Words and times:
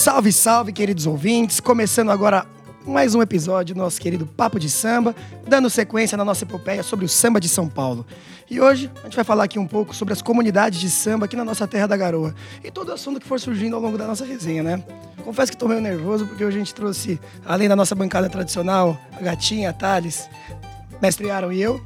Salve, 0.00 0.32
salve, 0.32 0.72
queridos 0.72 1.06
ouvintes! 1.06 1.60
Começando 1.60 2.10
agora 2.10 2.46
mais 2.86 3.14
um 3.14 3.20
episódio 3.20 3.74
do 3.74 3.78
nosso 3.82 4.00
querido 4.00 4.24
Papo 4.24 4.58
de 4.58 4.70
Samba, 4.70 5.14
dando 5.46 5.68
sequência 5.68 6.16
na 6.16 6.24
nossa 6.24 6.44
epopeia 6.44 6.82
sobre 6.82 7.04
o 7.04 7.08
samba 7.08 7.38
de 7.38 7.50
São 7.50 7.68
Paulo. 7.68 8.06
E 8.50 8.58
hoje 8.62 8.90
a 9.00 9.02
gente 9.02 9.16
vai 9.16 9.26
falar 9.26 9.44
aqui 9.44 9.58
um 9.58 9.66
pouco 9.66 9.94
sobre 9.94 10.14
as 10.14 10.22
comunidades 10.22 10.80
de 10.80 10.88
samba 10.88 11.26
aqui 11.26 11.36
na 11.36 11.44
nossa 11.44 11.68
terra 11.68 11.86
da 11.86 11.98
garoa 11.98 12.34
e 12.64 12.70
todo 12.70 12.90
assunto 12.94 13.20
que 13.20 13.26
for 13.26 13.38
surgindo 13.38 13.76
ao 13.76 13.82
longo 13.82 13.98
da 13.98 14.06
nossa 14.06 14.24
resenha, 14.24 14.62
né? 14.62 14.82
Confesso 15.22 15.52
que 15.52 15.56
estou 15.56 15.68
meio 15.68 15.82
nervoso 15.82 16.26
porque 16.26 16.46
hoje 16.46 16.56
a 16.56 16.60
gente 16.60 16.74
trouxe, 16.74 17.20
além 17.44 17.68
da 17.68 17.76
nossa 17.76 17.94
bancada 17.94 18.30
tradicional, 18.30 18.98
a 19.12 19.20
Gatinha, 19.20 19.68
a 19.68 19.74
Thales, 19.74 20.30
Mestre 21.02 21.30
Aaron 21.30 21.52
e 21.52 21.60
eu, 21.60 21.78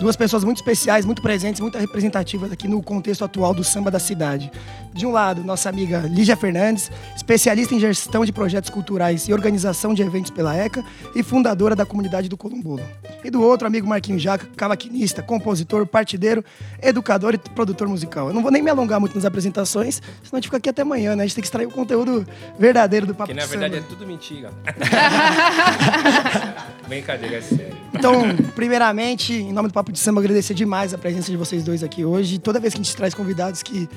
duas 0.00 0.16
pessoas 0.16 0.42
muito 0.42 0.56
especiais, 0.56 1.04
muito 1.04 1.20
presentes, 1.20 1.60
muito 1.60 1.78
representativas 1.78 2.50
aqui 2.50 2.66
no 2.66 2.82
contexto 2.82 3.22
atual 3.22 3.54
do 3.54 3.62
samba 3.62 3.90
da 3.90 3.98
cidade. 3.98 4.50
De 4.92 5.06
um 5.06 5.12
lado, 5.12 5.44
nossa 5.44 5.68
amiga 5.68 6.00
Lígia 6.00 6.36
Fernandes, 6.36 6.90
especialista 7.14 7.74
em 7.74 7.78
gestão 7.78 8.24
de 8.24 8.32
projetos 8.32 8.70
culturais 8.70 9.28
e 9.28 9.32
organização 9.32 9.94
de 9.94 10.02
eventos 10.02 10.30
pela 10.30 10.56
ECA 10.56 10.84
e 11.14 11.22
fundadora 11.22 11.76
da 11.76 11.86
comunidade 11.86 12.28
do 12.28 12.36
Columbolo. 12.36 12.82
E 13.22 13.30
do 13.30 13.42
outro, 13.42 13.66
amigo 13.66 13.86
Marquinhos 13.86 14.22
Jaca, 14.22 14.46
cavaquinista, 14.56 15.22
compositor, 15.22 15.86
partideiro, 15.86 16.42
educador 16.82 17.34
e 17.34 17.38
produtor 17.38 17.86
musical. 17.86 18.28
Eu 18.28 18.34
não 18.34 18.42
vou 18.42 18.50
nem 18.50 18.62
me 18.62 18.70
alongar 18.70 18.98
muito 18.98 19.14
nas 19.14 19.26
apresentações, 19.26 19.96
senão 19.96 20.32
a 20.32 20.36
gente 20.36 20.46
fica 20.46 20.56
aqui 20.56 20.70
até 20.70 20.82
amanhã, 20.82 21.14
né? 21.14 21.24
A 21.24 21.26
gente 21.26 21.36
tem 21.36 21.42
que 21.42 21.46
extrair 21.46 21.66
o 21.66 21.70
conteúdo 21.70 22.26
verdadeiro 22.58 23.06
do 23.06 23.14
Papo 23.14 23.28
Que 23.28 23.34
na 23.34 23.42
de 23.42 23.48
verdade 23.48 23.74
Samba. 23.74 23.86
é 23.86 23.88
tudo 23.88 24.06
mentira. 24.06 24.50
Brincadeira, 26.88 27.36
é 27.36 27.40
sério. 27.42 27.76
Então, 27.94 28.22
primeiramente, 28.54 29.34
em 29.34 29.52
nome 29.52 29.68
do 29.68 29.74
Papo 29.74 29.89
de 29.90 29.98
Samba, 29.98 30.20
agradecer 30.20 30.54
demais 30.54 30.94
a 30.94 30.98
presença 30.98 31.30
de 31.30 31.36
vocês 31.36 31.62
dois 31.62 31.82
aqui 31.82 32.04
hoje. 32.04 32.38
Toda 32.38 32.60
vez 32.60 32.74
que 32.74 32.80
a 32.80 32.82
gente 32.82 32.96
traz 32.96 33.14
convidados 33.14 33.62
que 33.62 33.88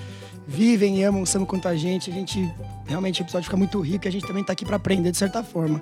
vivem 0.47 0.99
e 0.99 1.03
amam 1.03 1.21
o 1.21 1.25
samba 1.25 1.45
quanto 1.45 1.67
a 1.67 1.75
gente, 1.75 2.09
a 2.09 2.13
gente 2.13 2.51
realmente 2.85 3.21
o 3.21 3.23
episódio 3.23 3.45
fica 3.45 3.57
muito 3.57 3.79
rico 3.79 4.05
e 4.05 4.07
a 4.07 4.11
gente 4.11 4.25
também 4.25 4.43
tá 4.43 4.53
aqui 4.53 4.65
para 4.65 4.75
aprender 4.75 5.11
de 5.11 5.17
certa 5.17 5.43
forma. 5.43 5.81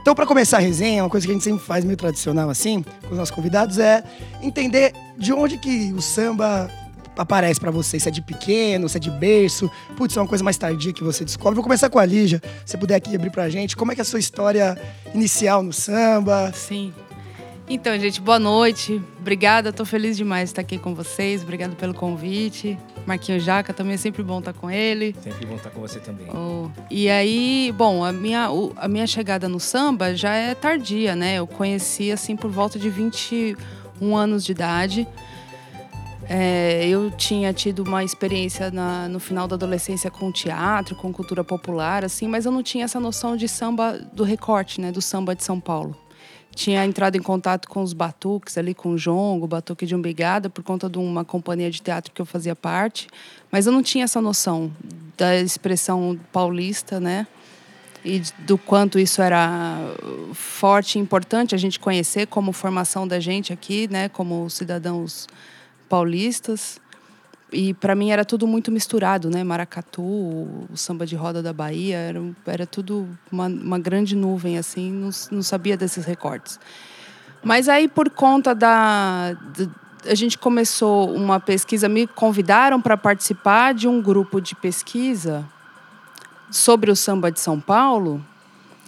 Então, 0.00 0.14
para 0.14 0.26
começar 0.26 0.56
a 0.56 0.60
resenha, 0.60 1.04
uma 1.04 1.10
coisa 1.10 1.26
que 1.26 1.30
a 1.30 1.34
gente 1.34 1.44
sempre 1.44 1.64
faz 1.64 1.84
meio 1.84 1.96
tradicional 1.96 2.48
assim, 2.48 2.82
com 2.82 3.10
os 3.12 3.18
nossos 3.18 3.34
convidados, 3.34 3.78
é 3.78 4.02
entender 4.42 4.92
de 5.18 5.32
onde 5.32 5.58
que 5.58 5.92
o 5.92 6.00
samba 6.00 6.70
aparece 7.16 7.60
para 7.60 7.70
vocês. 7.70 8.02
Se 8.02 8.08
é 8.08 8.12
de 8.12 8.22
pequeno, 8.22 8.88
se 8.88 8.96
é 8.96 9.00
de 9.00 9.10
berço, 9.10 9.70
putz, 9.96 10.16
é 10.16 10.20
uma 10.20 10.26
coisa 10.26 10.42
mais 10.42 10.56
tardia 10.56 10.92
que 10.92 11.04
você 11.04 11.24
descobre. 11.24 11.54
Vou 11.54 11.62
começar 11.62 11.90
com 11.90 11.98
a 11.98 12.06
Lígia, 12.06 12.40
se 12.64 12.72
você 12.72 12.78
puder 12.78 12.94
aqui 12.94 13.14
abrir 13.14 13.30
pra 13.30 13.48
gente. 13.50 13.76
Como 13.76 13.92
é 13.92 13.94
que 13.94 14.00
é 14.00 14.02
a 14.02 14.06
sua 14.06 14.18
história 14.18 14.80
inicial 15.14 15.62
no 15.62 15.72
samba? 15.72 16.50
Sim. 16.54 16.92
Então, 17.72 17.96
gente, 18.00 18.20
boa 18.20 18.38
noite. 18.38 19.00
Obrigada, 19.20 19.72
tô 19.72 19.84
feliz 19.84 20.16
demais 20.16 20.48
de 20.48 20.52
estar 20.52 20.60
aqui 20.62 20.76
com 20.76 20.92
vocês. 20.92 21.42
Obrigado 21.42 21.76
pelo 21.76 21.94
convite. 21.94 22.76
Marquinho 23.06 23.38
Jaca, 23.38 23.72
também 23.72 23.94
é 23.94 23.96
sempre 23.96 24.24
bom 24.24 24.40
estar 24.40 24.52
com 24.52 24.68
ele. 24.68 25.14
Sempre 25.22 25.46
bom 25.46 25.54
estar 25.54 25.70
com 25.70 25.80
você 25.80 26.00
também. 26.00 26.26
Oh, 26.34 26.68
E 26.90 27.08
aí, 27.08 27.72
bom, 27.76 28.04
a 28.04 28.12
minha, 28.12 28.48
a 28.76 28.88
minha 28.88 29.06
chegada 29.06 29.48
no 29.48 29.60
samba 29.60 30.16
já 30.16 30.34
é 30.34 30.52
tardia, 30.52 31.14
né? 31.14 31.36
Eu 31.36 31.46
conheci, 31.46 32.10
assim, 32.10 32.34
por 32.34 32.50
volta 32.50 32.76
de 32.76 32.90
21 32.90 34.16
anos 34.16 34.44
de 34.44 34.50
idade. 34.50 35.06
É, 36.28 36.86
eu 36.88 37.08
tinha 37.12 37.52
tido 37.52 37.84
uma 37.84 38.02
experiência 38.02 38.70
na- 38.72 39.08
no 39.08 39.20
final 39.20 39.46
da 39.46 39.54
adolescência 39.54 40.10
com 40.10 40.30
teatro, 40.32 40.96
com 40.96 41.12
cultura 41.12 41.44
popular, 41.44 42.04
assim, 42.04 42.26
mas 42.26 42.46
eu 42.46 42.52
não 42.52 42.62
tinha 42.64 42.84
essa 42.84 42.98
noção 42.98 43.36
de 43.36 43.46
samba 43.48 43.92
do 44.12 44.24
recorte, 44.24 44.80
né? 44.80 44.90
Do 44.90 45.00
samba 45.00 45.36
de 45.36 45.44
São 45.44 45.60
Paulo. 45.60 45.96
Tinha 46.54 46.84
entrado 46.84 47.16
em 47.16 47.22
contato 47.22 47.68
com 47.68 47.82
os 47.82 47.92
batuques 47.92 48.58
ali, 48.58 48.74
com 48.74 48.90
o 48.90 48.98
jongo, 48.98 49.44
o 49.44 49.48
batuque 49.48 49.86
de 49.86 49.94
umbigada, 49.94 50.50
por 50.50 50.64
conta 50.64 50.88
de 50.88 50.98
uma 50.98 51.24
companhia 51.24 51.70
de 51.70 51.80
teatro 51.80 52.12
que 52.12 52.20
eu 52.20 52.26
fazia 52.26 52.56
parte. 52.56 53.08
Mas 53.50 53.66
eu 53.66 53.72
não 53.72 53.82
tinha 53.82 54.04
essa 54.04 54.20
noção 54.20 54.70
da 55.16 55.36
expressão 55.36 56.18
paulista, 56.32 56.98
né? 56.98 57.26
E 58.04 58.22
do 58.38 58.56
quanto 58.56 58.98
isso 58.98 59.20
era 59.20 59.78
forte 60.32 60.98
e 60.98 61.00
importante 61.00 61.54
a 61.54 61.58
gente 61.58 61.78
conhecer 61.78 62.26
como 62.26 62.52
formação 62.52 63.06
da 63.06 63.20
gente 63.20 63.52
aqui, 63.52 63.88
né? 63.90 64.08
Como 64.08 64.48
cidadãos 64.48 65.28
paulistas. 65.88 66.80
E 67.52 67.74
para 67.74 67.94
mim 67.94 68.10
era 68.10 68.24
tudo 68.24 68.46
muito 68.46 68.70
misturado, 68.70 69.28
né? 69.28 69.42
Maracatu, 69.42 70.02
o 70.02 70.76
samba 70.76 71.04
de 71.04 71.16
roda 71.16 71.42
da 71.42 71.52
Bahia, 71.52 71.96
era, 71.96 72.22
era 72.46 72.66
tudo 72.66 73.08
uma, 73.30 73.46
uma 73.48 73.78
grande 73.78 74.14
nuvem, 74.14 74.56
assim, 74.56 74.90
não, 74.92 75.10
não 75.32 75.42
sabia 75.42 75.76
desses 75.76 76.04
recortes. 76.04 76.60
Mas 77.42 77.68
aí, 77.68 77.88
por 77.88 78.10
conta 78.10 78.54
da. 78.54 79.32
d- 79.54 79.68
a 80.06 80.14
gente 80.14 80.38
começou 80.38 81.12
uma 81.14 81.38
pesquisa, 81.38 81.86
me 81.88 82.06
convidaram 82.06 82.80
para 82.80 82.96
participar 82.96 83.74
de 83.74 83.86
um 83.86 84.00
grupo 84.00 84.40
de 84.40 84.54
pesquisa 84.54 85.44
sobre 86.50 86.90
o 86.90 86.96
samba 86.96 87.30
de 87.30 87.38
São 87.38 87.60
Paulo. 87.60 88.24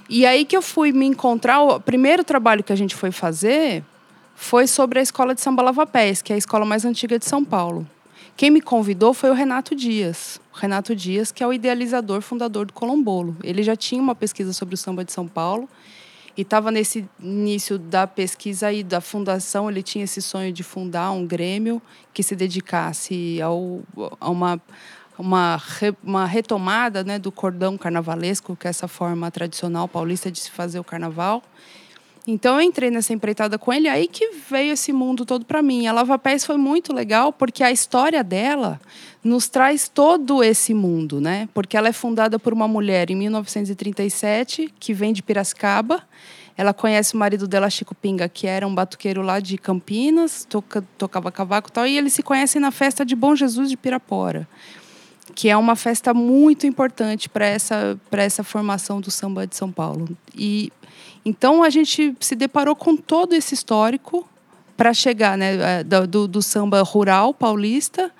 E 0.08 0.24
aí 0.24 0.44
que 0.44 0.56
eu 0.56 0.62
fui 0.62 0.90
me 0.92 1.04
encontrar. 1.06 1.60
O 1.62 1.80
primeiro 1.80 2.24
trabalho 2.24 2.62
que 2.64 2.72
a 2.72 2.76
gente 2.76 2.94
foi 2.94 3.10
fazer 3.10 3.84
foi 4.34 4.66
sobre 4.66 4.98
a 5.00 5.02
escola 5.02 5.34
de 5.34 5.40
samba 5.40 5.62
Lava 5.62 5.86
Pés, 5.86 6.22
que 6.22 6.32
é 6.32 6.36
a 6.36 6.38
escola 6.38 6.64
mais 6.64 6.84
antiga 6.84 7.18
de 7.18 7.26
São 7.26 7.44
Paulo. 7.44 7.86
Quem 8.36 8.50
me 8.50 8.60
convidou 8.60 9.14
foi 9.14 9.30
o 9.30 9.34
Renato 9.34 9.74
Dias. 9.74 10.40
O 10.54 10.58
Renato 10.58 10.96
Dias, 10.96 11.30
que 11.30 11.42
é 11.42 11.46
o 11.46 11.52
idealizador, 11.52 12.20
fundador 12.22 12.66
do 12.66 12.72
Colombolo. 12.72 13.36
Ele 13.42 13.62
já 13.62 13.76
tinha 13.76 14.02
uma 14.02 14.14
pesquisa 14.14 14.52
sobre 14.52 14.74
o 14.74 14.78
samba 14.78 15.04
de 15.04 15.12
São 15.12 15.28
Paulo 15.28 15.68
e 16.36 16.42
estava 16.42 16.70
nesse 16.70 17.04
início 17.20 17.78
da 17.78 18.06
pesquisa 18.06 18.72
e 18.72 18.82
da 18.82 19.00
fundação. 19.00 19.70
Ele 19.70 19.82
tinha 19.82 20.04
esse 20.04 20.20
sonho 20.20 20.52
de 20.52 20.62
fundar 20.62 21.12
um 21.12 21.26
grêmio 21.26 21.80
que 22.12 22.22
se 22.22 22.34
dedicasse 22.34 23.40
ao, 23.40 23.80
a 24.18 24.30
uma, 24.30 24.60
uma, 25.18 25.56
re- 25.78 25.94
uma 26.02 26.26
retomada 26.26 27.04
né, 27.04 27.18
do 27.18 27.30
cordão 27.30 27.76
carnavalesco, 27.78 28.56
que 28.56 28.66
é 28.66 28.70
essa 28.70 28.88
forma 28.88 29.30
tradicional 29.30 29.86
paulista 29.86 30.32
de 30.32 30.40
se 30.40 30.50
fazer 30.50 30.80
o 30.80 30.84
carnaval. 30.84 31.42
Então 32.26 32.54
eu 32.54 32.62
entrei 32.62 32.90
nessa 32.90 33.12
empreitada 33.12 33.58
com 33.58 33.72
ele, 33.72 33.88
aí 33.88 34.06
que 34.06 34.30
veio 34.48 34.72
esse 34.72 34.92
mundo 34.92 35.26
todo 35.26 35.44
para 35.44 35.60
mim. 35.60 35.86
A 35.86 35.92
Lava 35.92 36.16
Pés 36.18 36.44
foi 36.44 36.56
muito 36.56 36.92
legal 36.92 37.32
porque 37.32 37.64
a 37.64 37.72
história 37.72 38.22
dela 38.22 38.80
nos 39.24 39.48
traz 39.48 39.88
todo 39.88 40.42
esse 40.42 40.72
mundo, 40.72 41.20
né? 41.20 41.48
Porque 41.52 41.76
ela 41.76 41.88
é 41.88 41.92
fundada 41.92 42.38
por 42.38 42.52
uma 42.52 42.68
mulher 42.68 43.10
em 43.10 43.16
1937 43.16 44.72
que 44.78 44.94
vem 44.94 45.12
de 45.12 45.22
Piracicaba. 45.22 46.02
Ela 46.56 46.72
conhece 46.72 47.14
o 47.14 47.16
marido 47.16 47.48
dela, 47.48 47.68
Chico 47.68 47.94
Pinga, 47.94 48.28
que 48.28 48.46
era 48.46 48.66
um 48.66 48.74
batuqueiro 48.74 49.22
lá 49.22 49.40
de 49.40 49.58
Campinas, 49.58 50.44
toca, 50.48 50.84
tocava 50.96 51.32
cavaco 51.32 51.70
e 51.70 51.72
tal, 51.72 51.86
e 51.86 51.96
eles 51.96 52.12
se 52.12 52.22
conhecem 52.22 52.60
na 52.60 52.70
festa 52.70 53.04
de 53.04 53.16
Bom 53.16 53.34
Jesus 53.34 53.68
de 53.68 53.76
Pirapora 53.76 54.46
que 55.34 55.48
é 55.48 55.56
uma 55.56 55.74
festa 55.74 56.12
muito 56.12 56.66
importante 56.66 57.28
para 57.28 57.46
essa, 57.46 57.98
essa 58.10 58.44
formação 58.44 59.00
do 59.00 59.10
samba 59.10 59.46
de 59.46 59.56
São 59.56 59.70
Paulo. 59.72 60.08
E 60.34 60.70
então 61.24 61.62
a 61.62 61.70
gente 61.70 62.14
se 62.20 62.34
deparou 62.34 62.74
com 62.74 62.96
todo 62.96 63.32
esse 63.34 63.54
histórico 63.54 64.28
para 64.76 64.92
chegar, 64.92 65.36
né, 65.38 65.80
eh, 65.80 65.84
do, 65.84 66.26
do- 66.26 66.42
samba 66.42 66.82
rural 66.82 67.32
paulista 67.32 68.10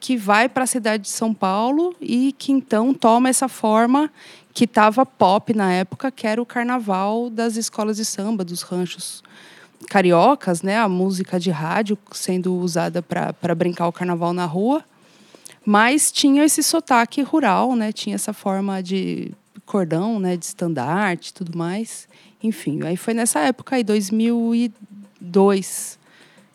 que 0.00 0.16
vai 0.16 0.48
para 0.48 0.64
a 0.64 0.66
cidade 0.66 1.04
de 1.04 1.10
São 1.10 1.32
Paulo 1.34 1.94
e 2.00 2.32
que 2.32 2.50
então 2.50 2.92
toma 2.94 3.28
essa 3.28 3.48
forma 3.48 4.10
que 4.54 4.64
estava 4.64 5.04
pop 5.06 5.54
na 5.54 5.72
época, 5.72 6.10
que 6.10 6.26
era 6.26 6.40
o 6.40 6.46
carnaval 6.46 7.30
das 7.30 7.56
escolas 7.56 7.96
de 7.96 8.04
samba, 8.04 8.44
dos 8.44 8.62
ranchos 8.62 9.22
cariocas, 9.88 10.62
né, 10.62 10.78
a 10.78 10.88
música 10.88 11.38
de 11.38 11.50
rádio 11.50 11.98
sendo 12.12 12.54
usada 12.54 13.02
para 13.02 13.54
brincar 13.54 13.86
o 13.86 13.92
carnaval 13.92 14.32
na 14.32 14.46
rua 14.46 14.84
mas 15.64 16.10
tinha 16.10 16.44
esse 16.44 16.62
sotaque 16.62 17.22
rural, 17.22 17.76
né? 17.76 17.92
Tinha 17.92 18.16
essa 18.16 18.32
forma 18.32 18.82
de 18.82 19.32
cordão, 19.76 20.20
né? 20.20 20.36
De 20.36 20.44
estandarte 20.44 21.30
e 21.30 21.32
tudo 21.32 21.56
mais. 21.56 22.06
Enfim, 22.42 22.82
aí 22.84 22.96
foi 22.96 23.14
nessa 23.14 23.40
época 23.40 23.76
aí, 23.76 23.82
2002, 23.82 25.98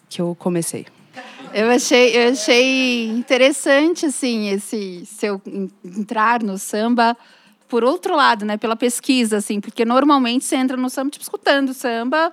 que 0.07 0.22
eu 0.22 0.35
comecei. 0.38 0.85
Eu 1.53 1.69
achei, 1.72 2.16
eu 2.16 2.31
achei 2.31 3.07
interessante, 3.09 4.06
assim, 4.06 4.50
esse 4.50 5.03
seu 5.07 5.42
en- 5.47 5.69
entrar 5.83 6.44
no 6.44 6.57
samba 6.59 7.18
por 7.68 7.83
outro 7.83 8.15
lado, 8.15 8.45
né? 8.45 8.56
Pela 8.57 8.75
pesquisa, 8.75 9.38
assim, 9.38 9.59
porque 9.59 9.83
normalmente 9.83 10.45
você 10.45 10.56
entra 10.56 10.77
no 10.77 10.89
samba, 10.89 11.09
tipo, 11.09 11.24
escutando 11.24 11.74
samba, 11.74 12.31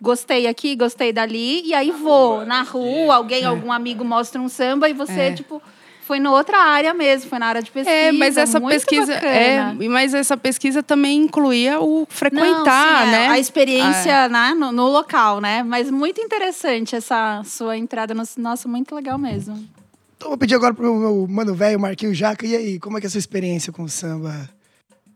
gostei 0.00 0.48
aqui, 0.48 0.74
gostei 0.74 1.12
dali, 1.12 1.62
e 1.64 1.74
aí 1.74 1.92
vou 1.92 2.44
na 2.44 2.62
rua, 2.62 3.14
alguém, 3.14 3.44
algum 3.44 3.70
amigo 3.70 4.04
mostra 4.04 4.40
um 4.40 4.48
samba 4.48 4.88
e 4.88 4.92
você, 4.92 5.20
É. 5.20 5.32
tipo, 5.32 5.62
foi 6.08 6.18
na 6.18 6.30
outra 6.30 6.56
área 6.56 6.94
mesmo, 6.94 7.28
foi 7.28 7.38
na 7.38 7.44
área 7.44 7.62
de 7.62 7.70
pesquisa. 7.70 7.94
É, 7.94 8.10
mas 8.12 8.38
essa 8.38 8.58
muito 8.58 8.72
pesquisa 8.72 9.12
é, 9.12 9.58
bacana. 9.58 9.90
mas 9.90 10.14
essa 10.14 10.38
pesquisa 10.38 10.82
também 10.82 11.18
incluía 11.18 11.82
o 11.82 12.06
frequentar, 12.08 13.04
Não, 13.04 13.04
sim, 13.04 13.08
é, 13.08 13.12
né? 13.12 13.28
A 13.28 13.38
experiência 13.38 14.26
né, 14.30 14.54
no, 14.54 14.72
no 14.72 14.88
local, 14.88 15.38
né? 15.38 15.62
Mas 15.62 15.90
muito 15.90 16.18
interessante 16.18 16.96
essa 16.96 17.42
sua 17.44 17.76
entrada 17.76 18.14
no. 18.14 18.22
Nossa, 18.38 18.66
muito 18.66 18.94
legal 18.94 19.18
mesmo. 19.18 19.68
Então 20.16 20.30
vou 20.30 20.38
pedir 20.38 20.54
agora 20.54 20.72
pro 20.72 20.94
meu 20.94 21.26
mano 21.28 21.54
velho, 21.54 21.78
Marquinhos 21.78 22.16
Jaca. 22.16 22.46
E 22.46 22.56
aí, 22.56 22.78
como 22.78 22.96
é 22.96 23.00
que 23.00 23.06
é 23.06 23.08
a 23.08 23.10
sua 23.10 23.18
experiência 23.18 23.70
com 23.70 23.82
o 23.82 23.88
samba? 23.88 24.48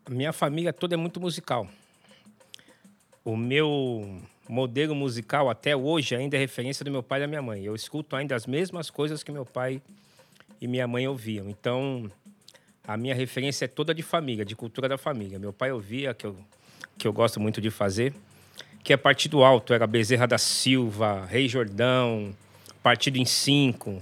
A 0.04 0.10
minha 0.10 0.32
família 0.34 0.74
toda 0.74 0.94
é 0.94 0.98
muito 0.98 1.18
musical. 1.18 1.66
O 3.24 3.34
meu 3.34 4.20
modelo 4.46 4.94
musical 4.94 5.48
até 5.48 5.74
hoje 5.74 6.14
ainda 6.14 6.36
é 6.36 6.38
referência 6.38 6.84
do 6.84 6.90
meu 6.90 7.02
pai 7.02 7.20
e 7.20 7.22
da 7.22 7.26
minha 7.26 7.40
mãe. 7.40 7.64
Eu 7.64 7.74
escuto 7.74 8.14
ainda 8.14 8.36
as 8.36 8.46
mesmas 8.46 8.90
coisas 8.90 9.22
que 9.22 9.32
meu 9.32 9.46
pai 9.46 9.80
e 10.62 10.68
minha 10.68 10.86
mãe 10.86 11.08
ouviam. 11.08 11.50
Então, 11.50 12.08
a 12.86 12.96
minha 12.96 13.16
referência 13.16 13.64
é 13.64 13.68
toda 13.68 13.92
de 13.92 14.00
família, 14.00 14.44
de 14.44 14.54
cultura 14.54 14.88
da 14.88 14.96
família. 14.96 15.36
Meu 15.36 15.52
pai 15.52 15.72
ouvia, 15.72 16.14
que 16.14 16.24
eu, 16.24 16.36
que 16.96 17.08
eu 17.08 17.12
gosto 17.12 17.40
muito 17.40 17.60
de 17.60 17.68
fazer, 17.68 18.14
que 18.84 18.92
é 18.92 18.96
Partido 18.96 19.42
Alto, 19.42 19.74
era 19.74 19.88
Bezerra 19.88 20.24
da 20.24 20.38
Silva, 20.38 21.26
Rei 21.26 21.48
Jordão, 21.48 22.32
Partido 22.80 23.18
em 23.18 23.24
Cinco, 23.24 24.00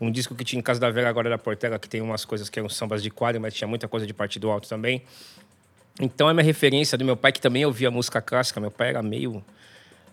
um 0.00 0.10
disco 0.10 0.34
que 0.34 0.44
tinha 0.44 0.58
em 0.58 0.62
Casa 0.62 0.80
da 0.80 0.90
Vera 0.90 1.10
agora 1.10 1.28
da 1.28 1.36
Portela, 1.36 1.78
que 1.78 1.88
tem 1.88 2.00
umas 2.00 2.24
coisas 2.24 2.48
que 2.48 2.58
eram 2.58 2.70
sambas 2.70 3.02
de 3.02 3.10
quadro, 3.10 3.38
mas 3.38 3.52
tinha 3.52 3.68
muita 3.68 3.86
coisa 3.86 4.06
de 4.06 4.14
Partido 4.14 4.50
Alto 4.50 4.66
também. 4.66 5.02
Então 6.00 6.30
é 6.30 6.32
minha 6.32 6.44
referência 6.44 6.96
do 6.96 7.04
meu 7.04 7.18
pai, 7.18 7.32
que 7.32 7.40
também 7.40 7.66
ouvia 7.66 7.90
música 7.90 8.22
clássica. 8.22 8.58
Meu 8.60 8.70
pai 8.70 8.90
era 8.90 9.02
meio. 9.02 9.44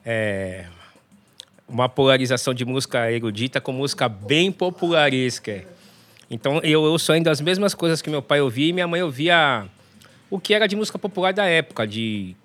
É, 0.04 0.66
uma 1.70 1.88
polarização 1.88 2.54
de 2.54 2.66
música 2.66 3.10
erudita 3.10 3.62
com 3.62 3.72
música 3.72 4.10
bem 4.10 4.52
popularesca. 4.52 5.64
Então 6.30 6.60
eu 6.64 6.82
ouço 6.82 7.12
ainda 7.12 7.32
as 7.32 7.40
mesmas 7.40 7.74
coisas 7.74 8.02
que 8.02 8.10
meu 8.10 8.22
pai 8.22 8.42
ouvia 8.42 8.68
e 8.68 8.74
minha 8.74 8.88
mãe 8.88 9.02
ouvia 9.02 9.66
o 10.30 10.40
que 10.40 10.54
era 10.54 10.68
de 10.68 10.76
música 10.76 10.98
popular 10.98 11.34
da 11.34 11.46
época, 11.46 11.86
de 11.86 12.36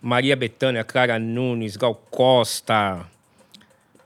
Maria 0.00 0.34
Bethânia, 0.34 0.82
Clara 0.82 1.18
Nunes, 1.18 1.76
Gal 1.76 1.94
Costa, 2.10 3.06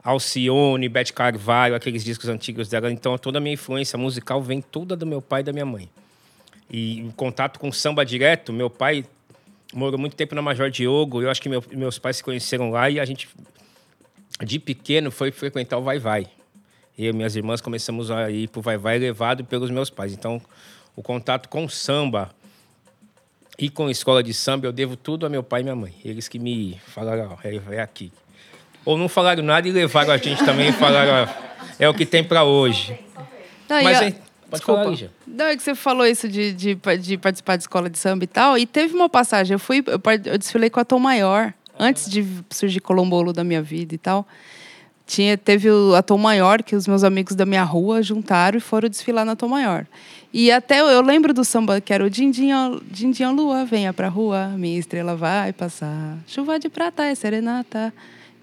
Alcione, 0.03 0.89
Beth 0.89 1.13
Carvalho, 1.15 1.75
aqueles 1.75 2.05
discos 2.05 2.29
antigos 2.29 2.69
dela. 2.69 2.91
Então 2.91 3.17
toda 3.17 3.39
a 3.39 3.41
minha 3.41 3.55
influência 3.55 3.99
musical 3.99 4.43
vem 4.43 4.61
toda 4.61 4.97
do 4.97 5.07
meu 5.07 5.23
pai 5.23 5.41
e 5.41 5.45
da 5.45 5.53
minha 5.53 5.67
mãe. 5.67 5.89
E 6.71 6.99
em 7.01 7.11
contato 7.11 7.61
com 7.61 7.71
samba 7.71 8.05
direto, 8.05 8.53
meu 8.53 8.69
pai 8.69 9.05
morou 9.73 9.99
muito 9.99 10.17
tempo 10.17 10.35
na 10.35 10.43
Major 10.43 10.71
Diogo. 10.71 11.23
Eu 11.23 11.31
acho 11.31 11.41
que 11.41 11.49
meu, 11.49 11.63
meus 11.73 11.99
pais 11.99 12.17
se 12.17 12.25
conheceram 12.25 12.71
lá 12.71 12.91
e 12.91 12.99
a 12.99 13.05
gente, 13.05 13.29
de 14.43 14.59
pequeno, 14.59 15.11
foi 15.11 15.31
frequentar 15.31 15.79
o 15.79 15.83
Vai 15.83 15.99
Vai. 15.99 16.27
Eu 16.97 17.11
e 17.11 17.13
minhas 17.13 17.35
irmãs 17.35 17.61
começamos 17.61 18.11
a 18.11 18.31
ir 18.31 18.49
para 18.49 18.61
o 18.61 18.63
Vai 18.63 18.79
Vai 18.79 18.99
levado 18.99 19.45
pelos 19.45 19.71
meus 19.71 19.91
pais. 19.91 20.13
Então, 20.13 20.41
o 20.95 21.03
contato 21.03 21.49
com 21.49 21.69
samba 21.69 22.31
e 23.59 23.69
com 23.69 23.91
escola 23.91 24.23
de 24.23 24.33
samba, 24.33 24.67
eu 24.67 24.73
devo 24.73 24.97
tudo 24.97 25.27
a 25.27 25.29
meu 25.29 25.43
pai 25.43 25.61
e 25.61 25.65
minha 25.65 25.77
mãe. 25.77 25.95
Eles 26.05 26.29
que 26.29 26.39
me 26.39 26.81
falaram, 26.87 27.33
ó, 27.33 27.39
é, 27.43 27.77
é 27.77 27.81
aqui. 27.81 28.13
Ou 28.85 28.97
não 28.97 29.09
falaram 29.09 29.43
nada 29.43 29.69
e 29.69 29.73
levaram 29.73 30.13
a 30.13 30.17
gente 30.17 30.45
também 30.45 30.69
e 30.69 30.73
falaram, 30.73 31.25
ó, 31.25 31.45
é 31.79 31.89
o 31.89 31.95
que 31.95 32.07
tem 32.07 32.23
para 32.23 32.45
hoje. 32.45 32.99
Não, 33.69 33.83
Mas 33.83 34.03
é, 34.03 34.11
pode 34.11 34.21
Desculpa. 34.51 34.81
falar, 34.81 34.91
Lígia. 34.91 35.11
Não, 35.27 35.47
é 35.47 35.57
que 35.57 35.63
você 35.63 35.75
falou 35.75 36.07
isso 36.07 36.29
de, 36.29 36.53
de, 36.53 36.75
de 36.75 37.17
participar 37.17 37.57
de 37.57 37.63
escola 37.63 37.91
de 37.91 37.99
samba 37.99 38.25
e 38.25 38.29
tal. 38.29 38.57
E 38.57 38.67
teve 38.67 38.95
uma 38.95 39.09
passagem, 39.09 39.55
eu 39.55 39.59
fui, 39.59 39.83
eu, 39.87 40.01
eu 40.25 40.39
desfilei 40.39 40.71
com 40.71 40.79
a 40.79 40.85
Tom 40.85 41.01
Maior, 41.01 41.53
antes 41.79 42.09
de 42.09 42.25
surgir 42.51 42.81
Colombolo 42.81 43.33
da 43.33 43.43
minha 43.43 43.63
vida 43.63 43.95
e 43.95 43.99
tal. 43.99 44.27
Tinha, 45.07 45.37
teve 45.37 45.71
o, 45.71 45.95
a 45.95 46.03
Tom 46.03 46.19
Maior, 46.19 46.63
que 46.63 46.75
os 46.75 46.89
meus 46.89 47.05
amigos 47.05 47.35
da 47.35 47.45
minha 47.45 47.63
rua 47.63 48.03
juntaram 48.03 48.57
e 48.57 48.61
foram 48.61 48.89
desfilar 48.89 49.25
na 49.25 49.37
Tom 49.37 49.49
Maior. 49.49 49.87
E 50.33 50.51
até 50.51 50.81
eu, 50.81 50.87
eu 50.87 51.01
lembro 51.03 51.33
do 51.33 51.45
samba 51.45 51.81
que 51.81 51.93
era 51.93 52.05
o 52.05 52.11
Dindinha, 52.11 52.81
Dindinha 52.91 53.31
Lua, 53.31 53.65
venha 53.65 53.93
pra 53.93 54.09
rua, 54.09 54.49
minha 54.57 54.79
estrela 54.79 55.15
vai 55.15 55.53
passar. 55.53 56.19
Chuva 56.27 56.59
de 56.59 56.69
prata 56.69 57.05
é 57.05 57.15
serenata. 57.15 57.93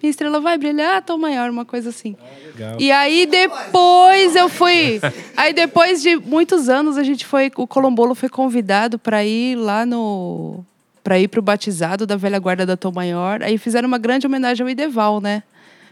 Minha 0.02 0.10
estrela 0.10 0.40
vai 0.40 0.58
brilhar, 0.58 1.04
Tom 1.04 1.18
Maior, 1.18 1.50
uma 1.50 1.64
coisa 1.64 1.90
assim. 1.90 2.16
Legal. 2.46 2.78
E 2.80 2.92
aí 2.92 3.28
depois 3.28 4.36
eu 4.36 4.50
fui. 4.50 5.00
Aí 5.38 5.54
depois 5.54 6.02
de 6.02 6.16
muitos 6.16 6.70
anos 6.70 6.98
a 6.98 7.04
gente 7.04 7.26
foi. 7.26 7.52
O 7.56 7.68
Colombolo 7.68 8.16
foi 8.16 8.30
convidado 8.30 8.98
para 8.98 9.24
ir 9.24 9.56
lá 9.58 9.86
no. 9.86 10.66
para 11.04 11.20
ir 11.20 11.28
pro 11.28 11.42
batizado 11.42 12.08
da 12.08 12.16
velha 12.16 12.40
guarda 12.40 12.66
da 12.66 12.76
Tom 12.76 12.92
Maior. 12.92 13.44
Aí 13.44 13.60
fizeram 13.60 13.88
uma 13.88 14.00
grande 14.00 14.26
homenagem 14.26 14.64
ao 14.64 14.70
Ideval, 14.70 15.22
né? 15.22 15.44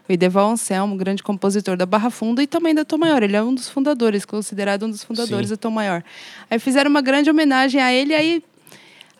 O 0.09 0.11
Ideval 0.11 0.49
Anselmo, 0.49 0.95
grande 0.95 1.21
compositor 1.21 1.77
da 1.77 1.85
Barra 1.85 2.09
Funda 2.09 2.41
e 2.41 2.47
também 2.47 2.73
da 2.73 2.83
Tom 2.83 2.97
Maior. 2.97 3.21
Ele 3.21 3.35
é 3.35 3.43
um 3.43 3.53
dos 3.53 3.69
fundadores, 3.69 4.25
considerado 4.25 4.87
um 4.87 4.89
dos 4.89 5.03
fundadores 5.03 5.49
Sim. 5.49 5.53
da 5.53 5.57
Tom 5.57 5.69
Maior. 5.69 6.03
Aí 6.49 6.57
fizeram 6.57 6.89
uma 6.89 7.01
grande 7.01 7.29
homenagem 7.29 7.79
a 7.79 7.93
ele, 7.93 8.15
aí, 8.15 8.43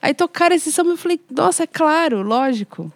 aí 0.01 0.15
tocaram 0.15 0.56
esse 0.56 0.71
samba. 0.71 0.89
Eu 0.89 0.97
falei, 0.97 1.19
nossa, 1.30 1.62
é 1.62 1.68
claro, 1.68 2.24
lógico. 2.24 2.91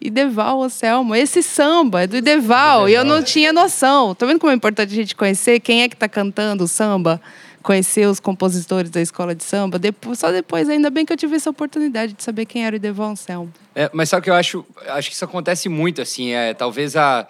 Ideval 0.00 0.62
Anselmo, 0.62 1.12
esse 1.12 1.42
samba 1.42 2.04
é 2.04 2.06
do 2.06 2.16
Ideval, 2.16 2.88
e 2.88 2.94
eu 2.94 3.04
não 3.04 3.20
tinha 3.20 3.52
noção. 3.52 4.14
Tá 4.14 4.26
vendo 4.26 4.38
como 4.38 4.52
é 4.52 4.54
importante 4.54 4.92
a 4.92 4.94
gente 4.94 5.16
conhecer 5.16 5.58
quem 5.58 5.82
é 5.82 5.88
que 5.88 5.96
tá 5.96 6.08
cantando 6.08 6.62
o 6.62 6.68
samba? 6.68 7.20
Conhecer 7.64 8.06
os 8.06 8.20
compositores 8.20 8.90
da 8.90 9.00
escola 9.00 9.34
de 9.34 9.42
samba. 9.42 9.78
Depois, 9.78 10.18
só 10.18 10.30
depois, 10.30 10.68
ainda 10.68 10.90
bem 10.90 11.04
que 11.06 11.12
eu 11.12 11.16
tive 11.16 11.34
essa 11.34 11.48
oportunidade 11.48 12.12
de 12.12 12.22
saber 12.22 12.44
quem 12.44 12.64
era 12.64 12.74
o 12.74 12.76
Ideval 12.76 13.10
Anselmo. 13.10 13.50
É, 13.74 13.90
mas 13.92 14.10
sabe 14.10 14.20
o 14.20 14.24
que 14.24 14.30
eu 14.30 14.34
acho? 14.34 14.64
Acho 14.88 15.08
que 15.08 15.14
isso 15.16 15.24
acontece 15.24 15.68
muito, 15.68 16.02
assim. 16.02 16.32
É, 16.32 16.52
talvez 16.52 16.94
a, 16.94 17.26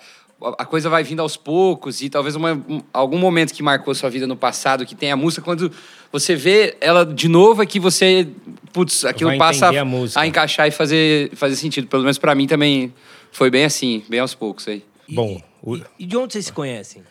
a 0.58 0.64
coisa 0.66 0.90
vai 0.90 1.04
vindo 1.04 1.20
aos 1.22 1.36
poucos 1.36 2.02
e 2.02 2.10
talvez 2.10 2.34
uma, 2.34 2.52
um- 2.52 2.82
algum 2.92 3.16
momento 3.16 3.54
que 3.54 3.62
marcou 3.62 3.94
sua 3.94 4.10
vida 4.10 4.26
no 4.26 4.36
passado, 4.36 4.84
que 4.84 4.96
tem 4.96 5.12
a 5.12 5.16
música, 5.16 5.40
quando 5.40 5.70
você 6.10 6.34
vê 6.34 6.76
ela 6.80 7.06
de 7.06 7.28
novo, 7.28 7.62
é 7.62 7.66
que 7.66 7.78
você... 7.78 8.26
Putz, 8.72 9.04
aquilo 9.04 9.38
passa 9.38 9.66
a 9.70 10.20
a, 10.20 10.26
encaixar 10.26 10.66
e 10.66 10.72
fazer, 10.72 11.30
fazer 11.36 11.54
sentido. 11.54 11.86
Pelo 11.86 12.02
menos 12.02 12.18
pra 12.18 12.34
mim 12.34 12.48
também 12.48 12.92
foi 13.30 13.50
bem 13.50 13.64
assim, 13.64 14.02
bem 14.08 14.18
aos 14.18 14.34
poucos 14.34 14.66
aí. 14.66 14.84
Bom, 15.08 15.40
o- 15.62 15.78
E 15.96 16.04
de 16.04 16.16
onde 16.16 16.32
vocês 16.32 16.46
se 16.46 16.52
conhecem? 16.52 17.04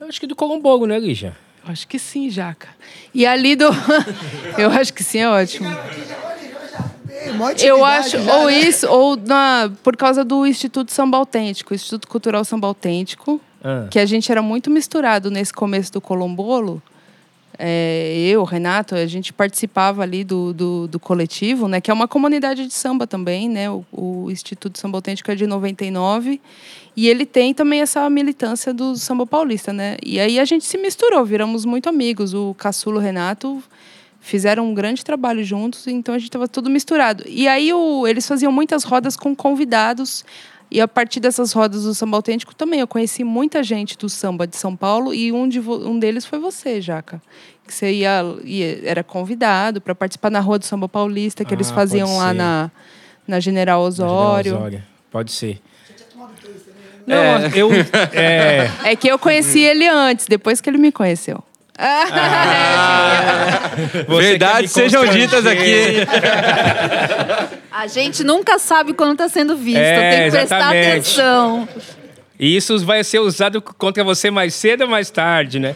eu 0.00 0.08
acho 0.08 0.18
que 0.20 0.26
do 0.26 0.34
Colombolo, 0.34 0.84
né, 0.86 0.98
Lígia? 0.98 1.36
Eu 1.66 1.72
acho 1.72 1.88
que 1.88 1.98
sim, 1.98 2.30
Jaca. 2.30 2.68
E 3.12 3.26
ali 3.26 3.56
do. 3.56 3.66
eu 4.56 4.70
acho 4.70 4.92
que 4.94 5.02
sim, 5.02 5.18
é 5.18 5.28
ótimo. 5.28 5.68
Eu 7.60 7.84
acho, 7.84 8.22
já, 8.22 8.36
ou 8.36 8.46
né? 8.46 8.58
isso, 8.60 8.86
ou 8.88 9.16
na, 9.16 9.70
por 9.82 9.96
causa 9.96 10.24
do 10.24 10.46
Instituto 10.46 10.92
Samba 10.92 11.18
Autêntico, 11.18 11.74
Instituto 11.74 12.06
Cultural 12.06 12.44
Samba 12.44 12.68
Autêntico, 12.68 13.40
Ah. 13.64 13.88
que 13.90 13.98
a 13.98 14.06
gente 14.06 14.30
era 14.30 14.40
muito 14.40 14.70
misturado 14.70 15.28
nesse 15.30 15.52
começo 15.52 15.92
do 15.92 16.00
Colombolo. 16.00 16.80
É, 17.58 18.18
eu, 18.28 18.44
Renato, 18.44 18.94
a 18.94 19.06
gente 19.06 19.32
participava 19.32 20.02
ali 20.02 20.24
do, 20.24 20.52
do, 20.52 20.88
do 20.88 21.00
coletivo, 21.00 21.68
né? 21.68 21.80
Que 21.80 21.90
é 21.90 21.94
uma 21.94 22.06
comunidade 22.06 22.66
de 22.66 22.74
samba 22.74 23.06
também, 23.06 23.48
né? 23.48 23.70
O, 23.70 23.84
o 23.92 24.30
Instituto 24.30 24.78
Samba 24.78 24.98
Autêntico 24.98 25.30
é 25.30 25.34
de 25.34 25.46
99. 25.46 26.40
E 26.96 27.08
ele 27.08 27.26
tem 27.26 27.52
também 27.52 27.82
essa 27.82 28.08
militância 28.08 28.72
do 28.72 28.96
samba 28.96 29.26
paulista, 29.26 29.72
né? 29.72 29.96
E 30.02 30.18
aí 30.18 30.38
a 30.38 30.44
gente 30.44 30.64
se 30.64 30.78
misturou, 30.78 31.24
viramos 31.24 31.64
muito 31.64 31.88
amigos. 31.88 32.32
O 32.32 32.54
Caçulo 32.54 32.98
o 32.98 33.00
Renato 33.00 33.62
fizeram 34.20 34.68
um 34.68 34.74
grande 34.74 35.04
trabalho 35.04 35.44
juntos, 35.44 35.86
então 35.86 36.14
a 36.14 36.18
gente 36.18 36.28
estava 36.28 36.48
tudo 36.48 36.68
misturado. 36.68 37.22
E 37.28 37.46
aí 37.46 37.72
o, 37.72 38.06
eles 38.06 38.26
faziam 38.26 38.50
muitas 38.50 38.82
rodas 38.82 39.16
com 39.16 39.36
convidados. 39.36 40.24
E 40.70 40.80
a 40.80 40.88
partir 40.88 41.20
dessas 41.20 41.52
rodas 41.52 41.84
do 41.84 41.94
samba 41.94 42.16
autêntico 42.16 42.54
também 42.54 42.80
eu 42.80 42.88
conheci 42.88 43.22
muita 43.22 43.62
gente 43.62 43.96
do 43.96 44.08
samba 44.08 44.46
de 44.46 44.56
São 44.56 44.74
Paulo 44.74 45.14
e 45.14 45.30
um, 45.32 45.48
de 45.48 45.60
um 45.60 45.98
deles 45.98 46.26
foi 46.26 46.38
você, 46.40 46.80
Jaca. 46.80 47.22
Que 47.66 47.72
você 47.72 47.92
ia, 47.92 48.22
ia- 48.44 48.80
era 48.88 49.04
convidado 49.04 49.80
para 49.80 49.94
participar 49.94 50.30
na 50.30 50.40
Rua 50.40 50.58
do 50.58 50.64
Samba 50.64 50.88
Paulista, 50.88 51.44
que 51.44 51.54
eles 51.54 51.70
Ah, 51.70 51.74
faziam 51.74 52.06
pode 52.08 52.18
lá 52.18 52.34
na, 52.34 52.70
na 53.26 53.40
General 53.40 53.80
Osório. 53.80 54.56
Osório. 54.56 54.82
Pode 55.10 55.32
ser. 55.32 55.60
Não, 57.06 57.46
eu. 57.54 57.68
É, 58.12 58.68
É 58.92 58.96
que 58.96 59.06
eu 59.08 59.18
conheci 59.18 59.60
ele 59.60 59.86
antes, 59.86 60.26
depois 60.26 60.60
que 60.60 60.68
ele 60.68 60.78
me 60.78 60.90
conheceu. 60.90 61.42
Quer 61.76 63.66
me 64.08 64.20
Verdades 64.20 64.70
sejam 64.70 65.04
ditas 65.06 65.46
aqui. 65.46 66.06
A 67.70 67.86
gente 67.86 68.24
nunca 68.24 68.58
sabe 68.58 68.94
quando 68.94 69.12
está 69.12 69.28
sendo 69.28 69.54
visto. 69.56 69.78
É, 69.78 70.10
tem 70.10 70.24
que 70.24 70.30
prestar 70.30 70.56
exatamente. 70.56 70.90
atenção. 70.90 71.68
E 72.38 72.56
isso 72.56 72.78
vai 72.84 73.02
ser 73.02 73.18
usado 73.18 73.62
contra 73.62 74.04
você 74.04 74.30
mais 74.30 74.54
cedo 74.54 74.82
ou 74.82 74.88
mais 74.88 75.10
tarde, 75.10 75.58
né? 75.58 75.74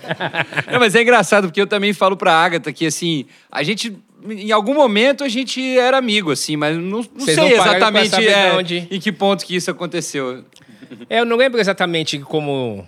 Não, 0.71 0.79
mas 0.79 0.95
é 0.95 1.03
engraçado, 1.03 1.49
porque 1.49 1.61
eu 1.61 1.67
também 1.67 1.93
falo 1.93 2.17
pra 2.17 2.33
Agatha 2.33 2.73
que, 2.73 2.87
assim, 2.87 3.27
a 3.51 3.63
gente... 3.63 3.97
Em 4.29 4.53
algum 4.53 4.75
momento 4.75 5.25
a 5.25 5.29
gente 5.31 5.79
era 5.79 5.97
amigo, 5.97 6.31
assim, 6.31 6.55
mas 6.55 6.77
não, 6.77 7.03
não 7.15 7.25
sei 7.25 7.37
não 7.37 7.49
exatamente 7.49 8.15
é, 8.17 8.51
de 8.51 8.57
onde. 8.57 8.89
em 8.91 9.01
que 9.01 9.11
ponto 9.11 9.47
que 9.47 9.57
isso 9.57 9.71
aconteceu. 9.71 10.45
É, 11.09 11.21
eu 11.21 11.25
não 11.25 11.39
lembro 11.39 11.59
exatamente 11.59 12.19
como, 12.19 12.87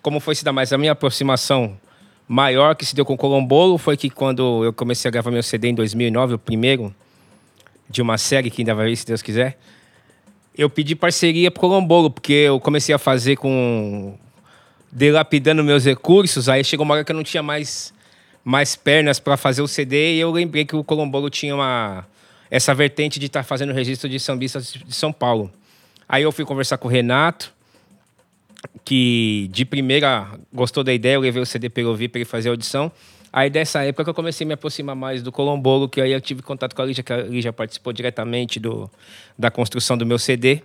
como 0.00 0.18
foi 0.20 0.34
se 0.34 0.42
dar, 0.42 0.54
mas 0.54 0.72
a 0.72 0.78
minha 0.78 0.92
aproximação 0.92 1.76
maior 2.32 2.76
que 2.76 2.86
se 2.86 2.94
deu 2.94 3.04
com 3.04 3.14
o 3.14 3.16
Colombolo 3.16 3.76
foi 3.76 3.96
que 3.96 4.08
quando 4.08 4.64
eu 4.64 4.72
comecei 4.72 5.08
a 5.08 5.10
gravar 5.10 5.32
meu 5.32 5.42
CD 5.42 5.70
em 5.70 5.74
2009, 5.74 6.34
o 6.34 6.38
primeiro 6.38 6.94
de 7.88 8.00
uma 8.00 8.16
série 8.16 8.48
que 8.52 8.62
ainda 8.62 8.72
vai 8.72 8.86
vir, 8.86 8.96
se 8.96 9.04
Deus 9.04 9.20
quiser, 9.20 9.58
eu 10.56 10.70
pedi 10.70 10.94
parceria 10.94 11.50
pro 11.50 11.62
Colombolo, 11.62 12.08
porque 12.08 12.32
eu 12.32 12.60
comecei 12.60 12.94
a 12.94 12.98
fazer 12.98 13.34
com... 13.34 14.16
dilapidando 14.92 15.64
meus 15.64 15.84
recursos, 15.84 16.48
aí 16.48 16.62
chegou 16.62 16.84
uma 16.84 16.94
hora 16.94 17.04
que 17.04 17.10
eu 17.10 17.16
não 17.16 17.24
tinha 17.24 17.42
mais, 17.42 17.92
mais 18.44 18.76
pernas 18.76 19.18
para 19.18 19.36
fazer 19.36 19.60
o 19.60 19.66
CD, 19.66 20.14
e 20.14 20.20
eu 20.20 20.30
lembrei 20.30 20.64
que 20.64 20.76
o 20.76 20.84
Colombolo 20.84 21.30
tinha 21.30 21.52
uma... 21.52 22.06
essa 22.48 22.72
vertente 22.72 23.18
de 23.18 23.26
estar 23.26 23.42
fazendo 23.42 23.72
registro 23.72 24.08
de 24.08 24.20
sambistas 24.20 24.72
de 24.72 24.94
São 24.94 25.12
Paulo. 25.12 25.50
Aí 26.08 26.22
eu 26.22 26.30
fui 26.30 26.44
conversar 26.44 26.78
com 26.78 26.86
o 26.86 26.90
Renato, 26.90 27.52
que 28.84 29.48
de 29.52 29.64
primeira 29.64 30.26
gostou 30.52 30.82
da 30.82 30.92
ideia, 30.92 31.14
eu 31.14 31.20
levei 31.20 31.42
o 31.42 31.46
CD 31.46 31.68
para 31.68 31.80
ele 31.82 31.88
ouvir, 31.90 32.08
para 32.08 32.18
ele 32.18 32.24
fazer 32.24 32.48
a 32.48 32.52
audição. 32.52 32.90
Aí 33.32 33.48
dessa 33.48 33.84
época 33.84 34.04
que 34.04 34.10
eu 34.10 34.14
comecei 34.14 34.44
a 34.44 34.48
me 34.48 34.54
aproximar 34.54 34.96
mais 34.96 35.22
do 35.22 35.30
Colombolo, 35.30 35.88
que 35.88 36.00
aí 36.00 36.12
eu 36.12 36.20
tive 36.20 36.42
contato 36.42 36.74
com 36.74 36.82
a 36.82 36.84
Lígia, 36.84 37.04
que 37.04 37.12
a 37.12 37.18
Lígia 37.18 37.52
participou 37.52 37.92
diretamente 37.92 38.58
do, 38.58 38.90
da 39.38 39.50
construção 39.50 39.96
do 39.96 40.04
meu 40.04 40.18
CD. 40.18 40.62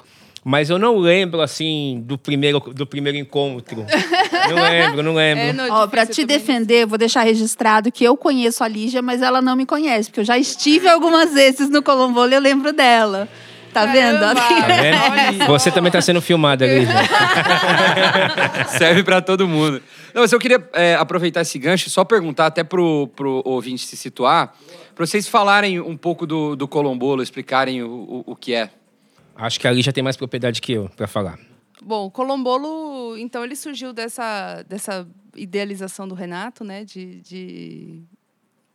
Mas 0.48 0.70
eu 0.70 0.78
não 0.78 0.98
lembro, 1.00 1.42
assim, 1.42 2.04
do 2.06 2.20
primeiro, 2.20 2.60
do 2.60 2.86
primeiro 2.86 3.18
encontro. 3.18 3.84
Não 4.48 4.62
lembro, 4.62 5.02
não 5.02 5.16
lembro. 5.16 5.44
É, 5.44 5.54
no 5.54 5.74
Ó, 5.74 5.88
pra 5.88 6.06
te 6.06 6.22
também. 6.22 6.38
defender, 6.38 6.84
eu 6.84 6.88
vou 6.88 7.00
deixar 7.00 7.24
registrado 7.24 7.92
que 7.92 8.04
eu 8.04 8.16
conheço 8.16 8.64
a 8.64 8.68
Lígia, 8.68 9.02
mas 9.02 9.24
ela 9.24 9.42
não 9.42 9.56
me 9.56 9.66
conhece, 9.66 10.08
porque 10.08 10.20
eu 10.20 10.24
já 10.24 10.38
estive 10.38 10.88
algumas 10.88 11.34
vezes 11.34 11.68
no 11.68 11.82
Colombolo 11.82 12.30
e 12.30 12.36
eu 12.36 12.40
lembro 12.40 12.72
dela. 12.72 13.28
Tá 13.76 13.86
vendo? 13.88 14.22
Tá 14.22 14.34
vendo? 14.68 15.48
Você 15.48 15.70
também 15.70 15.92
tá 15.92 16.00
sendo 16.00 16.22
filmada, 16.22 16.66
Lígia. 16.66 16.94
Serve 18.78 19.04
pra 19.04 19.22
todo 19.22 19.46
mundo. 19.46 19.84
Não, 20.14 20.22
mas 20.22 20.32
eu 20.32 20.40
queria 20.40 20.66
é, 20.72 20.96
aproveitar 20.96 21.42
esse 21.42 21.60
gancho 21.60 21.90
e 21.90 21.92
só 21.92 22.06
perguntar 22.06 22.46
até 22.46 22.64
pro, 22.64 23.10
pro 23.10 23.42
ouvinte 23.44 23.86
se 23.86 23.98
situar, 23.98 24.56
pra 24.96 25.06
vocês 25.06 25.28
falarem 25.28 25.82
um 25.82 25.98
pouco 25.98 26.26
do, 26.26 26.56
do 26.56 26.70
Colombolo, 26.70 27.22
explicarem 27.22 27.84
o, 27.84 27.90
o, 27.90 28.24
o 28.28 28.36
que 28.38 28.54
é. 28.54 28.70
Acho 29.36 29.60
que 29.60 29.68
a 29.68 29.72
Lígia 29.74 29.92
tem 29.92 30.02
mais 30.02 30.16
propriedade 30.16 30.62
que 30.62 30.72
eu 30.72 30.90
pra 30.96 31.06
falar. 31.06 31.38
Bom, 31.84 32.06
o 32.06 32.12
Colombolo, 32.12 33.18
então, 33.18 33.44
ele 33.44 33.58
surgiu 33.58 33.92
dessa, 33.92 34.64
dessa 34.70 35.06
idealização 35.36 36.08
do 36.08 36.16
Renato, 36.16 36.64
né? 36.64 36.86
De, 36.86 37.20
de 37.20 38.04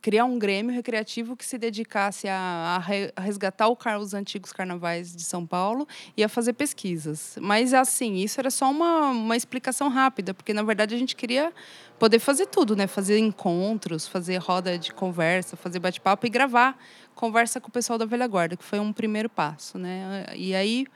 criar 0.01 0.25
um 0.25 0.39
grêmio 0.39 0.73
recreativo 0.73 1.35
que 1.35 1.45
se 1.45 1.57
dedicasse 1.57 2.27
a, 2.27 2.35
a 2.35 2.79
re- 2.79 3.13
a 3.15 3.21
resgatar 3.21 3.67
o 3.67 3.75
car- 3.75 3.99
os 3.99 4.13
antigos 4.13 4.51
carnavais 4.51 5.15
de 5.15 5.23
São 5.23 5.45
Paulo 5.45 5.87
e 6.17 6.23
a 6.23 6.29
fazer 6.29 6.53
pesquisas. 6.53 7.37
Mas, 7.39 7.73
assim, 7.73 8.15
isso 8.15 8.39
era 8.39 8.49
só 8.49 8.69
uma, 8.71 9.09
uma 9.11 9.37
explicação 9.37 9.89
rápida, 9.89 10.33
porque, 10.33 10.53
na 10.53 10.63
verdade, 10.63 10.95
a 10.95 10.97
gente 10.97 11.15
queria 11.15 11.53
poder 11.99 12.17
fazer 12.19 12.47
tudo, 12.47 12.75
né? 12.75 12.87
Fazer 12.87 13.19
encontros, 13.19 14.07
fazer 14.07 14.37
roda 14.37 14.77
de 14.77 14.91
conversa, 14.91 15.55
fazer 15.55 15.79
bate-papo 15.79 16.25
e 16.25 16.29
gravar 16.29 16.77
conversa 17.13 17.61
com 17.61 17.67
o 17.67 17.71
pessoal 17.71 17.99
da 17.99 18.05
velha 18.05 18.25
guarda, 18.25 18.55
que 18.57 18.63
foi 18.63 18.79
um 18.79 18.91
primeiro 18.91 19.29
passo, 19.29 19.77
né? 19.77 20.25
E 20.35 20.55
aí 20.55 20.87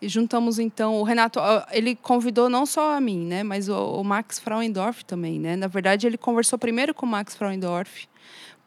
e 0.00 0.08
juntamos 0.08 0.58
então 0.58 0.98
o 0.98 1.02
Renato, 1.02 1.38
ele 1.72 1.94
convidou 1.94 2.48
não 2.48 2.64
só 2.64 2.96
a 2.96 3.00
mim, 3.02 3.18
né, 3.26 3.42
mas 3.42 3.68
o, 3.68 3.76
o 4.00 4.02
Max 4.02 4.38
Frauendorf 4.38 5.04
também, 5.04 5.38
né? 5.38 5.56
Na 5.56 5.66
verdade, 5.66 6.06
ele 6.06 6.16
conversou 6.16 6.58
primeiro 6.58 6.94
com 6.94 7.04
o 7.04 7.08
Max 7.08 7.36
Frauendorf, 7.36 8.08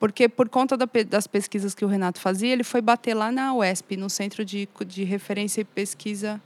porque 0.04 0.28
por 0.28 0.50
conta 0.50 0.76
da 0.76 0.86
das 1.08 1.28
pesquisas 1.28 1.74
que 1.74 1.86
o 1.86 1.88
Renato 1.88 2.20
fazia, 2.20 2.52
ele 2.52 2.66
foi 2.66 2.82
bater 2.82 3.14
lá 3.14 3.32
na 3.32 3.54
UESP, 3.54 3.96
no 3.96 4.10
Centro 4.10 4.44
de, 4.44 4.68
de 4.86 5.06
Referência 5.06 5.62
e 5.62 5.64
Pesquisa, 5.64 6.42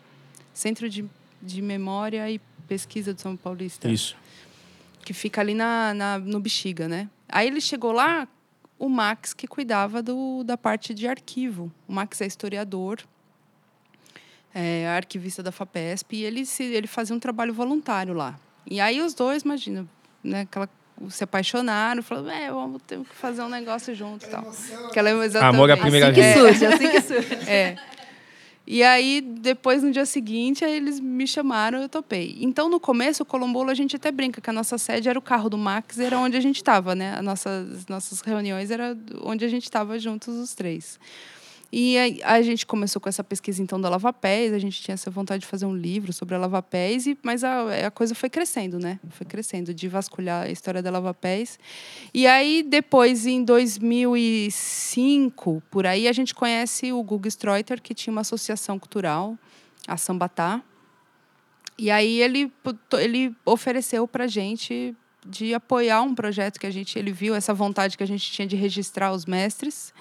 Centro 0.54 0.88
de, 0.88 1.04
de 1.42 1.60
Memória 1.60 2.30
e 2.30 2.40
Pesquisa 2.68 3.16
de 3.16 3.20
São 3.20 3.36
Paulista 3.36 3.90
Isso. 3.90 4.16
que 5.04 5.12
fica 5.12 5.42
ali 5.42 5.56
na, 5.56 5.92
na- 5.96 6.20
no 6.20 6.40
Bexiga, 6.40 6.88
né? 6.88 7.10
Aí 7.28 7.48
ele 7.48 7.60
chegou 7.60 7.92
lá, 7.92 8.28
o 8.78 8.88
Max 8.88 9.34
que 9.34 9.48
cuidava 9.48 10.04
do, 10.04 10.44
da 10.44 10.56
parte 10.56 10.94
de 10.94 11.08
arquivo. 11.08 11.72
O 11.88 11.94
Max 11.94 12.22
é 12.22 12.28
historiador, 12.28 13.00
é 14.54 14.88
arquivista 14.88 15.42
da 15.42 15.52
FAPESP, 15.52 16.16
e 16.18 16.24
ele, 16.24 16.46
se, 16.46 16.62
ele 16.64 16.86
fazia 16.86 17.16
um 17.16 17.20
trabalho 17.20 17.56
voluntário 17.56 18.14
lá. 18.14 18.40
E 18.70 18.80
aí 18.80 19.02
os 19.02 19.16
dois, 19.16 19.42
imagina, 19.42 19.88
né, 20.24 20.42
aquela, 20.42 20.70
se 21.10 21.24
apaixonaram, 21.24 22.01
falaram, 22.01 22.30
é, 22.30 22.51
vamos 22.51 22.82
ter 22.86 23.00
que 23.00 23.16
fazer 23.16 23.42
um 23.42 23.50
negócio 23.50 23.94
junto 23.96 24.25
e 24.25 24.30
tal. 24.30 24.51
Aquela, 24.89 25.10
exatamente. 25.25 25.56
Amor 25.56 25.72
à 25.72 25.77
primeira 25.77 26.08
Assim 26.08 26.16
que 26.16 26.22
vez. 26.22 26.38
surge, 26.38 26.66
assim 26.66 26.89
que 26.89 27.01
surge. 27.01 27.50
É. 27.50 27.75
E 28.70 28.84
aí, 28.84 29.22
depois, 29.22 29.82
no 29.82 29.92
dia 29.92 30.06
seguinte, 30.06 30.66
aí 30.66 30.75
eles 30.75 31.00
me 31.00 31.25
chamaram, 31.25 31.82
eu 31.82 31.88
topei. 31.88 32.38
Então, 32.42 32.68
no 32.70 32.82
começo, 32.82 33.24
o 33.24 33.25
Colombolo, 33.25 33.70
a 33.70 33.74
gente 33.74 33.96
até 33.96 34.12
brinca 34.12 34.42
que 34.42 34.50
a 34.50 34.54
nossa 34.54 34.77
sede 34.77 35.08
era 35.08 35.18
o 35.18 35.22
carro 35.22 35.50
do 35.50 35.58
Max, 35.58 35.98
era 36.00 36.20
onde 36.20 36.36
a 36.36 36.42
gente 36.42 36.58
estava, 36.58 36.94
né? 36.94 37.16
As 37.18 37.24
nossas, 37.24 37.88
nossas 37.88 38.20
reuniões 38.20 38.70
era 38.70 38.98
onde 39.24 39.46
a 39.46 39.48
gente 39.48 39.63
estava 39.63 39.98
juntos 39.98 40.36
os 40.36 40.54
três. 40.54 41.00
E 41.72 41.98
aí, 41.98 42.20
a 42.24 42.42
gente 42.42 42.66
começou 42.66 43.02
com 43.02 43.08
essa 43.10 43.24
pesquisa, 43.24 43.62
então, 43.62 43.80
da 43.80 43.88
Lava 43.90 44.12
Pés. 44.14 44.54
A 44.54 44.60
gente 44.60 44.82
tinha 44.82 44.94
essa 44.94 45.12
vontade 45.12 45.42
de 45.42 45.48
fazer 45.48 45.66
um 45.66 45.76
livro 45.76 46.14
sobre 46.14 46.36
a 46.36 46.38
Lava 46.38 46.62
Pés, 46.62 47.08
e, 47.08 47.18
mas 47.22 47.44
a, 47.44 47.88
a 47.88 47.92
coisa 47.92 48.16
foi 48.16 48.30
crescendo, 48.30 48.80
né? 48.80 48.98
Foi 49.10 49.26
crescendo, 49.26 49.74
de 49.74 49.90
vasculhar 49.90 50.46
a 50.46 50.50
história 50.50 50.82
da 50.82 50.90
Lava 50.90 51.14
Pés. 51.14 51.60
E 52.14 52.26
aí, 52.26 52.64
depois, 52.64 53.26
em 53.26 53.44
2005, 53.44 55.62
por 55.70 55.86
aí, 55.86 56.08
a 56.08 56.14
gente 56.14 56.34
conhece 56.34 56.94
o 56.94 57.04
Guga 57.04 57.28
Streuter, 57.28 57.82
que 57.82 57.94
tinha 57.94 58.14
uma 58.14 58.22
associação 58.22 58.80
cultural, 58.80 59.38
a 59.86 59.98
Sambatá. 59.98 60.62
E 61.78 61.92
aí, 61.92 62.22
ele, 62.22 62.50
ele 62.94 63.36
ofereceu 63.46 64.08
para 64.08 64.24
a 64.24 64.28
gente 64.28 64.96
de 65.26 65.54
apoiar 65.54 66.02
um 66.02 66.16
projeto 66.16 66.58
que 66.58 66.66
a 66.66 66.72
gente... 66.72 66.98
Ele 66.98 67.12
viu 67.12 67.36
essa 67.36 67.54
vontade 67.54 67.98
que 67.98 68.04
a 68.04 68.08
gente 68.08 68.32
tinha 68.32 68.48
de 68.48 68.56
registrar 68.56 69.12
os 69.12 69.26
mestres. 69.26 69.94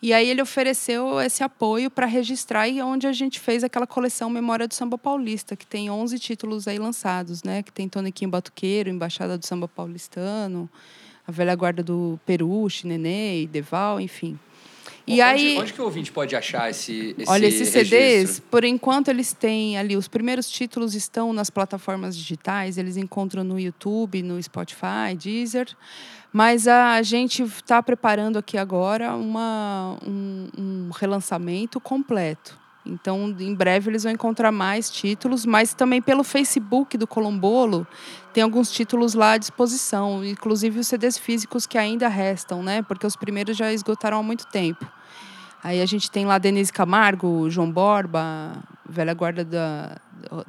E 0.00 0.12
aí 0.12 0.28
ele 0.28 0.40
ofereceu 0.40 1.20
esse 1.20 1.42
apoio 1.42 1.90
para 1.90 2.06
registrar 2.06 2.68
e 2.68 2.80
onde 2.80 3.06
a 3.08 3.12
gente 3.12 3.40
fez 3.40 3.64
aquela 3.64 3.86
coleção 3.86 4.30
Memória 4.30 4.68
do 4.68 4.74
Samba 4.74 4.96
Paulista, 4.96 5.56
que 5.56 5.66
tem 5.66 5.90
11 5.90 6.18
títulos 6.20 6.68
aí 6.68 6.78
lançados, 6.78 7.42
né? 7.42 7.64
Que 7.64 7.72
tem 7.72 7.88
Toniquinho 7.88 8.30
Batuqueiro, 8.30 8.88
Embaixada 8.88 9.36
do 9.36 9.44
Samba 9.44 9.66
Paulistano, 9.66 10.70
A 11.26 11.32
Velha 11.32 11.54
Guarda 11.56 11.82
do 11.82 12.18
Peruche, 12.24 12.86
Nenê, 12.86 13.48
Deval, 13.48 14.00
enfim. 14.00 14.38
E 15.08 15.12
onde, 15.12 15.22
aí, 15.22 15.58
Onde 15.58 15.72
que 15.72 15.80
o 15.80 15.84
ouvinte 15.84 16.12
pode 16.12 16.36
achar 16.36 16.68
esse, 16.68 17.14
esse 17.18 17.30
olha, 17.30 17.46
esses 17.46 17.70
CDs, 17.70 18.40
por 18.40 18.62
enquanto 18.62 19.08
eles 19.08 19.32
têm 19.32 19.78
ali, 19.78 19.96
os 19.96 20.06
primeiros 20.06 20.50
títulos 20.50 20.94
estão 20.94 21.32
nas 21.32 21.48
plataformas 21.48 22.14
digitais, 22.14 22.76
eles 22.76 22.98
encontram 22.98 23.42
no 23.42 23.58
YouTube, 23.58 24.22
no 24.22 24.40
Spotify, 24.42 25.16
Deezer. 25.16 25.66
Mas 26.30 26.68
a 26.68 27.00
gente 27.00 27.42
está 27.42 27.82
preparando 27.82 28.38
aqui 28.38 28.58
agora 28.58 29.14
uma, 29.14 29.98
um, 30.06 30.48
um 30.58 30.90
relançamento 30.90 31.80
completo. 31.80 32.58
Então, 32.84 33.34
em 33.40 33.54
breve 33.54 33.90
eles 33.90 34.02
vão 34.02 34.12
encontrar 34.12 34.52
mais 34.52 34.90
títulos, 34.90 35.46
mas 35.46 35.72
também 35.72 36.02
pelo 36.02 36.22
Facebook 36.22 36.98
do 36.98 37.06
Colombolo 37.06 37.86
tem 38.34 38.42
alguns 38.42 38.70
títulos 38.70 39.14
lá 39.14 39.32
à 39.32 39.38
disposição, 39.38 40.22
inclusive 40.22 40.78
os 40.80 40.86
CDs 40.86 41.16
físicos 41.16 41.66
que 41.66 41.78
ainda 41.78 42.08
restam, 42.08 42.62
né? 42.62 42.82
Porque 42.82 43.06
os 43.06 43.16
primeiros 43.16 43.56
já 43.56 43.72
esgotaram 43.72 44.18
há 44.18 44.22
muito 44.22 44.46
tempo. 44.46 44.97
Aí 45.62 45.82
a 45.82 45.86
gente 45.86 46.10
tem 46.10 46.24
lá 46.24 46.38
Denise 46.38 46.72
Camargo, 46.72 47.50
João 47.50 47.70
Borba, 47.70 48.62
velha 48.88 49.12
guarda 49.12 49.44
da, 49.44 49.98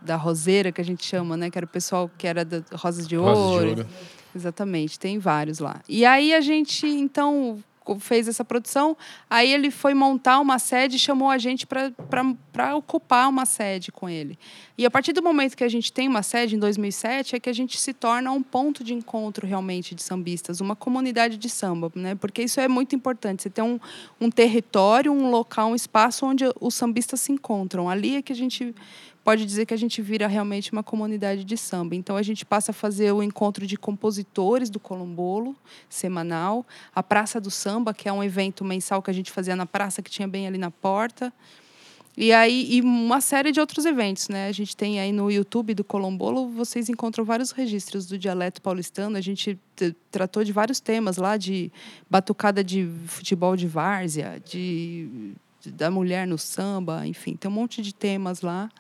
da 0.01 0.15
Roseira, 0.15 0.71
que 0.71 0.81
a 0.81 0.85
gente 0.85 1.05
chama, 1.05 1.35
né? 1.35 1.49
Que 1.49 1.57
era 1.57 1.65
o 1.65 1.69
pessoal 1.69 2.09
que 2.17 2.27
era 2.27 2.45
da 2.45 2.61
Rosas 2.73 3.07
de 3.07 3.15
Rosas 3.15 3.37
de 3.37 3.49
Ouro. 3.49 3.69
Ouro. 3.69 3.87
Exatamente, 4.35 4.99
tem 4.99 5.17
vários 5.17 5.59
lá. 5.59 5.81
E 5.89 6.05
aí 6.05 6.33
a 6.33 6.41
gente, 6.41 6.85
então, 6.85 7.57
fez 7.98 8.27
essa 8.27 8.43
produção. 8.43 8.98
Aí 9.29 9.51
ele 9.51 9.72
foi 9.72 9.93
montar 9.93 10.39
uma 10.39 10.60
sede 10.60 10.98
e 10.98 11.00
chamou 11.00 11.29
a 11.29 11.38
gente 11.38 11.65
para 11.65 12.75
ocupar 12.75 13.29
uma 13.29 13.46
sede 13.46 13.91
com 13.91 14.10
ele. 14.10 14.38
E 14.77 14.86
a 14.86 14.91
partir 14.91 15.13
do 15.13 15.22
momento 15.22 15.55
que 15.58 15.63
a 15.63 15.69
gente 15.69 15.91
tem 15.91 16.08
uma 16.08 16.24
sede, 16.24 16.55
em 16.55 16.60
2007, 16.60 17.36
é 17.36 17.39
que 17.39 17.50
a 17.50 17.53
gente 17.53 17.79
se 17.79 17.93
torna 17.93 18.31
um 18.31 18.41
ponto 18.41 18.84
de 18.84 18.93
encontro 18.93 19.48
realmente 19.48 19.96
de 19.96 20.03
sambistas, 20.03 20.62
uma 20.62 20.75
comunidade 20.75 21.38
de 21.38 21.50
samba, 21.50 21.91
né? 21.96 22.15
Porque 22.15 22.43
isso 22.43 22.60
é 22.60 22.67
muito 22.67 22.96
importante. 22.96 23.43
Você 23.43 23.50
tem 23.50 23.63
um, 23.63 23.79
um 24.19 24.29
território, 24.29 25.12
um 25.12 25.29
local, 25.29 25.72
um 25.72 25.75
espaço 25.75 26.25
onde 26.25 26.46
os 26.60 26.75
sambistas 26.75 27.22
se 27.22 27.31
encontram. 27.31 27.89
Ali 27.89 28.15
é 28.15 28.22
que 28.22 28.31
a 28.31 28.36
gente 28.36 28.74
pode 29.29 29.45
dizer 29.45 29.67
que 29.67 29.75
a 29.75 29.77
gente 29.77 30.01
vira 30.01 30.25
realmente 30.25 30.71
uma 30.71 30.81
comunidade 30.81 31.43
de 31.43 31.55
samba. 31.55 31.95
Então 31.95 32.15
a 32.15 32.24
gente 32.24 32.43
passa 32.43 32.71
a 32.71 32.74
fazer 32.74 33.12
o 33.12 33.21
encontro 33.21 33.67
de 33.67 33.77
compositores 33.77 34.71
do 34.71 34.79
Colombolo, 34.79 35.55
semanal, 35.88 36.65
a 36.95 37.03
Praça 37.03 37.39
do 37.39 37.51
Samba, 37.51 37.93
que 37.93 38.09
é 38.09 38.12
um 38.12 38.24
evento 38.24 38.65
mensal 38.65 39.03
que 39.03 39.12
a 39.12 39.13
gente 39.13 39.29
fazia 39.29 39.55
na 39.55 39.67
praça 39.67 40.01
que 40.01 40.09
tinha 40.09 40.27
bem 40.27 40.48
ali 40.48 40.57
na 40.57 40.71
porta. 40.71 41.31
E 42.17 42.33
aí 42.33 42.74
e 42.74 42.81
uma 42.81 43.21
série 43.21 43.51
de 43.51 43.59
outros 43.59 43.86
eventos, 43.86 44.29
né? 44.29 44.48
A 44.48 44.51
gente 44.51 44.75
tem 44.75 45.00
aí 45.00 45.12
no 45.12 45.29
YouTube 45.29 45.75
do 45.75 45.83
Colombolo, 45.83 46.50
vocês 46.50 46.89
encontram 46.89 47.24
vários 47.24 47.51
registros 47.51 48.07
do 48.07 48.17
dialeto 48.17 48.63
paulistano. 48.63 49.15
A 49.15 49.21
gente 49.21 49.59
t- 49.75 49.95
tratou 50.09 50.43
de 50.43 50.51
vários 50.51 50.79
temas 50.79 51.17
lá 51.17 51.38
de 51.38 51.71
batucada 52.09 52.63
de 52.63 52.89
futebol 53.05 53.55
de 53.55 53.67
várzea, 53.67 54.41
de- 54.43 55.33
da 55.67 55.91
mulher 55.91 56.25
no 56.25 56.38
samba, 56.39 57.05
enfim, 57.05 57.36
tem 57.36 57.51
um 57.51 57.53
monte 57.53 57.83
de 57.83 57.93
temas 57.93 58.41
lá. 58.41 58.71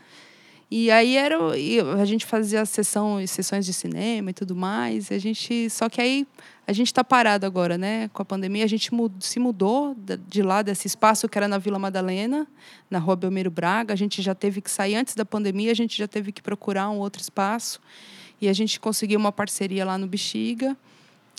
E 0.71 0.91
aí 0.91 1.17
era 1.17 1.35
a 1.99 2.05
gente 2.05 2.25
fazia 2.27 2.63
sessão, 2.63 3.25
sessões 3.25 3.65
de 3.65 3.73
cinema 3.73 4.29
e 4.29 4.33
tudo 4.33 4.55
mais. 4.55 5.09
e 5.09 5.15
A 5.15 5.19
gente 5.19 5.67
só 5.69 5.89
que 5.89 5.99
aí 5.99 6.27
a 6.67 6.71
gente 6.73 6.87
está 6.87 7.03
parado 7.03 7.43
agora, 7.45 7.75
né? 7.75 8.07
Com 8.13 8.21
a 8.21 8.25
pandemia 8.25 8.63
a 8.63 8.67
gente 8.67 8.93
mu- 8.93 9.11
se 9.19 9.39
mudou 9.39 9.95
de 10.27 10.43
lá 10.43 10.61
desse 10.61 10.85
espaço 10.85 11.27
que 11.27 11.35
era 11.39 11.47
na 11.47 11.57
Vila 11.57 11.79
Madalena, 11.79 12.47
na 12.89 12.99
Rua 12.99 13.15
Belmiro 13.15 13.49
Braga. 13.49 13.93
A 13.93 13.97
gente 13.97 14.21
já 14.21 14.35
teve 14.35 14.61
que 14.61 14.69
sair 14.69 14.95
antes 14.95 15.15
da 15.15 15.25
pandemia. 15.25 15.71
A 15.71 15.75
gente 15.75 15.97
já 15.97 16.07
teve 16.07 16.31
que 16.31 16.41
procurar 16.41 16.87
um 16.91 16.99
outro 16.99 17.19
espaço 17.19 17.81
e 18.39 18.47
a 18.47 18.53
gente 18.53 18.79
conseguiu 18.79 19.19
uma 19.19 19.31
parceria 19.31 19.83
lá 19.83 19.97
no 19.97 20.05
Bexiga. 20.05 20.77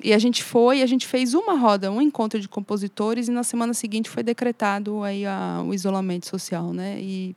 E 0.02 0.12
a 0.12 0.18
gente 0.18 0.42
foi, 0.42 0.82
a 0.82 0.86
gente 0.86 1.06
fez 1.06 1.34
uma 1.34 1.54
roda, 1.54 1.92
um 1.92 2.00
encontro 2.02 2.40
de 2.40 2.48
compositores 2.48 3.28
e 3.28 3.30
na 3.30 3.44
semana 3.44 3.74
seguinte 3.74 4.08
foi 4.10 4.22
decretado 4.24 5.04
aí 5.04 5.24
a, 5.26 5.62
o 5.64 5.72
isolamento 5.74 6.26
social, 6.26 6.72
né? 6.72 6.98
E 7.00 7.36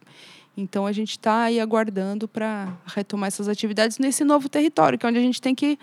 então 0.56 0.86
a 0.86 0.92
gente 0.92 1.12
está 1.12 1.44
aí 1.44 1.60
aguardando 1.60 2.28
para 2.28 2.74
retomar 2.86 3.28
essas 3.28 3.48
atividades 3.48 3.98
nesse 3.98 4.24
novo 4.24 4.48
território, 4.50 4.98
que 5.00 5.06
é 5.06 5.10
onde 5.10 5.20
a 5.20 5.22
gente 5.22 5.42
tem 5.42 5.56
que 5.56 5.78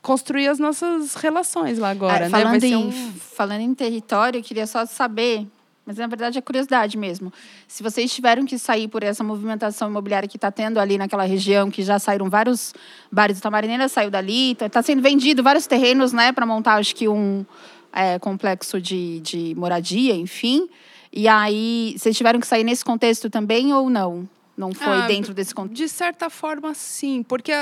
construir 0.00 0.48
as 0.48 0.58
nossas 0.58 1.14
relações 1.14 1.78
lá 1.78 1.90
agora, 1.90 2.26
Ah, 2.26 2.28
né? 2.28 2.30
Falando, 2.30 2.60
ser 2.60 2.66
em, 2.68 2.76
um- 2.76 3.12
falando 3.14 3.60
em 3.60 3.74
território, 3.74 4.38
eu 4.38 4.42
queria 4.42 4.66
só 4.66 4.84
saber 4.86 5.46
Mas 5.86 5.98
na 5.98 6.06
verdade 6.06 6.38
é 6.38 6.40
curiosidade 6.40 6.96
mesmo. 6.96 7.30
Se 7.68 7.82
vocês 7.82 8.10
tiveram 8.10 8.46
que 8.46 8.58
sair 8.58 8.88
por 8.88 9.02
essa 9.02 9.22
movimentação 9.22 9.86
imobiliária 9.90 10.26
que 10.26 10.38
está 10.38 10.50
tendo 10.50 10.80
ali 10.80 10.96
naquela 10.96 11.24
região, 11.24 11.70
que 11.70 11.82
já 11.82 11.98
saíram 11.98 12.30
vários 12.30 12.72
bares 13.12 13.36
do 13.38 13.42
Tamarineira, 13.42 13.86
saiu 13.86 14.10
dali, 14.10 14.52
está 14.52 14.82
sendo 14.82 15.02
vendido 15.02 15.42
vários 15.42 15.66
terrenos, 15.66 16.10
né, 16.14 16.32
para 16.32 16.46
montar 16.46 16.76
acho 16.76 16.96
que 16.96 17.06
um 17.06 17.44
é, 17.92 18.18
complexo 18.18 18.80
de, 18.80 19.20
de 19.20 19.54
moradia, 19.56 20.14
enfim. 20.16 20.70
E 21.16 21.28
aí, 21.28 21.94
vocês 21.96 22.16
tiveram 22.16 22.40
que 22.40 22.46
sair 22.46 22.64
nesse 22.64 22.84
contexto 22.84 23.30
também 23.30 23.72
ou 23.72 23.88
não? 23.88 24.28
Não 24.56 24.72
foi 24.72 24.98
Ah, 24.98 25.06
dentro 25.06 25.34
desse 25.34 25.52
contexto? 25.54 25.76
De 25.76 25.88
certa 25.88 26.30
forma, 26.30 26.74
sim. 26.74 27.24
Porque, 27.24 27.52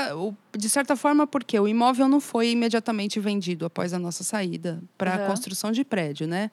de 0.55 0.69
certa 0.69 0.95
forma, 0.95 1.25
porque 1.25 1.59
o 1.59 1.67
imóvel 1.67 2.07
não 2.07 2.19
foi 2.19 2.51
imediatamente 2.51 3.19
vendido 3.19 3.65
após 3.65 3.93
a 3.93 3.99
nossa 3.99 4.23
saída 4.23 4.81
para 4.95 5.15
a 5.15 5.27
construção 5.27 5.71
de 5.71 5.83
prédio, 5.83 6.27
né? 6.27 6.51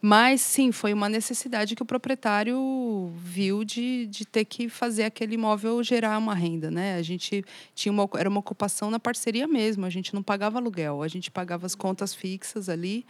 Mas, 0.00 0.42
sim, 0.42 0.70
foi 0.70 0.92
uma 0.92 1.08
necessidade 1.08 1.74
que 1.74 1.82
o 1.82 1.86
proprietário 1.86 3.10
viu 3.16 3.64
de, 3.64 4.06
de 4.06 4.26
ter 4.26 4.44
que 4.44 4.68
fazer 4.68 5.04
aquele 5.04 5.34
imóvel 5.34 5.82
gerar 5.82 6.18
uma 6.18 6.34
renda, 6.34 6.70
né? 6.70 6.96
A 6.96 7.02
gente 7.02 7.42
tinha 7.74 7.90
uma, 7.92 8.08
era 8.18 8.28
uma 8.28 8.40
ocupação 8.40 8.90
na 8.90 8.98
parceria 8.98 9.46
mesmo, 9.46 9.86
a 9.86 9.90
gente 9.90 10.14
não 10.14 10.22
pagava 10.22 10.58
aluguel, 10.58 11.02
a 11.02 11.08
gente 11.08 11.30
pagava 11.30 11.64
as 11.64 11.74
contas 11.74 12.14
fixas 12.14 12.68
ali. 12.68 13.06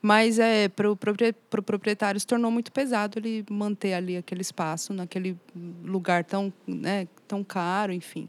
Mas 0.00 0.38
é, 0.38 0.68
para 0.68 0.90
o 0.90 0.96
proprietário 0.96 2.20
se 2.20 2.26
tornou 2.26 2.50
muito 2.50 2.70
pesado 2.70 3.18
ele 3.18 3.44
manter 3.50 3.94
ali 3.94 4.16
aquele 4.16 4.42
espaço, 4.42 4.92
naquele 4.92 5.36
lugar 5.84 6.24
tão, 6.24 6.52
né, 6.66 7.08
tão 7.26 7.42
caro, 7.42 7.92
enfim. 7.92 8.28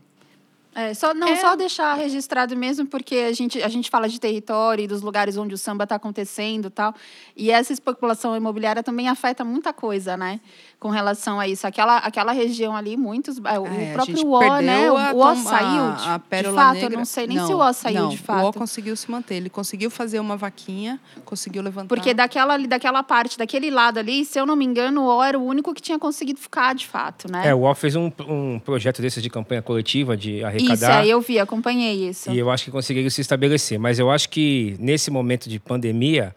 É, 0.77 0.93
só, 0.93 1.12
não, 1.12 1.27
É. 1.27 1.36
só 1.38 1.55
deixar 1.55 1.96
registrado 1.96 2.55
mesmo, 2.55 2.86
porque 2.86 3.15
a 3.15 3.34
gente, 3.34 3.62
a 3.63 3.67
gente 3.67 3.89
fala 3.89 4.07
de 4.07 4.19
território 4.19 4.84
e 4.84 4.88
dos 4.88 5.01
lugares 5.01 5.36
onde 5.36 5.55
o 5.55 5.57
samba 5.57 5.86
está 5.86 5.96
acontecendo 5.96 6.67
e 6.67 6.69
tal. 6.69 6.93
E 7.36 7.50
essa 7.50 7.74
especulação 7.74 8.38
imobiliária 8.38 8.84
também 8.84 9.07
afeta 9.10 9.43
muita 9.43 9.74
coisa, 9.74 10.15
né? 10.15 10.39
Com 10.79 10.89
relação 10.89 11.39
a 11.39 11.48
isso. 11.48 11.65
Aquela, 11.65 11.98
aquela 11.98 12.31
região 12.31 12.75
ali, 12.75 12.96
muitos. 12.96 13.39
é, 13.43 13.57
O 13.60 13.65
É, 13.65 13.93
próprio 13.93 14.27
O, 14.27 14.62
né? 14.62 14.91
O, 14.91 14.96
o 15.15 15.31
O 15.31 15.36
saiu. 15.38 15.84
a- 15.84 15.91
de- 15.96 16.07
a 16.38 16.41
de 16.43 16.50
fato, 16.53 16.74
Negra. 16.75 16.93
eu 16.93 16.98
não 17.00 17.05
sei 17.05 17.25
nem 17.25 17.39
se 17.39 17.51
Não, 17.51 17.57
o 17.60 17.63
O 17.67 17.74
saiu 17.74 18.01
não, 18.03 18.10
de 18.10 18.15
O 18.17 18.19
O 18.19 18.24
fato. 18.24 18.53
conseguiu 18.60 18.96
se 18.96 19.10
manter. 19.10 19.34
Ele 19.36 19.50
conseguiu 19.50 19.89
fazer 19.89 20.19
uma 20.19 20.38
vaquinha, 20.38 21.00
conseguiu 21.25 21.63
levantar. 21.63 21.88
Porque 21.88 22.13
daquela, 22.13 22.55
daquela 22.60 23.01
parte, 23.01 23.36
daquele 23.36 23.72
lado 23.72 23.98
ali, 23.98 24.24
se 24.24 24.39
eu 24.39 24.46
não 24.46 24.55
me 24.55 24.63
engano, 24.65 25.01
o 25.01 25.17
O 25.17 25.24
era 25.24 25.39
o 25.39 25.43
único 25.43 25.74
que 25.74 25.81
tinha 25.81 25.98
conseguido 25.98 26.39
ficar 26.39 26.75
de 26.75 26.86
fato, 26.86 27.31
né? 27.31 27.48
É, 27.48 27.55
o 27.55 27.62
UOL 27.62 27.74
fez 27.74 27.96
um, 27.96 28.12
um 28.27 28.60
projeto 28.60 29.01
desses 29.01 29.24
de 29.24 29.29
campanha 29.31 29.63
coletiva, 29.63 30.15
de 30.15 30.43
isso, 30.55 30.66
arrecadar. 30.71 31.00
aí 31.00 31.09
eu 31.09 31.21
vi, 31.21 31.39
acompanhei 31.39 32.07
isso. 32.09 32.31
E 32.31 32.38
eu 32.38 32.50
acho 32.50 32.65
que 32.65 32.71
conseguiram 32.71 33.09
se 33.09 33.21
estabelecer. 33.21 33.77
Mas 33.79 34.00
eu 34.00 34.09
acho 34.12 34.29
que 34.29 34.75
nesse 34.79 35.09
momento 35.12 35.50
de 35.50 35.59
pandemia, 35.59 36.36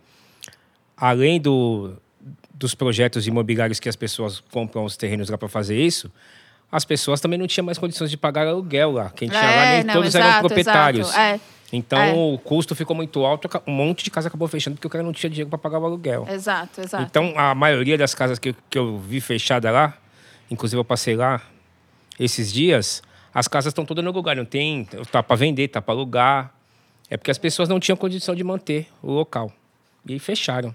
além 0.97 1.41
do, 1.41 1.95
dos 2.55 2.75
projetos 2.75 3.27
imobiliários 3.27 3.81
que 3.81 3.89
as 3.89 3.97
pessoas 3.97 4.41
compram 4.51 4.85
os 4.85 4.97
terrenos 4.97 5.29
lá 5.31 5.39
para 5.39 5.49
fazer 5.49 5.81
isso, 5.81 6.11
as 6.71 6.85
pessoas 6.85 7.21
também 7.21 7.39
não 7.39 7.47
tinham 7.47 7.65
mais 7.65 7.79
condições 7.79 8.11
de 8.11 8.17
pagar 8.17 8.47
aluguel 8.47 8.93
lá. 8.93 9.11
Quem 9.11 9.29
tinha 9.29 9.41
lá, 9.41 9.65
É, 9.65 9.77
nem 9.79 9.85
não, 9.85 9.95
todos 9.95 10.15
eram 10.15 10.27
exato, 10.27 10.41
proprietários. 10.47 11.09
exato, 11.09 11.21
é. 11.21 11.41
Então 11.73 11.99
É. 12.01 12.13
o 12.13 12.37
custo 12.39 12.75
ficou 12.75 12.97
muito 12.97 13.25
alto, 13.25 13.49
um 13.67 13.71
monte 13.73 14.03
de 14.03 14.11
casa 14.11 14.27
acabou 14.29 14.49
fechando 14.49 14.75
porque 14.77 14.87
o 14.89 14.91
cara 14.91 15.05
não 15.05 15.13
tinha 15.13 15.31
dinheiro 15.31 15.49
para 15.49 15.59
pagar 15.59 15.79
o 15.79 15.85
aluguel. 15.87 16.27
Exato, 16.29 16.81
exato. 16.81 17.05
Então, 17.05 17.33
a 17.37 17.55
maioria 17.55 17.97
das 17.97 18.13
casas 18.15 18.39
que, 18.41 18.55
que 18.69 18.77
eu 18.77 18.99
vi 18.99 19.21
fechada 19.21 19.71
lá, 19.71 19.97
inclusive 20.51 20.79
eu 20.81 20.85
passei 20.85 21.15
lá 21.15 21.41
esses 22.19 22.53
dias, 22.53 23.03
as 23.33 23.49
casas 23.49 23.71
estão 23.71 23.85
todas 23.85 24.05
no 24.05 24.11
lugar. 24.11 24.37
Não 24.37 24.45
tem. 24.45 24.85
Tá 25.11 25.23
para 25.23 25.37
vender, 25.37 25.69
tá 25.69 25.81
para 25.81 25.95
alugar. 25.95 26.55
É 27.09 27.17
porque 27.17 27.31
as 27.31 27.39
pessoas 27.39 27.69
não 27.69 27.81
tinham 27.81 27.97
condição 27.97 28.35
de 28.35 28.45
manter 28.45 28.89
o 29.03 29.11
local. 29.11 29.53
E 30.07 30.13
aí 30.13 30.19
fecharam. 30.19 30.75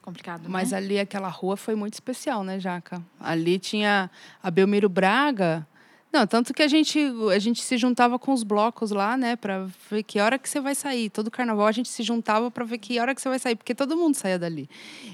Complicado, 0.00 0.42
né? 0.42 0.48
Mas 0.48 0.72
ali, 0.72 1.00
aquela 1.00 1.28
rua 1.28 1.56
foi 1.56 1.74
muito 1.74 1.94
especial, 1.94 2.44
né, 2.44 2.60
Jaca? 2.60 3.02
Ali 3.18 3.58
tinha 3.58 4.08
a 4.40 4.50
Belmiro 4.50 4.88
Braga. 4.88 5.66
Não, 6.16 6.26
tanto 6.26 6.54
que 6.54 6.62
a 6.62 6.68
gente, 6.68 6.98
a 7.30 7.38
gente 7.38 7.60
se 7.60 7.76
juntava 7.76 8.18
com 8.18 8.32
os 8.32 8.42
blocos 8.42 8.90
lá, 8.90 9.18
né, 9.18 9.36
para 9.36 9.66
ver 9.90 10.02
que 10.02 10.18
hora 10.18 10.38
que 10.38 10.48
você 10.48 10.58
vai 10.58 10.74
sair. 10.74 11.10
Todo 11.10 11.30
carnaval 11.30 11.66
a 11.66 11.72
gente 11.72 11.90
se 11.90 12.02
juntava 12.02 12.50
para 12.50 12.64
ver 12.64 12.78
que 12.78 12.98
hora 12.98 13.14
que 13.14 13.20
você 13.20 13.28
vai 13.28 13.38
sair, 13.38 13.54
porque 13.54 13.74
todo 13.74 13.94
mundo 13.94 14.14
saía 14.14 14.38
dali. 14.38 14.66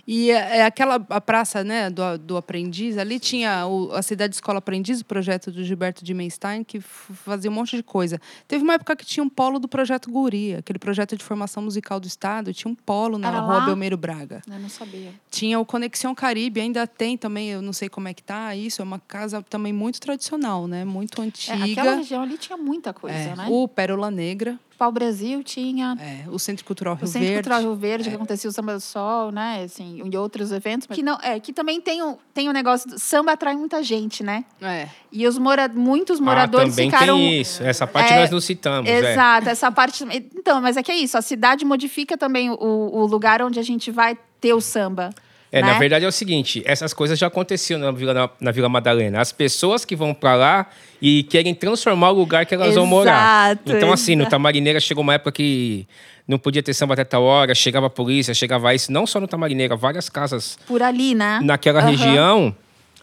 E 0.06 0.30
é, 0.30 0.58
é 0.58 0.64
aquela 0.64 1.04
a 1.08 1.20
praça, 1.20 1.64
né, 1.64 1.90
do, 1.90 2.16
do 2.18 2.36
aprendiz, 2.36 2.96
ali 2.98 3.18
tinha 3.18 3.66
o, 3.66 3.90
a 3.92 4.00
cidade 4.00 4.36
escola 4.36 4.60
aprendiz, 4.60 5.00
o 5.00 5.04
projeto 5.04 5.50
do 5.50 5.64
Gilberto 5.64 6.04
de 6.04 6.14
Menstein, 6.14 6.62
que 6.62 6.78
fazia 6.78 7.50
um 7.50 7.54
monte 7.54 7.74
de 7.74 7.82
coisa. 7.82 8.20
Teve 8.46 8.62
uma 8.62 8.74
época 8.74 8.94
que 8.94 9.04
tinha 9.04 9.24
um 9.24 9.28
polo 9.28 9.58
do 9.58 9.66
projeto 9.66 10.08
Guri, 10.08 10.54
aquele 10.54 10.78
projeto 10.78 11.16
de 11.16 11.24
formação 11.24 11.64
musical 11.64 11.98
do 11.98 12.06
estado, 12.06 12.54
tinha 12.54 12.70
um 12.70 12.76
polo 12.76 13.18
na 13.18 13.26
Era 13.26 13.40
rua 13.40 13.58
lá? 13.58 13.66
Belmiro 13.66 13.96
Braga. 13.96 14.40
Eu 14.48 14.60
não 14.60 14.68
sabia. 14.68 15.10
Tinha 15.28 15.58
o 15.58 15.66
Conexão 15.66 16.14
Caribe, 16.14 16.60
ainda 16.60 16.86
tem 16.86 17.18
também, 17.18 17.48
eu 17.48 17.60
não 17.60 17.72
sei 17.72 17.88
como 17.88 18.06
é 18.06 18.14
que 18.14 18.22
tá 18.22 18.54
isso, 18.54 18.80
é 18.80 18.84
uma 18.84 19.00
casa 19.00 19.42
também 19.42 19.72
muito 19.72 20.00
tradicional, 20.00 20.68
né? 20.68 20.84
Muito 20.92 21.20
É, 21.20 21.24
antiga. 21.24 21.64
aquela 21.64 21.94
região 21.96 22.22
ali 22.22 22.36
tinha 22.36 22.56
muita 22.56 22.92
coisa, 22.92 23.16
É, 23.16 23.34
né? 23.36 23.46
O 23.48 23.66
Pérola 23.66 24.10
Negra, 24.10 24.58
O 24.74 24.76
Pau 24.76 24.92
Brasil 24.92 25.42
tinha. 25.44 25.96
é, 26.00 26.28
o 26.28 26.38
Centro 26.38 26.64
Cultural 26.64 26.94
Rio 26.94 27.04
O 27.04 27.06
Centro 27.06 27.20
Verde. 27.20 27.34
Cultural 27.42 27.60
Rio 27.60 27.74
Verde, 27.76 28.08
que 28.10 28.14
acontecia 28.16 28.50
o 28.50 28.52
Samba 28.52 28.74
do 28.74 28.80
Sol, 28.80 29.30
né? 29.30 29.62
Assim, 29.64 30.02
e 30.04 30.16
outros 30.16 30.50
eventos. 30.52 30.86
Que, 30.88 31.02
não, 31.02 31.18
é, 31.22 31.38
que 31.40 31.52
também 31.52 31.80
tem 31.80 32.02
o, 32.02 32.18
tem 32.34 32.48
o 32.48 32.52
negócio 32.52 32.90
do 32.90 32.98
samba 32.98 33.32
atrai 33.32 33.54
muita 33.56 33.82
gente, 33.82 34.22
né? 34.22 34.44
É. 34.60 34.88
E 35.10 35.26
os 35.26 35.38
mora, 35.38 35.68
muitos 35.68 36.18
moradores 36.20 36.68
ah, 36.72 36.76
também 36.76 36.90
ficaram. 36.90 37.16
tem 37.16 37.40
isso. 37.40 37.62
Essa 37.62 37.86
parte 37.86 38.12
É, 38.12 38.20
nós 38.20 38.30
não 38.30 38.40
citamos. 38.40 38.90
é. 38.90 39.12
Exato, 39.12 39.48
essa 39.48 39.70
parte. 39.70 40.04
Então, 40.36 40.60
mas 40.60 40.76
é 40.76 40.82
que 40.82 40.90
é 40.92 40.96
isso, 40.96 41.16
a 41.16 41.22
cidade 41.22 41.64
modifica 41.64 42.18
também 42.18 42.50
o, 42.50 42.56
o 42.58 43.06
lugar 43.06 43.40
onde 43.42 43.58
a 43.58 43.62
gente 43.62 43.90
vai 43.90 44.18
ter 44.40 44.52
o 44.52 44.60
samba. 44.60 45.10
É, 45.54 45.60
né? 45.60 45.70
na 45.70 45.78
verdade 45.78 46.02
é 46.02 46.08
o 46.08 46.12
seguinte, 46.12 46.62
essas 46.64 46.94
coisas 46.94 47.18
já 47.18 47.26
aconteciam 47.26 47.78
na 47.78 47.90
Vila, 47.92 48.14
na, 48.14 48.30
na 48.40 48.50
Vila 48.50 48.70
Madalena. 48.70 49.20
As 49.20 49.30
pessoas 49.32 49.84
que 49.84 49.94
vão 49.94 50.14
para 50.14 50.34
lá 50.34 50.66
e 51.00 51.24
querem 51.24 51.54
transformar 51.54 52.08
o 52.10 52.14
lugar 52.14 52.46
que 52.46 52.54
elas 52.54 52.74
vão 52.74 52.86
morar. 52.86 53.50
Exato, 53.52 53.72
Então, 53.76 53.92
assim, 53.92 54.16
no 54.16 54.22
exato. 54.22 54.30
Tamarineira 54.30 54.80
chegou 54.80 55.02
uma 55.02 55.12
época 55.12 55.30
que 55.32 55.86
não 56.26 56.38
podia 56.38 56.62
ter 56.62 56.72
samba 56.72 56.94
até 56.94 57.04
tal 57.04 57.22
hora, 57.22 57.54
chegava 57.54 57.86
a 57.88 57.90
polícia, 57.90 58.32
chegava 58.32 58.74
isso. 58.74 58.90
Não 58.90 59.06
só 59.06 59.20
no 59.20 59.28
Tamarineira, 59.28 59.76
várias 59.76 60.08
casas 60.08 60.58
Por 60.66 60.82
ali, 60.82 61.14
né? 61.14 61.38
naquela 61.42 61.80
Aham. 61.80 61.90
região 61.90 62.56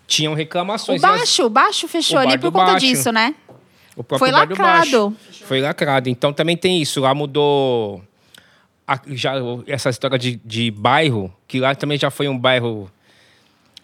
tinham 0.07 0.33
O 0.33 0.35
reclamações. 0.35 1.03
As- 1.03 1.17
baixo, 1.19 1.45
o 1.45 1.49
baixo 1.51 1.87
fechou 1.87 2.17
O 2.17 2.21
ali 2.21 2.35
por 2.39 2.51
conta 2.51 2.71
Baixo. 2.71 2.85
disso, 2.87 3.11
né? 3.11 3.35
O 3.95 4.03
próprio 4.03 4.17
Foi 4.27 4.31
lacrado. 4.31 5.09
Baixo. 5.11 5.13
Foi 5.45 5.61
lacrado. 5.61 6.09
Então 6.09 6.33
também 6.33 6.57
tem 6.57 6.81
isso. 6.81 6.99
Lá 7.01 7.13
mudou 7.13 8.01
já 9.07 9.33
essa 9.67 9.89
história 9.89 10.17
de, 10.17 10.39
de 10.45 10.71
bairro, 10.71 11.33
que 11.47 11.59
lá 11.59 11.73
também 11.75 11.97
já 11.97 12.09
foi 12.09 12.27
um 12.27 12.37
bairro 12.37 12.89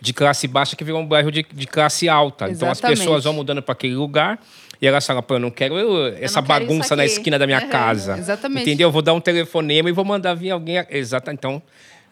de 0.01 0.13
classe 0.13 0.47
baixa 0.47 0.75
que 0.75 0.83
virou 0.83 1.01
um 1.01 1.05
bairro 1.07 1.31
de, 1.31 1.43
de 1.51 1.65
classe 1.67 2.07
alta. 2.07 2.49
Então 2.49 2.69
as 2.69 2.77
Exatamente. 2.77 2.99
pessoas 2.99 3.23
vão 3.23 3.33
mudando 3.33 3.61
para 3.61 3.73
aquele 3.73 3.95
lugar 3.95 4.39
e 4.81 4.85
elas 4.85 5.05
falam, 5.05 5.23
pô, 5.23 5.35
eu 5.35 5.39
não 5.39 5.49
quero 5.49 5.77
eu- 5.77 6.07
essa 6.21 6.41
não 6.41 6.47
quero 6.47 6.65
bagunça 6.67 6.95
na 6.95 7.03
aqui." 7.03 7.11
esquina 7.13 7.39
da 7.39 7.47
minha 7.47 7.61
Uhum. 7.61 7.69
casa. 7.69 8.17
Exatamente. 8.17 8.61
Entendeu? 8.63 8.87
Eu 8.89 8.91
vou 8.91 9.01
dar 9.01 9.13
um 9.13 9.21
telefonema 9.21 9.89
e 9.89 9.91
vou 9.93 10.05
mandar 10.05 10.33
vir 10.35 10.51
alguém. 10.51 10.85
Exato. 10.89 11.31
Então, 11.31 11.61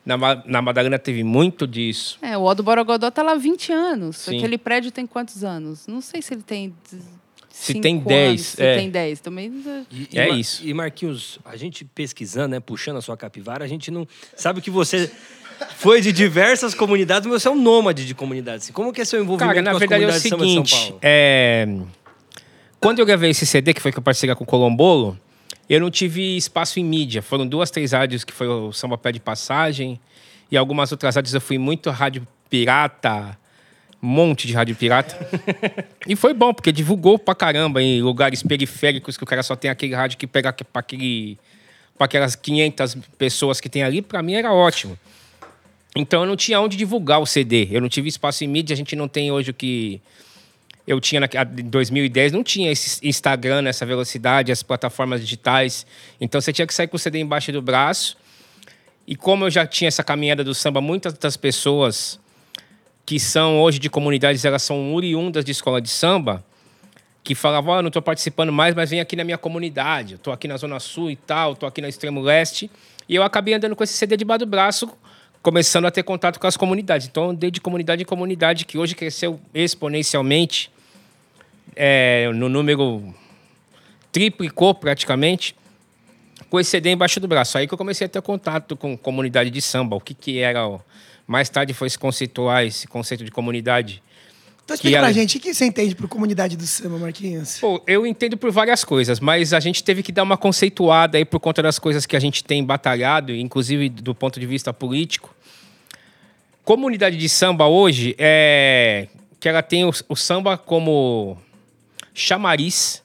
na, 0.06 0.18
na 0.46 0.62
Madalena 0.62 0.98
teve 0.98 1.24
muito 1.24 1.68
disso. 1.68 2.18
É, 2.22 2.38
o 2.38 2.42
O 2.44 2.54
do 2.56 2.64
Borogodó 2.64 3.12
tá 3.12 3.22
lá 3.22 3.34
há 3.34 3.36
20 3.36 3.72
anos. 3.72 4.18
Sim. 4.18 4.38
Aquele 4.38 4.58
prédio 4.58 4.92
tem 4.92 5.06
quantos 5.06 5.44
anos? 5.44 5.86
Não 5.86 6.02
sei 6.02 6.22
se 6.22 6.34
ele 6.34 6.42
tem. 6.44 6.74
Se 7.56 7.74
cinco 7.74 7.84
tem 7.84 8.00
10, 8.00 8.30
anos, 8.30 8.42
Se 8.48 8.64
é. 8.64 8.76
tem 8.78 8.90
10. 8.90 9.20
Também. 9.20 9.64
E, 9.92 10.18
É 10.18 10.26
e 10.26 10.30
Mar- 10.32 10.40
isso. 10.40 10.66
E 10.68 10.74
Marquinhos, 10.74 11.38
a 11.46 11.56
gente 11.56 11.86
pesquisando, 11.86 12.48
né, 12.50 12.60
puxando 12.60 12.98
a 12.98 13.02
sua 13.02 13.16
capivara, 13.16 13.64
a 13.64 13.68
gente 13.68 13.92
não 13.92 14.08
sabe 14.36 14.60
que 14.60 14.72
você 14.72 15.10
foi 15.78 16.02
de 16.02 16.12
diversas 16.12 16.74
comunidades, 16.74 17.30
mas 17.30 17.44
você 17.44 17.48
é 17.48 17.52
um 17.52 17.62
nômade 17.62 18.08
de 18.08 18.16
comunidades. 18.16 18.72
Como 18.72 18.92
que 18.92 19.02
é 19.02 19.06
seu 19.06 19.22
envolvimento 19.22 19.54
Cara, 19.54 19.62
na 19.62 19.70
com 19.72 19.76
as 19.78 19.80
verdade 19.80 20.04
é 20.04 20.08
o 20.08 20.20
seguinte, 20.20 20.72
Paulo? 20.76 21.00
é, 21.04 21.68
quando 22.80 23.00
eu 23.00 23.06
gravei 23.06 23.30
esse 23.30 23.46
CD, 23.46 23.72
que 23.74 23.80
foi 23.82 23.92
que 23.92 24.00
eu 24.00 24.04
participei 24.04 24.34
com 24.36 24.44
o 24.44 24.48
Colombolo, 24.48 25.18
eu 25.70 25.80
não 25.80 25.92
tive 25.92 26.36
espaço 26.36 26.80
em 26.80 26.84
mídia. 26.84 27.22
Foram 27.22 27.46
duas, 27.48 27.70
três 27.72 27.92
rádios 27.92 28.24
que 28.24 28.34
foi 28.34 28.48
o 28.48 28.74
Samba 28.74 28.98
Pé 28.98 29.12
de 29.12 29.20
Passagem 29.20 30.00
e 30.52 30.58
algumas 30.58 30.92
outras 30.92 31.16
rádios 31.16 31.34
eu 31.36 31.40
fui 31.40 31.58
muito 31.60 31.90
rádio 31.92 32.28
pirata, 32.50 33.38
monte 34.06 34.46
de 34.48 34.54
rádio 34.54 34.76
pirata. 34.76 35.18
e 36.06 36.16
foi 36.16 36.34
bom, 36.34 36.54
porque 36.54 36.72
divulgou 36.72 37.18
pra 37.18 37.34
caramba 37.34 37.82
em 37.82 38.02
lugares 38.02 38.44
periféricos 38.44 39.16
que 39.16 39.24
o 39.24 39.26
cara 39.26 39.42
só 39.42 39.56
tem 39.56 39.72
aquele 39.72 39.96
rádio 39.96 40.18
que 40.18 40.28
pega 40.28 40.52
pra 40.52 40.80
aquele 40.82 41.38
para 41.98 42.06
aquelas 42.06 42.36
500 42.36 42.98
pessoas 43.18 43.62
que 43.62 43.70
tem 43.70 43.84
ali, 43.84 44.02
pra 44.02 44.22
mim 44.22 44.34
era 44.34 44.52
ótimo. 44.52 44.98
Então 45.96 46.22
eu 46.22 46.28
não 46.28 46.36
tinha 46.36 46.60
onde 46.60 46.76
divulgar 46.76 47.22
o 47.22 47.26
CD. 47.26 47.68
Eu 47.72 47.80
não 47.80 47.88
tive 47.88 48.10
espaço 48.10 48.44
em 48.44 48.48
mídia, 48.48 48.74
a 48.74 48.78
gente 48.78 48.96
não 48.96 49.08
tem 49.08 49.32
hoje 49.32 49.52
o 49.52 49.54
que 49.54 50.02
eu 50.86 51.00
tinha 51.00 51.22
em 51.58 51.64
2010, 51.70 52.32
não 52.32 52.44
tinha 52.44 52.72
esse 52.72 53.00
Instagram 53.08 53.62
nessa 53.62 53.86
velocidade, 53.86 54.52
as 54.52 54.64
plataformas 54.64 55.22
digitais. 55.22 55.86
Então 56.20 56.42
você 56.42 56.52
tinha 56.52 56.68
que 56.68 56.74
sair 56.74 56.88
com 56.88 56.98
o 56.98 57.00
CD 57.00 57.20
embaixo 57.20 57.52
do 57.52 57.62
braço. 57.62 58.18
E 59.06 59.16
como 59.16 59.46
eu 59.46 59.52
já 59.52 59.68
tinha 59.68 59.88
essa 59.88 60.04
caminhada 60.04 60.44
do 60.44 60.56
samba, 60.56 60.82
muitas 60.82 61.14
das 61.14 61.38
pessoas 61.38 62.20
que 63.06 63.20
são 63.20 63.62
hoje 63.62 63.80
de 63.80 63.90
comunidades, 63.90 64.46
elas 64.46 64.64
são 64.64 64.94
oriundas 64.94 65.44
de 65.44 65.52
escola 65.52 65.82
de 65.82 65.90
samba, 65.90 66.44
que 67.24 67.36
falavam, 67.36 67.76
ó, 67.76 67.82
não 67.82 67.88
estou 67.88 68.02
participando 68.02 68.52
mais, 68.52 68.76
mas 68.76 68.90
vem 68.90 69.00
aqui 69.00 69.16
na 69.16 69.24
minha 69.24 69.38
comunidade. 69.38 70.16
Estou 70.16 70.34
aqui 70.34 70.48
na 70.48 70.58
Zona 70.58 70.80
Sul 70.80 71.10
e 71.10 71.16
tal, 71.16 71.54
estou 71.54 71.68
aqui 71.68 71.82
no 71.82 71.88
Extremo 71.88 72.22
Leste. 72.22 72.70
E 73.08 73.16
eu 73.16 73.24
acabei 73.24 73.54
andando 73.54 73.76
com 73.76 73.84
esse 73.84 73.94
CD 73.94 74.18
debaixo 74.18 74.40
do 74.40 74.46
braço, 74.46 74.90
começando 75.42 75.86
a 75.86 75.92
ter 75.92 76.04
contato 76.04 76.40
com 76.40 76.48
as 76.48 76.58
comunidades. 76.58 77.08
Então, 77.08 77.30
andei 77.30 77.50
de 77.50 77.62
comunidade 77.62 78.02
em 78.02 78.06
comunidade, 78.06 78.66
que 78.66 78.78
hoje 78.78 78.94
cresceu 78.94 79.40
exponencialmente, 79.54 80.70
é, 81.76 82.30
no 82.34 82.50
número 82.50 83.14
triplicou 84.12 84.76
praticamente, 84.76 85.56
com 86.50 86.60
esse 86.60 86.70
CD 86.70 86.92
embaixo 86.92 87.20
do 87.20 87.28
braço. 87.28 87.58
Aí 87.58 87.68
que 87.68 87.74
eu 87.74 87.78
comecei 87.78 88.06
a 88.06 88.10
ter 88.10 88.22
contato 88.22 88.76
com 88.76 88.98
comunidade 88.98 89.50
de 89.50 89.62
samba, 89.62 89.96
o 89.96 90.00
que, 90.00 90.14
que 90.14 90.40
era. 90.40 90.68
ó. 90.68 90.80
Mais 91.26 91.50
tarde 91.50 91.74
foi 91.74 91.90
se 91.90 91.98
conceituar 91.98 92.64
esse 92.66 92.88
conceito 92.88 93.24
de 93.24 93.32
comunidade. 93.32 94.02
Então 94.66 94.76
explica 94.76 94.98
pra 95.00 95.08
ela- 95.08 95.14
gente, 95.14 95.38
o 95.38 95.40
que 95.42 95.54
você 95.54 95.66
entende 95.66 95.94
por 95.94 96.08
comunidade 96.08 96.56
do 96.56 96.66
samba, 96.66 96.98
Marquinhos? 96.98 97.60
Pô, 97.60 97.82
eu 97.86 98.06
entendo 98.08 98.38
por 98.38 98.50
várias 98.52 98.84
coisas, 98.84 99.20
mas 99.20 99.54
a 99.54 99.60
gente 99.60 99.84
teve 99.84 100.02
que 100.02 100.12
dar 100.12 100.24
uma 100.24 100.38
conceituada 100.38 101.18
aí 101.18 101.26
por 101.26 101.40
conta 101.40 101.62
das 101.62 101.78
coisas 101.80 102.06
que 102.06 102.16
a 102.16 102.20
gente 102.20 102.44
tem 102.44 102.64
batalhado, 102.64 103.34
inclusive 103.34 103.90
do 103.90 104.16
ponto 104.16 104.40
de 104.40 104.46
vista 104.46 104.74
político. 104.74 105.34
Comunidade 106.64 107.18
de 107.18 107.28
samba 107.28 107.68
hoje 107.68 108.16
é 108.18 109.08
que 109.40 109.50
ela 109.50 109.62
tem 109.62 109.84
o, 109.84 109.92
o 110.08 110.16
samba 110.16 110.58
como 110.58 111.38
chamariz, 112.14 113.04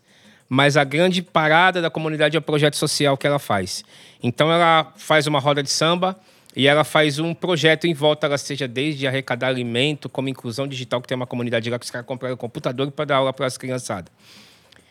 mas 0.48 0.76
a 0.76 0.84
grande 0.84 1.22
parada 1.22 1.82
da 1.82 1.90
comunidade 1.90 2.36
é 2.36 2.38
o 2.38 2.42
projeto 2.42 2.76
social 2.76 3.16
que 3.16 3.26
ela 3.26 3.40
faz. 3.40 3.84
Então 4.22 4.52
ela 4.52 4.92
faz 4.96 5.26
uma 5.26 5.40
roda 5.40 5.60
de 5.62 5.70
samba 5.70 6.16
e 6.58 6.66
ela 6.66 6.82
faz 6.82 7.20
um 7.20 7.32
projeto 7.32 7.86
em 7.86 7.94
volta, 7.94 8.26
ela 8.26 8.36
seja 8.36 8.66
desde 8.66 9.06
arrecadar 9.06 9.46
alimento, 9.46 10.08
como 10.08 10.28
inclusão 10.28 10.66
digital, 10.66 11.00
que 11.00 11.06
tem 11.06 11.14
uma 11.14 11.24
comunidade 11.24 11.70
lá 11.70 11.78
que 11.78 11.84
os 11.84 11.90
caras 11.90 12.04
compraram 12.04 12.36
computador 12.36 12.90
para 12.90 13.04
dar 13.04 13.16
aula 13.18 13.32
para 13.32 13.46
as 13.46 13.56
criançadas. 13.56 14.10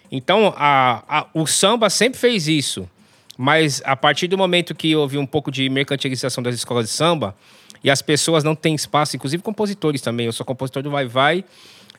Então, 0.10 0.54
a, 0.56 1.04
a- 1.10 1.28
o 1.34 1.46
samba 1.46 1.90
sempre 1.90 2.18
fez 2.18 2.48
isso. 2.48 2.90
Mas 3.38 3.82
a 3.84 3.98
partir 3.98 4.28
do 4.30 4.38
momento 4.38 4.74
que 4.74 4.96
houve 4.96 5.18
um 5.18 5.26
pouco 5.26 5.52
de 5.52 5.70
mercantilização 5.70 6.42
das 6.42 6.56
escolas 6.56 6.86
de 6.86 6.92
samba, 6.94 7.36
e 7.84 7.92
as 7.92 8.02
pessoas 8.02 8.46
não 8.46 8.56
têm 8.56 8.74
espaço, 8.74 9.18
inclusive 9.18 9.44
compositores 9.44 10.02
também. 10.02 10.26
Eu 10.26 10.32
sou 10.32 10.46
compositor 10.46 10.82
do 10.82 10.90
Vai 10.90 11.06
Vai, 11.06 11.44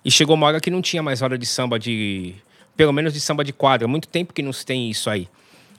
e 0.02 0.10
chegou 0.10 0.34
uma 0.34 0.46
hora 0.46 0.60
que 0.62 0.70
não 0.70 0.80
tinha 0.80 1.02
mais 1.02 1.20
roda 1.20 1.36
de 1.36 1.44
samba 1.44 1.78
de. 1.78 2.34
Pelo 2.74 2.92
menos 2.92 3.12
de 3.12 3.20
samba 3.20 3.44
de 3.44 3.52
quadra. 3.52 3.86
Muito 3.86 4.08
tempo 4.08 4.32
que 4.32 4.42
não 4.42 4.52
se 4.52 4.64
tem 4.64 4.88
isso 4.88 5.10
aí. 5.10 5.28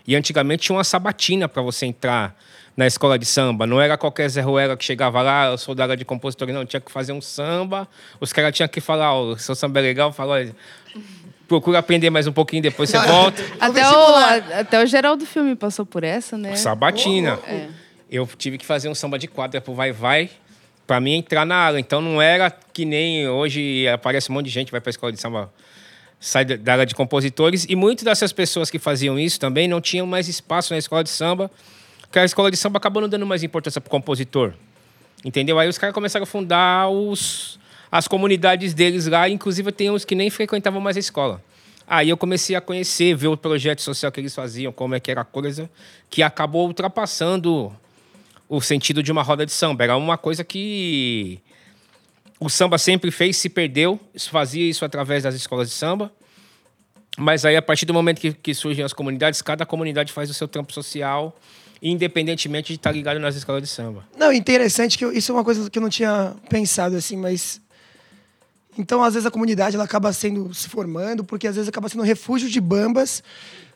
E 0.08 0.16
antigamente 0.16 0.64
tinha 0.64 0.76
uma 0.78 0.84
sabatina 0.84 1.50
para 1.50 1.64
você 1.64 1.88
entrar 1.88 2.36
na 2.80 2.88
escola 2.88 3.20
de 3.20 3.26
samba. 3.26 3.68
Não 3.68 3.82
era 3.82 3.98
qualquer 3.98 4.30
Zé 4.30 4.40
Ruela 4.40 4.78
que 4.78 4.86
chegava 4.86 5.22
lá, 5.22 5.48
eu 5.48 5.58
sou 5.58 5.76
da 5.76 5.84
área 5.84 5.98
de 5.98 6.06
compositor, 6.06 6.48
não. 6.48 6.66
Tinha 6.66 6.80
que 6.80 6.90
fazer 6.90 7.12
um 7.12 7.20
samba. 7.20 7.86
Os 8.22 8.32
caras 8.32 8.56
tinham 8.56 8.70
que 8.70 8.80
falar, 8.80 9.14
ó, 9.14 9.36
seu 9.36 9.54
samba 9.54 9.80
é 9.80 9.82
legal. 9.82 10.14
Falou, 10.14 10.34
olha, 10.36 10.56
procura 11.46 11.80
aprender 11.80 12.10
mais 12.10 12.26
um 12.26 12.32
pouquinho, 12.32 12.62
depois 12.64 12.90
você 12.90 12.98
volta. 13.00 13.44
Até 13.60 13.86
o, 13.86 14.16
até 14.62 14.82
o 14.82 14.86
Geraldo 14.86 15.26
Filme 15.26 15.58
passou 15.58 15.86
por 15.86 16.06
essa, 16.06 16.38
né? 16.38 16.56
Sabatina. 16.56 17.38
É. 17.46 17.68
Eu 18.10 18.26
tive 18.38 18.58
que 18.58 18.66
fazer 18.66 18.88
um 18.88 18.96
samba 18.96 19.20
de 19.20 19.28
quadra 19.28 19.60
pro 19.60 19.74
Vai 19.74 19.92
Vai 19.92 20.30
para 20.88 21.02
mim 21.02 21.16
entrar 21.16 21.46
na 21.46 21.56
área. 21.58 21.80
Então 21.80 22.00
não 22.00 22.22
era 22.22 22.50
que 22.72 22.86
nem 22.86 23.28
hoje 23.28 23.90
aparece 23.90 24.32
um 24.32 24.36
monte 24.36 24.46
de 24.46 24.52
gente 24.52 24.72
vai 24.72 24.80
para 24.80 24.90
a 24.90 24.92
escola 24.92 25.12
de 25.12 25.20
samba 25.20 25.52
sai 26.18 26.46
da- 26.46 26.56
da 26.56 26.72
área 26.74 26.86
de 26.86 26.96
compositores 26.96 27.66
e 27.70 27.76
muitas 27.76 28.06
dessas 28.06 28.32
pessoas 28.32 28.70
que 28.70 28.80
faziam 28.80 29.20
isso 29.20 29.38
também 29.38 29.68
não 29.68 29.82
tinham 29.82 30.08
mais 30.08 30.28
espaço 30.30 30.74
na 30.74 30.78
escola 30.80 31.04
de 31.04 31.10
samba, 31.10 31.52
porque 32.10 32.18
a 32.18 32.26
escola 32.26 32.50
de 32.50 32.58
samba 32.58 32.78
acabou 32.78 33.04
não 33.04 33.08
dando 33.08 33.26
mais 33.26 33.44
importância 33.44 33.80
pro 33.80 33.90
compositor. 33.90 34.54
Entendeu? 35.24 35.60
Aí 35.60 35.70
os 35.70 35.78
caras 35.78 35.94
começaram 35.94 36.24
a 36.24 36.26
fundar 36.26 36.90
os, 36.90 37.60
as 37.92 38.08
comunidades 38.08 38.74
deles 38.74 39.06
lá, 39.06 39.30
inclusive 39.30 39.72
tem 39.72 39.92
uns 39.92 40.04
que 40.04 40.16
nem 40.16 40.28
frequentavam 40.32 40.82
mais 40.82 40.98
a 40.98 41.00
escola. 41.00 41.40
Aí 41.88 42.10
eu 42.10 42.18
comecei 42.18 42.56
a 42.56 42.62
conhecer, 42.62 43.16
ver 43.16 43.28
o 43.28 43.38
projeto 43.38 43.84
social 43.84 44.12
que 44.12 44.20
eles 44.20 44.34
faziam, 44.34 44.72
como 44.72 44.96
é 44.96 45.00
que 45.00 45.12
era 45.12 45.22
a 45.22 45.24
coisa, 45.24 45.70
que 46.10 46.24
acabou 46.24 46.66
ultrapassando 46.66 47.72
o 48.48 48.60
sentido 48.60 49.04
de 49.04 49.12
uma 49.12 49.22
roda 49.22 49.46
de 49.46 49.52
samba. 49.52 49.84
Era 49.84 49.96
uma 49.96 50.18
coisa 50.18 50.44
que 50.44 51.40
o 52.40 52.50
samba 52.50 52.80
sempre 52.80 53.12
fez, 53.12 53.38
se 53.38 53.50
perdeu, 53.50 54.00
fazia 54.32 54.68
isso 54.68 54.84
através 54.84 55.24
das 55.24 55.36
escolas 55.36 55.70
de 55.70 55.76
samba. 55.76 56.12
Mas 57.16 57.46
aí, 57.46 57.56
a 57.56 57.62
partir 57.62 57.86
do 57.86 57.94
momento 57.94 58.20
que, 58.20 58.34
que 58.34 58.54
surgem 58.56 58.84
as 58.84 58.94
comunidades, 58.94 59.44
cada 59.44 59.64
comunidade 59.64 60.12
faz 60.12 60.30
o 60.30 60.34
seu 60.34 60.48
trampo 60.48 60.74
social, 60.74 61.36
independentemente 61.82 62.68
de 62.74 62.76
estar 62.80 62.92
ligado 62.92 63.20
nas 63.20 63.36
escolas 63.36 63.62
de 63.62 63.68
samba. 63.70 64.04
Não, 64.18 64.32
interessante 64.34 64.98
que 64.98 65.06
eu- 65.06 65.12
isso 65.12 65.32
é 65.32 65.36
uma 65.36 65.44
coisa 65.44 65.70
que 65.70 65.78
eu 65.78 65.82
não 65.82 65.90
tinha 65.90 66.34
pensado 66.50 66.96
assim, 66.96 67.16
mas 67.16 67.62
então 68.78 69.04
às 69.04 69.14
vezes 69.14 69.26
a 69.28 69.32
comunidade 69.32 69.76
ela 69.76 69.86
acaba 69.86 70.12
sendo 70.14 70.54
se 70.54 70.70
formando 70.70 71.24
porque 71.24 71.48
às 71.48 71.56
vezes 71.56 71.68
acaba 71.70 71.90
sendo 71.90 72.02
um 72.02 72.06
refúgio 72.06 72.50
de 72.50 72.60
bambas, 72.62 73.24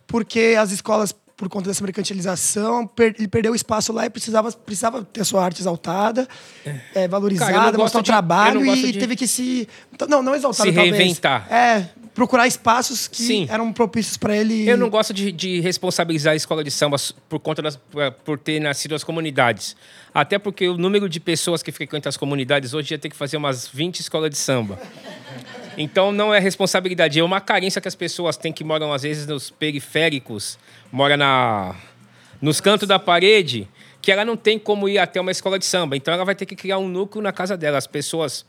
porque 0.07 0.55
as 0.59 0.71
escolas 0.71 1.13
por 1.35 1.49
conta 1.49 1.67
dessa 1.67 1.83
mercantilização, 1.83 2.85
per 2.85 3.15
ele 3.17 3.27
perdeu 3.27 3.55
espaço 3.55 3.91
lá 3.91 4.05
e 4.05 4.09
precisava, 4.09 4.51
precisava 4.51 5.03
ter 5.03 5.21
a 5.21 5.25
sua 5.25 5.43
arte 5.43 5.61
exaltada, 5.61 6.27
é, 6.93 7.07
valorizada, 7.07 7.51
Cara, 7.51 7.77
mostrar 7.77 7.99
o 8.01 8.03
trabalho 8.03 8.63
e 8.63 8.91
de- 8.91 8.99
teve 8.99 9.15
que 9.15 9.27
se. 9.27 9.67
então, 9.91 10.07
Não, 10.07 10.21
não 10.21 10.35
exaltada, 10.35 10.69
Se 10.69 10.75
talvez. 10.75 10.95
reinventar. 10.95 11.51
É, 11.51 11.89
procurar 12.13 12.45
espaços 12.47 13.07
que 13.07 13.21
Sim. 13.23 13.47
eram 13.49 13.73
propícios 13.73 14.17
para 14.17 14.35
ele. 14.35 14.67
Eu 14.69 14.77
não 14.77 14.89
gosto 14.89 15.13
de, 15.13 15.31
de 15.31 15.59
responsabilizar 15.61 16.33
a 16.33 16.35
escola 16.35 16.63
de 16.63 16.69
samba 16.71 16.97
por 17.27 17.39
conta 17.39 17.61
das, 17.61 17.75
por- 17.75 18.11
por 18.23 18.37
ter 18.39 18.59
nascido 18.59 18.93
as 18.95 19.03
comunidades. 19.03 19.75
Até 20.13 20.37
porque 20.37 20.67
o 20.67 20.77
número 20.77 21.09
de 21.09 21.19
pessoas 21.19 21.63
que 21.63 21.71
frequentam 21.71 22.09
as 22.09 22.17
comunidades 22.17 22.73
hoje 22.73 22.93
ia 22.93 22.99
ter 22.99 23.09
que 23.09 23.15
fazer 23.15 23.37
umas 23.37 23.67
20 23.67 23.99
escolas 23.99 24.29
de 24.29 24.37
samba. 24.37 24.79
Então 25.77 26.11
não 26.11 26.33
é 26.33 26.39
responsabilidade, 26.39 27.19
é 27.19 27.23
uma 27.23 27.41
carência 27.41 27.81
que 27.81 27.87
as 27.87 27.95
pessoas 27.95 28.37
têm 28.37 28.53
que 28.53 28.63
moram 28.63 28.93
às 28.93 29.01
vezes 29.01 29.25
nos 29.25 29.49
periféricos, 29.49 30.57
mora 30.91 31.17
na 31.17 31.75
nos 32.39 32.59
cantos 32.61 32.87
da 32.87 32.99
parede, 32.99 33.67
que 34.01 34.11
ela 34.11 34.23
não 34.25 34.35
tem 34.35 34.59
como 34.59 34.87
ir 34.89 34.97
até 34.97 35.19
uma 35.19 35.31
escola 35.31 35.57
de 35.57 35.65
samba. 35.65 35.95
Então 35.95 36.13
ela 36.13 36.25
vai 36.25 36.35
ter 36.35 36.45
que 36.45 36.55
criar 36.55 36.77
um 36.77 36.87
núcleo 36.89 37.23
na 37.23 37.31
casa 37.31 37.55
dela. 37.57 37.77
As 37.77 37.87
pessoas 37.87 38.45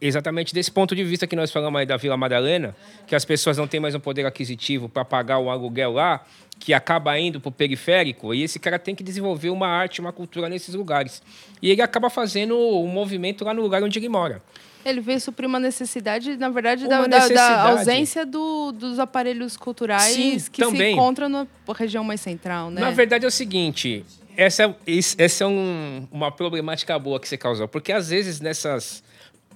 exatamente 0.00 0.52
desse 0.54 0.70
ponto 0.70 0.94
de 0.94 1.02
vista 1.04 1.26
que 1.26 1.36
nós 1.36 1.50
falamos 1.50 1.78
aí 1.80 1.86
da 1.86 1.96
Vila 1.96 2.16
Madalena, 2.16 2.74
que 3.06 3.14
as 3.14 3.24
pessoas 3.24 3.56
não 3.56 3.66
têm 3.66 3.80
mais 3.80 3.94
um 3.94 4.00
poder 4.00 4.24
aquisitivo 4.26 4.88
para 4.88 5.04
pagar 5.04 5.38
o 5.38 5.50
aluguel 5.50 5.92
lá, 5.92 6.24
que 6.58 6.72
acaba 6.72 7.18
indo 7.18 7.40
para 7.40 7.48
o 7.48 7.52
periférico, 7.52 8.32
e 8.32 8.42
esse 8.42 8.58
cara 8.58 8.78
tem 8.78 8.94
que 8.94 9.02
desenvolver 9.02 9.50
uma 9.50 9.66
arte, 9.66 10.00
uma 10.00 10.12
cultura 10.12 10.48
nesses 10.48 10.74
lugares. 10.74 11.22
E 11.60 11.70
ele 11.70 11.82
acaba 11.82 12.08
fazendo 12.08 12.56
um 12.56 12.86
movimento 12.86 13.44
lá 13.44 13.52
no 13.52 13.60
lugar 13.62 13.82
onde 13.82 13.98
ele 13.98 14.08
mora. 14.08 14.40
Ele 14.84 15.00
veio 15.00 15.18
suprir 15.18 15.48
uma 15.48 15.58
necessidade, 15.58 16.36
na 16.36 16.50
verdade, 16.50 16.86
da, 16.86 17.00
da- 17.00 17.06
da 17.06 17.16
necessidade. 17.16 17.70
ausência 17.70 18.26
do- 18.26 18.70
dos 18.72 18.98
aparelhos 18.98 19.56
culturais 19.56 20.12
Sim, 20.14 20.32
que 20.52 20.62
se 20.62 20.70
também. 20.70 20.92
encontram 20.92 21.28
na 21.28 21.46
região 21.74 22.04
mais 22.04 22.20
central, 22.20 22.70
né? 22.70 22.80
Na 22.82 22.90
verdade 22.90 23.24
é 23.24 23.28
o 23.28 23.30
seguinte, 23.30 24.04
essa, 24.36 24.64
é- 24.64 24.98
essa 25.18 25.44
é 25.44 25.46
um- 25.46 26.06
uma 26.12 26.30
problemática 26.30 26.98
boa 26.98 27.18
que 27.18 27.26
você 27.26 27.38
causou, 27.38 27.66
porque 27.66 27.90
às 27.92 28.10
vezes 28.10 28.40
nessas 28.40 29.02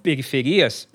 periferias 0.03 0.89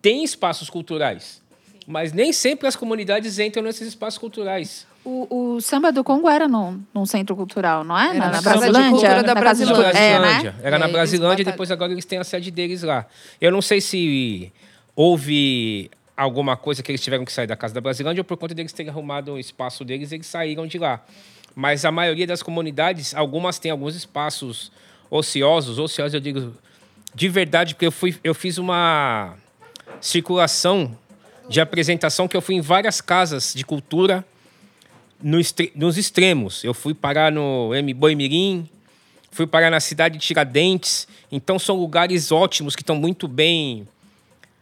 tem 0.00 0.22
espaços 0.24 0.70
culturais, 0.70 1.42
mas 1.86 2.12
nem 2.12 2.32
sempre 2.32 2.66
as 2.68 2.76
comunidades 2.76 3.38
entram 3.38 3.62
nesses 3.62 3.88
espaços 3.88 4.18
culturais. 4.18 4.86
O, 5.04 5.54
o 5.56 5.60
samba 5.60 5.90
do 5.90 6.04
Congo 6.04 6.28
era 6.28 6.46
num, 6.46 6.82
num 6.92 7.06
centro 7.06 7.34
cultural, 7.34 7.82
não 7.82 7.98
é? 7.98 8.08
Era 8.16 8.18
na, 8.18 8.30
na 8.30 8.40
Brasilândia. 8.42 8.90
Cultura 8.90 9.22
da 9.22 9.34
na 9.34 9.40
Brasilândia. 9.40 9.82
Cultura- 9.84 9.98
É, 10.04 10.18
Brasilândia. 10.18 10.50
né? 10.52 10.58
Era 10.62 10.76
É, 10.76 10.78
na 10.78 10.88
Brasilândia 10.88 11.42
e 11.42 11.44
depois 11.44 11.70
agora 11.70 11.92
eles 11.92 12.04
têm 12.04 12.18
a 12.18 12.24
sede 12.24 12.50
deles 12.50 12.82
lá. 12.82 13.06
Eu 13.40 13.50
não 13.50 13.62
sei 13.62 13.80
se 13.80 14.52
houve 14.94 15.90
alguma 16.16 16.56
coisa 16.56 16.82
que 16.82 16.90
eles 16.90 17.00
tiveram 17.00 17.24
que 17.24 17.32
sair 17.32 17.46
da 17.46 17.56
Casa 17.56 17.72
da 17.72 17.80
Brasilândia 17.80 18.20
ou 18.20 18.24
por 18.24 18.36
conta 18.36 18.54
deles 18.54 18.72
terem 18.72 18.90
arrumado 18.90 19.32
o 19.32 19.38
espaço 19.38 19.84
deles, 19.84 20.12
eles 20.12 20.26
saíram 20.26 20.66
de 20.66 20.78
lá. 20.78 21.02
Mas 21.54 21.84
a 21.84 21.90
maioria 21.92 22.26
das 22.26 22.42
comunidades, 22.42 23.14
algumas 23.14 23.58
têm 23.58 23.70
alguns 23.70 23.96
espaços 23.96 24.70
ociosos, 25.10 25.78
ociosos 25.78 26.12
eu 26.14 26.20
digo 26.20 26.52
de 27.14 27.28
verdade, 27.28 27.74
porque 27.74 27.86
eu, 27.86 27.92
fui, 27.92 28.16
eu 28.22 28.34
fiz 28.34 28.58
uma 28.58 29.34
circulação 30.00 30.96
de 31.48 31.60
apresentação 31.60 32.28
que 32.28 32.36
eu 32.36 32.42
fui 32.42 32.54
em 32.54 32.60
várias 32.60 33.00
casas 33.00 33.52
de 33.54 33.64
cultura 33.64 34.24
no 35.20 35.40
extre- 35.40 35.72
nos 35.74 35.96
extremos. 35.96 36.62
Eu 36.62 36.74
fui 36.74 36.94
parar 36.94 37.32
no 37.32 37.74
M 37.74 37.92
Boi 37.94 38.14
Mirim, 38.14 38.68
fui 39.30 39.46
parar 39.46 39.70
na 39.70 39.80
cidade 39.80 40.18
de 40.18 40.24
Tiradentes. 40.24 41.08
Então 41.32 41.58
são 41.58 41.76
lugares 41.76 42.30
ótimos 42.30 42.76
que 42.76 42.82
estão 42.82 42.96
muito 42.96 43.26
bem 43.26 43.88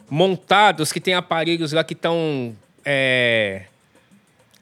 montados, 0.09 0.93
que 0.93 1.01
tem 1.01 1.15
aparelhos 1.15 1.73
lá 1.73 1.83
que 1.83 1.93
estão 1.93 2.57
é, 2.85 3.65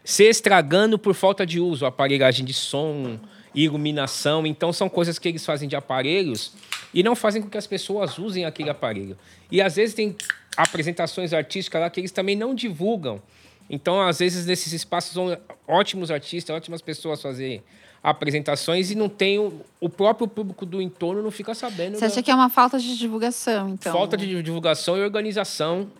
se 0.02 0.24
estragando 0.24 0.98
por 0.98 1.14
falta 1.14 1.46
de 1.46 1.60
uso, 1.60 1.84
aparelhagem 1.84 2.44
de 2.44 2.54
som, 2.54 3.18
iluminação. 3.54 4.46
Então 4.46 4.72
são 4.72 4.88
coisas 4.88 5.18
que 5.18 5.28
eles 5.28 5.44
fazem 5.44 5.68
de 5.68 5.76
aparelhos 5.76 6.52
e 6.94 7.02
não 7.02 7.16
fazem 7.16 7.42
com 7.42 7.50
que 7.50 7.58
as 7.58 7.66
pessoas 7.66 8.16
usem 8.18 8.44
aquele 8.44 8.70
aparelho. 8.70 9.18
E 9.50 9.60
às 9.60 9.74
vezes 9.76 9.94
tem 9.94 10.16
apresentações 10.56 11.32
artísticas 11.32 11.80
lá 11.80 11.90
que 11.90 12.00
eles 12.00 12.12
também 12.12 12.36
não 12.36 12.54
divulgam. 12.54 13.20
Então, 13.68 14.00
às 14.00 14.20
vezes, 14.20 14.46
nesses 14.46 14.72
espaços 14.72 15.14
vão 15.14 15.36
ótimos 15.66 16.10
artistas, 16.10 16.54
ótimas 16.54 16.80
pessoas 16.80 17.20
fazer 17.20 17.62
apresentações 18.02 18.90
e 18.90 18.94
não 18.94 19.08
tem 19.08 19.38
o, 19.38 19.62
o 19.80 19.88
próprio 19.88 20.28
público 20.28 20.64
do 20.66 20.80
entorno 20.80 21.22
não 21.22 21.30
fica 21.30 21.54
sabendo. 21.54 21.94
Você 21.94 22.02
da- 22.02 22.06
acha 22.06 22.22
que 22.22 22.30
é 22.30 22.34
uma 22.34 22.50
falta 22.50 22.78
de 22.78 22.96
divulgação, 22.96 23.68
então? 23.70 23.92
falta 23.92 24.16
de 24.16 24.42
divulgação 24.42 24.96
e 24.98 25.00
organização 25.00 25.90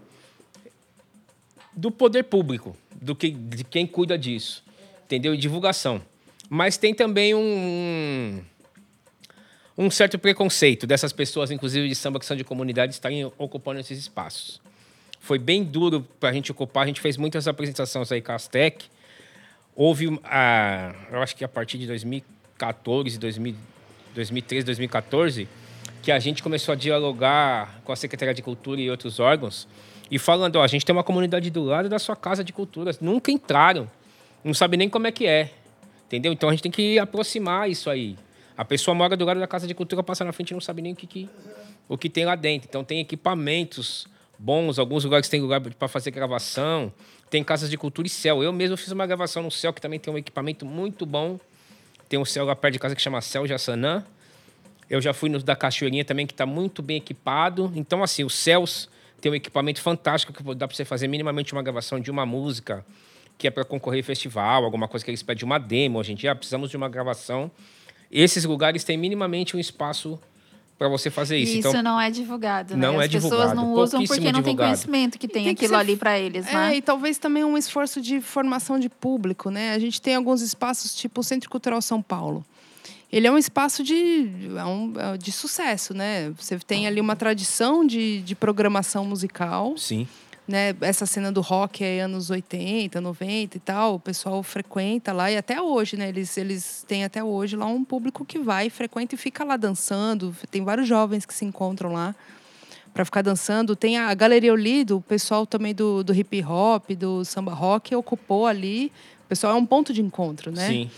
do 1.73 1.91
poder 1.91 2.25
público, 2.25 2.77
do 2.93 3.17
que, 3.17 3.31
de 3.31 3.65
quem 3.65 3.87
cuida 3.87 4.17
disso, 4.19 4.63
entendeu? 5.05 5.35
E 5.35 5.39
divulgação. 5.39 6.01
Mas 6.49 6.77
tem 6.77 6.95
também 6.95 7.35
um 7.35 7.41
um 7.41 8.43
certo 9.91 10.19
preconceito 10.19 10.87
dessas 10.87 11.13
pessoas, 11.13 11.51
inclusive 11.51 11.89
de 11.89 11.95
samba 11.95 12.21
que 12.21 12.27
são 12.27 12.37
de 12.37 12.45
comunidade, 12.45 12.93
estarem 12.93 13.25
ocupando 13.39 13.81
esses 13.81 13.99
espaços. 13.99 14.61
Foi 15.21 15.39
bem 15.39 15.65
duro 15.65 16.07
para 16.21 16.29
a 16.29 16.33
gente 16.33 16.53
ocupar. 16.53 16.85
A 16.85 16.87
gente 16.87 17.01
fez 17.01 17.17
muitas 17.17 17.49
apresentações 17.49 18.13
aí 18.13 18.21
com 18.21 18.31
a 18.31 18.35
Aztec. 18.35 18.87
Houve, 19.75 20.07
eu 20.07 21.23
acho 21.23 21.35
que 21.35 21.45
a 21.45 21.49
partir 21.49 21.79
de 21.79 21.87
2014, 21.87 23.19
2000, 23.19 23.57
2013, 24.15 24.67
2014, 24.67 25.49
que 26.03 26.13
a 26.13 26.19
gente 26.19 26.43
começou 26.43 26.73
a 26.73 26.77
dialogar 26.77 27.81
com 27.85 27.91
a 27.91 27.97
Secretaria 27.97 28.35
de 28.35 28.43
Cultura 28.43 28.81
e 28.81 28.91
outros 28.91 29.19
órgãos 29.19 29.67
e 30.11 30.19
falando, 30.19 30.57
ó, 30.57 30.63
a 30.63 30.67
gente 30.67 30.85
tem 30.85 30.95
uma 30.95 31.03
comunidade 31.03 31.51
do 31.51 31.65
lado 31.65 31.89
da 31.89 31.99
sua 31.99 32.15
casa 32.15 32.45
de 32.45 32.53
cultura, 32.53 32.93
nunca 33.01 33.33
entraram, 33.33 33.91
não 34.45 34.55
sabe 34.55 34.77
nem 34.77 34.89
como 34.89 35.07
é 35.07 35.13
que 35.13 35.27
é, 35.27 35.51
entendeu? 36.07 36.33
Então 36.33 36.49
a 36.49 36.53
gente 36.53 36.63
tem 36.63 36.71
que 36.71 36.99
aproximar 36.99 37.69
isso 37.69 37.89
aí. 37.89 38.17
A 38.57 38.65
pessoa 38.65 38.95
mora 38.95 39.17
do 39.17 39.25
lado 39.25 39.41
da 39.41 39.47
casa 39.47 39.67
de 39.67 39.75
cultura, 39.75 40.03
passa 40.03 40.25
na 40.25 40.33
frente 40.33 40.51
e 40.51 40.55
não 40.55 40.61
sabe 40.61 40.81
nem 40.81 40.93
o 40.93 40.97
que, 40.97 41.07
que, 41.07 41.29
o 41.89 41.99
que 41.99 42.09
tem 42.09 42.25
lá 42.25 42.37
dentro. 42.37 42.69
Então 42.69 42.85
tem 42.85 43.01
equipamentos 43.01 44.07
bons, 44.39 44.79
alguns 44.79 45.05
lugares 45.05 45.29
tem 45.29 45.41
lugar 45.41 45.61
para 45.61 45.89
fazer 45.89 46.11
gravação, 46.11 46.93
tem 47.31 47.43
casas 47.43 47.69
de 47.69 47.77
cultura 47.77 48.07
e 48.07 48.11
céu. 48.11 48.43
Eu 48.43 48.53
mesmo 48.53 48.77
fiz 48.77 48.91
uma 48.93 49.07
gravação 49.07 49.43
no 49.43 49.51
céu 49.51 49.73
que 49.73 49.81
também 49.81 49.99
tem 49.99 50.13
um 50.13 50.19
equipamento 50.19 50.65
muito 50.65 51.05
bom. 51.05 51.39
Tem 52.09 52.19
um 52.19 52.25
céu 52.25 52.45
lá 52.45 52.55
perto 52.55 52.75
de 52.75 52.79
casa 52.79 52.95
que 52.95 53.03
chama 53.03 53.21
Céu 53.21 53.47
Jassanã. 53.47 54.05
Eu 54.89 55.01
já 55.01 55.13
fui 55.13 55.29
no 55.29 55.43
da 55.43 55.57
Cachoeirinha 55.57 56.05
também, 56.05 56.27
que 56.27 56.33
está 56.33 56.47
muito 56.47 56.83
bem 56.83 56.99
equipado. 56.99 57.73
Então, 57.75 58.03
assim, 58.03 58.23
os 58.23 58.35
céus 58.35 58.89
tem 59.21 59.33
um 59.33 59.35
equipamento 59.35 59.81
fantástico 59.81 60.33
que 60.33 60.43
dá 60.55 60.69
para 60.69 60.77
você 60.77 60.85
fazer 60.85 61.09
minimamente 61.09 61.53
uma 61.53 61.63
gravação 61.63 61.99
de 61.99 62.11
uma 62.11 62.27
música 62.27 62.85
que 63.37 63.49
é 63.49 63.51
para 63.51 63.65
concorrer 63.65 64.01
em 64.01 64.03
festival, 64.03 64.65
alguma 64.65 64.87
coisa 64.87 65.05
que 65.05 65.11
eles 65.11 65.23
pedem 65.23 65.45
uma 65.45 65.59
demo. 65.59 65.99
A 65.99 66.03
gente, 66.05 66.29
ah, 66.29 66.35
precisamos 66.35 66.71
de 66.71 66.77
uma 66.77 66.89
gravação. 66.89 67.51
Esses 68.15 68.45
lugares 68.45 68.85
têm 68.85 68.97
minimamente 68.97 69.57
um 69.57 69.61
espaço 69.61 70.19
para 70.79 70.89
você 70.89 71.11
fazer 71.11 71.37
isso. 71.39 71.59
Isso 71.59 71.69
então, 71.69 71.83
não 71.83 72.01
é 72.01 72.11
divulgado, 72.11 72.77
né? 72.77 72.87
Não 72.87 72.99
As 73.01 73.07
é 73.07 73.09
pessoas 73.09 73.23
divulgado, 73.33 73.55
não 73.57 73.73
usam 73.75 74.05
porque 74.07 74.33
não 74.33 74.43
tem 74.43 74.57
conhecimento 74.57 75.19
que 75.19 75.27
tem, 75.29 75.45
tem 75.45 75.55
que 75.55 75.65
aquilo 75.65 75.75
ser- 75.77 75.81
ali 75.81 75.97
para 75.97 76.19
eles, 76.19 76.47
né? 76.47 76.73
É, 76.73 76.77
e 76.77 76.83
talvez 76.83 77.19
também 77.19 77.45
um 77.45 77.57
esforço 77.59 78.01
de 78.01 78.21
formação 78.21 78.79
de 78.79 78.89
público, 78.89 79.51
né? 79.51 79.73
A 79.75 79.79
gente 79.79 80.01
tem 80.01 80.15
alguns 80.15 80.41
espaços, 80.43 80.95
tipo 80.95 81.21
o 81.21 81.25
Centro 81.25 81.51
Cultural 81.51 81.83
São 81.83 82.01
Paulo. 82.01 82.45
Ele 83.13 83.29
é 83.29 83.31
um 83.31 83.39
espaço 83.39 83.85
de, 83.85 84.29
é 84.57 84.65
um- 84.65 84.93
é 84.99 85.17
de 85.17 85.31
sucesso, 85.31 85.95
né? 85.95 86.33
Você 86.37 86.59
tem 86.59 86.87
ali 86.89 87.01
uma 87.01 87.15
tradição 87.15 87.87
de, 87.87 88.21
de 88.23 88.35
programação 88.35 89.05
musical, 89.05 89.77
sim. 89.79 90.09
Né? 90.47 90.75
Essa 90.81 91.07
cena 91.07 91.33
do 91.33 91.41
rock 91.41 91.83
é 91.83 92.01
anos 92.01 92.31
80, 92.31 93.01
90 93.01 93.57
e 93.57 93.61
tal, 93.61 93.95
o 93.95 94.01
pessoal 94.01 94.43
frequenta 94.43 95.13
lá 95.13 95.31
e 95.31 95.37
até 95.37 95.61
hoje, 95.61 95.97
né? 95.97 96.09
Eles, 96.09 96.37
eles 96.37 96.85
têm 96.87 97.05
até 97.05 97.25
hoje 97.25 97.57
lá 97.57 97.67
um 97.67 97.85
público 97.85 98.25
que 98.25 98.39
vai, 98.39 98.69
frequenta 98.69 99.15
e 99.15 99.19
fica 99.19 99.45
lá 99.45 99.57
dançando. 99.57 100.35
Tem 100.51 100.63
vários 100.63 100.87
jovens 100.87 101.25
que 101.25 101.35
se 101.35 101.45
encontram 101.45 101.93
lá 101.93 102.15
para 102.93 103.05
ficar 103.05 103.23
dançando. 103.23 103.75
Tem 103.75 103.99
a 103.99 104.13
Galeria 104.15 104.53
Olido, 104.53 104.99
o 104.99 105.03
pessoal 105.03 105.47
também 105.47 105.75
do, 105.75 106.05
do 106.05 106.15
hip 106.15 106.43
hop, 106.45 106.91
do 106.91 107.25
samba 107.25 107.53
rock, 107.53 107.95
ocupou 107.95 108.47
ali. 108.47 108.93
O 109.25 109.29
pessoal 109.29 109.55
é 109.55 109.57
um 109.57 109.67
ponto 109.67 109.93
de 109.93 110.03
encontro, 110.03 110.53
né? 110.53 110.69
Sim. 110.69 110.91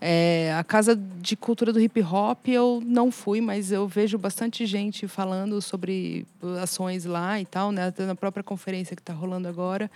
É, 0.00 0.54
a 0.56 0.62
Casa 0.62 0.94
de 0.96 1.36
Cultura 1.36 1.72
do 1.72 1.80
Hip 1.80 2.00
Hop 2.02 2.46
eu 2.48 2.80
não 2.84 3.10
fui, 3.10 3.40
mas 3.40 3.72
eu 3.72 3.88
vejo 3.88 4.16
bastante 4.16 4.64
gente 4.64 5.08
falando 5.08 5.60
sobre 5.60 6.24
ações 6.62 7.04
lá 7.04 7.40
e 7.40 7.44
tal, 7.44 7.72
né? 7.72 7.88
Até 7.88 8.06
na 8.06 8.14
própria 8.14 8.44
conferência 8.44 8.94
que 8.94 9.02
está 9.02 9.12
rolando 9.12 9.48
agora, 9.48 9.90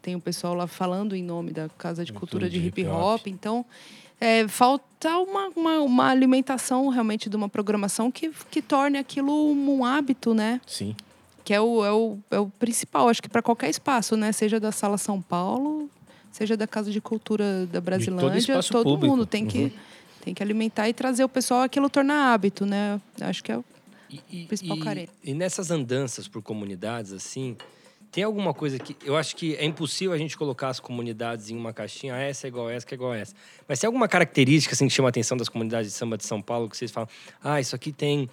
tem 0.00 0.16
o 0.16 0.20
pessoal 0.20 0.54
lá 0.54 0.66
falando 0.66 1.14
em 1.14 1.22
nome 1.22 1.52
da 1.52 1.68
Casa 1.68 2.04
de 2.04 2.12
Cultura 2.12 2.48
de 2.48 2.58
Hip 2.58 2.86
Hop. 2.86 3.26
Então, 3.26 3.64
é, 4.18 4.46
falta 4.48 5.18
uma, 5.18 5.48
uma, 5.54 5.80
uma 5.80 6.08
alimentação 6.08 6.88
realmente 6.88 7.28
de 7.28 7.36
uma 7.36 7.48
programação 7.48 8.10
que, 8.10 8.30
que 8.50 8.62
torne 8.62 8.96
aquilo 8.96 9.50
um 9.50 9.84
hábito, 9.84 10.32
né? 10.32 10.60
Sim. 10.66 10.96
Que 11.44 11.52
é 11.52 11.60
o, 11.60 11.84
é 11.84 11.92
o, 11.92 12.18
é 12.30 12.38
o 12.38 12.46
principal, 12.58 13.08
acho 13.08 13.20
que 13.20 13.28
para 13.28 13.42
qualquer 13.42 13.68
espaço, 13.68 14.16
né? 14.16 14.32
Seja 14.32 14.58
da 14.58 14.72
Sala 14.72 14.96
São 14.96 15.20
Paulo, 15.20 15.90
seja 16.32 16.56
da 16.56 16.66
Casa 16.66 16.90
de 16.90 17.00
Cultura 17.00 17.66
da 17.66 17.80
Brasilândia, 17.80 18.60
todo 18.62 18.82
público. 18.84 19.06
mundo 19.06 19.24
tem 19.26 19.46
que, 19.46 19.58
Uhum. 19.64 19.70
tem 20.24 20.34
que 20.34 20.42
alimentar 20.42 20.88
e 20.88 20.92
trazer 20.94 21.22
o 21.22 21.28
pessoal 21.28 21.62
aquilo 21.62 21.88
tornar 21.88 22.32
hábito, 22.32 22.66
né? 22.66 23.00
Acho 23.20 23.44
que 23.44 23.52
é 23.52 23.58
o 23.58 23.64
E, 24.30 24.44
Principal 24.46 24.76
carência. 24.78 25.14
e 25.24 25.32
nessas 25.32 25.70
andanças 25.70 26.26
por 26.28 26.42
comunidades, 26.42 27.12
assim, 27.12 27.56
tem 28.10 28.22
alguma 28.24 28.52
coisa 28.52 28.78
que. 28.78 28.94
Eu 29.06 29.16
acho 29.16 29.34
que 29.34 29.54
é 29.56 29.64
impossível 29.64 30.12
a 30.12 30.18
gente 30.18 30.36
colocar 30.36 30.68
as 30.68 30.78
comunidades 30.78 31.48
em 31.48 31.56
uma 31.56 31.72
caixinha, 31.72 32.14
ah, 32.14 32.18
essa 32.20 32.46
é 32.46 32.48
igual 32.48 32.68
a 32.68 32.72
essa, 32.74 32.84
que 32.86 32.92
é 32.92 32.96
igual 32.96 33.12
a 33.12 33.16
essa. 33.16 33.34
Mas 33.66 33.78
tem 33.80 33.86
alguma 33.88 34.06
característica 34.06 34.74
assim, 34.74 34.86
que 34.86 34.92
chama 34.92 35.08
a 35.08 35.10
atenção 35.10 35.34
das 35.34 35.48
comunidades 35.48 35.90
de 35.90 35.96
samba 35.96 36.18
de 36.18 36.26
São 36.26 36.42
Paulo, 36.42 36.68
que 36.68 36.76
vocês 36.76 36.90
falam, 36.90 37.08
ah, 37.42 37.58
isso 37.58 37.74
aqui 37.74 37.90
tem 37.90 38.28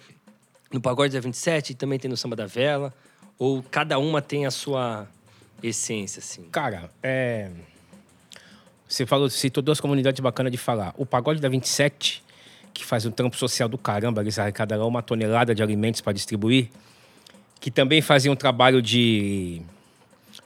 no 0.70 0.82
Pagode 0.82 1.14
da 1.14 1.20
27 1.20 1.70
e 1.70 1.74
também 1.74 1.98
tem 1.98 2.10
no 2.10 2.16
Samba 2.16 2.36
da 2.36 2.44
Vela? 2.46 2.92
Ou 3.38 3.62
cada 3.70 3.98
uma 3.98 4.20
tem 4.20 4.44
a 4.44 4.50
sua 4.50 5.08
essência, 5.62 6.20
assim? 6.20 6.42
Cara, 6.52 6.90
é... 7.02 7.50
Você 8.90 9.06
falou, 9.06 9.30
citou 9.30 9.62
duas 9.62 9.80
comunidades 9.80 10.18
bacanas 10.18 10.50
de 10.50 10.58
falar. 10.58 10.92
O 10.98 11.06
Pagode 11.06 11.40
da 11.40 11.48
27, 11.48 12.24
que 12.74 12.84
faz 12.84 13.06
um 13.06 13.12
trampo 13.12 13.36
social 13.36 13.68
do 13.68 13.78
caramba, 13.78 14.20
eles 14.20 14.36
arrecadaram 14.36 14.88
uma 14.88 15.00
tonelada 15.00 15.54
de 15.54 15.62
alimentos 15.62 16.00
para 16.00 16.12
distribuir, 16.12 16.68
que 17.60 17.70
também 17.70 18.02
fazia 18.02 18.32
um 18.32 18.34
trabalho 18.34 18.82
de 18.82 19.62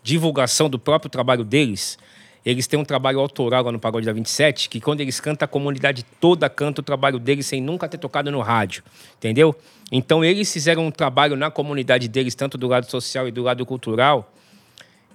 divulgação 0.02 0.68
do 0.68 0.78
próprio 0.78 1.09
trabalho 1.11 1.42
deles. 1.42 1.98
Eles 2.44 2.66
têm 2.66 2.78
um 2.78 2.85
trabalho 2.85 3.18
autoral 3.18 3.64
lá 3.64 3.72
no 3.72 3.80
Pagode 3.80 4.04
da 4.04 4.12
27, 4.12 4.68
que 4.68 4.78
quando 4.78 5.00
eles 5.00 5.18
cantam, 5.20 5.46
a 5.46 5.48
comunidade 5.48 6.04
toda 6.20 6.46
canta 6.50 6.83
o 6.83 6.85
trabalho 6.85 7.18
deles 7.18 7.46
sem 7.46 7.62
nunca 7.62 7.88
ter 7.88 7.96
tocado 7.96 8.30
no 8.30 8.42
rádio, 8.42 8.85
entendeu? 9.16 9.57
Então 9.90 10.22
eles 10.22 10.52
fizeram 10.52 10.87
um 10.87 10.90
trabalho 10.90 11.35
na 11.35 11.50
comunidade 11.50 12.09
deles, 12.09 12.35
tanto 12.35 12.59
do 12.59 12.68
lado 12.68 12.90
social 12.90 13.26
e 13.26 13.30
do 13.30 13.42
lado 13.42 13.64
cultural, 13.64 14.30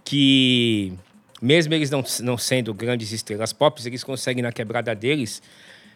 que 0.04 0.98
mesmo 1.42 1.74
eles 1.74 1.90
não, 1.90 2.04
não 2.22 2.38
sendo 2.38 2.74
grandes 2.74 3.12
estrelas 3.12 3.54
pop, 3.54 3.82
eles 3.86 4.04
conseguem 4.04 4.44
na 4.44 4.52
quebrada 4.52 4.94
deles 4.94 5.42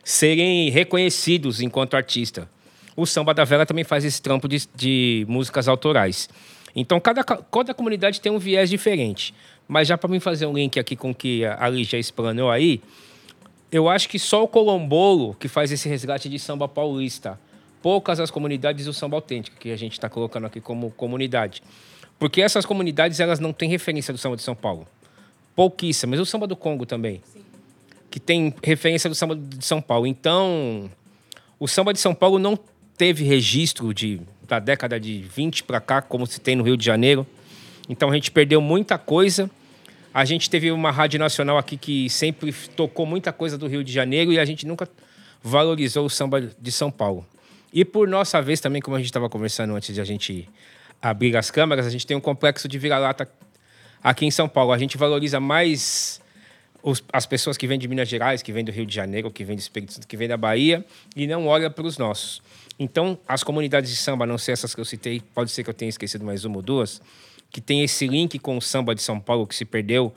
serem 0.04 0.70
reconhecidos 0.70 1.62
enquanto 1.62 1.96
artista. 1.96 2.50
O 2.96 3.06
Samba 3.06 3.34
da 3.34 3.44
Vela 3.44 3.66
também 3.66 3.84
faz 3.84 4.06
esse 4.06 4.22
trampo 4.22 4.48
de, 4.48 4.68
de 4.76 5.26
músicas 5.28 5.68
autorais. 5.68 6.30
Então, 6.76 7.00
cada, 7.00 7.24
ca- 7.24 7.42
cada 7.52 7.74
comunidade 7.74 8.22
tem 8.22 8.32
um 8.32 8.40
viés 8.40 8.70
diferente. 8.70 9.34
Mas 9.68 9.88
já 9.88 9.98
para 9.98 10.10
mim 10.10 10.20
fazer 10.20 10.46
um 10.46 10.54
link 10.54 10.80
aqui 10.80 10.96
com 10.96 11.12
o 11.12 11.16
que 11.16 11.46
a 11.46 11.64
Ali 11.66 11.84
já 11.84 11.98
explanou 11.98 12.52
aí, 12.52 12.82
eu 13.72 13.88
acho 13.88 14.10
que 14.10 14.20
só 14.20 14.44
o 14.44 14.48
Colombolo 14.48 15.34
que 15.36 15.48
faz 15.48 15.72
esse 15.72 15.88
resgate 15.88 16.30
de 16.30 16.38
samba 16.38 16.68
paulista. 16.68 17.40
Poucas 17.82 18.20
as 18.20 18.30
comunidades 18.30 18.86
do 18.86 18.94
samba 18.94 19.18
autêntico, 19.18 19.58
que 19.58 19.72
a 19.72 19.76
gente 19.76 19.94
está 19.94 20.10
colocando 20.10 20.46
aqui 20.46 20.62
como 20.62 20.92
comunidade. 20.92 21.64
Porque 22.20 22.42
essas 22.42 22.66
comunidades 22.66 23.20
elas 23.20 23.40
não 23.40 23.52
têm 23.52 23.70
referência 23.70 24.14
do 24.14 24.18
samba 24.18 24.36
de 24.36 24.44
São 24.44 24.56
Paulo. 24.56 24.88
Pouquíssimas. 25.56 26.20
O 26.20 26.26
samba 26.26 26.48
do 26.48 26.56
Congo 26.56 26.86
também. 26.86 27.22
Que 28.10 28.20
tem 28.20 28.54
referência 28.63 29.10
do 29.10 29.16
samba 29.16 29.36
de 29.36 29.66
São 29.66 29.82
Paulo. 29.82 30.08
Então, 30.08 30.89
o 31.60 31.68
samba 31.68 31.94
de 31.94 32.00
São 32.00 32.13
Paulo 32.13 32.39
não 32.39 32.58
teve 32.98 33.24
registro 33.24 33.94
de, 33.94 34.22
da 34.48 34.60
década 34.60 35.00
de 35.00 35.22
20 35.22 35.63
para 35.63 35.82
cá, 35.82 36.02
como 36.02 36.26
se 36.26 36.39
tem 36.39 36.56
no 36.56 36.63
Rio 36.63 36.78
de 36.78 36.86
Janeiro. 36.86 37.26
Então, 37.89 38.10
a 38.10 38.13
gente 38.13 38.32
perdeu 38.32 38.62
muita 38.62 38.98
coisa. 38.98 39.50
A 40.13 40.26
gente 40.26 40.50
teve 40.50 40.72
uma 40.72 40.92
rádio 40.92 41.20
nacional 41.20 41.58
aqui 41.58 41.76
que 41.76 42.10
sempre 42.10 42.54
tocou 42.76 43.06
muita 43.06 43.34
coisa 43.34 43.58
do 43.58 43.68
Rio 43.68 43.84
de 43.84 43.92
Janeiro 43.92 44.32
e 44.32 44.39
a 44.39 44.46
gente 44.46 44.66
nunca 44.66 44.88
valorizou 45.42 46.06
o 46.06 46.10
samba 46.10 46.42
de 46.42 46.72
São 46.72 46.92
Paulo. 46.92 47.26
E 47.74 47.84
por 47.84 48.08
nossa 48.08 48.39
vez 48.39 48.60
também, 48.60 48.80
como 48.80 48.96
a 48.96 49.00
gente 49.00 49.08
estava 49.08 49.28
conversando 49.28 49.76
antes 49.76 49.94
de 49.94 50.00
a 50.00 50.06
gente 50.06 50.48
abrir 51.02 51.36
as 51.36 51.50
câmeras, 51.50 51.88
a 51.88 51.89
gente 51.89 52.06
tem 52.06 52.16
um 52.16 52.22
complexo 52.22 52.68
de 52.68 52.78
vira-lata 52.78 53.28
aqui 54.04 54.26
em 54.26 54.32
São 54.32 54.50
Paulo. 54.50 54.74
A 54.74 54.78
gente 54.78 54.98
valoriza 54.98 55.39
mais 55.39 56.22
os- 56.84 57.02
as 57.13 57.26
pessoas 57.26 57.58
que 57.58 57.66
vêm 57.66 57.80
de 57.80 57.88
Minas 57.88 58.10
Gerais, 58.10 58.42
que 58.42 58.52
vêm 58.52 58.66
do 58.66 58.72
Rio 58.72 58.86
de 58.86 58.94
Janeiro, 58.94 59.32
que 59.32 59.46
vêm 59.46 59.56
do 59.56 59.60
Espírito 59.60 59.94
Santo, 59.94 60.08
que 60.08 60.18
vêm 60.18 60.28
da 60.28 60.36
Bahia, 60.36 60.86
e 61.16 61.26
não 61.26 61.48
olha 61.48 61.70
para 61.70 61.88
os 61.88 61.98
nossos. 61.98 62.42
Então, 62.78 63.18
as 63.28 63.44
comunidades 63.44 63.89
de 63.89 63.96
samba, 63.96 64.26
não 64.26 64.38
ser 64.38 64.52
essas 64.52 64.76
que 64.76 64.82
eu 64.82 64.86
citei, 64.86 65.22
pode 65.34 65.50
ser 65.52 65.63
que 65.63 65.70
eu 65.70 65.74
tenha 65.74 65.89
esquecido 65.89 66.26
mais 66.26 66.44
uma 66.44 66.58
ou 66.58 66.62
duas, 66.62 67.02
que 67.50 67.62
tem 67.62 67.84
esse 67.84 68.08
link 68.08 68.38
com 68.39 68.58
o 68.58 68.62
samba 68.62 68.94
de 68.94 69.02
São 69.02 69.20
Paulo 69.20 69.48
que 69.48 69.56
se 69.56 69.63
perdeu, 69.63 70.13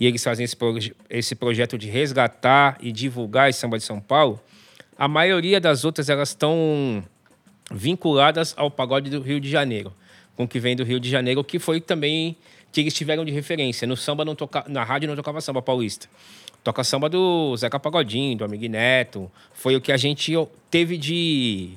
e 0.00 0.06
eles 0.06 0.24
fazem 0.24 0.42
esse, 0.44 0.56
proje- 0.56 0.94
esse 1.10 1.34
projeto 1.34 1.76
de 1.76 1.88
resgatar 1.88 2.78
e 2.80 2.90
divulgar 2.90 3.50
esse 3.50 3.60
samba 3.60 3.78
de 3.78 3.84
São 3.84 4.00
Paulo, 4.00 4.40
a 4.96 5.06
maioria 5.06 5.60
das 5.60 5.84
outras 5.84 6.08
elas 6.08 6.30
estão 6.30 7.04
vinculadas 7.70 8.54
ao 8.56 8.70
pagode 8.70 9.10
do 9.10 9.20
Rio 9.20 9.38
de 9.38 9.50
Janeiro, 9.50 9.92
com 10.34 10.44
o 10.44 10.48
que 10.48 10.58
vem 10.58 10.74
do 10.74 10.82
Rio 10.82 10.98
de 10.98 11.10
Janeiro, 11.10 11.44
que 11.44 11.58
foi 11.58 11.80
também 11.80 12.36
que 12.72 12.80
eles 12.80 12.94
tiveram 12.94 13.24
de 13.24 13.32
referência. 13.32 13.86
No 13.86 13.96
samba 13.96 14.24
não 14.24 14.34
toca, 14.34 14.64
na 14.68 14.84
rádio 14.84 15.08
não 15.08 15.16
tocava 15.16 15.40
samba 15.40 15.62
paulista. 15.62 16.08
Toca 16.62 16.84
samba 16.84 17.08
do 17.08 17.56
Zeca 17.56 17.78
Pagodinho, 17.78 18.36
do 18.36 18.44
Amigo 18.44 18.66
Neto. 18.68 19.30
Foi 19.52 19.76
o 19.76 19.80
que 19.80 19.92
a 19.92 19.96
gente 19.96 20.32
teve 20.70 20.96
de 20.98 21.72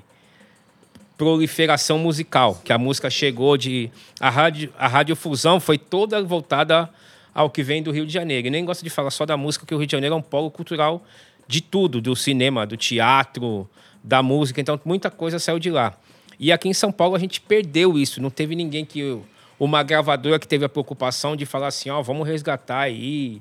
proliferação 1.17 1.99
musical, 1.99 2.59
que 2.63 2.73
a 2.73 2.79
música 2.79 3.07
chegou 3.09 3.55
de 3.55 3.91
a 4.19 4.29
rádio 4.29 4.73
a 4.77 4.87
radiofusão 4.87 5.59
foi 5.59 5.77
toda 5.77 6.21
voltada 6.23 6.89
ao 7.33 7.49
que 7.49 7.61
vem 7.61 7.83
do 7.83 7.91
Rio 7.91 8.05
de 8.05 8.13
Janeiro. 8.13 8.47
E 8.47 8.49
nem 8.49 8.65
gosto 8.65 8.83
de 8.83 8.89
falar 8.89 9.11
só 9.11 9.25
da 9.25 9.37
música, 9.37 9.63
porque 9.63 9.75
o 9.75 9.77
Rio 9.77 9.87
de 9.87 9.91
Janeiro 9.91 10.15
é 10.15 10.17
um 10.17 10.21
polo 10.21 10.49
cultural 10.49 11.03
de 11.47 11.61
tudo, 11.61 12.01
do 12.01 12.15
cinema, 12.15 12.65
do 12.65 12.75
teatro, 12.75 13.69
da 14.03 14.23
música. 14.23 14.59
Então, 14.59 14.79
muita 14.83 15.11
coisa 15.11 15.37
saiu 15.37 15.59
de 15.59 15.69
lá. 15.69 15.95
E 16.39 16.51
aqui 16.51 16.67
em 16.67 16.73
São 16.73 16.91
Paulo 16.91 17.15
a 17.15 17.19
gente 17.19 17.39
perdeu 17.39 17.97
isso. 17.97 18.21
Não 18.21 18.29
teve 18.29 18.55
ninguém 18.55 18.83
que. 18.83 19.19
Uma 19.61 19.83
gravadora 19.83 20.39
que 20.39 20.47
teve 20.47 20.65
a 20.65 20.69
preocupação 20.69 21.35
de 21.35 21.45
falar 21.45 21.67
assim: 21.67 21.91
ó, 21.91 21.99
oh, 21.99 22.03
vamos 22.03 22.27
resgatar 22.27 22.79
aí. 22.79 23.39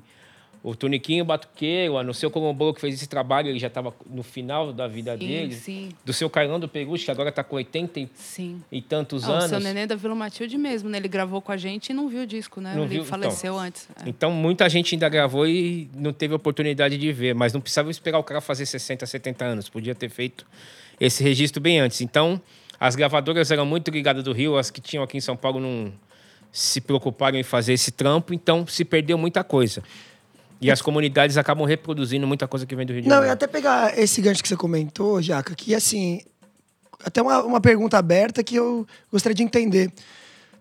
O 0.63 0.75
Toniquinho 0.75 1.25
Batuqueiro, 1.25 1.95
o 1.95 2.13
seu 2.13 2.29
Colombo 2.29 2.71
que 2.75 2.79
fez 2.79 2.93
esse 2.93 3.09
trabalho, 3.09 3.49
ele 3.49 3.57
já 3.57 3.65
estava 3.65 3.91
no 4.07 4.21
final 4.21 4.71
da 4.71 4.87
vida 4.87 5.13
sim, 5.13 5.27
dele. 5.27 5.55
Sim. 5.55 5.89
Do 6.05 6.13
seu 6.13 6.29
Cailão 6.29 6.59
do 6.59 6.67
Peruche, 6.67 7.05
que 7.05 7.09
agora 7.09 7.29
está 7.29 7.43
com 7.43 7.55
80 7.55 7.99
e, 7.99 8.09
sim. 8.13 8.61
e 8.71 8.79
tantos 8.83 9.23
ah, 9.23 9.31
anos. 9.31 9.45
O 9.45 9.49
seu 9.49 9.59
Neném 9.59 9.87
da 9.87 9.95
Vila 9.95 10.13
Matilde 10.13 10.59
mesmo, 10.59 10.87
né? 10.87 10.99
Ele 10.99 11.07
gravou 11.07 11.41
com 11.41 11.51
a 11.51 11.57
gente 11.57 11.89
e 11.89 11.93
não 11.95 12.07
viu 12.07 12.21
o 12.21 12.27
disco, 12.27 12.61
né? 12.61 12.75
Não 12.75 12.83
ele 12.83 12.93
viu? 12.93 13.05
faleceu 13.05 13.53
então, 13.53 13.65
antes. 13.65 13.87
É. 14.05 14.07
Então, 14.07 14.31
muita 14.31 14.69
gente 14.69 14.93
ainda 14.93 15.09
gravou 15.09 15.47
e 15.47 15.89
não 15.95 16.13
teve 16.13 16.35
oportunidade 16.35 16.95
de 16.95 17.11
ver. 17.11 17.33
Mas 17.33 17.51
não 17.51 17.59
precisava 17.59 17.89
esperar 17.89 18.19
o 18.19 18.23
cara 18.23 18.39
fazer 18.39 18.67
60, 18.67 19.07
70 19.07 19.43
anos. 19.43 19.67
Podia 19.67 19.95
ter 19.95 20.09
feito 20.09 20.45
esse 20.99 21.23
registro 21.23 21.59
bem 21.59 21.79
antes. 21.79 22.01
Então, 22.01 22.39
as 22.79 22.95
gravadoras 22.95 23.49
eram 23.49 23.65
muito 23.65 23.89
ligadas 23.89 24.23
do 24.23 24.31
Rio, 24.31 24.57
as 24.57 24.69
que 24.69 24.79
tinham 24.79 25.03
aqui 25.03 25.17
em 25.17 25.21
São 25.21 25.35
Paulo 25.35 25.59
não 25.59 25.91
se 26.51 26.81
preocuparam 26.81 27.37
em 27.37 27.43
fazer 27.43 27.73
esse 27.73 27.91
trampo, 27.91 28.33
então 28.33 28.67
se 28.67 28.83
perdeu 28.83 29.17
muita 29.17 29.43
coisa. 29.43 29.81
E 30.59 30.69
as 30.69 30.81
comunidades 30.81 31.37
acabam 31.37 31.65
reproduzindo 31.65 32.27
muita 32.27 32.47
coisa 32.47 32.65
que 32.65 32.75
vem 32.75 32.85
do 32.85 32.93
Rio 32.93 33.01
de 33.01 33.07
Não, 33.07 33.15
Janeiro. 33.15 33.31
e 33.31 33.33
até 33.33 33.47
pegar 33.47 33.97
esse 33.97 34.21
gancho 34.21 34.43
que 34.43 34.47
você 34.47 34.55
comentou, 34.55 35.19
Jaca, 35.21 35.55
que 35.55 35.73
assim, 35.73 36.21
até 37.03 37.21
uma, 37.21 37.43
uma 37.43 37.61
pergunta 37.61 37.97
aberta 37.97 38.43
que 38.43 38.55
eu 38.55 38.85
gostaria 39.11 39.33
de 39.33 39.41
entender. 39.41 39.91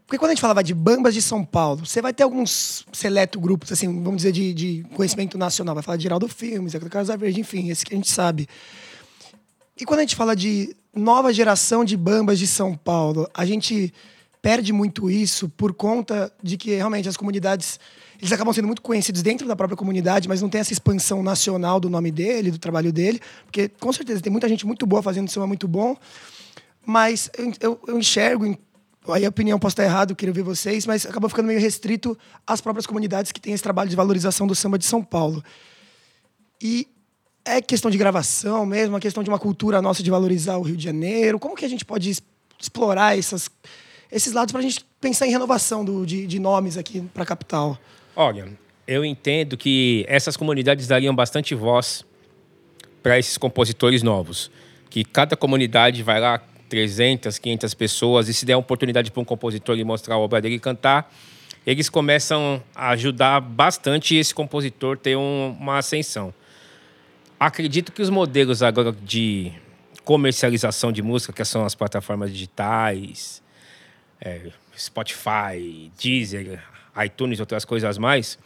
Porque 0.06 0.18
quando 0.18 0.30
a 0.30 0.34
gente 0.34 0.40
falava 0.40 0.64
de 0.64 0.74
bambas 0.74 1.14
de 1.14 1.20
São 1.20 1.44
Paulo, 1.44 1.86
você 1.86 2.00
vai 2.00 2.12
ter 2.12 2.22
alguns 2.22 2.84
seleto 2.92 3.38
grupos, 3.38 3.70
assim, 3.70 3.86
vamos 4.02 4.16
dizer, 4.16 4.32
de, 4.32 4.52
de 4.54 4.86
conhecimento 4.96 5.36
nacional. 5.38 5.74
Vai 5.74 5.84
falar 5.84 5.98
de 5.98 6.02
Geraldo 6.02 6.26
Filmes, 6.28 6.72
da 6.72 6.80
Casa 6.80 7.16
Verde, 7.16 7.40
enfim, 7.40 7.68
esse 7.70 7.84
que 7.84 7.94
a 7.94 7.96
gente 7.96 8.10
sabe. 8.10 8.48
E 9.78 9.84
quando 9.84 10.00
a 10.00 10.02
gente 10.02 10.16
fala 10.16 10.34
de 10.34 10.74
nova 10.94 11.32
geração 11.32 11.84
de 11.84 11.96
bambas 11.96 12.38
de 12.38 12.46
São 12.46 12.74
Paulo, 12.74 13.28
a 13.32 13.44
gente 13.44 13.94
perde 14.42 14.72
muito 14.72 15.10
isso 15.10 15.48
por 15.48 15.74
conta 15.74 16.32
de 16.42 16.56
que 16.56 16.74
realmente 16.74 17.08
as 17.08 17.16
comunidades 17.16 17.78
eles 18.18 18.32
acabam 18.32 18.52
sendo 18.52 18.66
muito 18.66 18.82
conhecidos 18.82 19.22
dentro 19.22 19.48
da 19.48 19.56
própria 19.56 19.76
comunidade, 19.76 20.28
mas 20.28 20.42
não 20.42 20.48
tem 20.48 20.60
essa 20.60 20.72
expansão 20.72 21.22
nacional 21.22 21.80
do 21.80 21.88
nome 21.88 22.10
dele, 22.10 22.50
do 22.50 22.58
trabalho 22.58 22.92
dele, 22.92 23.18
porque 23.46 23.68
com 23.68 23.90
certeza 23.92 24.20
tem 24.20 24.30
muita 24.30 24.46
gente 24.46 24.66
muito 24.66 24.86
boa 24.86 25.02
fazendo 25.02 25.30
samba 25.30 25.46
muito 25.46 25.66
bom, 25.66 25.96
mas 26.84 27.30
eu, 27.60 27.80
eu, 27.86 27.98
enxergo, 27.98 28.58
aí 29.08 29.24
a 29.24 29.28
opinião 29.28 29.58
posso 29.58 29.72
estar 29.72 29.84
errado, 29.84 30.14
queria 30.14 30.34
ver 30.34 30.42
vocês, 30.42 30.86
mas 30.86 31.06
acaba 31.06 31.30
ficando 31.30 31.46
meio 31.46 31.60
restrito 31.60 32.16
às 32.46 32.60
próprias 32.60 32.86
comunidades 32.86 33.32
que 33.32 33.40
têm 33.40 33.54
esse 33.54 33.62
trabalho 33.62 33.88
de 33.88 33.96
valorização 33.96 34.46
do 34.46 34.54
samba 34.54 34.78
de 34.78 34.84
São 34.84 35.02
Paulo. 35.02 35.42
E 36.62 36.86
é 37.42 37.62
questão 37.62 37.90
de 37.90 37.96
gravação 37.96 38.66
mesmo, 38.66 38.94
uma 38.94 39.00
questão 39.00 39.22
de 39.22 39.30
uma 39.30 39.38
cultura 39.38 39.80
nossa 39.80 40.02
de 40.02 40.10
valorizar 40.10 40.58
o 40.58 40.62
Rio 40.62 40.76
de 40.76 40.84
Janeiro. 40.84 41.38
Como 41.38 41.56
que 41.56 41.64
a 41.64 41.68
gente 41.68 41.86
pode 41.86 42.18
explorar 42.60 43.18
essas, 43.18 43.50
esses 44.10 44.32
lados 44.32 44.52
para 44.52 44.60
a 44.60 44.62
gente 44.62 44.84
pensar 45.00 45.26
em 45.26 45.30
renovação 45.30 45.84
do, 45.84 46.04
de, 46.04 46.26
de 46.26 46.38
nomes 46.38 46.76
aqui 46.76 47.00
para 47.14 47.22
a 47.22 47.26
capital? 47.26 47.78
Olha, 48.14 48.48
eu 48.86 49.04
entendo 49.04 49.56
que 49.56 50.04
essas 50.08 50.36
comunidades 50.36 50.86
dariam 50.86 51.14
bastante 51.14 51.54
voz 51.54 52.04
para 53.02 53.18
esses 53.18 53.38
compositores 53.38 54.02
novos. 54.02 54.50
Que 54.88 55.04
cada 55.04 55.36
comunidade 55.36 56.02
vai 56.02 56.20
lá, 56.20 56.42
300, 56.68 57.38
500 57.38 57.74
pessoas, 57.74 58.28
e 58.28 58.34
se 58.34 58.44
der 58.44 58.56
oportunidade 58.56 59.10
para 59.10 59.20
um 59.20 59.24
compositor 59.24 59.78
e 59.78 59.84
mostrar 59.84 60.16
a 60.16 60.18
obra 60.18 60.40
dele 60.40 60.56
e 60.56 60.58
cantar, 60.58 61.12
eles 61.66 61.88
começam 61.88 62.62
a 62.74 62.90
ajudar 62.90 63.40
bastante 63.40 64.16
esse 64.16 64.34
compositor 64.34 64.96
ter 64.96 65.16
um, 65.16 65.56
uma 65.58 65.78
ascensão. 65.78 66.32
Acredito 67.38 67.92
que 67.92 68.02
os 68.02 68.10
modelos 68.10 68.62
agora 68.62 68.92
de 68.92 69.52
comercialização 70.04 70.90
de 70.90 71.02
música, 71.02 71.32
que 71.32 71.44
são 71.44 71.64
as 71.64 71.74
plataformas 71.74 72.32
digitais, 72.32 73.39
é, 74.20 74.50
Spotify, 74.76 75.90
Deezer, 76.00 76.62
iTunes 77.04 77.38
e 77.38 77.42
outras 77.42 77.64
coisas 77.64 77.96
mais, 77.98 78.38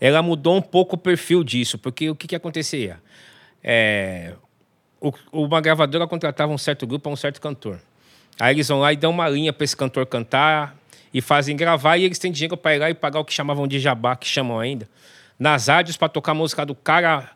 ela 0.00 0.22
mudou 0.22 0.56
um 0.56 0.62
pouco 0.62 0.96
o 0.96 0.98
perfil 0.98 1.44
disso, 1.44 1.78
porque 1.78 2.10
o 2.10 2.14
que, 2.14 2.26
que 2.26 2.36
acontecia? 2.36 3.00
É, 3.62 4.34
o, 5.00 5.12
uma 5.32 5.60
gravadora 5.60 6.06
contratava 6.06 6.52
um 6.52 6.58
certo 6.58 6.86
grupo 6.86 7.08
a 7.08 7.12
um 7.12 7.16
certo 7.16 7.40
cantor. 7.40 7.80
Aí 8.40 8.54
eles 8.54 8.68
vão 8.68 8.80
lá 8.80 8.92
e 8.92 8.96
dão 8.96 9.10
uma 9.10 9.28
linha 9.28 9.52
para 9.52 9.64
esse 9.64 9.76
cantor 9.76 10.06
cantar 10.06 10.76
e 11.12 11.20
fazem 11.20 11.56
gravar 11.56 11.98
e 11.98 12.04
eles 12.04 12.18
têm 12.18 12.32
dinheiro 12.32 12.56
para 12.56 12.74
ir 12.74 12.78
lá 12.78 12.90
e 12.90 12.94
pagar 12.94 13.20
o 13.20 13.24
que 13.24 13.32
chamavam 13.32 13.68
de 13.68 13.78
jabá, 13.78 14.16
que 14.16 14.26
chamam 14.26 14.58
ainda, 14.58 14.88
nas 15.38 15.68
rádios 15.68 15.96
para 15.96 16.08
tocar 16.08 16.32
a 16.32 16.34
música 16.34 16.64
do 16.64 16.74
cara 16.74 17.30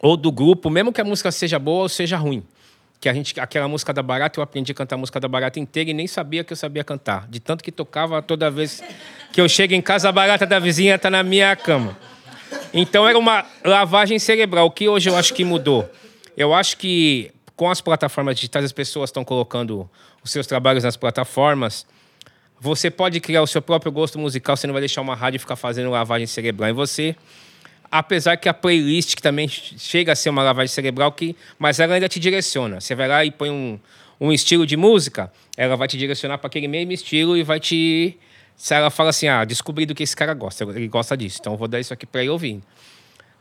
ou 0.00 0.16
do 0.16 0.32
grupo, 0.32 0.70
mesmo 0.70 0.92
que 0.92 1.00
a 1.00 1.04
música 1.04 1.30
seja 1.30 1.58
boa 1.58 1.82
ou 1.82 1.88
seja 1.88 2.16
ruim. 2.16 2.42
Que 3.04 3.08
a 3.10 3.12
gente, 3.12 3.38
aquela 3.38 3.68
música 3.68 3.92
da 3.92 4.02
Barata, 4.02 4.40
eu 4.40 4.42
aprendi 4.42 4.72
a 4.72 4.74
cantar 4.74 4.94
a 4.94 4.98
música 4.98 5.20
da 5.20 5.28
Barata 5.28 5.60
inteira 5.60 5.90
e 5.90 5.92
nem 5.92 6.06
sabia 6.06 6.42
que 6.42 6.54
eu 6.54 6.56
sabia 6.56 6.82
cantar. 6.82 7.28
De 7.28 7.38
tanto 7.38 7.62
que 7.62 7.70
tocava 7.70 8.22
toda 8.22 8.50
vez 8.50 8.82
que 9.30 9.42
eu 9.42 9.46
chego 9.46 9.74
em 9.74 9.82
casa, 9.82 10.08
a 10.08 10.12
barata 10.12 10.46
da 10.46 10.58
vizinha 10.58 10.94
está 10.94 11.10
na 11.10 11.22
minha 11.22 11.54
cama. 11.54 11.98
Então 12.72 13.06
era 13.06 13.18
uma 13.18 13.44
lavagem 13.62 14.18
cerebral, 14.18 14.70
que 14.70 14.88
hoje 14.88 15.10
eu 15.10 15.16
acho 15.16 15.34
que 15.34 15.44
mudou. 15.44 15.86
Eu 16.34 16.54
acho 16.54 16.78
que 16.78 17.30
com 17.54 17.70
as 17.70 17.82
plataformas 17.82 18.36
digitais, 18.36 18.64
as 18.64 18.72
pessoas 18.72 19.10
estão 19.10 19.22
colocando 19.22 19.86
os 20.22 20.30
seus 20.30 20.46
trabalhos 20.46 20.82
nas 20.82 20.96
plataformas. 20.96 21.84
Você 22.58 22.90
pode 22.90 23.20
criar 23.20 23.42
o 23.42 23.46
seu 23.46 23.60
próprio 23.60 23.92
gosto 23.92 24.18
musical, 24.18 24.56
você 24.56 24.66
não 24.66 24.72
vai 24.72 24.80
deixar 24.80 25.02
uma 25.02 25.14
rádio 25.14 25.38
ficar 25.38 25.56
fazendo 25.56 25.90
lavagem 25.90 26.26
cerebral 26.26 26.70
em 26.70 26.72
você. 26.72 27.14
Apesar 27.96 28.36
que 28.36 28.48
a 28.48 28.52
playlist, 28.52 29.14
que 29.14 29.22
também 29.22 29.46
chega 29.46 30.10
a 30.10 30.16
ser 30.16 30.28
uma 30.28 30.42
lavagem 30.42 30.66
cerebral, 30.66 31.12
que, 31.12 31.36
mas 31.56 31.78
ela 31.78 31.94
ainda 31.94 32.08
te 32.08 32.18
direciona. 32.18 32.80
Você 32.80 32.92
vai 32.92 33.06
lá 33.06 33.24
e 33.24 33.30
põe 33.30 33.48
um, 33.48 33.78
um 34.20 34.32
estilo 34.32 34.66
de 34.66 34.76
música, 34.76 35.32
ela 35.56 35.76
vai 35.76 35.86
te 35.86 35.96
direcionar 35.96 36.38
para 36.38 36.48
aquele 36.48 36.66
mesmo 36.66 36.90
estilo 36.90 37.36
e 37.36 37.44
vai 37.44 37.60
te. 37.60 38.18
Se 38.56 38.74
ela 38.74 38.90
fala 38.90 39.10
assim, 39.10 39.28
ah, 39.28 39.44
descobri 39.44 39.86
do 39.86 39.94
que 39.94 40.02
esse 40.02 40.16
cara 40.16 40.34
gosta, 40.34 40.64
ele 40.64 40.88
gosta 40.88 41.16
disso, 41.16 41.38
então 41.40 41.56
vou 41.56 41.68
dar 41.68 41.78
isso 41.78 41.94
aqui 41.94 42.04
para 42.04 42.22
ele 42.22 42.30
ouvir. 42.30 42.60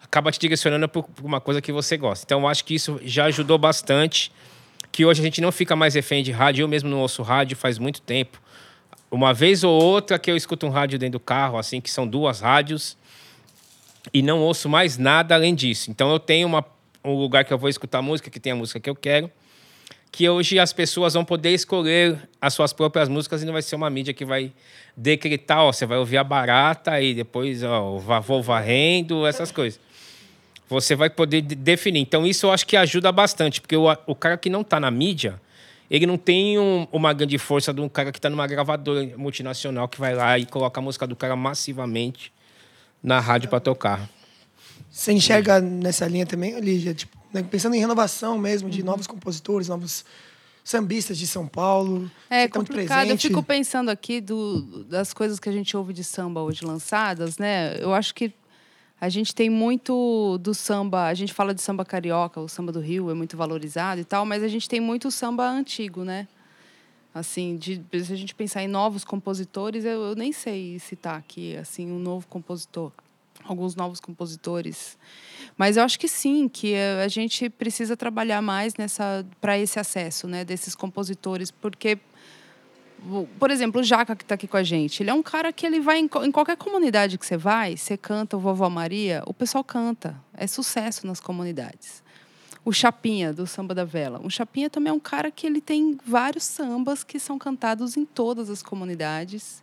Acaba 0.04 0.32
te 0.32 0.40
direcionando 0.40 0.88
por 0.88 1.04
uma 1.24 1.42
coisa 1.42 1.60
que 1.60 1.72
você 1.72 1.98
gosta. 1.98 2.24
Então 2.24 2.48
acho 2.48 2.64
que 2.64 2.76
isso 2.76 3.02
já 3.04 3.26
ajudou 3.26 3.58
bastante, 3.58 4.32
que 4.92 5.04
hoje 5.04 5.20
a 5.20 5.24
gente 5.24 5.42
não 5.42 5.52
fica 5.52 5.76
mais 5.76 5.96
refém 5.96 6.22
de 6.22 6.32
rádio. 6.32 6.62
Eu 6.62 6.68
mesmo 6.68 6.92
não 6.92 7.00
ouço 7.00 7.24
rádio 7.24 7.58
faz 7.58 7.80
muito 7.80 8.04
tempo. 8.04 8.40
Uma 9.10 9.34
vez 9.34 9.64
ou 9.64 9.82
outra 9.82 10.20
que 10.20 10.30
eu 10.30 10.38
escuto 10.38 10.68
um 10.68 10.70
rádio 10.70 11.00
dentro 11.00 11.14
do 11.18 11.20
carro, 11.20 11.58
assim, 11.58 11.82
que 11.82 11.90
são 11.90 12.08
duas 12.08 12.40
rádios 12.40 12.96
e 14.12 14.22
não 14.22 14.40
ouço 14.42 14.68
mais 14.68 14.98
nada 14.98 15.36
além 15.36 15.54
disso. 15.54 15.92
Então 15.92 16.12
eu 16.12 16.20
tenho 16.20 16.48
uma, 16.48 16.66
um 17.04 17.14
lugar 17.14 17.46
que 17.46 17.54
eu 17.54 17.58
vou 17.58 17.70
escutar 17.70 18.02
música, 18.02 18.30
que 18.30 18.40
tem 18.40 18.52
a 18.52 18.56
música 18.56 18.80
que 18.80 18.90
eu 18.90 18.96
quero, 18.96 19.32
que 20.12 20.28
hoje 20.28 20.60
as 20.60 20.74
pessoas 20.74 21.14
vão 21.14 21.24
poder 21.24 21.52
escolher 21.52 22.18
as 22.42 22.54
suas 22.54 22.74
próprias 22.74 23.08
músicas 23.08 23.42
e 23.42 23.46
não 23.46 23.54
vai 23.54 23.62
ser 23.62 23.76
uma 23.76 23.90
mídia 23.90 24.14
que 24.14 24.26
vai 24.26 24.52
decretar, 24.96 25.62
ó, 25.62 25.72
você 25.72 25.86
vai 25.86 25.98
ouvir 25.98 26.18
a 26.18 26.24
barata 26.24 27.02
e 27.02 27.14
depois 27.14 27.64
ó, 27.64 27.98
vou 27.98 28.42
varrendo, 28.42 29.26
essas 29.26 29.52
coisas. 29.52 29.80
Você 30.70 30.96
vai 30.96 31.10
poder 31.10 31.42
definir. 31.42 32.00
Então 32.00 32.26
isso 32.26 32.46
eu 32.46 32.52
acho 32.52 32.66
que 32.66 32.78
ajuda 32.78 33.12
bastante, 33.12 33.62
porque 33.62 33.76
o, 33.76 33.86
o 34.06 34.16
cara 34.16 34.38
que 34.38 34.50
não 34.50 34.62
está 34.62 34.80
na 34.80 34.92
mídia, 34.92 35.42
ele 35.90 36.06
não 36.06 36.18
tem 36.18 36.60
um, 36.60 36.88
uma 36.92 37.14
grande 37.14 37.38
força 37.38 37.74
de 37.74 37.82
um 37.82 37.90
cara 37.90 38.12
que 38.12 38.20
está 38.20 38.30
numa 38.30 38.46
gravadora 38.48 39.12
multinacional 39.18 39.88
que 39.88 40.00
vai 40.00 40.14
lá 40.14 40.38
e 40.38 40.46
coloca 40.46 40.80
a 40.80 40.84
música 40.84 41.08
do 41.08 41.16
cara 41.16 41.36
massivamente 41.36 42.32
na 43.04 43.20
rádio 43.20 43.50
para 43.50 43.60
tocar. 43.60 44.10
Você 44.90 45.12
enxerga 45.12 45.60
nessa 45.60 46.08
linha 46.08 46.26
também, 46.26 46.60
Lígia? 46.60 46.94
Tipo, 46.94 47.18
né, 47.34 47.44
pensando 47.44 47.76
em 47.76 47.80
renovação 47.80 48.38
mesmo, 48.38 48.70
de 48.70 48.84
novos 48.84 49.08
compositores, 49.08 49.68
novos 49.68 50.06
sambistas 50.64 51.18
de 51.18 51.28
São 51.28 51.48
Paulo. 51.48 52.10
É 52.30 52.48
tá 52.48 52.60
muito 52.60 52.70
complicado. 52.70 53.10
Eu 53.10 53.18
fico 53.18 53.44
pensando 53.44 53.90
aqui 53.90 54.22
do, 54.22 54.84
das 54.86 55.14
coisas 55.14 55.40
que 55.40 55.50
a 55.50 55.52
gente 55.52 55.76
ouve 55.76 55.94
de 55.94 56.04
samba 56.04 56.42
hoje 56.42 56.64
lançadas, 56.64 57.38
né? 57.38 57.76
Eu 57.80 57.94
acho 57.94 58.14
que 58.16 58.32
a 59.02 59.10
gente 59.10 59.36
tem 59.36 59.50
muito 59.50 60.38
do 60.38 60.54
samba. 60.54 61.08
A 61.08 61.14
gente 61.14 61.34
fala 61.34 61.54
de 61.54 61.62
samba 61.62 61.84
carioca, 61.84 62.40
o 62.40 62.48
samba 62.48 62.72
do 62.72 62.80
Rio 62.80 63.10
é 63.10 63.14
muito 63.14 63.36
valorizado 63.36 64.00
e 64.00 64.06
tal, 64.06 64.26
mas 64.26 64.42
a 64.44 64.48
gente 64.48 64.70
tem 64.70 64.80
muito 64.80 65.12
samba 65.12 65.50
antigo, 65.50 66.04
né? 66.04 66.28
Assim, 67.14 67.58
de, 67.58 67.84
se 68.04 68.12
a 68.12 68.16
gente 68.16 68.34
pensar 68.34 68.64
em 68.64 68.68
novos 68.68 69.06
compositores, 69.06 69.86
eu, 69.86 70.02
eu 70.02 70.16
nem 70.16 70.32
sei 70.32 70.80
citar 70.80 71.20
aqui 71.20 71.56
assim 71.56 71.92
um 71.92 72.00
novo 72.00 72.26
compositor, 72.28 72.92
alguns 73.44 73.76
novos 73.76 74.00
compositores, 74.00 74.98
mas 75.56 75.78
eu 75.78 75.84
acho 75.84 76.00
que 76.00 76.08
sim, 76.08 76.50
que 76.50 76.74
a 76.76 77.08
gente 77.08 77.52
precisa 77.52 77.96
trabalhar 77.96 78.42
mais 78.42 78.76
nessa 78.76 79.24
para 79.40 79.60
esse 79.60 79.80
acesso, 79.80 80.28
né, 80.28 80.44
desses 80.44 80.74
compositores, 80.74 81.52
porque 81.52 82.00
por 83.38 83.52
exemplo, 83.52 83.82
o 83.82 83.84
Jaca 83.84 84.16
que 84.16 84.24
está 84.24 84.36
aqui 84.36 84.48
com 84.48 84.56
a 84.56 84.64
gente, 84.64 85.04
ele 85.04 85.10
é 85.10 85.14
um 85.14 85.22
cara 85.22 85.52
que 85.52 85.66
ele 85.66 85.82
vai 85.82 86.00
em, 86.00 86.10
em 86.24 86.32
qualquer 86.32 86.56
comunidade 86.56 87.18
que 87.18 87.26
você 87.26 87.38
vai, 87.38 87.76
você 87.76 87.98
canta 87.98 88.38
o 88.38 88.40
Vovó 88.40 88.70
Maria, 88.70 89.22
o 89.28 89.34
pessoal 89.34 89.64
canta, 89.64 90.16
é 90.34 90.48
sucesso 90.48 91.06
nas 91.06 91.20
comunidades 91.20 92.03
o 92.66 92.72
Chapinha, 92.72 93.34
do 93.34 93.46
Samba 93.46 93.74
da 93.76 93.84
Vela. 93.84 94.22
O 94.24 94.30
Chapinha 94.30 94.70
também 94.70 94.90
é 94.92 94.94
um 94.94 95.00
cara 95.00 95.30
que 95.30 95.46
ele 95.46 95.60
tem 95.60 95.98
vários 96.06 96.44
sambas 96.46 97.04
que 97.04 97.20
são 97.20 97.38
cantados 97.38 97.98
em 97.98 98.06
todas 98.06 98.50
as 98.50 98.64
comunidades. 98.64 99.62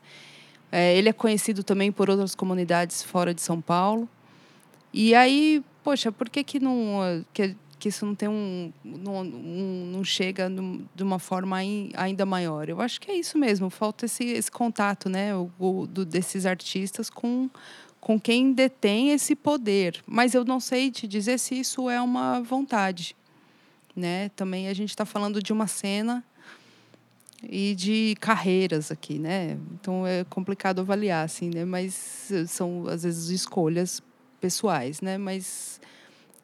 É, 0.71 0.97
ele 0.97 1.09
é 1.09 1.13
conhecido 1.13 1.65
também 1.65 1.91
por 1.91 2.11
outras 2.11 2.35
comunidades 2.35 3.03
fora 3.03 3.33
de 3.35 3.41
São 3.41 3.61
Paulo. 3.61 4.09
E 4.93 5.15
aí, 5.15 5.63
poxa, 5.83 6.13
por 6.13 6.29
que 6.29 6.45
que 6.45 6.61
não... 6.61 7.25
Que, 7.33 7.57
que 7.79 7.89
isso 7.89 8.05
não 8.05 8.15
tem 8.15 8.29
um. 8.29 8.71
não, 8.85 9.23
um, 9.23 9.91
não 9.95 10.05
chega 10.05 10.51
de 10.95 11.03
uma 11.03 11.19
forma 11.19 11.57
ai- 11.57 11.89
ainda 11.95 12.27
maior. 12.27 12.69
Eu 12.69 12.79
acho 12.79 13.01
que 13.01 13.11
é 13.11 13.15
isso 13.15 13.39
mesmo, 13.39 13.71
falta 13.71 14.05
esse, 14.05 14.23
esse 14.23 14.51
contato, 14.51 15.09
né? 15.09 15.35
O, 15.35 15.51
o- 15.59 15.87
do, 15.87 16.05
desses 16.05 16.45
artistas 16.45 17.09
com, 17.09 17.49
com 18.01 18.19
quem 18.19 18.53
detém 18.53 19.11
esse 19.11 19.37
poder. 19.37 20.03
Mas 20.07 20.35
eu 20.35 20.45
não 20.45 20.59
sei 20.59 20.91
te 20.91 21.07
dizer 21.07 21.39
se 21.39 21.59
isso 21.59 21.91
é 21.91 22.01
uma 22.01 22.41
vontade. 22.41 23.17
Né? 23.95 24.31
Também 24.31 24.69
a 24.69 24.75
gente 24.75 24.91
está 24.91 25.05
falando 25.05 25.43
de 25.43 25.53
uma 25.53 25.67
cena 25.67 26.25
e 27.43 27.75
de 27.75 28.15
carreiras 28.21 28.91
aqui, 28.91 29.19
né? 29.19 29.59
Então 29.73 30.07
é 30.07 30.25
complicado 30.25 30.81
avaliar, 30.81 31.25
assim, 31.25 31.51
né? 31.51 31.65
Mas 31.65 32.31
eh, 32.31 32.47
são 32.47 32.87
às 32.87 33.03
vezes 33.03 33.31
escolhas 33.31 34.03
pessoais, 34.41 35.01
né? 35.01 35.17
Mas 35.17 35.81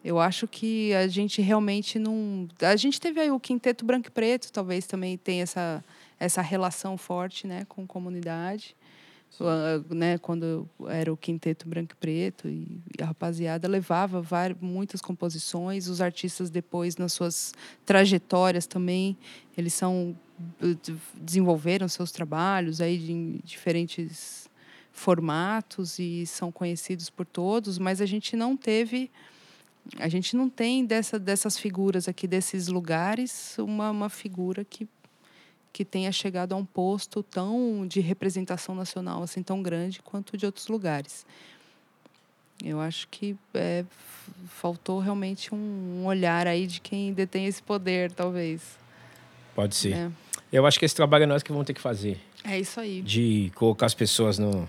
eu 0.03 0.19
acho 0.19 0.49
que 0.49 0.95
a 0.95 1.07
gente 1.07 1.43
realmente 1.43 1.99
não. 1.99 2.49
A 2.63 2.77
gente 2.77 3.01
teve 3.01 3.21
aí 3.21 3.31
o 3.31 3.41
quinteto 3.41 3.85
branco 3.85 4.09
e 4.09 4.11
preto, 4.11 4.51
talvez 4.51 4.87
também 4.87 5.19
tenha 5.19 5.43
essa 5.43 5.85
essa 6.19 6.41
relação 6.41 6.97
forte, 6.97 7.47
né, 7.47 7.65
com 7.69 7.87
comunidade. 7.87 8.75
Né, 9.91 10.19
quando 10.19 10.69
era 10.89 11.13
o 11.13 11.17
quinteto 11.17 11.69
branco 11.69 11.93
e 11.93 11.97
preto 11.97 12.49
e, 12.49 12.81
a 13.01 13.07
rapaziada 13.07 13.69
levava 13.69 14.21
várias, 14.23 14.59
muitas 14.61 15.01
composições, 15.01 15.89
os 15.89 16.01
artistas 16.01 16.49
depois 16.49 16.97
nas 16.97 17.13
suas 17.13 17.53
trajetórias 17.85 18.67
também, 18.67 19.17
eles 19.57 19.75
são 19.75 20.17
de- 20.61 20.97
desenvolveram 21.15 21.89
seus 21.89 22.11
trabalhos 22.11 22.81
aí 22.81 23.11
em 23.11 23.41
diferentes 23.45 24.49
formatos 24.93 25.99
e 25.99 26.25
são 26.27 26.51
conhecidos 26.51 27.11
por 27.11 27.27
todos, 27.27 27.79
mas 27.79 28.01
a 28.01 28.07
gente 28.07 28.35
não 28.37 28.57
teve 28.57 29.11
a 29.99 30.09
gente 30.09 30.35
não 30.35 30.49
tem 30.49 30.85
dessa, 30.85 31.17
dessas 31.17 31.57
figuras 31.57 32.09
aqui 32.09 32.27
desses 32.27 32.67
lugares 32.67 33.57
uma, 33.59 33.91
uma 33.91 34.09
figura 34.09 34.65
que 34.65 34.85
que 35.77 35.85
tenha 35.85 36.11
chegado 36.11 36.55
a 36.55 36.57
um 36.57 36.65
posto 36.65 37.23
tão 37.23 37.87
de 37.87 38.01
representação 38.01 38.75
nacional 38.75 39.23
assim 39.23 39.43
tão 39.43 39.63
grande 39.63 40.01
quanto 40.01 40.35
de 40.35 40.47
outros 40.47 40.69
lugares. 40.69 41.27
Eu 42.65 42.81
acho 42.81 43.07
que 43.09 43.37
é, 43.53 43.85
faltou 44.49 44.99
realmente 44.99 45.55
um 45.55 46.07
olhar 46.07 46.47
aí 46.47 46.67
de 46.67 46.81
quem 46.81 47.13
detém 47.13 47.45
esse 47.45 47.63
poder, 47.63 48.11
talvez. 48.11 48.63
Pode 49.55 49.77
ser. 49.77 49.93
É, 49.93 50.11
Eu 50.51 50.65
acho 50.65 50.79
que 50.79 50.87
esse 50.87 50.95
trabalho 50.95 51.25
é 51.25 51.27
nós 51.27 51.43
que 51.43 51.53
vamos 51.53 51.67
ter 51.67 51.75
que 51.75 51.81
fazer. 51.83 52.19
é 52.43 52.59
isso 52.59 52.81
aí. 52.81 53.03
De 53.03 53.53
colocar 53.55 53.85
as 53.85 53.93
pessoas 53.95 54.39
no. 54.39 54.67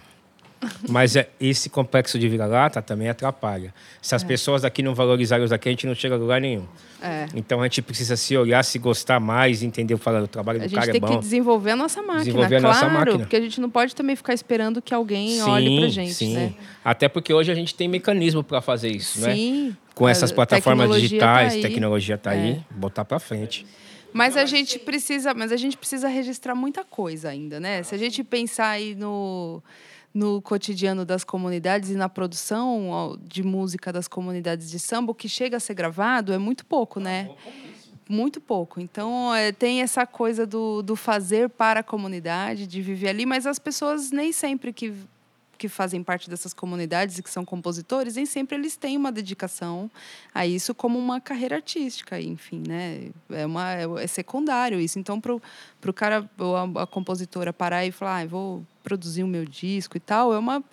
Mas 0.89 1.15
é, 1.15 1.29
esse 1.39 1.69
complexo 1.69 2.17
de 2.17 2.27
vira-lata 2.27 2.81
também 2.81 3.09
atrapalha. 3.09 3.73
Se 4.01 4.15
as 4.15 4.23
pessoas 4.23 4.63
daqui 4.63 4.81
não 4.81 4.95
valorizarem 4.95 5.43
os 5.43 5.51
daqui, 5.51 5.69
a 5.69 5.71
gente 5.71 5.85
não 5.85 5.93
chega 5.93 6.15
a 6.15 6.17
lugar 6.17 6.41
nenhum. 6.41 6.65
É. 7.01 7.27
Então 7.35 7.61
a 7.61 7.63
gente 7.65 7.81
precisa 7.81 8.15
se 8.17 8.35
olhar, 8.35 8.63
se 8.63 8.79
gostar 8.79 9.19
mais, 9.19 9.61
entender 9.61 9.95
falar 9.97 10.23
o 10.23 10.27
trabalho 10.27 10.59
A 10.59 10.63
do 10.63 10.69
gente 10.69 10.79
cara 10.79 10.91
tem 10.91 10.97
é 10.97 11.07
que 11.07 11.13
bom. 11.13 11.19
desenvolver 11.19 11.71
a 11.71 11.75
nossa 11.75 12.01
máquina, 12.01 12.23
Desenvolver 12.23 12.55
a 12.55 12.59
claro, 12.61 12.75
nossa 12.75 12.89
máquina. 12.89 13.19
porque 13.19 13.35
a 13.35 13.41
gente 13.41 13.61
não 13.61 13.69
pode 13.69 13.93
também 13.95 14.15
ficar 14.15 14.33
esperando 14.33 14.81
que 14.81 14.93
alguém 14.93 15.41
olhe 15.43 15.79
pra 15.79 15.89
gente, 15.89 16.13
sim. 16.13 16.33
né? 16.33 16.53
Até 16.83 17.07
porque 17.07 17.31
hoje 17.33 17.51
a 17.51 17.55
gente 17.55 17.75
tem 17.75 17.87
mecanismo 17.87 18.43
para 18.43 18.61
fazer 18.61 18.89
isso, 18.89 19.21
né? 19.21 19.35
Sim. 19.35 19.77
Com 19.93 20.07
essas 20.09 20.31
a 20.31 20.35
plataformas 20.35 20.85
tecnologia 20.85 21.07
digitais, 21.09 21.55
tá 21.55 21.61
tecnologia 21.61 22.17
tá 22.17 22.31
aí, 22.31 22.51
É. 22.51 22.59
botar 22.73 23.05
para 23.05 23.19
frente. 23.19 23.65
Mas 24.13 24.35
a 24.37 24.45
gente 24.45 24.79
precisa, 24.79 25.33
mas 25.33 25.51
a 25.51 25.57
gente 25.57 25.77
precisa 25.77 26.07
registrar 26.07 26.55
muita 26.55 26.83
coisa 26.83 27.29
ainda, 27.29 27.59
né? 27.59 27.83
Se 27.83 27.93
a 27.93 27.97
gente 27.97 28.23
pensar 28.23 28.69
aí 28.69 28.95
no 28.95 29.61
no 30.17 30.41
cotidiano 30.41 31.05
das 31.05 31.23
comunidades 31.23 31.91
e 31.91 31.93
na 31.93 32.09
produção 32.09 33.19
de 33.21 33.43
música 33.43 33.93
das 33.93 34.07
comunidades 34.07 34.67
de 34.67 34.79
samba, 34.79 35.11
o 35.11 35.15
que 35.15 35.29
chega 35.29 35.57
a 35.57 35.59
ser 35.59 35.75
gravado 35.75 36.33
é 36.33 36.39
muito 36.39 36.65
pouco, 36.65 36.99
né? 36.99 37.29
Muito 38.09 38.41
pouco. 38.41 38.81
Então, 38.81 39.35
é, 39.35 39.51
tem 39.51 39.83
essa 39.83 40.07
coisa 40.07 40.47
do, 40.47 40.81
do 40.81 40.95
fazer 40.95 41.49
para 41.49 41.81
a 41.81 41.83
comunidade, 41.83 42.65
de 42.65 42.81
viver 42.81 43.09
ali, 43.09 43.27
mas 43.27 43.45
as 43.45 43.59
pessoas 43.59 44.09
nem 44.09 44.31
sempre 44.31 44.73
que, 44.73 44.91
que 45.55 45.69
fazem 45.69 46.01
parte 46.01 46.27
dessas 46.27 46.51
comunidades 46.51 47.19
e 47.19 47.21
que 47.21 47.29
são 47.29 47.45
compositores, 47.45 48.15
nem 48.15 48.25
sempre 48.25 48.57
eles 48.57 48.75
têm 48.75 48.97
uma 48.97 49.11
dedicação 49.11 49.91
a 50.33 50.47
isso 50.47 50.73
como 50.73 50.97
uma 50.97 51.21
carreira 51.21 51.57
artística, 51.57 52.19
enfim, 52.19 52.63
né? 52.67 53.11
É, 53.29 53.45
uma, 53.45 53.71
é, 53.71 53.85
é 54.03 54.07
secundário 54.07 54.79
isso. 54.79 54.97
Então, 54.97 55.21
para 55.21 55.35
o 55.35 55.93
cara, 55.93 56.27
ou 56.39 56.57
a, 56.57 56.83
a 56.83 56.87
compositora 56.87 57.53
parar 57.53 57.85
e 57.85 57.91
falar, 57.91 58.21
ah, 58.21 58.25
vou 58.25 58.65
produzir 58.87 59.23
o 59.23 59.27
meu 59.27 59.43
disco 59.43 59.97
e 59.97 59.99
tal, 59.99 60.33
é 60.33 60.37
uma 60.37 60.63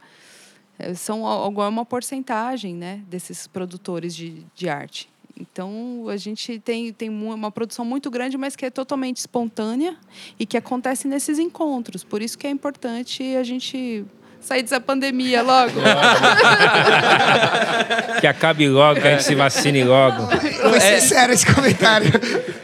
é, 0.79 0.95
são 0.95 1.27
algo 1.27 1.61
é 1.61 1.69
uma 1.69 1.85
porcentagem 1.85 2.75
né 2.75 3.03
desses 3.09 3.49
produtores 3.49 4.15
de, 4.15 4.47
de 4.55 4.69
arte. 4.69 5.09
Então 5.37 6.07
a 6.09 6.17
gente 6.17 6.61
tem, 6.61 6.93
tem 6.93 7.09
uma 7.11 7.51
produção 7.51 7.85
muito 7.85 8.09
grande 8.09 8.39
mas 8.39 8.55
que 8.55 8.65
é 8.65 8.71
totalmente 8.71 9.17
espontânea 9.17 9.97
e 10.39 10.47
que 10.47 10.57
acontece 10.57 11.09
nesses 11.09 11.41
encontros. 11.41 12.05
Por 12.05 12.23
isso 12.23 12.39
que 12.39 12.47
é 12.47 12.51
importante 12.51 13.35
a 13.35 13.43
gente 13.43 14.05
sair 14.45 14.63
dessa 14.63 14.81
pandemia 14.81 15.43
logo 15.43 15.81
Que 18.21 18.27
acabe 18.27 18.69
logo, 18.69 19.01
que 19.01 19.09
a 19.09 19.13
gente 19.13 19.25
se 19.25 19.35
vacine 19.35 19.85
logo. 19.85 20.27
Foi 20.27 20.81
sincero 20.81 21.33
esse 21.33 21.53
comentário. 21.53 22.11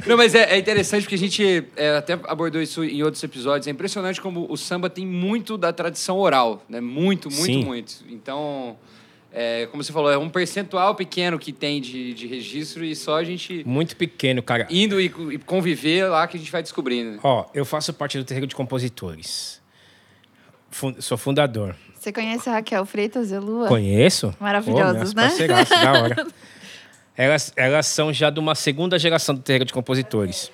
Não, 0.06 0.16
mas 0.16 0.34
é, 0.34 0.54
é 0.54 0.58
interessante 0.58 1.02
porque 1.02 1.14
a 1.14 1.18
gente 1.18 1.64
é, 1.76 1.96
até 1.96 2.12
abordou 2.12 2.60
isso 2.60 2.84
em 2.84 3.02
outros 3.02 3.22
episódios. 3.22 3.66
É 3.66 3.70
impressionante 3.70 4.20
como 4.20 4.46
o 4.50 4.56
samba 4.56 4.88
tem 4.88 5.06
muito 5.06 5.58
da 5.58 5.72
tradição 5.72 6.18
oral, 6.18 6.62
né? 6.68 6.80
Muito, 6.80 7.30
muito, 7.30 7.44
Sim. 7.44 7.64
muito. 7.64 7.94
Então, 8.08 8.76
é, 9.32 9.66
como 9.70 9.82
você 9.82 9.92
falou, 9.92 10.10
é 10.10 10.18
um 10.18 10.28
percentual 10.28 10.94
pequeno 10.94 11.38
que 11.38 11.52
tem 11.52 11.80
de, 11.80 12.14
de 12.14 12.26
registro 12.26 12.84
e 12.84 12.96
só 12.96 13.16
a 13.16 13.24
gente 13.24 13.62
Muito 13.66 13.96
pequeno, 13.96 14.42
cara. 14.42 14.66
indo 14.70 15.00
e, 15.00 15.06
e 15.06 15.38
conviver 15.38 16.08
lá 16.08 16.26
que 16.26 16.36
a 16.36 16.40
gente 16.40 16.50
vai 16.50 16.62
descobrindo. 16.62 17.20
Ó, 17.22 17.46
eu 17.54 17.64
faço 17.64 17.92
parte 17.92 18.18
do 18.18 18.24
terreiro 18.24 18.46
de 18.46 18.54
compositores. 18.54 19.59
Fun- 20.70 20.94
sou 21.00 21.18
fundador. 21.18 21.74
Você 21.98 22.12
conhece 22.12 22.48
a 22.48 22.54
Raquel 22.54 22.84
Freitas 22.86 23.30
e 23.30 23.34
a 23.34 23.40
Lua? 23.40 23.68
Conheço. 23.68 24.34
Maravilhosas, 24.40 25.12
Pô, 25.12 25.20
minhas 25.20 25.38
né? 25.38 25.64
da 25.64 25.92
hora. 26.02 26.26
Elas, 27.16 27.52
elas 27.54 27.86
são 27.86 28.10
já 28.14 28.30
de 28.30 28.40
uma 28.40 28.54
segunda 28.54 28.98
geração 28.98 29.34
do 29.34 29.42
terreiro 29.42 29.66
de 29.66 29.74
compositores. 29.74 30.50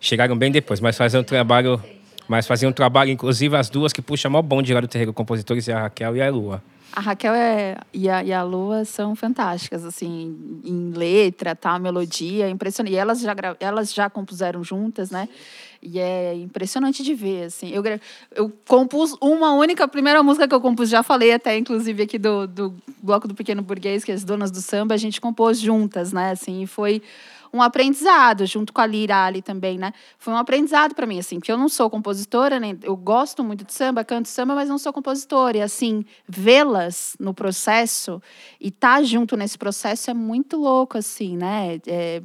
Chegaram 0.00 0.34
bem 0.34 0.50
depois, 0.50 0.80
mas 0.80 0.96
fazem 0.96 1.20
um 1.20 1.24
trabalho. 1.24 1.82
Mas 2.26 2.46
faziam 2.46 2.70
um 2.70 2.72
trabalho, 2.72 3.10
inclusive 3.10 3.54
as 3.54 3.68
duas 3.68 3.92
que 3.92 4.00
puxam 4.00 4.30
mó 4.30 4.40
bonde 4.40 4.72
lá 4.72 4.80
do 4.80 4.88
terreiro 4.88 5.10
de 5.10 5.16
compositores, 5.16 5.68
é 5.68 5.74
a 5.74 5.80
Raquel 5.82 6.16
e 6.16 6.22
a 6.22 6.30
Lua. 6.30 6.62
A 6.92 7.00
Raquel 7.00 7.34
é, 7.34 7.76
e, 7.92 8.08
a, 8.08 8.22
e 8.24 8.32
a 8.32 8.42
Lua 8.42 8.84
são 8.84 9.14
fantásticas, 9.14 9.84
assim, 9.84 10.62
em 10.64 10.90
letra, 10.92 11.54
tá, 11.54 11.78
melodia, 11.78 12.48
impressionante. 12.48 12.94
E 12.94 12.96
elas 12.96 13.20
já, 13.20 13.34
elas 13.60 13.92
já 13.92 14.08
compuseram 14.08 14.64
juntas, 14.64 15.10
né? 15.10 15.28
E 15.82 15.98
é 15.98 16.34
impressionante 16.34 17.02
de 17.02 17.14
ver, 17.14 17.44
assim. 17.44 17.70
Eu, 17.70 17.82
eu 18.32 18.52
compus 18.68 19.16
uma 19.20 19.52
única, 19.52 19.84
a 19.84 19.88
primeira 19.88 20.22
música 20.22 20.46
que 20.46 20.54
eu 20.54 20.60
compus, 20.60 20.90
já 20.90 21.02
falei 21.02 21.32
até, 21.32 21.56
inclusive, 21.56 22.02
aqui 22.02 22.18
do, 22.18 22.46
do 22.46 22.74
Bloco 23.02 23.26
do 23.26 23.34
Pequeno 23.34 23.62
Burguês, 23.62 24.04
que 24.04 24.12
é 24.12 24.14
as 24.14 24.22
Donas 24.22 24.50
do 24.50 24.60
Samba, 24.60 24.94
a 24.94 24.98
gente 24.98 25.20
compôs 25.20 25.58
juntas, 25.58 26.12
né? 26.12 26.32
Assim, 26.32 26.62
e 26.62 26.66
foi 26.66 27.02
um 27.52 27.60
aprendizado, 27.60 28.46
junto 28.46 28.72
com 28.72 28.80
a 28.80 28.86
Lira 28.86 29.24
Ali 29.24 29.42
também, 29.42 29.78
né? 29.78 29.92
Foi 30.18 30.32
um 30.32 30.36
aprendizado 30.36 30.94
para 30.94 31.06
mim, 31.06 31.18
assim, 31.18 31.38
porque 31.38 31.50
eu 31.50 31.58
não 31.58 31.68
sou 31.68 31.90
compositora, 31.90 32.60
nem 32.60 32.78
eu 32.82 32.96
gosto 32.96 33.42
muito 33.42 33.64
de 33.64 33.72
samba, 33.72 34.04
canto 34.04 34.28
samba, 34.28 34.54
mas 34.54 34.68
não 34.68 34.78
sou 34.78 34.92
compositora. 34.92 35.58
E 35.58 35.62
assim, 35.62 36.04
vê-las 36.28 37.16
no 37.18 37.34
processo 37.34 38.22
e 38.60 38.68
estar 38.68 38.96
tá 38.96 39.02
junto 39.02 39.36
nesse 39.36 39.58
processo 39.58 40.10
é 40.10 40.14
muito 40.14 40.56
louco, 40.56 40.96
assim, 40.98 41.36
né? 41.36 41.80
É, 41.86 42.22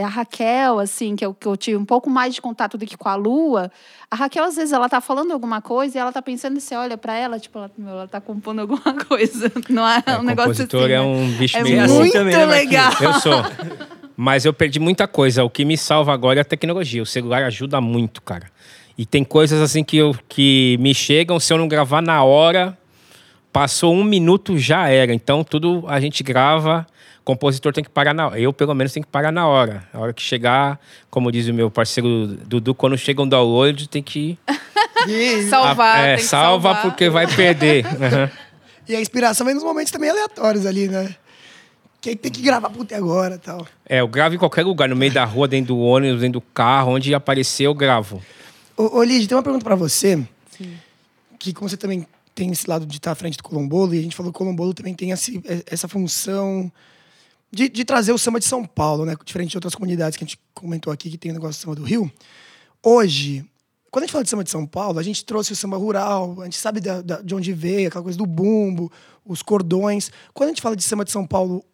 a 0.00 0.08
Raquel, 0.08 0.78
assim, 0.78 1.16
que 1.16 1.24
eu, 1.24 1.34
que 1.34 1.46
eu 1.46 1.56
tive 1.56 1.76
um 1.76 1.84
pouco 1.84 2.08
mais 2.08 2.34
de 2.34 2.40
contato 2.40 2.76
do 2.78 2.86
que 2.86 2.96
com 2.96 3.08
a 3.08 3.14
Lua, 3.14 3.70
a 4.10 4.16
Raquel, 4.16 4.44
às 4.44 4.56
vezes, 4.56 4.72
ela 4.72 4.88
tá 4.88 5.00
falando 5.00 5.32
alguma 5.32 5.60
coisa 5.60 5.98
e 5.98 6.00
ela 6.00 6.10
tá 6.10 6.22
pensando, 6.22 6.58
você 6.58 6.74
olha 6.74 6.96
para 6.96 7.14
ela, 7.14 7.38
tipo, 7.38 7.58
ela, 7.58 7.70
meu, 7.76 7.90
ela 7.90 8.08
tá 8.08 8.20
compondo 8.20 8.60
alguma 8.60 8.94
coisa. 9.06 9.52
Não 9.68 9.86
é, 9.86 10.02
É, 10.06 10.16
um 10.16 10.22
negócio 10.22 10.64
assim. 10.64 10.76
é 10.76 10.88
né? 10.88 11.00
um 11.00 11.30
bicho 11.32 11.56
É 11.56 11.62
meio 11.62 11.88
muito 11.88 12.12
também, 12.12 12.34
né, 12.34 12.46
legal. 12.46 12.92
Eu 13.00 13.14
sou. 13.14 13.44
Mas 14.16 14.44
eu 14.44 14.52
perdi 14.52 14.80
muita 14.80 15.06
coisa. 15.06 15.44
O 15.44 15.50
que 15.50 15.64
me 15.64 15.76
salva 15.76 16.12
agora 16.12 16.40
é 16.40 16.42
a 16.42 16.44
tecnologia. 16.44 17.02
O 17.02 17.06
celular 17.06 17.44
ajuda 17.44 17.80
muito, 17.80 18.20
cara. 18.22 18.50
E 18.96 19.06
tem 19.06 19.22
coisas 19.22 19.60
assim 19.60 19.84
que, 19.84 19.96
eu, 19.96 20.16
que 20.28 20.76
me 20.80 20.92
chegam, 20.92 21.38
se 21.38 21.52
eu 21.52 21.58
não 21.58 21.68
gravar 21.68 22.02
na 22.02 22.24
hora, 22.24 22.76
passou 23.52 23.94
um 23.94 24.02
minuto, 24.02 24.58
já 24.58 24.88
era. 24.88 25.14
Então 25.14 25.44
tudo 25.44 25.84
a 25.86 26.00
gente 26.00 26.22
grava. 26.24 26.84
O 27.28 27.32
compositor 27.36 27.74
tem 27.74 27.84
que 27.84 27.90
parar 27.90 28.14
na 28.14 28.28
hora. 28.28 28.40
Eu, 28.40 28.54
pelo 28.54 28.74
menos, 28.74 28.90
tenho 28.90 29.04
que 29.04 29.12
parar 29.12 29.30
na 29.30 29.46
hora. 29.46 29.86
A 29.92 29.98
hora 29.98 30.14
que 30.14 30.22
chegar, 30.22 30.80
como 31.10 31.30
diz 31.30 31.46
o 31.46 31.52
meu 31.52 31.70
parceiro 31.70 32.26
Dudu, 32.46 32.74
quando 32.74 32.96
chega 32.96 33.20
um 33.20 33.28
download, 33.28 33.86
tem 33.86 34.02
que. 34.02 34.38
Salvar 35.50 36.00
é, 36.00 36.16
tem 36.16 36.24
que 36.24 36.30
salva 36.30 36.68
salvar. 36.72 36.82
porque 36.90 37.10
vai 37.10 37.26
perder. 37.26 37.84
Aham. 38.02 38.30
e 38.88 38.96
a 38.96 39.00
inspiração 39.00 39.44
vem 39.44 39.54
nos 39.54 39.62
momentos 39.62 39.92
também 39.92 40.08
aleatórios 40.08 40.64
ali, 40.64 40.88
né? 40.88 41.14
Quem 42.00 42.16
tem 42.16 42.32
que 42.32 42.40
gravar 42.40 42.70
puta 42.70 42.96
agora 42.96 43.34
e 43.34 43.38
tal. 43.38 43.66
É, 43.86 44.00
eu 44.00 44.08
gravo 44.08 44.34
em 44.34 44.38
qualquer 44.38 44.64
lugar, 44.64 44.88
no 44.88 44.96
meio 44.96 45.12
da 45.12 45.26
rua, 45.26 45.46
dentro 45.46 45.74
do 45.74 45.80
ônibus, 45.80 46.22
dentro 46.22 46.40
do 46.40 46.46
carro, 46.54 46.92
onde 46.92 47.14
aparecer, 47.14 47.64
eu 47.66 47.74
gravo. 47.74 48.22
Ô, 48.74 49.04
tem 49.06 49.28
uma 49.32 49.42
pergunta 49.42 49.64
pra 49.64 49.74
você. 49.74 50.18
Que 51.38 51.52
como 51.52 51.68
você 51.68 51.76
também 51.76 52.06
tem 52.34 52.50
esse 52.50 52.66
lado 52.70 52.86
de 52.86 52.96
estar 52.96 53.10
à 53.12 53.14
frente 53.14 53.36
do 53.36 53.42
Colombolo, 53.42 53.94
e 53.94 53.98
a 53.98 54.02
gente 54.02 54.16
falou 54.16 54.32
que 54.32 54.36
o 54.36 54.38
Colombolo 54.38 54.72
também 54.72 54.94
tem 54.94 55.10
esse- 55.10 55.42
essa 55.70 55.86
função 55.86 56.72
de, 57.50 57.68
de 57.68 57.84
trazer 57.84 58.12
o 58.12 58.18
samba 58.18 58.38
de 58.38 58.44
São 58.46 58.64
Paulo, 58.64 59.04
né? 59.04 59.14
Diferente 59.24 59.50
de 59.50 59.56
outras 59.56 59.74
comunidades 59.74 60.16
que 60.16 60.24
a 60.24 60.26
gente 60.26 60.38
comentou 60.54 60.92
aqui, 60.92 61.10
que 61.10 61.18
tem 61.18 61.30
o 61.30 61.34
negócio 61.34 61.54
de 61.54 61.60
samba 61.64 61.76
do 61.76 61.82
Rio. 61.84 62.10
Hoje, 62.82 63.44
quando 63.90 64.02
a 64.02 64.06
gente 64.06 64.12
fala 64.12 64.24
de 64.24 64.30
samba 64.30 64.44
de 64.44 64.50
São 64.50 64.66
Paulo, 64.66 64.98
a 64.98 65.02
gente 65.02 65.24
trouxe 65.24 65.52
o 65.52 65.56
samba 65.56 65.76
rural, 65.76 66.36
a 66.40 66.44
gente 66.44 66.56
sabe 66.56 66.80
da- 66.80 67.00
da- 67.00 67.20
de 67.22 67.34
onde 67.34 67.52
veio, 67.52 67.88
aquela 67.88 68.02
coisa 68.04 68.18
do 68.18 68.26
bumbo, 68.26 68.92
os 69.24 69.42
cordões. 69.42 70.10
Quando 70.34 70.48
a 70.48 70.52
gente 70.52 70.62
fala 70.62 70.76
de 70.76 70.82
samba 70.84 71.04
de 71.04 71.10
São 71.10 71.26
Paulo 71.26 71.64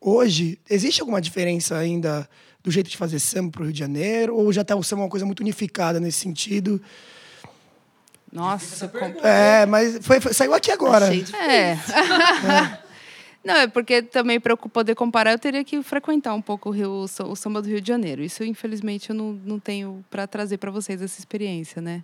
hoje, 0.00 0.58
existe 0.70 1.00
alguma 1.00 1.20
diferença 1.20 1.76
ainda 1.76 2.28
do 2.62 2.70
jeito 2.70 2.88
de 2.90 2.96
fazer 2.96 3.18
samba 3.18 3.50
pro 3.50 3.64
Rio 3.64 3.72
de 3.72 3.78
Janeiro? 3.78 4.34
Ou 4.36 4.52
já 4.52 4.64
tá 4.64 4.74
o 4.76 4.82
samba 4.82 5.02
uma 5.02 5.08
coisa 5.08 5.26
muito 5.26 5.40
unificada 5.40 5.98
nesse 6.00 6.18
sentido? 6.20 6.80
Nossa, 8.32 8.88
com- 8.88 8.98
É, 9.26 9.64
mas 9.66 9.98
foi, 10.02 10.20
foi- 10.20 10.32
saiu 10.34 10.52
aqui 10.54 10.70
agora. 10.70 11.06
Achei 11.06 11.22
difícil. 11.22 11.40
É. 11.40 11.78
Não, 13.46 13.54
é 13.54 13.68
porque 13.68 14.02
também 14.02 14.40
para 14.40 14.54
eu 14.54 14.56
poder 14.56 14.96
comparar, 14.96 15.30
eu 15.30 15.38
teria 15.38 15.62
que 15.62 15.80
frequentar 15.80 16.34
um 16.34 16.42
pouco 16.42 16.68
o, 16.68 16.72
Rio, 16.72 16.90
o 16.90 17.06
sa- 17.06 17.24
o 17.24 17.36
samba 17.36 17.62
do 17.62 17.68
Rio 17.68 17.80
de 17.80 17.86
Janeiro. 17.86 18.20
Isso, 18.24 18.42
infelizmente, 18.42 19.10
eu 19.10 19.14
não, 19.14 19.34
não 19.44 19.60
tenho 19.60 20.04
para 20.10 20.26
trazer 20.26 20.58
para 20.58 20.68
vocês 20.72 21.00
essa 21.00 21.20
experiência, 21.20 21.80
né? 21.80 22.02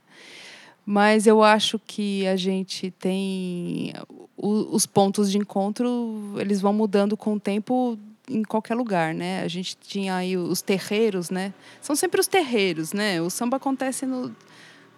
Mas 0.86 1.26
eu 1.26 1.42
acho 1.42 1.80
que 1.80 2.24
a 2.28 2.36
gente 2.36 2.92
tem 2.92 3.92
os 4.36 4.86
pontos 4.86 5.30
de 5.32 5.38
encontro, 5.38 6.34
eles 6.38 6.60
vão 6.60 6.72
mudando 6.72 7.16
com 7.16 7.34
o 7.34 7.40
tempo 7.40 7.98
em 8.30 8.44
qualquer 8.44 8.76
lugar, 8.76 9.12
né? 9.12 9.42
A 9.42 9.48
gente 9.48 9.76
tinha 9.76 10.14
aí 10.14 10.36
os 10.36 10.62
terreiros, 10.62 11.28
né? 11.28 11.52
São 11.80 11.96
sempre 11.96 12.20
os 12.20 12.28
terreiros, 12.28 12.92
né? 12.92 13.20
O 13.20 13.28
samba 13.28 13.56
acontece 13.56 14.06
no, 14.06 14.34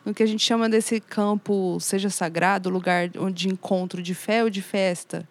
no 0.05 0.13
que 0.15 0.23
a 0.23 0.27
gente 0.27 0.45
chama 0.45 0.69
desse 0.69 1.01
campo, 1.01 1.79
seja 1.81 2.11
sagrado, 2.11 2.69
lugar 2.71 3.11
onde 3.19 3.47
de 3.47 3.49
encontro 3.49 4.03
de 4.03 4.15
fé 4.15 4.43
ou 4.45 4.51
de 4.51 4.61
festa. 4.63 5.27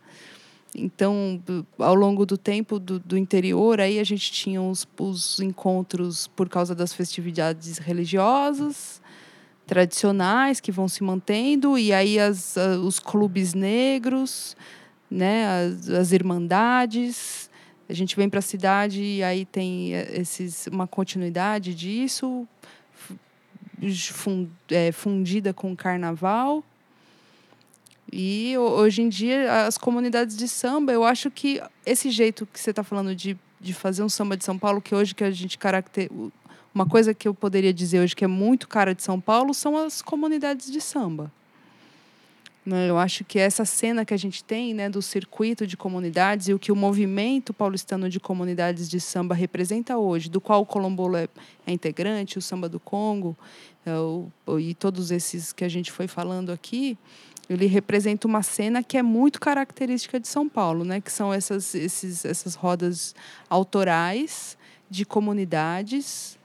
Então, 0.76 1.42
ao 1.78 1.94
longo 1.94 2.26
do 2.26 2.38
tempo 2.38 2.80
do, 2.80 2.98
do 3.00 3.18
interior, 3.18 3.80
aí 3.80 4.00
a 4.00 4.04
gente 4.04 4.32
tinha 4.32 4.62
os, 4.62 4.88
os 5.00 5.40
encontros 5.40 6.28
por 6.28 6.50
causa 6.50 6.74
das 6.74 6.94
festividades 6.94 7.78
religiosas, 7.78 9.02
tradicionais, 9.68 10.60
que 10.60 10.72
vão 10.72 10.88
se 10.88 11.04
mantendo, 11.04 11.78
e 11.78 11.94
aí 11.94 12.20
as, 12.20 12.56
os 12.84 13.00
clubes 13.00 13.54
negros, 13.54 14.58
né, 15.10 15.46
as, 15.46 15.90
as 15.90 16.12
irmandades. 16.12 17.50
A 17.88 17.94
gente 17.94 18.16
vem 18.16 18.30
para 18.30 18.40
a 18.40 18.42
cidade 18.42 19.02
e 19.04 19.24
aí 19.24 19.46
tem 19.46 19.94
eh, 19.94 20.22
esses, 20.22 20.68
uma 20.68 20.88
continuidade 20.88 21.76
disso, 21.76 22.48
é, 24.72 24.92
fundida 24.92 25.54
com 25.54 25.72
o 25.72 25.76
carnaval. 25.76 26.64
E 28.16 28.56
ho- 28.58 28.62
hoje 28.62 29.02
em 29.02 29.10
dia, 29.10 29.66
as 29.66 29.78
comunidades 29.78 30.38
de 30.38 30.48
samba, 30.48 30.92
eu 30.94 31.04
acho 31.04 31.32
que 31.32 31.60
esse 31.86 32.12
jeito 32.12 32.46
que 32.46 32.60
você 32.60 32.70
está 32.70 32.84
falando 32.84 33.16
de, 33.16 33.36
de 33.60 33.74
fazer 33.74 34.04
um 34.04 34.10
samba 34.10 34.38
de 34.38 34.46
São 34.46 34.58
Paulo, 34.58 34.80
que 34.82 34.94
hoje 34.94 35.16
que 35.16 35.24
a 35.24 35.32
gente 35.32 35.58
caracter... 35.58 36.10
Uma 36.76 36.88
coisa 36.88 37.14
que 37.14 37.28
eu 37.28 37.34
poderia 37.36 37.72
dizer 37.74 38.00
hoje 38.00 38.16
que 38.16 38.24
é 38.24 38.28
muito 38.28 38.68
cara 38.68 38.96
de 38.96 39.04
São 39.04 39.20
Paulo 39.22 39.54
são 39.54 39.78
as 39.78 40.02
comunidades 40.02 40.72
de 40.72 40.82
samba. 40.82 41.32
Né, 42.66 42.90
Eu 42.90 42.98
acho 42.98 43.24
que 43.24 43.38
essa 43.38 43.64
cena 43.66 44.04
que 44.06 44.14
a 44.14 44.18
gente 44.18 44.44
tem 44.44 44.74
né, 44.74 44.90
do 44.90 45.02
circuito 45.02 45.68
de 45.68 45.76
comunidades 45.78 46.48
e 46.48 46.54
o 46.54 46.58
que 46.58 46.72
o 46.72 46.76
movimento 46.76 47.54
paulistano 47.54 48.10
de 48.10 48.20
comunidades 48.20 48.90
de 48.90 49.00
samba 49.00 49.36
representa 49.36 49.98
hoje, 49.98 50.30
do 50.30 50.40
qual 50.42 50.62
o 50.62 50.66
Colombolo 50.66 51.16
é, 51.18 51.28
é 51.68 51.72
integrante, 51.72 52.38
o 52.38 52.42
Samba 52.42 52.68
do 52.70 52.80
Congo 52.80 53.38
é, 53.86 53.94
o- 53.98 54.32
e 54.60 54.74
todos 54.74 55.12
esses 55.12 55.52
que 55.54 55.64
a 55.66 55.70
gente 55.70 55.92
foi 55.92 56.08
falando 56.08 56.52
aqui, 56.52 56.98
ele 57.50 57.66
representa 57.66 58.28
uma 58.28 58.42
cena 58.42 58.82
que 58.82 58.98
é 58.98 59.04
muito 59.04 59.40
característica 59.40 60.20
de 60.20 60.28
São 60.28 60.48
Paulo, 60.48 60.84
né? 60.84 61.02
que 61.02 61.12
são 61.12 61.34
essas, 61.34 61.76
esses, 61.76 62.24
essas 62.26 62.56
rodas 62.56 63.14
autorais 63.50 64.58
de 64.90 65.06
comunidades 65.06 66.38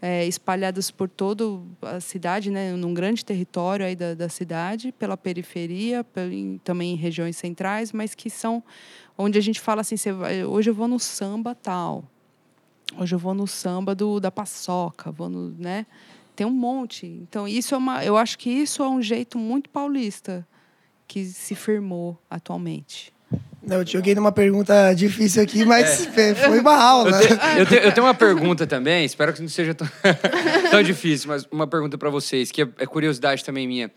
é, 0.00 0.26
espalhadas 0.26 0.90
por 0.90 1.08
toda 1.08 1.44
a 1.82 2.00
cidade, 2.00 2.50
né, 2.50 2.72
num 2.72 2.92
grande 2.92 3.24
território 3.24 3.84
aí 3.84 3.96
da, 3.96 4.14
da 4.14 4.28
cidade, 4.28 4.92
pela 4.92 5.16
periferia, 5.16 6.04
também 6.62 6.92
em 6.92 6.96
regiões 6.96 7.36
centrais, 7.36 7.92
mas 7.92 8.14
que 8.14 8.28
são 8.28 8.62
onde 9.16 9.38
a 9.38 9.42
gente 9.42 9.60
fala 9.60 9.80
assim, 9.80 9.96
vai, 10.12 10.44
hoje 10.44 10.70
eu 10.70 10.74
vou 10.74 10.86
no 10.86 11.00
samba 11.00 11.54
tal, 11.54 12.04
hoje 12.98 13.14
eu 13.14 13.18
vou 13.18 13.34
no 13.34 13.46
samba 13.46 13.94
do, 13.94 14.20
da 14.20 14.30
paçoca, 14.30 15.10
vou 15.10 15.28
no, 15.28 15.50
né? 15.50 15.86
Tem 16.36 16.46
um 16.46 16.50
monte. 16.50 17.06
Então 17.06 17.48
isso 17.48 17.74
é 17.74 17.78
uma, 17.78 18.04
eu 18.04 18.16
acho 18.16 18.38
que 18.38 18.50
isso 18.50 18.82
é 18.82 18.88
um 18.88 19.00
jeito 19.02 19.38
muito 19.38 19.68
paulista 19.70 20.46
que 21.08 21.24
se 21.24 21.54
firmou 21.54 22.16
atualmente. 22.30 23.12
Não, 23.62 23.78
eu 23.78 23.84
te 23.84 23.94
joguei 23.94 24.14
numa 24.14 24.30
pergunta 24.30 24.92
difícil 24.94 25.42
aqui, 25.42 25.64
mas 25.64 26.06
foi 26.46 26.60
uma 26.60 26.76
aula. 26.76 27.20
Eu, 27.20 27.26
te- 27.26 27.58
eu 27.58 27.66
te- 27.66 27.86
eu 27.86 27.92
tenho 27.92 28.06
uma 28.06 28.14
pergunta 28.14 28.64
também, 28.66 29.04
espero 29.04 29.32
que 29.32 29.40
não 29.42 29.48
seja 29.48 29.74
tão, 29.74 29.88
tão 30.70 30.82
difícil, 30.82 31.28
mas 31.28 31.44
uma 31.50 31.66
pergunta 31.66 31.98
para 31.98 32.08
vocês, 32.10 32.52
que 32.52 32.62
é, 32.62 32.68
é 32.78 32.86
curiosidade 32.86 33.44
também 33.44 33.66
minha. 33.66 33.90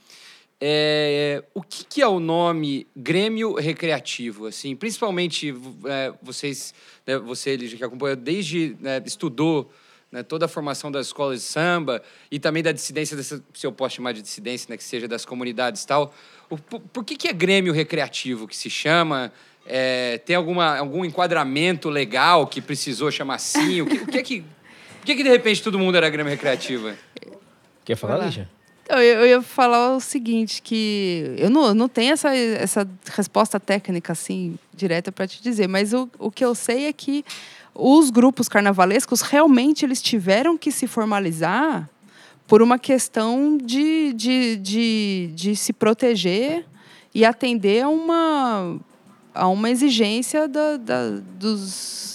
É, 0.61 1.43
o 1.53 1.61
que, 1.61 1.85
que 1.85 2.01
é 2.01 2.07
o 2.07 2.19
nome 2.19 2.87
Grêmio 2.95 3.53
Recreativo? 3.53 4.45
Assim, 4.47 4.75
principalmente 4.75 5.53
é, 5.85 6.13
vocês, 6.21 6.73
né, 7.05 7.17
você 7.19 7.55
Lígia, 7.55 7.77
que 7.77 7.83
acompanha 7.83 8.15
desde 8.15 8.75
né, 8.81 9.01
estudou 9.05 9.71
né, 10.11 10.23
toda 10.23 10.45
a 10.45 10.47
formação 10.47 10.91
das 10.91 11.07
escolas 11.07 11.39
de 11.39 11.45
samba 11.45 12.01
e 12.31 12.39
também 12.39 12.63
da 12.63 12.71
dissidência, 12.71 13.15
dessa, 13.15 13.43
se 13.53 13.65
eu 13.65 13.71
posso 13.71 13.95
chamar 13.95 14.13
de 14.13 14.21
dissidência, 14.21 14.67
né, 14.69 14.77
que 14.77 14.83
seja 14.83 15.07
das 15.07 15.25
comunidades 15.25 15.83
e 15.83 15.87
tal. 15.87 16.13
O, 16.49 16.57
por, 16.57 16.79
por 16.79 17.03
que, 17.03 17.15
que 17.15 17.27
é 17.27 17.33
Grêmio 17.33 17.73
Recreativo 17.73 18.47
que 18.47 18.57
se 18.57 18.69
chama? 18.69 19.31
É, 19.65 20.17
tem 20.19 20.35
alguma, 20.35 20.77
algum 20.77 21.05
enquadramento 21.05 21.89
legal 21.89 22.47
que 22.47 22.59
precisou 22.59 23.11
chamar 23.11 23.35
assim? 23.35 23.81
O 23.81 23.85
que, 23.85 23.97
o 23.97 24.07
que 24.07 24.17
é 24.17 24.23
que. 24.23 24.41
Por 24.99 25.05
que, 25.05 25.15
que 25.15 25.23
de 25.23 25.29
repente 25.29 25.61
todo 25.61 25.77
mundo 25.79 25.95
era 25.95 26.09
Grêmio 26.09 26.31
Recreativa? 26.31 26.95
Quer 27.85 27.95
falar. 27.95 28.25
Lígia? 28.25 28.49
Então, 28.83 28.97
eu, 28.99 29.19
eu 29.19 29.27
ia 29.27 29.41
falar 29.43 29.95
o 29.95 29.99
seguinte, 29.99 30.63
que 30.63 31.35
eu 31.37 31.47
não, 31.47 31.75
não 31.75 31.87
tenho 31.87 32.11
essa, 32.11 32.35
essa 32.35 32.89
resposta 33.15 33.59
técnica 33.59 34.13
assim 34.13 34.57
direta 34.73 35.11
para 35.11 35.27
te 35.27 35.43
dizer, 35.43 35.67
mas 35.67 35.93
o, 35.93 36.09
o 36.17 36.31
que 36.31 36.43
eu 36.43 36.55
sei 36.55 36.87
é 36.87 36.93
que 36.93 37.23
os 37.81 38.09
grupos 38.09 38.47
carnavalescos 38.49 39.21
realmente 39.21 39.85
eles 39.85 40.01
tiveram 40.01 40.57
que 40.57 40.71
se 40.71 40.85
formalizar 40.87 41.89
por 42.47 42.61
uma 42.61 42.77
questão 42.79 43.57
de, 43.57 44.11
de, 44.13 44.55
de, 44.57 45.31
de 45.35 45.55
se 45.55 45.71
proteger 45.71 46.65
e 47.13 47.23
atender 47.23 47.83
a 47.83 47.89
uma, 47.89 48.77
a 49.33 49.47
uma 49.47 49.69
exigência 49.69 50.47
da, 50.47 50.77
da, 50.77 51.09
dos 51.39 52.09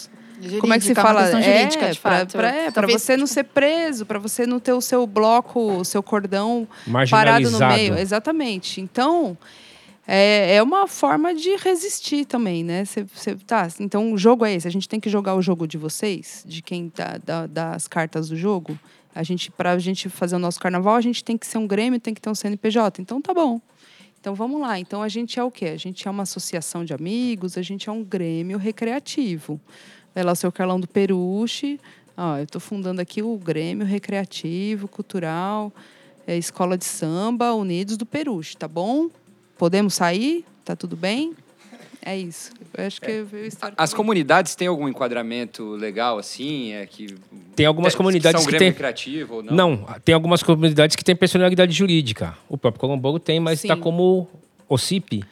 como 0.60 0.74
é 0.74 0.78
que 0.78 0.84
se 0.84 0.88
Jurídica, 0.94 1.00
uma 1.00 1.14
fala? 1.30 1.42
jurídica, 1.42 1.94
fato. 1.94 2.32
pra- 2.32 2.48
é, 2.48 2.70
Talvez, 2.70 3.00
você 3.02 3.16
não 3.16 3.26
ser 3.26 3.44
preso, 3.44 4.04
para 4.04 4.18
você 4.18 4.46
não 4.46 4.58
ter 4.60 4.72
o 4.74 4.80
seu 4.80 5.06
bloco, 5.06 5.58
o 5.78 5.84
seu 5.84 6.02
cordão 6.02 6.68
parado 7.10 7.50
no 7.50 7.58
meio. 7.68 7.96
Exatamente. 7.96 8.78
Então, 8.80 9.38
é, 10.06 10.56
é 10.56 10.62
uma 10.62 10.86
forma 10.86 11.34
de 11.34 11.56
resistir 11.56 12.24
também, 12.26 12.62
né? 12.62 12.84
Você, 12.84 13.04
você- 13.04 13.34
tá, 13.36 13.68
então 13.80 14.12
o 14.12 14.18
jogo 14.18 14.44
é 14.44 14.54
esse. 14.54 14.68
A 14.68 14.70
gente 14.70 14.88
tem 14.88 15.00
que 15.00 15.08
jogar 15.08 15.34
o 15.34 15.42
jogo 15.42 15.66
de 15.66 15.78
vocês, 15.78 16.44
de 16.46 16.60
quem 16.62 16.92
dá, 16.94 17.18
dá, 17.24 17.46
dá 17.46 17.70
as 17.74 17.88
cartas 17.88 18.28
do 18.28 18.36
jogo. 18.36 18.78
A 19.14 19.22
gente, 19.22 19.50
pra 19.50 19.78
gente 19.78 20.08
fazer 20.08 20.36
o 20.36 20.38
nosso 20.38 20.58
carnaval, 20.60 20.96
a 20.96 21.00
gente 21.00 21.22
tem 21.22 21.38
que 21.38 21.46
ser 21.46 21.58
um 21.58 21.66
Grêmio, 21.66 22.00
tem 22.00 22.12
que 22.12 22.20
ter 22.20 22.28
um 22.28 22.34
CNPJ. 22.34 23.00
Então 23.00 23.20
tá 23.22 23.32
bom. 23.32 23.60
Então 24.20 24.34
vamos 24.34 24.60
lá. 24.60 24.78
Então 24.78 25.02
a 25.02 25.08
gente 25.08 25.38
é 25.38 25.44
o 25.44 25.50
quê? 25.50 25.66
A 25.66 25.76
gente 25.76 26.06
é 26.06 26.10
uma 26.10 26.24
associação 26.24 26.84
de 26.84 26.92
amigos, 26.92 27.56
a 27.56 27.62
gente 27.62 27.88
é 27.88 27.92
um 27.92 28.02
Grêmio 28.02 28.58
recreativo. 28.58 29.60
Vai 30.14 30.24
lá 30.24 30.32
o 30.32 30.36
seu 30.36 30.50
Carlão 30.50 30.80
do 30.80 30.88
Peruche. 30.88 31.78
Ó, 32.16 32.36
eu 32.38 32.44
estou 32.44 32.60
fundando 32.60 33.00
aqui 33.00 33.22
o 33.22 33.36
Grêmio 33.36 33.84
Recreativo, 33.84 34.86
Cultural, 34.86 35.72
é, 36.26 36.36
Escola 36.38 36.78
de 36.78 36.84
Samba, 36.84 37.52
Unidos 37.54 37.96
do 37.96 38.06
Peruche, 38.06 38.56
tá 38.56 38.68
bom? 38.68 39.08
Podemos 39.64 39.94
sair? 39.94 40.44
Tá 40.62 40.76
tudo 40.76 40.94
bem? 40.94 41.32
É 42.02 42.14
isso. 42.18 42.52
Eu 42.76 42.86
acho 42.86 43.00
que 43.00 43.10
espero 43.46 43.72
As 43.78 43.90
que- 43.92 43.96
comunidades 43.96 44.54
têm 44.54 44.68
algum 44.68 44.86
enquadramento 44.86 45.70
legal, 45.70 46.18
assim? 46.18 46.72
É, 46.74 46.84
que, 46.84 47.14
Tem 47.56 47.64
algumas 47.64 47.94
é, 47.94 47.96
comunidades 47.96 48.42
são 48.42 48.50
que 48.50 48.58
têm. 48.58 48.68
Recreativo 48.68 49.36
ou 49.36 49.42
não? 49.42 49.54
Não, 49.54 49.86
tem 50.04 50.14
algumas 50.14 50.42
comunidades 50.42 50.96
que 50.96 51.02
têm 51.02 51.16
personalidade 51.16 51.72
jurídica. 51.72 52.36
O 52.46 52.58
próprio 52.58 52.78
Colombo 52.78 53.18
tem, 53.18 53.40
mas 53.40 53.64
está 53.64 53.74
como 53.74 54.28
OCIP. 54.68 55.24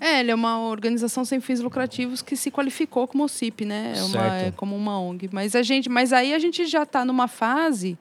É, 0.00 0.18
ele 0.18 0.32
é 0.32 0.34
uma 0.34 0.66
organização 0.68 1.24
sem 1.24 1.40
fins 1.40 1.60
lucrativos 1.60 2.22
que 2.22 2.34
se 2.36 2.50
qualificou 2.50 3.06
como 3.06 3.22
OCIP, 3.22 3.64
né? 3.64 3.92
É, 3.96 4.02
uma, 4.02 4.08
Certo. 4.18 4.46
é 4.48 4.50
como 4.50 4.74
uma 4.74 4.98
ONG. 5.00 5.28
Mas, 5.30 5.54
a 5.54 5.62
gente, 5.62 5.88
mas 5.88 6.12
aí 6.12 6.34
a 6.34 6.40
gente 6.40 6.66
já 6.66 6.82
está 6.82 7.04
numa 7.04 7.28
fase 7.28 7.96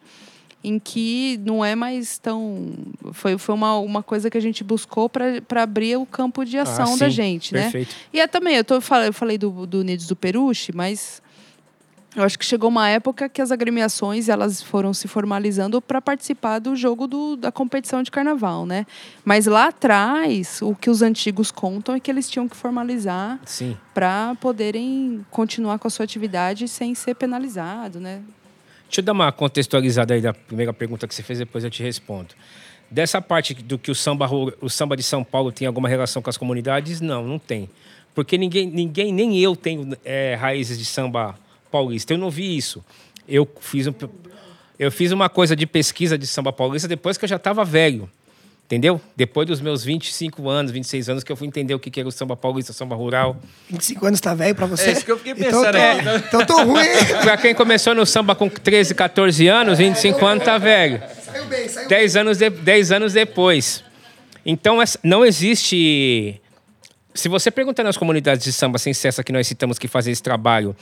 em 0.67 0.79
que 0.79 1.39
não 1.45 1.63
é 1.63 1.75
mais 1.75 2.17
tão. 2.17 2.73
Foi, 3.13 3.37
foi 3.37 3.53
uma, 3.53 3.77
uma 3.77 4.01
coisa 4.01 4.29
que 4.29 4.37
a 4.37 4.41
gente 4.41 4.63
buscou 4.63 5.07
para 5.09 5.61
abrir 5.61 5.97
o 5.97 6.05
campo 6.05 6.43
de 6.43 6.57
ação 6.57 6.95
Ah, 6.95 6.97
da 6.97 7.09
gente, 7.09 7.53
né? 7.53 7.63
Perfeito. 7.63 7.95
E 8.11 8.19
é 8.19 8.27
também, 8.27 8.55
eu, 8.55 8.63
tô, 8.63 8.75
eu 8.75 9.13
falei 9.13 9.37
do, 9.37 9.65
do 9.67 9.79
Unidos 9.81 10.07
do 10.07 10.15
Peruche, 10.15 10.71
mas 10.73 11.21
Eu 12.15 12.23
acho 12.23 12.39
que 12.39 12.45
chegou 12.45 12.69
uma 12.69 12.87
época 12.87 13.27
que 13.27 13.41
as 13.41 13.51
agremiações 13.51 14.29
elas 14.29 14.61
foram 14.61 14.93
se 14.93 15.05
formalizando 15.05 15.81
para 15.81 16.01
participar 16.01 16.59
do 16.59 16.73
jogo 16.73 17.07
do, 17.07 17.35
da 17.35 17.51
competição 17.51 18.01
de 18.01 18.09
carnaval, 18.09 18.65
né? 18.65 18.85
Mas 19.25 19.47
lá 19.47 19.67
atrás, 19.67 20.61
o 20.61 20.73
que 20.73 20.89
os 20.89 21.01
antigos 21.01 21.51
contam 21.51 21.93
é 21.93 21.99
que 21.99 22.09
eles 22.09 22.29
tinham 22.29 22.47
que 22.47 22.55
formalizar 22.55 23.37
para 23.93 24.33
poderem 24.39 25.25
continuar 25.29 25.77
com 25.77 25.89
a 25.89 25.91
sua 25.91 26.05
atividade 26.05 26.69
sem 26.69 26.95
ser 26.95 27.15
penalizado, 27.15 27.99
né? 27.99 28.21
Deixa 28.87 29.01
eu 29.01 29.03
dar 29.03 29.13
uma 29.13 29.31
contextualizada 29.31 30.13
aí 30.13 30.21
da 30.21 30.33
primeira 30.33 30.73
pergunta 30.73 31.07
que 31.07 31.13
você 31.13 31.23
fez, 31.23 31.39
depois 31.39 31.63
eu 31.63 31.69
te 31.69 31.81
respondo. 31.83 32.29
Dessa 32.89 33.21
parte 33.21 33.53
do 33.53 33.77
que 33.77 33.89
o 33.89 33.95
samba, 33.95 34.29
o 34.61 34.69
samba 34.69 34.95
de 34.95 35.03
São 35.03 35.23
Paulo 35.23 35.51
tem 35.51 35.67
alguma 35.67 35.89
relação 35.89 36.21
com 36.21 36.29
as 36.29 36.37
comunidades, 36.37 37.01
não, 37.01 37.25
não 37.25 37.39
tem. 37.39 37.69
Porque 38.13 38.37
ninguém, 38.37 38.67
ninguém 38.67 39.11
nem 39.11 39.37
eu 39.39 39.55
tenho 39.55 39.97
é, 40.05 40.35
raízes 40.35 40.77
de 40.77 40.85
samba 40.85 41.37
paulista. 41.69 42.13
Eu 42.13 42.17
não 42.17 42.29
vi 42.29 42.55
isso. 42.55 42.83
Eu 43.27 43.49
fiz, 43.59 43.87
um, 43.87 43.93
eu 44.79 44.91
fiz 44.91 45.11
uma 45.11 45.27
coisa 45.27 45.55
de 45.55 45.65
pesquisa 45.65 46.17
de 46.17 46.25
samba 46.25 46.53
paulista 46.53 46.87
depois 46.87 47.17
que 47.17 47.25
eu 47.25 47.29
já 47.29 47.35
estava 47.35 47.65
velho. 47.65 48.09
Entendeu? 48.65 48.99
Depois 49.15 49.47
dos 49.47 49.61
meus 49.61 49.83
25 49.83 50.49
anos, 50.49 50.71
26 50.71 51.07
anos, 51.09 51.23
que 51.23 51.31
eu 51.31 51.35
fui 51.35 51.45
entender 51.47 51.75
o 51.75 51.79
que 51.79 51.99
era 51.99 52.09
o 52.09 52.11
samba 52.11 52.35
paulista, 52.35 52.73
samba 52.73 52.95
rural. 52.95 53.37
25 53.69 54.05
anos 54.07 54.19
tá 54.19 54.33
velho 54.33 54.55
pra 54.55 54.65
você? 54.65 54.89
É 54.89 54.91
isso 54.93 55.05
que 55.05 55.11
eu 55.11 55.17
fiquei 55.19 55.33
Então 55.33 55.61
pensando 55.61 55.75
aqui. 55.75 56.03
tô, 56.03 56.15
então 56.27 56.39
eu 56.41 56.47
tô 56.47 56.63
ruim. 56.63 56.83
Pra 57.21 57.37
quem 57.37 57.53
começou 57.53 57.93
no 57.93 58.07
samba 58.07 58.33
com 58.33 58.49
13, 58.49 58.95
14 58.95 59.47
anos, 59.47 59.77
25 59.77 60.25
anos 60.25 60.43
tá 60.43 60.57
velho. 60.57 60.99
Saiu 61.23 61.45
bem, 61.45 61.67
saiu 61.69 61.87
bem. 61.87 61.97
10 61.99 62.15
anos, 62.15 62.37
de, 62.39 62.49
10 62.49 62.91
anos 62.91 63.13
depois. 63.13 63.83
Então, 64.43 64.81
essa- 64.81 64.97
não 65.03 65.23
existe. 65.23 66.41
Se 67.13 67.29
você 67.29 67.51
perguntar 67.51 67.83
nas 67.83 67.97
comunidades 67.97 68.43
de 68.43 68.51
samba 68.51 68.79
sem 68.79 68.95
cessa 68.95 69.23
que 69.23 69.31
nós 69.31 69.45
citamos 69.45 69.77
que 69.77 69.87
fazem 69.87 70.11
esse 70.11 70.23
trabalho, 70.23 70.75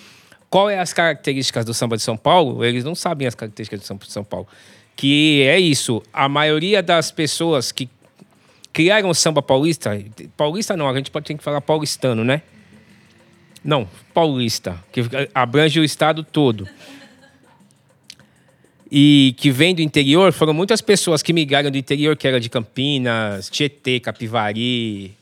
qual 0.49 0.69
é 0.69 0.79
as 0.79 0.93
características 0.93 1.65
do 1.65 1.73
samba 1.73 1.97
de 1.97 2.01
São 2.03 2.15
Paulo, 2.15 2.63
eles 2.63 2.85
não 2.85 2.95
sabem 2.95 3.27
as 3.27 3.35
características 3.35 3.81
do 3.81 3.85
samba 3.85 4.05
de 4.05 4.11
São 4.11 4.23
Paulo. 4.23 4.47
Que 4.95 5.43
é 5.43 5.59
isso. 5.59 6.01
A 6.13 6.29
maioria 6.29 6.83
das 6.83 7.11
pessoas 7.11 7.71
que 7.71 7.89
criaram 8.71 9.13
samba 9.13 9.41
paulista, 9.41 9.91
paulista 10.35 10.75
não, 10.75 10.89
a 10.89 10.95
gente 10.95 11.11
pode 11.11 11.33
que 11.33 11.43
falar 11.43 11.61
paulistano, 11.61 12.23
né? 12.23 12.41
Não, 13.63 13.87
paulista, 14.13 14.77
que 14.91 15.01
abrange 15.33 15.79
o 15.79 15.83
estado 15.83 16.23
todo 16.23 16.67
e 18.95 19.33
que 19.39 19.49
vem 19.49 19.73
do 19.73 19.81
interior 19.81 20.31
foram 20.31 20.53
muitas 20.53 20.79
pessoas 20.79 21.23
que 21.23 21.33
migraram 21.33 21.71
do 21.71 21.77
interior, 21.79 22.15
que 22.15 22.27
era 22.27 22.39
de 22.39 22.47
Campinas, 22.47 23.49
Tietê, 23.49 23.99
Capivari, 23.99 25.17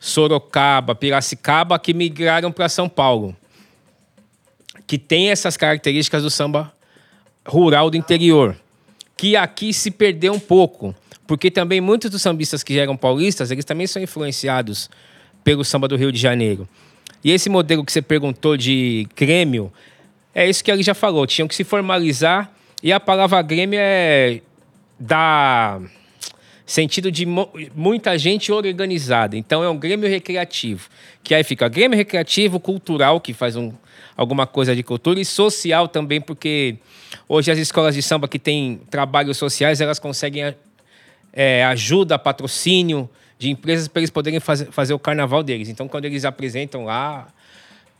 Sorocaba, 0.00 0.96
Piracicaba, 0.96 1.78
que 1.78 1.94
migraram 1.94 2.50
para 2.50 2.68
São 2.68 2.88
Paulo. 2.88 3.36
Que 4.84 4.98
tem 4.98 5.30
essas 5.30 5.56
características 5.56 6.24
do 6.24 6.30
samba 6.30 6.74
rural 7.46 7.88
do 7.88 7.96
interior. 7.96 8.56
Que 9.16 9.36
aqui 9.36 9.72
se 9.72 9.90
perdeu 9.90 10.32
um 10.32 10.40
pouco. 10.40 10.94
Porque 11.26 11.50
também 11.50 11.80
muitos 11.80 12.10
dos 12.10 12.20
sambistas 12.20 12.62
que 12.62 12.78
eram 12.78 12.96
paulistas, 12.96 13.50
eles 13.50 13.64
também 13.64 13.86
são 13.86 14.02
influenciados 14.02 14.90
pelo 15.42 15.64
samba 15.64 15.88
do 15.88 15.96
Rio 15.96 16.12
de 16.12 16.18
Janeiro. 16.18 16.68
E 17.22 17.30
esse 17.30 17.48
modelo 17.48 17.84
que 17.84 17.92
você 17.92 18.02
perguntou 18.02 18.56
de 18.56 19.08
Grêmio, 19.16 19.72
é 20.34 20.48
isso 20.48 20.62
que 20.62 20.70
ele 20.70 20.82
já 20.82 20.94
falou. 20.94 21.26
Tinham 21.26 21.48
que 21.48 21.54
se 21.54 21.64
formalizar. 21.64 22.52
E 22.82 22.92
a 22.92 23.00
palavra 23.00 23.40
Grêmio 23.40 23.78
é 23.80 24.40
da 24.98 25.80
sentido 26.66 27.10
de 27.10 27.26
muita 27.74 28.18
gente 28.18 28.50
organizada. 28.50 29.36
Então 29.36 29.62
é 29.62 29.68
um 29.68 29.78
Grêmio 29.78 30.08
recreativo. 30.08 30.88
Que 31.22 31.34
aí 31.34 31.44
fica 31.44 31.68
Grêmio 31.68 31.96
recreativo, 31.96 32.60
cultural, 32.60 33.20
que 33.20 33.32
faz 33.32 33.56
um, 33.56 33.72
alguma 34.16 34.46
coisa 34.46 34.74
de 34.74 34.82
cultura, 34.82 35.20
e 35.20 35.24
social 35.24 35.88
também, 35.88 36.20
porque 36.20 36.76
hoje 37.28 37.50
as 37.50 37.58
escolas 37.58 37.94
de 37.94 38.02
samba 38.02 38.28
que 38.28 38.38
têm 38.38 38.80
trabalhos 38.90 39.36
sociais, 39.36 39.80
elas 39.80 39.98
conseguem 39.98 40.54
é, 41.32 41.64
ajuda, 41.64 42.18
patrocínio 42.18 43.08
de 43.38 43.50
empresas 43.50 43.88
para 43.88 44.00
eles 44.00 44.10
poderem 44.10 44.40
fazer, 44.40 44.94
o 44.94 44.98
carnaval 44.98 45.42
deles. 45.42 45.68
Então, 45.68 45.88
quando 45.88 46.04
eles 46.04 46.24
apresentam 46.24 46.84
lá 46.84 47.28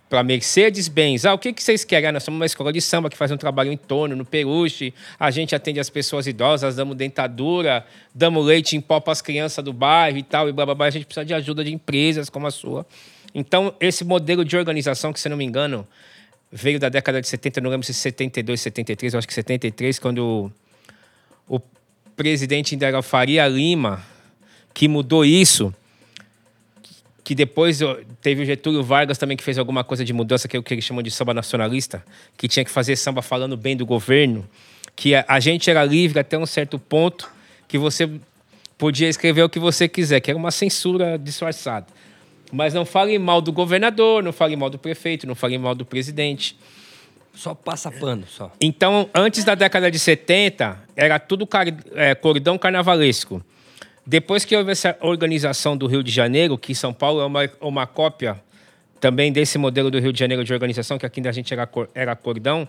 para 0.09 0.23
Mercedes-Benz, 0.23 1.25
ah, 1.25 1.35
o 1.35 1.39
que, 1.39 1.53
que 1.53 1.63
vocês 1.63 1.85
querem? 1.85 2.09
Ah, 2.09 2.13
nós 2.13 2.23
somos 2.23 2.39
uma 2.39 2.47
escola 2.47 2.73
de 2.73 2.81
samba 2.81 3.11
que 3.11 3.17
faz 3.17 3.33
um 3.33 3.37
trabalho 3.37 3.73
em 3.73 3.77
torno, 3.77 4.15
no 4.15 4.25
Peruche, 4.25 4.95
a 5.19 5.31
gente 5.31 5.55
atende 5.55 5.81
as 5.81 5.91
pessoas 5.91 6.27
idosas, 6.27 6.77
damos 6.77 6.97
dentadura, 6.97 7.85
damos 8.15 8.45
leite 8.45 8.77
em 8.77 8.81
pó 8.81 9.01
para 9.01 9.13
as 9.13 9.21
crianças 9.21 9.65
do 9.65 9.73
bairro 9.73 10.19
e 10.19 10.23
tal, 10.23 10.49
e 10.49 10.53
blá, 10.53 10.65
blá, 10.65 10.75
blá. 10.75 10.87
A 10.87 10.91
gente 10.91 11.05
precisa 11.05 11.25
de 11.25 11.35
ajuda 11.35 11.65
de 11.65 11.73
empresas 11.73 12.31
como 12.31 12.47
a 12.47 12.51
sua. 12.51 12.87
Então, 13.35 13.75
esse 13.81 14.05
modelo 14.05 14.45
de 14.45 14.57
organização, 14.57 15.13
que 15.13 15.19
se 15.19 15.29
não 15.29 15.37
me 15.37 15.45
engano, 15.45 15.87
veio 16.57 16.79
da 16.79 16.89
década 16.89 17.21
de 17.21 17.27
70, 17.27 17.61
não 17.61 17.69
lembro 17.69 17.85
se 17.85 17.93
72, 17.93 18.61
73, 18.61 19.13
eu 19.13 19.19
acho 19.19 19.27
que 19.27 19.35
73, 19.35 19.99
quando 19.99 20.53
o 21.49 21.61
presidente 22.15 22.77
ainda 22.77 22.87
era 22.87 23.03
Faria 23.03 23.49
Lima, 23.49 24.01
que 24.73 24.87
mudou 24.87 25.25
isso, 25.25 25.75
que 27.25 27.35
depois 27.35 27.81
teve 28.21 28.43
o 28.43 28.47
Getúlio 28.47 28.85
Vargas 28.85 29.19
também 29.19 29.37
que 29.37 29.43
fez 29.43 29.59
alguma 29.59 29.83
coisa 29.83 30.05
de 30.05 30.13
mudança, 30.13 30.47
que 30.47 30.57
é 30.57 30.61
o 30.61 30.63
que 30.63 30.73
eles 30.73 30.85
chamam 30.85 31.03
de 31.03 31.11
samba 31.11 31.35
nacionalista, 31.35 32.05
que 32.37 32.47
tinha 32.47 32.65
que 32.65 32.71
fazer 32.71 32.95
samba 32.95 33.21
falando 33.21 33.57
bem 33.57 33.77
do 33.77 33.85
governo, 33.85 34.49
que 34.95 35.13
a 35.17 35.41
gente 35.41 35.69
era 35.69 35.85
livre 35.85 36.21
até 36.21 36.39
um 36.39 36.47
certo 36.47 36.79
ponto, 36.79 37.29
que 37.67 37.77
você 37.77 38.09
podia 38.79 39.09
escrever 39.09 39.43
o 39.43 39.49
que 39.49 39.59
você 39.59 39.89
quiser, 39.89 40.21
que 40.21 40.31
era 40.31 40.39
uma 40.39 40.53
censura 40.53 41.19
disfarçada. 41.19 41.87
Mas 42.53 42.73
não 42.75 42.85
fale 42.85 43.19
mal 43.19 43.41
do 43.41 43.53
governador, 43.53 44.23
não 44.23 44.33
fale 44.33 44.55
mal 44.57 44.71
do 44.71 44.79
prefeito, 44.79 45.27
não 45.27 45.35
fale 45.35 45.59
mal 45.59 45.75
do 45.75 45.85
presidente. 45.85 46.57
Só 47.35 47.53
passa 47.55 47.91
pano, 47.91 48.25
só. 48.29 48.53
Então, 48.61 49.09
antes 49.13 49.43
da 49.45 49.55
década 49.57 49.91
de 49.91 49.99
70, 49.99 50.79
era 50.95 51.19
tudo 51.19 51.47
car 51.47 51.67
é, 51.95 52.15
cordão 52.15 52.57
carnavalesco. 52.57 53.45
Depois 54.07 54.45
que 54.45 54.55
houve 54.55 54.71
essa 54.71 54.97
organização 55.01 55.77
do 55.77 55.87
Rio 55.87 56.03
de 56.03 56.13
Janeiro, 56.13 56.57
que 56.57 56.75
São 56.75 56.93
Paulo 56.93 57.21
é 57.23 57.25
uma, 57.27 57.51
uma 57.61 57.87
cópia 57.87 58.41
também 59.01 59.33
desse 59.33 59.59
modelo 59.59 59.91
do 59.91 59.99
Rio 59.99 60.13
de 60.13 60.19
Janeiro 60.19 60.45
de 60.45 60.53
organização, 60.53 60.97
que 60.97 61.05
aqui 61.07 61.27
a 61.27 61.33
gente 61.33 61.53
era, 61.53 61.67
cor- 61.67 61.89
era 61.95 62.15
cordão, 62.15 62.69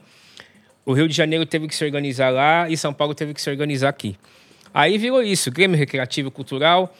o 0.85 0.93
Rio 0.93 1.07
de 1.07 1.13
Janeiro 1.15 1.45
teve 1.45 1.67
que 1.67 1.75
se 1.75 1.83
organizar 1.85 2.29
lá 2.29 2.67
e 2.69 2.75
São 2.77 2.93
Paulo 2.93 3.13
teve 3.13 3.33
que 3.33 3.41
se 3.41 3.49
organizar 3.49 3.89
aqui. 3.89 4.17
Aí 4.73 4.97
virou 4.97 5.21
isso, 5.21 5.51
Grêmio 5.51 5.77
Recreativo 5.77 6.31
Cultural, 6.31 6.93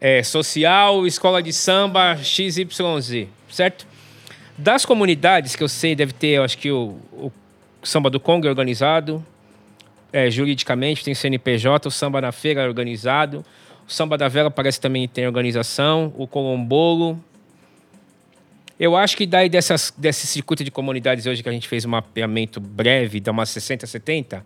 é, 0.00 0.22
social, 0.22 1.06
escola 1.06 1.42
de 1.42 1.52
samba, 1.52 2.16
XYZ, 2.16 3.28
certo? 3.50 3.86
Das 4.56 4.84
comunidades 4.84 5.56
que 5.56 5.62
eu 5.62 5.68
sei, 5.68 5.94
deve 5.94 6.12
ter, 6.12 6.28
eu 6.28 6.44
acho 6.44 6.58
que 6.58 6.70
o, 6.70 6.98
o 7.12 7.32
samba 7.82 8.08
do 8.08 8.20
Congo 8.20 8.46
é 8.46 8.50
organizado, 8.50 9.24
é, 10.12 10.30
juridicamente, 10.30 11.02
tem 11.02 11.14
CNPJ, 11.14 11.88
o 11.88 11.90
samba 11.90 12.20
na 12.20 12.30
feira 12.30 12.62
é 12.62 12.66
organizado, 12.66 13.44
o 13.86 13.92
samba 13.92 14.16
da 14.16 14.28
vela 14.28 14.50
parece 14.50 14.80
também 14.80 15.08
tem 15.08 15.26
organização, 15.26 16.12
o 16.16 16.26
colombolo. 16.26 17.22
Eu 18.78 18.96
acho 18.96 19.16
que 19.16 19.26
daí 19.26 19.48
dessas, 19.48 19.92
desse 19.96 20.26
circuito 20.26 20.64
de 20.64 20.70
comunidades 20.70 21.26
hoje 21.26 21.42
que 21.42 21.48
a 21.48 21.52
gente 21.52 21.68
fez 21.68 21.84
um 21.84 21.90
mapeamento 21.90 22.60
breve, 22.60 23.20
dá 23.20 23.30
umas 23.30 23.50
60, 23.50 23.86
70, 23.86 24.44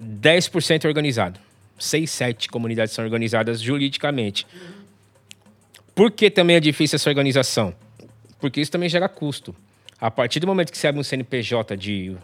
10% 0.00 0.84
é 0.84 0.88
organizado. 0.88 1.40
6, 1.78 2.10
7 2.10 2.48
comunidades 2.48 2.94
são 2.94 3.04
organizadas 3.04 3.60
juridicamente. 3.60 4.46
Por 5.94 6.10
que 6.10 6.30
também 6.30 6.56
é 6.56 6.60
difícil 6.60 6.96
essa 6.96 7.08
organização? 7.08 7.74
Porque 8.40 8.60
isso 8.60 8.70
também 8.70 8.88
gera 8.88 9.08
custo. 9.08 9.54
A 10.00 10.10
partir 10.10 10.40
do 10.40 10.46
momento 10.46 10.70
que 10.70 10.78
você 10.78 10.88
abre 10.88 11.00
um 11.00 11.04
CNPJ 11.04 11.76
de 11.76 12.16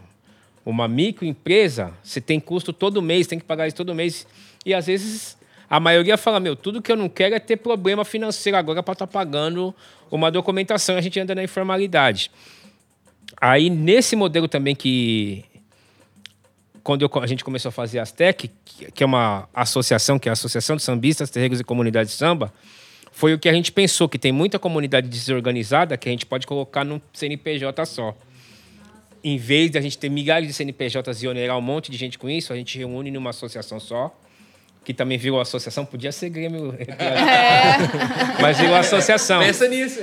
uma 0.64 0.86
microempresa, 0.88 1.92
você 2.02 2.20
tem 2.20 2.38
custo 2.38 2.72
todo 2.72 3.00
mês, 3.00 3.26
tem 3.26 3.38
que 3.38 3.44
pagar 3.44 3.66
isso 3.66 3.76
todo 3.76 3.94
mês. 3.94 4.26
E 4.66 4.74
às 4.74 4.86
vezes 4.86 5.38
a 5.68 5.78
maioria 5.78 6.16
fala: 6.16 6.40
Meu, 6.40 6.56
tudo 6.56 6.82
que 6.82 6.90
eu 6.90 6.96
não 6.96 7.08
quero 7.08 7.34
é 7.34 7.38
ter 7.38 7.56
problema 7.56 8.04
financeiro 8.04 8.58
agora 8.58 8.82
para 8.82 8.92
estar 8.92 9.06
pagando 9.06 9.74
uma 10.10 10.30
documentação 10.30 10.96
a 10.96 11.00
gente 11.00 11.18
anda 11.20 11.34
na 11.34 11.44
informalidade. 11.44 12.30
Aí, 13.40 13.70
nesse 13.70 14.16
modelo 14.16 14.48
também 14.48 14.74
que. 14.74 15.44
Quando 16.82 17.02
eu- 17.02 17.10
a 17.22 17.26
gente 17.26 17.44
começou 17.44 17.68
a 17.68 17.72
fazer 17.72 17.98
a 17.98 18.02
Astec, 18.02 18.50
que 18.94 19.02
é 19.02 19.06
uma 19.06 19.48
associação, 19.54 20.18
que 20.18 20.28
é 20.28 20.30
a 20.30 20.32
Associação 20.32 20.76
de 20.76 20.82
Sambistas, 20.82 21.30
Terreiros 21.30 21.60
e 21.60 21.64
Comunidades 21.64 22.12
de 22.12 22.18
Samba, 22.18 22.52
foi 23.12 23.34
o 23.34 23.38
que 23.38 23.48
a 23.48 23.52
gente 23.52 23.72
pensou, 23.72 24.08
que 24.08 24.18
tem 24.18 24.32
muita 24.32 24.58
comunidade 24.58 25.08
desorganizada 25.08 25.96
que 25.96 26.08
a 26.08 26.12
gente 26.12 26.24
pode 26.24 26.46
colocar 26.46 26.84
num 26.84 27.00
CNPJ 27.12 27.84
só. 27.84 28.16
Em 29.22 29.36
vez 29.36 29.70
de 29.70 29.78
a 29.78 29.80
gente 29.80 29.98
ter 29.98 30.08
milhares 30.08 30.48
de 30.48 30.54
CNPJs 30.54 31.22
e 31.22 31.28
onerar 31.28 31.58
um 31.58 31.60
monte 31.60 31.90
de 31.90 31.98
gente 31.98 32.18
com 32.18 32.30
isso, 32.30 32.52
a 32.52 32.56
gente 32.56 32.78
reúne 32.78 33.10
numa 33.10 33.30
associação 33.30 33.78
só, 33.78 34.16
que 34.84 34.94
também 34.94 35.18
virou 35.18 35.40
associação, 35.40 35.84
podia 35.84 36.10
ser 36.10 36.30
Grêmio, 36.30 36.74
mas 38.40 38.58
virou 38.58 38.74
associação. 38.76 39.40
Pensa 39.40 39.68
nisso. 39.68 40.00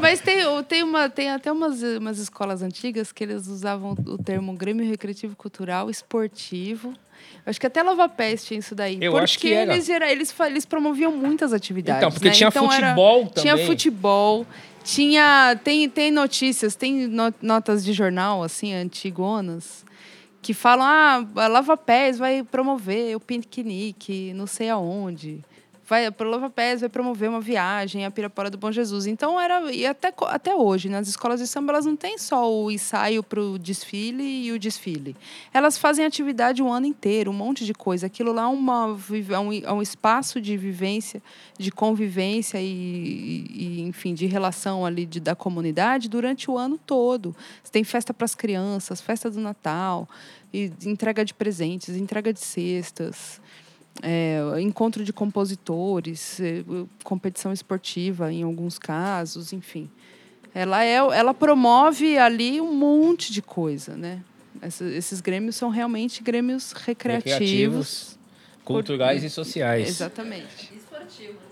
Mas 0.00 0.20
tem, 0.20 0.44
o- 0.46 0.62
tem, 0.62 0.82
uma, 0.82 1.08
tem 1.08 1.30
até 1.30 1.50
umas, 1.50 1.82
umas 1.82 2.18
escolas 2.18 2.62
antigas 2.62 3.12
que 3.12 3.24
eles 3.24 3.46
usavam 3.46 3.92
o 4.06 4.18
termo 4.22 4.52
Grêmio 4.54 4.86
Recreativo 4.88 5.36
Cultural 5.36 5.88
Esportivo. 5.90 6.92
Acho 7.46 7.58
que 7.60 7.66
até 7.66 7.82
Lava 7.82 8.08
Pés 8.08 8.44
tinha 8.44 8.58
isso 8.60 8.74
daí. 8.74 8.98
Eu 9.00 9.12
porque 9.12 9.24
acho 9.24 9.38
que 9.38 9.52
era. 9.52 9.72
Eles, 9.74 9.88
eles, 9.88 10.34
eles 10.40 10.66
promoviam 10.66 11.10
muitas 11.12 11.52
atividades. 11.52 11.98
Então, 12.02 12.10
porque 12.12 12.28
né? 12.28 12.34
tinha 12.34 12.48
era- 12.48 12.60
futebol 12.60 13.26
Tinha 13.34 13.52
também. 13.54 13.66
futebol, 13.66 14.46
Tinha. 14.84 15.58
Tem, 15.64 15.88
tem 15.88 16.10
notícias, 16.10 16.74
tem 16.74 17.06
no- 17.06 17.32
notas 17.40 17.84
de 17.84 17.92
jornal, 17.92 18.42
assim, 18.42 18.74
antigonas, 18.74 19.84
que 20.48 20.54
falam: 20.54 20.86
ah, 20.86 21.26
a 21.44 21.46
Lava 21.46 21.76
Pés 21.76 22.16
vai 22.18 22.42
promover 22.42 23.14
o 23.14 23.20
piquenique, 23.20 24.32
não 24.34 24.46
sei 24.46 24.70
aonde. 24.70 25.44
Vai, 25.86 26.10
pro 26.10 26.28
Lava 26.28 26.50
Pés 26.50 26.80
vai 26.80 26.88
promover 26.90 27.30
uma 27.30 27.40
viagem 27.40 28.04
a 28.04 28.10
Pirapora 28.10 28.50
do 28.50 28.58
Bom 28.58 28.70
Jesus. 28.70 29.06
Então 29.06 29.38
era. 29.40 29.70
E 29.72 29.86
até, 29.86 30.12
até 30.26 30.54
hoje, 30.54 30.88
nas 30.90 31.06
escolas 31.08 31.40
de 31.40 31.46
samba, 31.46 31.72
elas 31.72 31.84
não 31.86 31.96
têm 31.96 32.16
só 32.18 32.50
o 32.50 32.70
ensaio 32.70 33.22
para 33.22 33.40
o 33.42 33.58
desfile 33.58 34.22
e 34.22 34.52
o 34.52 34.58
desfile. 34.58 35.14
Elas 35.52 35.76
fazem 35.78 36.04
atividade 36.04 36.62
o 36.62 36.68
ano 36.70 36.84
inteiro, 36.86 37.30
um 37.30 37.34
monte 37.34 37.64
de 37.64 37.72
coisa. 37.74 38.06
Aquilo 38.06 38.32
lá 38.32 38.42
é, 38.42 38.46
uma, 38.46 38.98
é 39.30 39.38
um, 39.38 39.52
é 39.52 39.72
um 39.72 39.80
espaço 39.82 40.40
de 40.42 40.56
vivência, 40.58 41.22
de 41.58 41.70
convivência 41.70 42.58
e, 42.60 42.66
e- 42.66 43.80
e, 43.80 43.80
enfim, 43.82 44.12
de 44.14 44.26
relação 44.26 44.84
ali 44.84 45.06
de, 45.06 45.20
da 45.20 45.34
comunidade 45.34 46.06
durante 46.08 46.50
o 46.50 46.56
ano 46.58 46.78
todo. 46.86 47.34
Você 47.64 47.72
tem 47.72 47.82
festa 47.84 48.12
para 48.12 48.26
as 48.26 48.34
crianças, 48.34 49.00
festa 49.00 49.30
do 49.30 49.40
Natal, 49.40 50.06
e 50.52 50.72
entrega 50.84 51.24
de 51.24 51.34
presentes, 51.34 51.96
entrega 51.96 52.32
de 52.32 52.40
cestas. 52.40 53.40
é, 54.02 54.40
encontro 54.60 55.04
de 55.04 55.12
compositores, 55.12 56.40
é, 56.40 56.62
competição 57.02 57.52
esportiva 57.52 58.32
em 58.32 58.42
alguns 58.42 58.78
casos, 58.78 59.52
enfim. 59.52 59.90
Ela, 60.54 60.84
é, 60.84 60.94
ela 60.94 61.34
promove 61.34 62.16
ali 62.16 62.60
um 62.60 62.72
monte 62.74 63.32
de 63.32 63.42
coisa, 63.42 63.96
né? 63.96 64.22
Esses 64.96 65.20
grêmios 65.20 65.56
são 65.56 65.68
realmente 65.68 66.22
grêmios 66.22 66.72
recreativos. 66.72 68.18
culturais 68.64 69.22
e 69.22 69.30
sociais. 69.30 69.88
Exatamente. 69.88 70.72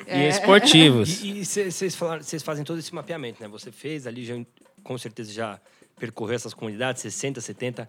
E 0.06 0.28
esportivos. 0.28 1.22
E 1.22 1.44
vocês 1.44 2.42
fazem 2.42 2.64
todo 2.64 2.78
esse 2.78 2.94
mapeamento, 2.94 3.42
né? 3.42 3.48
Você 3.48 3.70
fez 3.70 4.06
ali, 4.06 4.24
já, 4.24 4.34
com 4.82 4.98
certeza 4.98 5.32
já 5.32 5.60
percorreu 5.98 6.34
essas 6.34 6.52
comunidades, 6.52 7.02
60, 7.02 7.40
70. 7.40 7.88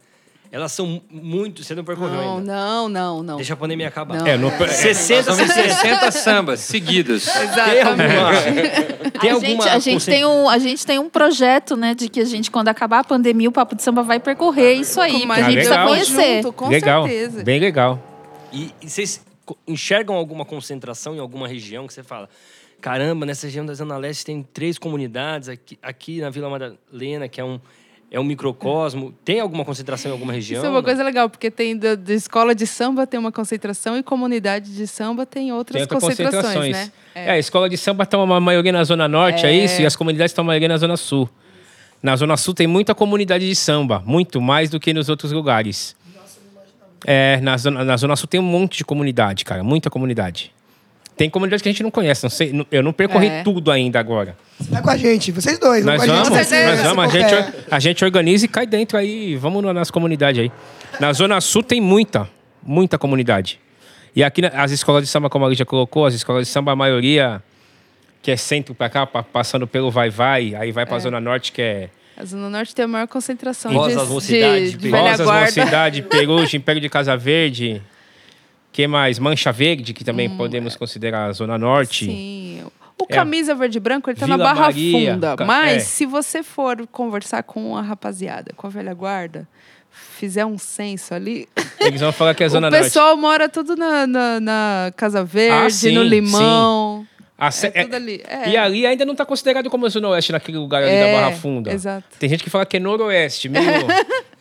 Elas 0.52 0.72
são 0.72 1.02
muito. 1.10 1.64
Você 1.64 1.76
não 1.76 1.84
percorreu 1.84 2.16
Não, 2.16 2.38
ainda. 2.38 2.54
não, 2.54 2.90
não, 2.90 3.24
não. 3.24 3.36
Deixa 3.36 3.54
a 3.54 3.58
pandemia 3.58 3.88
acabar. 3.88 4.20
Não. 4.20 4.28
É, 4.28 4.38
no, 4.38 4.48
é, 4.50 4.68
60, 4.68 5.24
São 5.24 5.36
60. 5.36 5.70
60 5.76 6.12
sambas 6.12 6.60
seguidos. 6.62 7.26
Tem 7.28 7.44
Exatamente. 7.44 8.16
alguma. 8.16 9.12
Tem 9.20 9.30
a, 9.30 9.34
alguma 9.34 9.50
gente, 9.50 9.70
a, 9.70 9.80
gente 9.80 10.06
tem 10.06 10.26
um, 10.26 10.48
a 10.48 10.58
gente 10.60 10.86
tem 10.86 11.00
um 11.00 11.10
projeto, 11.10 11.76
né, 11.76 11.96
de 11.96 12.08
que 12.08 12.20
a 12.20 12.26
gente, 12.26 12.52
quando 12.52 12.68
acabar 12.68 13.00
a 13.00 13.04
pandemia, 13.04 13.50
o 13.50 13.52
Papo 13.52 13.76
de 13.76 13.82
Samba 13.82 14.04
vai 14.04 14.20
percorrer 14.20 14.74
isso 14.74 15.02
aí. 15.02 15.26
Mas 15.26 15.44
a 15.44 15.50
gente 15.50 15.64
legal. 15.64 15.90
precisa 15.90 16.16
conhecer. 16.16 16.36
junto, 16.44 16.54
com 16.54 16.70
legal, 16.70 17.08
certeza. 17.08 17.44
bem 17.44 17.60
legal. 17.60 18.00
E, 18.54 18.72
e 18.80 18.88
vocês 18.88 19.26
enxergam 19.68 20.16
alguma 20.16 20.46
concentração 20.46 21.16
em 21.16 21.20
alguma 21.20 21.48
região 21.48 21.88
que 21.88 21.94
você 21.94 22.04
fala? 22.04 22.30
Caramba, 22.80 23.26
nessa 23.26 23.48
região 23.48 23.66
da 23.66 23.74
Zona 23.74 23.98
Leste 23.98 24.24
tem 24.26 24.44
três 24.44 24.78
comunidades, 24.78 25.50
aqui, 25.50 25.80
aqui 25.82 26.22
na 26.22 26.30
Vila 26.30 26.50
Madalena, 26.50 27.28
que 27.28 27.42
é 27.42 27.44
um, 27.44 27.60
é 28.10 28.20
um 28.20 28.24
microcosmo. 28.24 29.14
Tem 29.24 29.40
alguma 29.40 29.66
concentração 29.66 30.10
em 30.10 30.14
alguma 30.14 30.32
região? 30.32 30.60
Isso 30.60 30.66
é 30.66 30.70
uma 30.70 30.82
coisa 30.84 31.04
legal, 31.04 31.30
porque 31.30 31.52
tem 31.52 31.78
da, 31.78 31.96
da 31.96 32.14
escola 32.14 32.56
de 32.56 32.66
samba 32.66 33.06
tem 33.06 33.20
uma 33.20 33.32
concentração 33.32 33.98
e 33.98 34.04
comunidade 34.04 34.74
de 34.74 34.88
samba 34.88 35.26
tem 35.26 35.52
outras 35.52 35.86
Tem 35.86 36.00
concentrações, 36.00 36.44
concentrações. 36.44 36.76
né? 36.76 36.92
É. 37.14 37.32
a 37.32 37.40
escola 37.40 37.70
de 37.70 37.78
samba 37.78 38.04
está 38.04 38.18
uma 38.18 38.40
maioria 38.40 38.72
na 38.72 38.84
Zona 38.84 39.08
Norte, 39.08 39.46
é. 39.46 39.50
É. 39.50 39.54
isso? 39.54 39.82
E 39.82 39.86
as 39.86 39.96
comunidades 39.96 40.32
estão 40.32 40.44
uma 40.44 40.50
maioria 40.50 40.70
na 40.70 40.78
Zona 40.78 40.96
Sul. 40.96 41.30
Na 42.02 42.16
Zona 42.16 42.38
Sul 42.38 42.54
tem 42.54 42.68
muita 42.68 42.96
comunidade 42.96 43.48
de 43.48 43.56
samba, 43.56 44.02
muito 44.06 44.40
mais 44.40 44.70
do 44.70 44.80
que 44.80 44.94
nos 44.94 45.10
outros 45.10 45.32
lugares. 45.32 45.96
É, 47.06 47.40
na 47.42 47.58
Zona, 47.58 47.84
na 47.84 47.98
Zona 47.98 48.16
Sul 48.16 48.28
tem 48.28 48.40
um 48.40 48.44
monte 48.44 48.78
de 48.78 48.86
comunidade, 48.86 49.44
cara, 49.46 49.64
muita 49.64 49.90
comunidade. 49.90 50.52
Tem 51.18 51.30
comunidades 51.30 51.64
que 51.64 51.68
a 51.68 51.72
gente 51.72 51.82
não 51.82 51.90
conhece, 51.90 52.24
não 52.24 52.30
sei, 52.30 52.54
eu 52.72 52.84
não 52.84 52.94
percorri 52.94 53.26
É. 53.28 53.44
tudo 53.44 53.72
ainda 53.72 54.00
agora. 54.00 54.38
Tá 54.72 54.82
com 54.82 54.90
a 54.92 54.96
gente, 54.98 55.32
vocês 55.32 55.58
dois. 55.58 55.84
Nós 55.84 55.98
com 56.06 56.12
a 56.12 56.16
vamos, 56.24 56.28
gente, 56.48 56.66
nós 56.66 56.82
vamos, 56.82 57.04
a 57.04 57.08
gente, 57.08 57.54
a 57.72 57.80
gente 57.80 58.06
organiza 58.06 58.46
e 58.46 58.48
cai 58.48 58.68
dentro 58.68 58.98
aí, 58.98 59.36
vamos 59.36 59.64
nas 59.74 59.90
comunidades 59.90 60.40
aí. 60.42 60.52
Na 61.00 61.12
Zona 61.14 61.42
Sul 61.42 61.64
tem 61.64 61.82
muita, 61.82 62.30
muita 62.62 62.98
comunidade. 63.00 63.60
E 64.16 64.24
aqui 64.24 64.42
as 64.46 64.72
escolas 64.72 65.04
de 65.04 65.10
samba, 65.10 65.30
como 65.30 65.46
a 65.46 65.50
Lídia 65.50 65.66
colocou, 65.66 66.06
as 66.06 66.14
escolas 66.14 66.46
de 66.48 66.54
samba, 66.54 66.72
a 66.72 66.76
maioria 66.76 67.42
que 68.22 68.30
é 68.32 68.38
centro 68.38 68.76
pra 68.76 68.90
cá, 68.90 69.06
pa- 69.06 69.24
passando 69.24 69.66
pelo 69.68 69.90
Vai-Vai, 69.90 70.54
aí 70.56 70.72
vai 70.72 70.86
pra 70.86 71.00
Zona 71.00 71.20
Norte, 71.22 71.52
que 71.52 71.62
é 71.62 71.90
A 72.18 72.26
Zona 72.26 72.50
Norte 72.50 72.76
tem 72.76 72.86
a 72.86 72.88
maior 72.88 73.08
concentração 73.08 73.72
Voz 73.72 73.94
de, 73.94 74.00
das 74.00 74.10
Mocidades, 74.10 74.72
de, 74.72 74.78
de 74.78 74.84
de 74.84 74.90
velha 74.92 75.12
Rosas, 75.12 75.26
guarda. 75.26 75.46
Mocidade, 75.46 76.06
Império 76.58 76.82
de 76.82 76.90
Casa 76.90 77.16
Verde. 77.16 77.82
Que 78.78 78.88
mais? 78.88 79.18
Mancha 79.18 79.52
Verde, 79.52 79.92
que 79.94 80.04
também 80.04 80.30
podemos 80.30 80.76
considerar 80.76 81.26
a 81.30 81.32
Zona 81.32 81.58
Norte. 81.58 82.06
Sim. 82.06 82.62
O 83.00 83.06
É. 83.10 83.16
camisa 83.16 83.56
verde 83.56 83.78
e 83.78 83.82
branco, 83.82 84.10
ele 84.10 84.20
tá 84.20 84.28
na 84.28 84.38
Barra 84.38 84.62
Maria, 84.62 85.14
Funda. 85.14 85.36
ca- 85.36 85.46
Mas 85.46 85.78
é. 85.78 85.80
se 85.80 86.06
você 86.06 86.44
for 86.44 86.86
conversar 86.92 87.42
com 87.44 87.76
a 87.76 87.82
rapaziada, 87.82 88.52
com 88.56 88.68
a 88.68 88.70
velha 88.70 88.94
guarda, 88.94 89.48
fizer 89.92 90.46
um 90.46 90.58
censo 90.60 91.14
ali, 91.14 91.48
Eles 91.80 92.02
vão 92.02 92.12
falar 92.12 92.34
que 92.36 92.44
é 92.44 92.46
a 92.46 92.50
Zona 92.50 92.68
o 92.68 92.72
Norte. 92.72 92.84
pessoal 92.84 93.18
mora 93.18 93.50
tudo 93.50 93.76
na, 93.76 94.06
na, 94.06 94.40
na 94.40 94.94
Casa 94.96 95.24
Verde, 95.24 95.66
Ah, 95.66 95.70
sim, 95.72 95.92
no 95.94 96.04
Limão. 96.04 97.06
A 97.38 97.50
ce- 97.52 97.72
É 97.74 97.84
tudo 97.84 97.96
ali. 97.96 98.22
É. 98.28 98.50
E 98.50 98.58
ali 98.58 98.86
ainda 98.86 99.06
não 99.06 99.14
está 99.14 99.26
considerado 99.26 99.70
como 99.72 99.88
Zona 99.90 100.08
Oeste, 100.10 100.32
naquele 100.32 100.58
lugar 100.58 100.82
ali 100.84 100.92
É, 100.92 101.14
da 101.14 101.20
Barra 101.22 101.36
Funda. 101.36 101.72
exato. 101.74 102.04
Tem 102.20 102.28
gente 102.30 102.44
que 102.44 102.50
fala 102.50 102.66
que 102.66 102.78
é 102.78 102.80
Noroeste, 102.80 103.48
meio... 103.50 103.64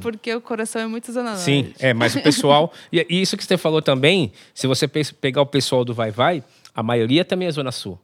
Porque 0.00 0.32
o 0.34 0.40
coração 0.40 0.80
é 0.82 0.86
muito 0.86 1.10
Zona 1.12 1.30
Norte. 1.30 1.42
Sim, 1.44 1.72
é, 1.80 1.92
mas 1.92 2.14
o 2.14 2.20
pessoal. 2.20 2.72
e, 2.92 3.04
isso 3.08 3.36
que 3.36 3.44
você 3.44 3.56
falou 3.58 3.82
também, 3.82 4.30
se 4.54 4.66
você 4.66 4.86
pe- 4.86 5.02
pegar 5.20 5.42
o 5.42 5.46
pessoal 5.46 5.84
do 5.84 5.92
Vai 5.92 6.10
Vai, 6.10 6.44
a 6.74 6.82
maioria 6.82 7.24
também 7.24 7.48
é 7.48 7.50
Zona 7.50 7.72
Sul. 7.72 7.98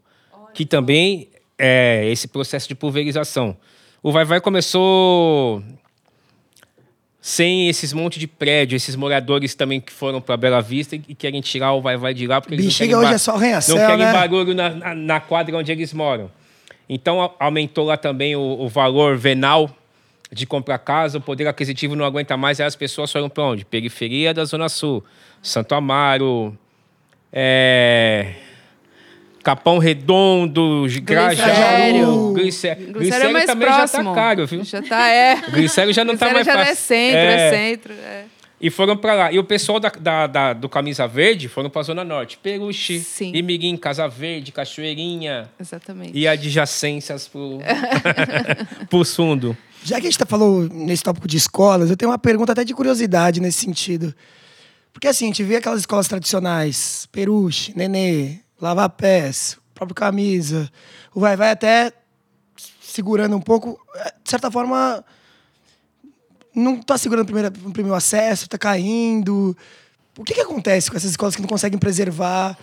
Que 0.53 0.65
também 0.67 1.29
é 1.59 2.09
esse 2.11 2.27
processo 2.29 2.67
de 2.67 2.75
pulverização. 2.75 3.57
O 4.03 4.11
Vai 4.11 4.25
Vai 4.25 4.41
começou 4.41 5.63
sem 7.21 7.69
esses 7.69 7.93
monte 7.93 8.19
de 8.21 8.27
prédio, 8.27 8.77
esses 8.77 8.95
moradores 8.95 9.55
também 9.55 9.81
que 9.81 9.93
foram 9.93 10.21
para 10.21 10.37
Bela 10.37 10.61
Vista 10.61 10.95
e 10.95 11.15
querem 11.15 11.41
tirar 11.41 11.73
o 11.73 11.81
Vai 11.81 11.97
Vai 11.97 12.15
de 12.15 12.27
lá 12.27 12.41
porque 12.41 12.55
eles 12.55 12.67
Bexiga 12.67 12.93
não 12.93 13.01
querem 13.01 13.07
hoje 13.09 13.15
é 13.15 13.19
só 13.19 13.37
Não 13.75 13.79
querem 13.87 14.07
né? 14.07 14.13
barulho 14.13 14.55
na, 14.55 14.71
na, 14.71 14.95
na 14.95 15.21
quadra 15.21 15.57
onde 15.57 15.73
eles 15.73 15.93
moram. 15.93 16.31
Então 16.89 17.21
a- 17.21 17.31
aumentou 17.41 17.85
lá 17.85 17.97
também 17.97 18.37
o, 18.37 18.41
o 18.41 18.69
valor 18.69 19.17
venal 19.17 19.69
de 20.33 20.47
comprar 20.47 20.79
casa, 20.79 21.19
o 21.19 21.21
poder 21.21 21.47
aquisitivo 21.47 21.95
não 21.95 22.05
aguenta 22.05 22.37
mais, 22.37 22.61
aí 22.61 22.67
as 22.67 22.77
pessoas 22.77 23.11
foram 23.13 23.29
para 23.29 23.45
onde? 23.45 23.65
Periferia 23.65 24.35
da 24.35 24.45
Zona 24.45 24.69
Sul, 24.69 25.05
Santo 25.43 25.75
Amaro, 25.75 26.57
é, 27.33 28.33
Capão 29.45 29.79
Redondo, 29.79 30.87
Grajaú, 31.03 32.33
Glicério. 32.33 32.33
Glicério. 32.35 32.93
Glicério 32.93 33.29
é 33.29 33.33
mais 33.33 33.47
também 33.47 33.69
próximo. 33.69 34.03
já 34.05 34.09
tá 34.11 34.15
caro, 34.15 34.47
viu? 34.47 34.65
Já 34.65 34.83
tá, 34.83 35.09
é. 35.09 35.37
Glicério 35.53 35.93
já 35.93 36.05
não 36.05 36.17
tá 36.17 36.29
Glicério 36.29 36.35
mais 36.35 36.47
já 36.47 36.53
é 36.63 36.67
fácil. 36.75 36.85
centro, 36.85 37.19
é, 37.19 37.35
É. 37.35 37.51
centro. 37.51 37.93
É. 37.93 38.25
E 38.59 38.71
foram 38.71 38.97
para 38.97 39.15
lá. 39.15 39.33
E 39.33 39.39
o 39.39 39.45
pessoal 39.45 39.79
da, 39.79 39.91
da- 39.91 40.27
da- 40.27 40.53
do 40.55 40.67
Camisa 40.67 41.07
Verde 41.07 41.47
foram 41.47 41.69
para 41.69 41.83
a 41.83 41.85
Zona 41.85 42.03
Norte. 42.03 42.39
Peruche, 42.43 42.99
Sim. 43.01 43.31
Imiguim, 43.35 43.77
Casa 43.77 44.09
Verde, 44.09 44.51
Cachoeirinha 44.51 45.49
Exatamente. 45.61 46.17
e 46.19 46.27
adjacências 46.27 47.29
pro, 47.29 47.59
pro 48.89 49.05
fundo. 49.05 49.55
Já 49.87 50.01
que 50.01 50.09
a 50.09 50.11
gente 50.11 50.19
tá 50.19 50.27
falou 50.27 50.69
nesse 50.69 51.05
tópico 51.05 51.29
de 51.29 51.37
escolas, 51.37 51.89
eu 51.89 51.97
tenho 51.97 52.11
uma 52.11 52.19
pergunta 52.19 52.51
até 52.51 52.65
de 52.65 52.75
curiosidade 52.75 53.41
nesse 53.41 53.61
sentido. 53.61 54.13
Porque 54.93 55.07
assim, 55.07 55.27
a 55.27 55.29
gente 55.29 55.45
vê 55.45 55.55
aquelas 55.55 55.79
escolas 55.79 56.09
tradicionais, 56.09 57.07
Peruche, 57.13 57.73
Nenê, 57.77 58.41
Lava 58.61 58.89
Pés, 58.89 59.57
próprio 59.73 59.95
Camisa, 59.95 60.69
o 61.15 61.21
Vai 61.21 61.37
Vai 61.37 61.53
até 61.53 61.93
segurando 62.81 63.37
um 63.37 63.41
pouco, 63.41 63.79
eh, 63.95 64.13
de 64.25 64.29
certa 64.29 64.51
forma, 64.51 65.05
não 66.53 66.81
tá 66.81 66.99
segurando 66.99 67.23
o 67.23 67.27
primeiro, 67.27 67.55
o 67.65 67.73
primeiro 67.73 67.95
acesso, 67.95 68.49
tá 68.49 68.59
caindo. 68.59 69.57
O 70.19 70.25
que 70.25 70.35
que 70.35 70.41
acontece 70.41 70.91
com 70.91 70.97
essas 70.97 71.13
escolas 71.13 71.37
que 71.37 71.43
não 71.43 71.49
conseguem 71.49 71.79
preservar, 71.79 72.59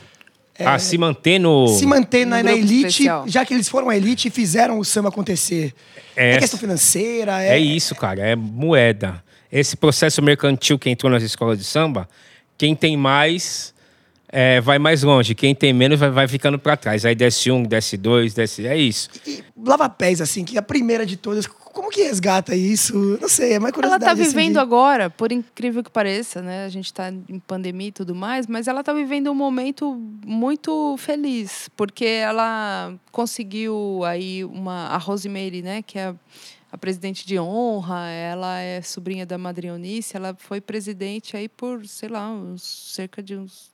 Ah, 0.60 0.78
se 0.78 0.98
manter 0.98 1.40
no. 1.40 1.68
se 1.68 1.86
manter 1.86 2.26
na, 2.26 2.44
na 2.44 2.54
elite, 2.54 2.88
especial. 2.88 3.26
já 3.28 3.44
que 3.46 3.54
eles 3.54 3.68
foram 3.68 3.90
a 3.90 3.98
elite 3.98 4.28
e 4.28 4.32
fizeram 4.32 4.78
o 4.80 4.86
samba 4.86 5.10
acontecer? 5.10 5.74
É, 6.16 6.36
É. 6.36 6.38
questão 6.40 6.60
financeira? 6.60 7.42
É 7.44 7.58
isso, 7.58 7.96
cara. 7.96 8.22
É 8.22 8.36
moeda. 8.36 9.24
Esse 9.52 9.76
processo 9.76 10.22
mercantil 10.22 10.78
que 10.78 10.90
entrou 10.90 11.12
nas 11.12 11.24
escolas 11.24 11.58
de 11.58 11.64
samba, 11.64 12.08
quem 12.58 12.76
tem 12.76 12.96
mais 12.96 13.74
é, 14.36 14.60
vai 14.60 14.80
mais 14.80 15.04
longe. 15.04 15.36
Quem 15.36 15.54
tem 15.54 15.72
menos 15.72 16.00
vai, 16.00 16.10
vai 16.10 16.28
ficando 16.28 16.58
para 16.58 16.76
trás. 16.76 17.06
Aí 17.06 17.14
desce 17.14 17.52
um, 17.52 17.62
desce 17.62 17.96
dois, 17.96 18.34
desce. 18.34 18.66
É 18.66 18.76
isso. 18.76 19.08
E 19.28 19.44
Lava 19.56 19.88
Pés, 19.88 20.20
assim, 20.20 20.44
que 20.44 20.56
é 20.56 20.60
a 20.60 20.64
primeira 20.64 21.06
de 21.06 21.16
todas, 21.16 21.46
como 21.46 21.90
que 21.92 22.02
resgata 22.04 22.56
isso? 22.56 22.96
Não 23.22 23.30
sei, 23.30 23.54
é 23.54 23.60
mais 23.60 23.72
Ela 23.72 23.74
curiosidade. 23.74 24.04
está 24.04 24.12
assim, 24.14 24.24
vivendo 24.36 24.54
de- 24.54 24.60
agora, 24.60 25.10
por 25.10 25.32
incrível 25.32 25.84
que 25.84 25.90
pareça, 25.92 26.42
né? 26.42 26.66
A 26.66 26.70
gente 26.70 26.86
está 26.88 27.10
em 27.12 27.40
pandemia 27.40 27.90
e 27.90 27.92
tudo 27.92 28.16
mais, 28.16 28.48
mas 28.48 28.68
ela 28.68 28.80
está 28.80 28.92
vivendo 28.92 29.30
um 29.32 29.36
momento 29.36 29.96
muito 30.26 30.96
feliz, 30.98 31.70
porque 31.78 32.06
ela 32.06 32.94
conseguiu 33.12 34.02
aí 34.04 34.44
uma 34.44 34.88
a 34.88 34.98
Rosemary, 34.98 35.62
né, 35.62 35.82
que 35.82 35.98
é 35.98 36.08
a, 36.08 36.16
a 36.72 36.78
presidente 36.78 37.26
de 37.26 37.40
honra, 37.40 38.10
ela 38.10 38.60
é 38.60 38.82
sobrinha 38.82 39.26
da 39.26 39.38
Madre 39.38 39.68
Eunice, 39.68 40.16
ela 40.18 40.36
foi 40.38 40.60
presidente 40.60 41.38
aí 41.38 41.48
por, 41.48 41.86
sei 41.88 42.10
lá, 42.10 42.30
uns, 42.30 42.64
cerca 42.94 43.22
de 43.24 43.36
uns 43.36 43.72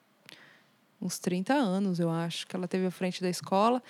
uns 1.02 1.18
30 1.18 1.54
anos, 1.54 2.00
eu 2.00 2.10
acho, 2.10 2.45
que 2.45 2.56
ela 2.56 2.68
teve 2.68 2.86
à 2.86 2.91
frente 2.91 3.22
da 3.22 3.30
escola. 3.30 3.82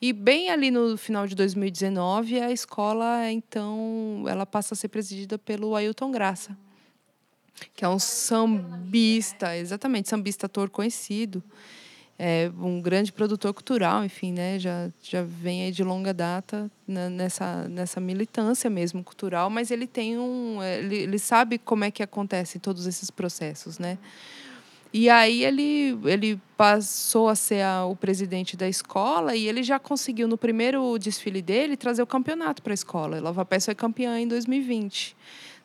E 0.00 0.12
bem 0.12 0.50
ali 0.50 0.70
no 0.70 0.96
final 0.96 1.26
de 1.26 1.34
2019, 1.34 2.40
a 2.40 2.52
escola, 2.52 3.30
então, 3.30 4.24
ela 4.28 4.44
passa 4.44 4.74
a 4.74 4.76
ser 4.76 4.88
presidida 4.88 5.38
pelo 5.38 5.74
Ailton 5.74 6.10
Graça, 6.10 6.56
que 7.74 7.84
é 7.84 7.88
um 7.88 7.98
sambista, 7.98 9.56
exatamente, 9.56 10.08
sambista 10.08 10.46
ator 10.46 10.68
conhecido. 10.68 11.42
É 12.20 12.50
um 12.58 12.80
grande 12.80 13.12
produtor 13.12 13.54
cultural, 13.54 14.04
enfim, 14.04 14.32
né? 14.32 14.58
Já, 14.58 14.90
já 15.00 15.22
vem 15.22 15.62
aí 15.62 15.70
de 15.70 15.84
longa 15.84 16.12
data 16.12 16.68
nessa, 16.84 17.68
nessa 17.68 18.00
militância 18.00 18.68
mesmo 18.68 19.04
cultural, 19.04 19.48
mas 19.48 19.70
ele 19.70 19.86
tem 19.86 20.18
um. 20.18 20.60
Ele, 20.60 20.96
ele 20.96 21.18
sabe 21.20 21.58
como 21.58 21.84
é 21.84 21.92
que 21.92 22.02
acontecem 22.02 22.60
todos 22.60 22.88
esses 22.88 23.08
processos, 23.08 23.78
né? 23.78 23.98
E 24.92 25.08
aí 25.10 25.44
ele, 25.44 25.98
ele 26.04 26.40
passou 26.56 27.28
a 27.28 27.34
ser 27.34 27.62
a, 27.62 27.84
o 27.84 27.94
presidente 27.94 28.56
da 28.56 28.68
escola 28.68 29.36
e 29.36 29.46
ele 29.46 29.62
já 29.62 29.78
conseguiu, 29.78 30.26
no 30.26 30.38
primeiro 30.38 30.98
desfile 30.98 31.42
dele, 31.42 31.76
trazer 31.76 32.02
o 32.02 32.06
campeonato 32.06 32.62
para 32.62 32.72
a 32.72 32.74
escola. 32.74 33.20
Lava 33.20 33.44
Pés 33.44 33.66
foi 33.66 33.74
campeã 33.74 34.18
em 34.18 34.26
2020. 34.26 35.16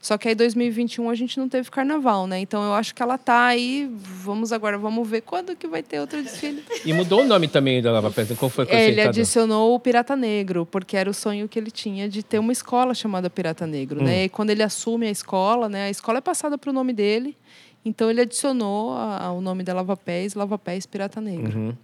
Só 0.04 0.18
que 0.18 0.28
aí 0.28 0.36
2021 0.36 1.10
a 1.10 1.16
gente 1.16 1.38
não 1.38 1.48
teve 1.48 1.72
carnaval, 1.72 2.28
né? 2.28 2.38
Então 2.38 2.62
eu 2.62 2.74
acho 2.74 2.94
que 2.94 3.02
ela 3.02 3.18
tá 3.18 3.46
aí. 3.46 3.90
Vamos 3.90 4.52
agora, 4.52 4.78
vamos 4.78 5.08
ver 5.08 5.22
quando 5.22 5.56
que 5.56 5.66
vai 5.66 5.82
ter 5.82 6.02
outro 6.02 6.22
desfile. 6.22 6.62
E 6.84 6.92
mudou 6.92 7.22
o 7.22 7.24
nome 7.24 7.48
também 7.48 7.82
da 7.82 7.90
Lava 7.90 8.12
Pés. 8.12 8.30
Qual 8.38 8.50
foi 8.50 8.68
Ele 8.70 9.00
adicionou 9.00 9.74
o 9.74 9.80
Pirata 9.80 10.14
Negro, 10.14 10.66
porque 10.66 10.98
era 10.98 11.10
o 11.10 11.14
sonho 11.14 11.48
que 11.48 11.58
ele 11.58 11.72
tinha 11.72 12.10
de 12.10 12.22
ter 12.22 12.38
uma 12.38 12.52
escola 12.52 12.94
chamada 12.94 13.30
Pirata 13.30 13.66
Negro, 13.66 14.02
hum. 14.02 14.04
né? 14.04 14.26
E 14.26 14.30
quando 14.30 14.50
ele 14.50 14.62
assume 14.62 15.08
a 15.08 15.10
escola, 15.10 15.70
né? 15.70 15.86
A 15.86 15.90
escola 15.90 16.18
é 16.18 16.22
passada 16.22 16.58
para 16.58 16.70
o 16.70 16.74
nome 16.74 16.92
dele. 16.92 17.38
Então 17.86 18.10
ele 18.10 18.22
adicionou 18.22 18.94
a, 18.94 19.26
a, 19.26 19.32
o 19.32 19.42
nome 19.42 19.64
da 19.64 19.74
Lava 19.74 19.98
Pés, 19.98 20.34
Lava 20.34 20.58
Pés 20.58 20.86
Pirata 20.86 21.20
Negro. 21.20 21.58
Uhum. 21.58 21.78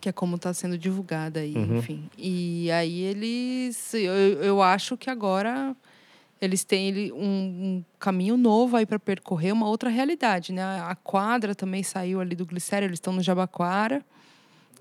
Que 0.00 0.10
é 0.10 0.12
como 0.12 0.36
está 0.36 0.52
sendo 0.52 0.76
divulgada 0.76 1.40
aí, 1.40 1.54
uhum. 1.54 1.78
enfim. 1.78 2.10
E 2.18 2.70
aí 2.70 3.00
eles. 3.00 3.94
Eu, 3.94 4.42
eu 4.42 4.62
acho 4.62 4.96
que 4.96 5.08
agora 5.08 5.74
eles 6.40 6.62
têm 6.62 7.10
um, 7.12 7.16
um 7.18 7.84
caminho 7.98 8.36
novo 8.36 8.76
aí 8.76 8.84
para 8.84 8.98
percorrer, 8.98 9.52
uma 9.52 9.66
outra 9.66 9.88
realidade, 9.88 10.52
né? 10.52 10.62
A 10.62 10.94
quadra 10.94 11.54
também 11.54 11.82
saiu 11.82 12.20
ali 12.20 12.36
do 12.36 12.44
Glicério, 12.44 12.86
eles 12.86 12.98
estão 12.98 13.14
no 13.14 13.22
Jabaquara, 13.22 14.04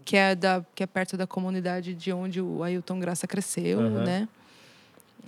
que 0.03 0.17
é, 0.17 0.35
da, 0.35 0.65
que 0.75 0.83
é 0.83 0.85
perto 0.85 1.15
da 1.15 1.25
comunidade 1.25 1.93
de 1.93 2.11
onde 2.11 2.41
o 2.41 2.63
Ailton 2.63 2.99
Graça 2.99 3.25
cresceu, 3.25 3.79
uhum. 3.79 4.03
né? 4.03 4.27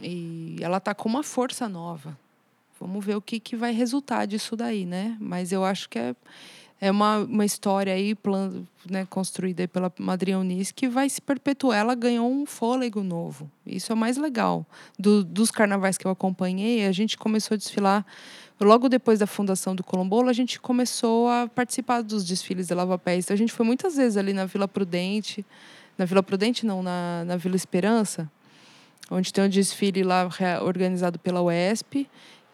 E 0.02 0.58
ela 0.60 0.78
está 0.78 0.94
com 0.94 1.08
uma 1.08 1.24
força 1.24 1.70
nova. 1.70 2.18
Vamos 2.80 3.04
ver 3.06 3.16
o 3.16 3.22
que, 3.22 3.40
que 3.40 3.56
vai 3.56 3.72
resultar 3.72 4.26
disso 4.26 4.56
daí, 4.56 4.86
né? 4.86 5.16
Mas 5.20 5.52
eu 5.52 5.64
acho 5.64 5.88
que 5.88 5.98
é, 5.98 6.16
é 6.82 6.92
uma, 6.92 7.20
uma 7.20 7.46
história 7.46 7.94
aí 7.94 8.14
plan, 8.14 8.64
né, 8.90 9.08
construída 9.10 9.68
pela 9.68 9.92
Madrinha 9.98 10.38
Unis 10.38 10.72
que 10.72 10.88
vai 10.90 11.10
se 11.10 11.22
perpetuar. 11.22 11.78
Ela 11.78 11.96
ganhou 11.96 12.30
um 12.30 12.46
fôlego 12.46 13.02
novo. 13.02 13.50
Isso 13.66 13.92
é 13.92 13.96
mais 13.96 14.18
legal. 14.18 14.66
Do, 15.00 15.24
dos 15.24 15.52
carnavais 15.52 15.98
que 15.98 16.06
eu 16.06 16.12
acompanhei, 16.12 16.86
a 16.86 16.92
gente 16.92 17.18
começou 17.18 17.56
a 17.56 17.58
desfilar. 17.58 18.06
Logo 18.60 18.88
depois 18.88 19.20
da 19.20 19.28
fundação 19.28 19.76
do 19.76 19.84
Colombolo, 19.84 20.30
a 20.30 20.34
gente 20.34 20.60
começou 20.60 21.30
a 21.30 21.48
participar 21.48 22.02
dos 22.02 22.26
desfiles 22.26 22.68
de 22.68 22.74
Lava 22.74 22.98
Pés. 22.98 23.26
Então, 23.26 23.34
a 23.34 23.38
gente 23.38 23.52
foi 23.52 23.66
muitas 23.66 23.96
vezes 23.96 24.18
ali 24.18 24.32
na 24.34 24.46
Vila 24.46 24.68
Prudente. 24.68 25.46
Na 25.98 26.06
Vila 26.06 26.22
Prudente, 26.22 26.66
não, 26.66 26.84
na, 26.84 27.24
na 27.26 27.38
Vila 27.38 27.56
Esperança, 27.56 28.30
onde 29.10 29.32
tem 29.32 29.44
um 29.44 29.50
desfile 29.50 30.04
lá 30.04 30.30
organizado 30.62 31.18
pela 31.20 31.42
UESP. 31.42 32.08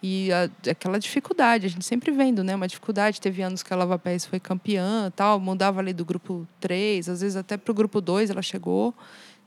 E 0.04 0.32
a, 0.32 0.49
aquela 0.70 0.99
dificuldade, 0.99 1.68
a 1.68 1.70
gente 1.70 1.86
sempre 1.86 2.12
vendo, 2.12 2.43
né? 2.43 2.56
Uma 2.56 2.68
dificuldade. 2.68 3.22
Teve 3.22 3.41
anos 3.41 3.62
que 3.62 3.72
a 3.72 3.76
Lava 3.76 3.99
Pés 3.99 4.26
foi 4.26 4.39
campeã, 4.39 5.12
tal, 5.16 5.39
mudava 5.39 5.80
ali 5.80 5.93
do 5.93 6.04
grupo 6.04 6.47
3, 6.60 7.08
às 7.08 7.22
vezes 7.22 7.36
até 7.36 7.56
para 7.56 7.72
o 7.72 7.76
grupo 7.76 8.02
2 8.02 8.32
ela 8.32 8.41
chegou, 8.41 8.95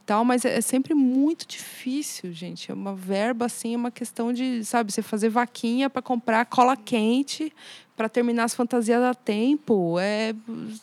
tal, 0.06 0.24
mas 0.24 0.44
é, 0.44 0.58
é, 0.58 0.60
sempre 0.60 0.94
muito 0.94 1.46
difícil, 1.46 2.32
gente. 2.32 2.70
É 2.70 2.74
uma 2.74 2.94
verba, 2.94 3.46
assim, 3.46 3.74
é 3.74 3.76
uma 3.76 3.90
questão 3.90 4.32
de, 4.32 4.64
sabe, 4.64 4.92
você 4.92 5.02
fazer 5.02 5.28
vaquinha 5.28 5.90
para 5.90 6.02
comprar 6.02 6.44
cola 6.46 6.76
quente 6.76 7.52
para 7.96 8.08
terminar 8.08 8.44
as 8.44 8.54
fantasias 8.54 9.02
a 9.02 9.14
tempo. 9.14 9.98
É, 9.98 10.34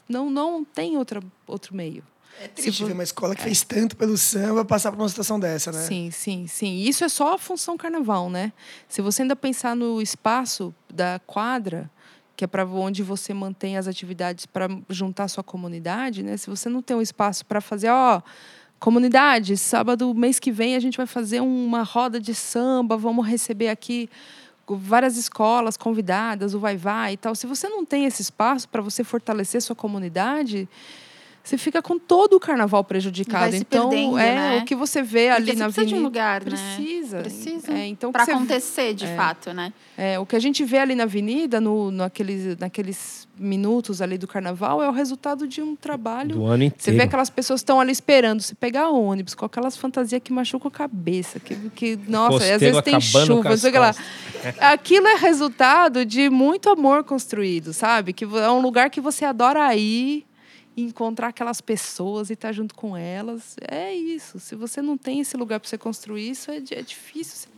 não, 0.08 0.30
não 0.30 0.66
tem 0.66 0.98
outra, 0.98 1.22
outro 1.48 1.76
meio. 1.76 2.04
É 2.44 2.48
triste 2.48 2.84
ver 2.84 2.94
uma 2.94 3.04
escola 3.04 3.36
que 3.36 3.42
é. 3.42 3.46
fez 3.46 3.62
tanto 3.64 3.96
pelo 3.96 4.18
samba 4.18 4.66
passar 4.66 4.92
por 4.92 5.00
uma 5.00 5.10
situação 5.10 5.40
dessa, 5.40 5.72
né? 5.72 5.80
Sim, 5.82 6.10
sim, 6.12 6.48
sim. 6.48 6.82
Isso 6.82 7.04
é 7.04 7.10
só 7.10 7.36
a 7.36 7.38
função 7.38 7.78
carnaval, 7.78 8.30
né? 8.30 8.52
Se 8.90 9.02
você 9.02 9.22
ainda 9.22 9.36
pensar 9.36 9.76
no 9.76 10.02
espaço 10.02 10.74
da 10.92 11.20
quadra, 11.28 11.90
que 12.36 12.44
é 12.44 12.48
para 12.48 12.66
onde 12.66 13.04
você 13.04 13.34
mantém 13.34 13.78
as 13.78 13.88
atividades 13.88 14.48
para 14.48 14.68
juntar 14.90 15.26
a 15.26 15.28
sua 15.28 15.44
comunidade, 15.44 16.24
né? 16.24 16.36
Se 16.36 16.50
você 16.50 16.68
não 16.68 16.82
tem 16.82 16.98
um 16.98 17.02
espaço 17.02 17.46
para 17.46 17.62
fazer, 17.62 17.90
ó, 17.90 18.22
comunidade, 18.80 19.56
sábado, 19.58 20.12
mês 20.16 20.40
que 20.40 20.52
vem 20.52 20.76
a 20.76 20.80
gente 20.80 20.98
vai 20.98 21.06
fazer 21.06 21.40
uma 21.42 21.84
roda 21.84 22.20
de 22.20 22.34
samba, 22.34 22.98
vamos 22.98 23.28
receber 23.28 23.70
aqui 23.70 24.10
várias 24.68 25.18
escolas 25.18 25.78
convidadas, 25.78 26.56
o 26.56 26.60
vai 26.60 26.78
vai 26.78 27.14
e 27.14 27.18
tal. 27.18 27.36
Se 27.36 27.46
você 27.46 27.70
não 27.70 27.86
tem 27.86 28.06
esse 28.06 28.24
espaço 28.24 28.68
para 28.70 28.82
você 28.82 29.04
fortalecer 29.04 29.62
sua 29.62 29.76
comunidade, 29.76 30.68
você 31.44 31.58
fica 31.58 31.82
com 31.82 31.98
todo 31.98 32.36
o 32.36 32.40
carnaval 32.40 32.84
prejudicado. 32.84 33.56
então, 33.56 33.90
perdendo, 33.90 34.18
é 34.18 34.36
né? 34.36 34.58
o 34.60 34.66
que 34.66 34.76
você 34.76 35.02
vê 35.02 35.30
ali 35.30 35.48
Porque 35.48 35.60
na 35.60 35.66
avenida. 35.66 35.82
Precisa 35.82 35.96
de 35.96 36.00
um 36.00 36.04
lugar, 36.04 36.44
precisa. 36.44 37.18
né? 37.18 37.24
Precisa. 37.24 37.74
É, 37.74 37.88
então 37.88 38.12
para 38.12 38.24
acontecer, 38.24 38.94
de 38.94 39.06
é, 39.06 39.16
fato, 39.16 39.54
né? 39.54 39.74
É, 39.98 40.20
o 40.20 40.26
que 40.26 40.36
a 40.36 40.40
gente 40.40 40.64
vê 40.64 40.78
ali 40.78 40.94
na 40.94 41.04
avenida, 41.04 41.60
no, 41.60 41.90
naqueles, 41.90 42.58
naqueles 42.58 43.28
minutos 43.38 44.02
ali 44.02 44.18
do 44.18 44.28
carnaval, 44.28 44.84
é 44.84 44.88
o 44.88 44.92
resultado 44.92 45.48
de 45.48 45.62
um 45.62 45.76
trabalho. 45.76 46.36
Do 46.36 46.46
ano 46.46 46.64
inteiro. 46.64 46.84
Você 46.84 46.92
vê 46.92 47.04
aquelas 47.04 47.30
pessoas 47.30 47.62
estão 47.62 47.80
ali 47.80 47.92
esperando 47.92 48.42
você 48.42 48.54
pegar 48.54 48.90
ônibus 48.90 49.34
com 49.34 49.46
aquelas 49.46 49.76
fantasias 49.76 50.22
que 50.24 50.32
machucam 50.32 50.68
a 50.68 50.72
cabeça, 50.72 51.40
que, 51.40 51.56
que 51.72 52.00
nossa, 52.08 52.34
Costeiro 52.34 52.56
às 52.56 52.62
vezes 52.62 52.82
tem 52.82 53.02
chuva, 53.02 53.58
sei 53.58 53.72
lá. 53.72 53.96
Aquilo 54.62 55.08
é 55.08 55.16
resultado 55.16 56.06
de 56.06 56.30
muito 56.30 56.70
amor 56.70 57.04
construído, 57.04 57.74
sabe? 57.74 58.14
Que 58.14 58.26
é 58.26 58.52
um 58.52 58.62
lugar 58.62 58.92
que 58.92 59.02
você 59.02 59.26
adora 59.26 59.76
ir 59.76 60.26
encontrar 60.76 61.28
aquelas 61.28 61.62
pessoas 61.62 62.30
e 62.30 62.34
estar 62.34 62.50
tá 62.50 62.52
junto 62.52 62.74
com 62.76 62.96
elas. 62.96 63.56
É 63.70 63.94
isso. 63.94 64.40
Se 64.40 64.56
você 64.56 64.82
não 64.82 64.98
tem 64.98 65.20
esse 65.20 65.36
lugar 65.38 65.60
para 65.60 65.70
você 65.70 65.78
construir 65.78 66.30
isso, 66.30 66.52
é, 66.52 66.58
é 66.58 66.82
difícil. 66.82 67.50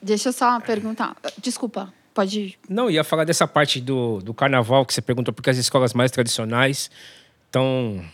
Deixa 0.00 0.28
eu 0.28 0.32
só 0.32 0.60
perguntar. 0.60 1.16
Desculpa, 1.38 1.92
pode 2.14 2.40
ir. 2.40 2.58
Não, 2.68 2.90
ia 2.90 3.02
falar 3.02 3.24
dessa 3.24 3.46
parte 3.46 3.80
do, 3.80 4.20
do 4.20 4.32
carnaval 4.32 4.84
que 4.86 4.94
você 4.94 5.02
perguntou, 5.02 5.34
porque 5.34 5.50
as 5.50 5.56
escolas 5.56 5.94
mais 5.94 6.10
tradicionais 6.10 6.90
estão 7.46 8.04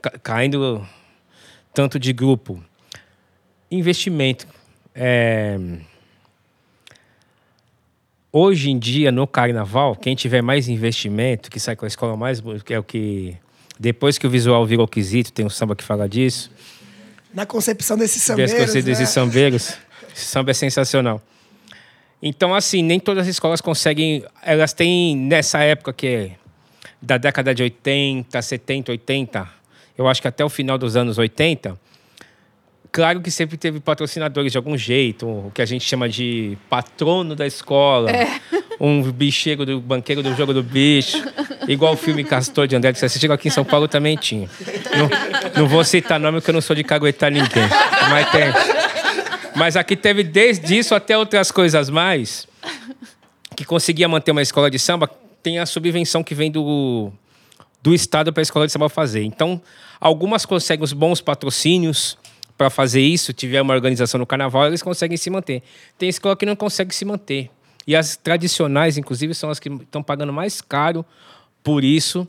ca 0.00 0.10
caindo 0.18 0.86
tanto 1.74 1.98
de 1.98 2.12
grupo. 2.12 2.62
Investimento. 3.70 4.46
É 4.94 5.58
Hoje 8.32 8.70
em 8.70 8.78
dia, 8.78 9.10
no 9.10 9.26
carnaval, 9.26 9.96
quem 9.96 10.14
tiver 10.14 10.40
mais 10.40 10.68
investimento, 10.68 11.50
que 11.50 11.58
sai 11.58 11.74
com 11.74 11.84
a 11.84 11.88
escola 11.88 12.16
mais. 12.16 12.40
que 12.64 12.72
é 12.72 12.78
o 12.78 12.82
que. 12.82 13.36
Depois 13.78 14.18
que 14.18 14.26
o 14.26 14.30
visual 14.30 14.64
virou 14.64 14.86
quesito, 14.86 15.32
tem 15.32 15.44
um 15.44 15.50
samba 15.50 15.74
que 15.74 15.82
fala 15.82 16.08
disso. 16.08 16.50
Na 17.34 17.44
concepção 17.44 17.96
desses 17.96 18.22
sambeiros. 18.22 18.52
Desses 18.52 18.74
né? 18.74 18.82
desses 18.82 19.08
sambeiros. 19.08 19.78
Esse 20.14 20.26
samba 20.26 20.52
é 20.52 20.54
sensacional. 20.54 21.20
Então, 22.22 22.54
assim, 22.54 22.82
nem 22.82 23.00
todas 23.00 23.22
as 23.22 23.28
escolas 23.28 23.60
conseguem. 23.60 24.24
Elas 24.42 24.72
têm, 24.72 25.16
nessa 25.16 25.60
época 25.60 25.92
que 25.92 26.06
é 26.06 26.30
da 27.02 27.16
década 27.16 27.52
de 27.52 27.62
80, 27.62 28.40
70, 28.40 28.92
80, 28.92 29.48
eu 29.96 30.06
acho 30.06 30.22
que 30.22 30.28
até 30.28 30.44
o 30.44 30.48
final 30.48 30.78
dos 30.78 30.96
anos 30.96 31.18
80 31.18 31.76
Claro 32.92 33.20
que 33.20 33.30
sempre 33.30 33.56
teve 33.56 33.78
patrocinadores 33.78 34.50
de 34.50 34.58
algum 34.58 34.76
jeito, 34.76 35.26
o 35.26 35.52
que 35.54 35.62
a 35.62 35.66
gente 35.66 35.84
chama 35.84 36.08
de 36.08 36.58
patrono 36.68 37.36
da 37.36 37.46
escola, 37.46 38.10
é. 38.10 38.40
um 38.80 39.00
bicheiro 39.12 39.64
do 39.64 39.80
banqueiro 39.80 40.24
do 40.24 40.34
jogo 40.34 40.52
do 40.52 40.62
bicho, 40.62 41.22
igual 41.68 41.92
o 41.92 41.96
filme 41.96 42.24
Castor 42.24 42.66
de 42.66 42.74
André, 42.74 42.92
que 42.92 42.98
você 42.98 43.06
assistiu 43.06 43.32
aqui 43.32 43.46
em 43.46 43.50
São 43.50 43.64
Paulo 43.64 43.86
também 43.86 44.16
tinha. 44.16 44.48
Não, 44.96 45.62
não 45.62 45.68
vou 45.68 45.84
citar 45.84 46.18
nome 46.18 46.38
porque 46.38 46.50
eu 46.50 46.54
não 46.54 46.60
sou 46.60 46.74
de 46.74 46.82
caguetar 46.82 47.30
ninguém, 47.30 47.68
mas 48.10 48.30
tem. 48.30 48.52
Mas 49.54 49.76
aqui 49.76 49.94
teve 49.94 50.24
desde 50.24 50.76
isso 50.76 50.92
até 50.92 51.16
outras 51.16 51.52
coisas 51.52 51.88
mais, 51.88 52.48
que 53.54 53.64
conseguia 53.64 54.08
manter 54.08 54.32
uma 54.32 54.42
escola 54.42 54.68
de 54.68 54.80
samba, 54.80 55.08
tem 55.42 55.60
a 55.60 55.66
subvenção 55.66 56.24
que 56.24 56.34
vem 56.34 56.50
do, 56.50 57.12
do 57.80 57.94
Estado 57.94 58.32
para 58.32 58.40
a 58.40 58.42
escola 58.42 58.66
de 58.66 58.72
samba 58.72 58.88
fazer. 58.88 59.22
Então, 59.22 59.60
algumas 60.00 60.44
conseguem 60.44 60.82
os 60.82 60.92
bons 60.92 61.20
patrocínios, 61.20 62.18
para 62.60 62.68
fazer 62.68 63.00
isso, 63.00 63.32
tiver 63.32 63.62
uma 63.62 63.72
organização 63.72 64.18
no 64.18 64.26
carnaval, 64.26 64.66
eles 64.66 64.82
conseguem 64.82 65.16
se 65.16 65.30
manter. 65.30 65.62
Tem 65.96 66.10
escola 66.10 66.36
que 66.36 66.44
não 66.44 66.54
consegue 66.54 66.94
se 66.94 67.06
manter. 67.06 67.48
E 67.86 67.96
as 67.96 68.18
tradicionais, 68.18 68.98
inclusive, 68.98 69.34
são 69.34 69.48
as 69.48 69.58
que 69.58 69.70
estão 69.70 70.02
pagando 70.02 70.30
mais 70.30 70.60
caro 70.60 71.02
por 71.64 71.82
isso. 71.82 72.28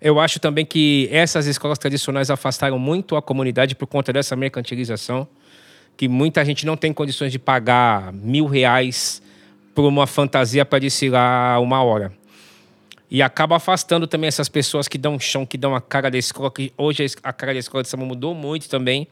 Eu 0.00 0.20
acho 0.20 0.38
também 0.38 0.64
que 0.64 1.08
essas 1.10 1.46
escolas 1.46 1.80
tradicionais 1.80 2.30
afastaram 2.30 2.78
muito 2.78 3.16
a 3.16 3.20
comunidade 3.20 3.74
por 3.74 3.88
conta 3.88 4.12
dessa 4.12 4.36
mercantilização, 4.36 5.26
que 5.96 6.06
muita 6.06 6.44
gente 6.44 6.64
não 6.64 6.76
tem 6.76 6.92
condições 6.92 7.32
de 7.32 7.40
pagar 7.40 8.12
mil 8.12 8.46
reais 8.46 9.20
por 9.74 9.84
uma 9.84 10.06
fantasia 10.06 10.64
para 10.64 10.78
desfilar 10.78 11.60
uma 11.60 11.82
hora. 11.82 12.12
E 13.10 13.20
acaba 13.20 13.56
afastando 13.56 14.06
também 14.06 14.28
essas 14.28 14.48
pessoas 14.48 14.86
que 14.86 14.96
dão 14.96 15.18
chão, 15.18 15.44
que 15.44 15.58
dão 15.58 15.74
a 15.74 15.80
cara 15.80 16.08
da 16.08 16.18
escola, 16.18 16.52
que 16.52 16.72
hoje 16.78 17.04
a 17.20 17.32
cara 17.32 17.52
da 17.52 17.58
escola 17.58 17.82
de 17.82 17.88
samba 17.88 18.04
mudou 18.04 18.32
muito 18.32 18.68
também. 18.68 19.08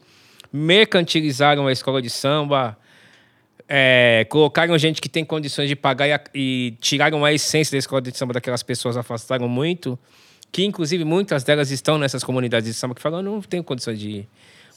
Mercantilizaram 0.51 1.67
a 1.67 1.71
escola 1.71 2.01
de 2.01 2.09
samba, 2.09 2.77
é, 3.67 4.25
colocaram 4.29 4.77
gente 4.77 5.01
que 5.01 5.07
tem 5.07 5.23
condições 5.23 5.69
de 5.69 5.75
pagar 5.75 6.07
e, 6.07 6.19
e, 6.33 6.71
tiraram 6.81 7.23
a 7.23 7.31
essência 7.31 7.71
da 7.71 7.77
escola 7.77 8.01
de 8.01 8.15
samba 8.17 8.33
daquelas 8.33 8.61
pessoas, 8.61 8.97
afastaram 8.97 9.47
muito. 9.47 9.97
Que 10.51 10.65
inclusive 10.65 11.05
muitas 11.05 11.45
delas 11.45 11.71
estão 11.71 11.97
nessas 11.97 12.23
comunidades 12.23 12.67
de 12.67 12.73
samba 12.73 12.93
que 12.93 13.01
falam, 13.01 13.21
não 13.21 13.41
tenho 13.41 13.63
condições 13.63 13.97
de 13.97 14.27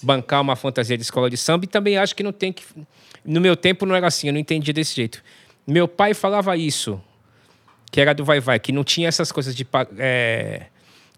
bancar 0.01 0.41
uma 0.41 0.55
fantasia 0.55 0.97
de 0.97 1.03
escola 1.03 1.29
de 1.29 1.37
samba 1.37 1.65
e 1.65 1.69
também 1.69 1.97
acho 1.97 2.15
que 2.15 2.23
não 2.23 2.33
tem 2.33 2.53
que. 2.53 2.63
No 3.25 3.41
meu 3.41 3.57
tempo 3.57 3.85
não 3.85 3.97
era 3.97 4.07
assim, 4.07 4.29
eu 4.29 4.33
não 4.33 4.39
entendi 4.39 4.73
desse 4.73 4.95
jeito. 4.95 5.23
Meu 5.67 5.89
pai 5.89 6.15
falava 6.15 6.57
isso 6.57 7.03
que 7.91 8.01
era 8.01 8.13
do 8.13 8.25
Vai 8.25 8.41
Vai, 8.41 8.59
que 8.59 8.73
não 8.73 8.83
tinha 8.83 9.09
essas 9.09 9.31
coisas 9.31 9.55
de. 9.55 9.67
É, 9.99 10.67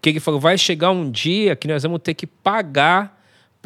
que 0.01 0.09
ele 0.09 0.19
falou: 0.19 0.39
vai 0.39 0.57
chegar 0.57 0.91
um 0.91 1.09
dia 1.09 1.55
que 1.55 1.67
nós 1.67 1.83
vamos 1.83 1.99
ter 2.01 2.13
que 2.13 2.27
pagar 2.27 3.16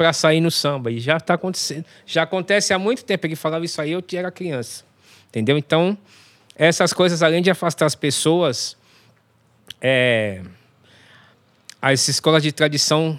para 0.02 0.12
sair 0.12 0.40
no 0.40 0.50
samba. 0.50 0.90
E 0.90 0.98
já 0.98 1.16
está 1.16 1.34
acontecendo. 1.34 1.84
Já 2.04 2.24
acontece 2.24 2.74
há 2.74 2.78
muito 2.78 3.04
tempo. 3.04 3.24
Ele 3.24 3.36
falava 3.36 3.64
isso 3.64 3.80
aí, 3.80 3.92
eu 3.92 4.02
era 4.14 4.32
criança. 4.32 4.84
Entendeu? 5.28 5.56
Então, 5.56 5.96
essas 6.56 6.92
coisas, 6.92 7.22
além 7.22 7.40
de 7.40 7.52
afastar 7.52 7.86
as 7.86 7.94
pessoas, 7.94 8.76
é, 9.80 10.42
as 11.80 12.08
escolas 12.08 12.42
de 12.42 12.50
tradição 12.50 13.16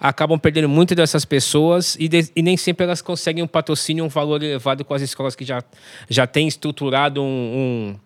acabam 0.00 0.40
perdendo 0.40 0.68
muito 0.68 0.92
dessas 0.96 1.24
pessoas 1.24 1.96
e, 2.00 2.08
de, 2.08 2.28
e, 2.34 2.42
nem 2.42 2.56
sempre 2.56 2.82
elas 2.84 3.00
conseguem 3.00 3.44
um 3.44 3.46
patrocínio, 3.46 4.04
um 4.04 4.08
valor 4.08 4.42
elevado 4.42 4.84
com 4.84 4.94
as 4.94 5.02
escolas 5.02 5.36
que 5.36 5.44
já, 5.44 5.62
já 6.10 6.26
têm 6.26 6.48
estruturado 6.48 7.22
um, 7.22 7.94
um 7.94 8.00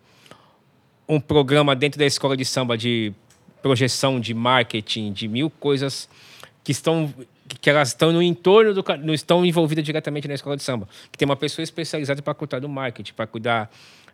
um 1.09 1.20
programa 1.20 1.76
dentro 1.76 1.99
da 2.01 2.05
escola 2.05 2.36
de 2.36 2.44
samba 2.44 2.76
de 2.76 3.14
projeção, 3.62 4.18
de 4.18 4.34
marketing, 4.34 5.12
de 5.12 5.28
mil 5.28 5.49
coisas 5.49 6.09
que 6.64 6.72
estão 6.72 7.14
que 7.55 7.70
elas 7.70 7.88
estão 7.88 8.12
no 8.12 8.22
entorno 8.22 8.74
do 8.74 8.84
não 9.03 9.14
estão 9.14 9.44
envolvidas 9.44 9.84
diretamente 9.84 10.26
na 10.26 10.34
escola 10.34 10.57
de 10.57 10.62
samba, 10.62 10.88
que 11.11 11.18
tem 11.18 11.26
uma 11.26 11.36
pessoa 11.36 11.62
especializada 11.62 12.20
para 12.20 12.34
cuidar 12.34 12.59
do 12.59 12.68
marketing, 12.68 13.12
para 13.12 13.26
cuidar 13.26 13.70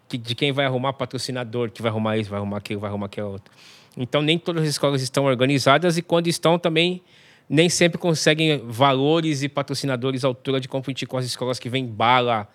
de 0.08 0.34
quem 0.34 0.52
vai 0.52 0.66
arrumar 0.66 0.92
patrocinador, 0.92 1.70
que 1.70 1.80
vai 1.80 1.90
arrumar 1.90 2.18
isso, 2.18 2.28
vai 2.28 2.38
arrumar 2.38 2.58
aquilo, 2.58 2.80
vai 2.80 2.90
arrumar 2.90 3.06
aquilo 3.06 3.32
outro. 3.32 3.52
Então 3.96 4.22
nem 4.22 4.38
todas 4.38 4.64
as 4.64 4.70
escolas 4.70 5.02
estão 5.02 5.24
organizadas 5.24 5.96
e 5.96 6.02
quando 6.02 6.28
estão 6.28 6.58
também 6.58 7.02
nem 7.48 7.68
sempre 7.68 7.98
conseguem 7.98 8.58
valores 8.66 9.42
e 9.42 9.48
patrocinadores 9.48 10.24
à 10.24 10.28
altura 10.28 10.60
de 10.60 10.68
competir 10.68 11.06
com 11.06 11.16
as 11.16 11.24
escolas 11.24 11.58
que 11.58 11.68
vêm 11.68 11.86
bala 11.86 12.48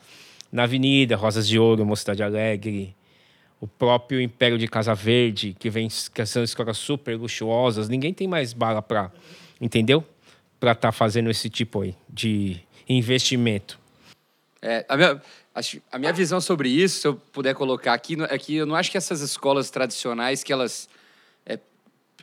na 0.52 0.64
Avenida, 0.64 1.16
Rosas 1.16 1.48
de 1.48 1.60
Ouro, 1.60 1.86
Mocidade 1.86 2.24
Alegre, 2.24 2.96
o 3.60 3.68
próprio 3.68 4.22
Império 4.22 4.58
de 4.58 4.68
Casa 4.68 4.94
Verde, 4.94 5.56
que 5.60 5.70
vem 5.70 5.88
que 5.88 6.26
são 6.26 6.44
escolas 6.44 6.78
super 6.78 7.18
luxuosas, 7.18 7.90
ninguém 7.90 8.14
tem 8.14 8.28
mais 8.28 8.54
bala 8.54 8.82
para, 8.82 9.12
entendeu? 9.60 10.04
Para 10.60 10.72
estar 10.72 10.90
tá 10.90 10.92
fazendo 10.92 11.30
esse 11.30 11.50
tipo 11.50 11.82
aí 11.82 11.96
de 12.10 12.60
investimento. 12.88 13.80
É, 14.62 14.86
a, 14.90 14.98
minha, 14.98 15.22
a 15.92 16.00
minha 16.00 16.14
visão 16.14 16.42
sobre 16.42 16.70
isso, 16.70 17.02
se 17.02 17.08
eu 17.08 17.16
puder 17.16 17.54
colocar 17.54 17.94
aqui, 17.94 18.18
é 18.30 18.38
que 18.38 18.56
eu 18.56 18.66
não 18.66 18.76
acho 18.76 18.90
que 18.90 18.98
essas 18.98 19.22
escolas 19.22 19.70
tradicionais 19.70 20.44
que 20.44 20.52
elas 20.52 20.90
é, 21.46 21.60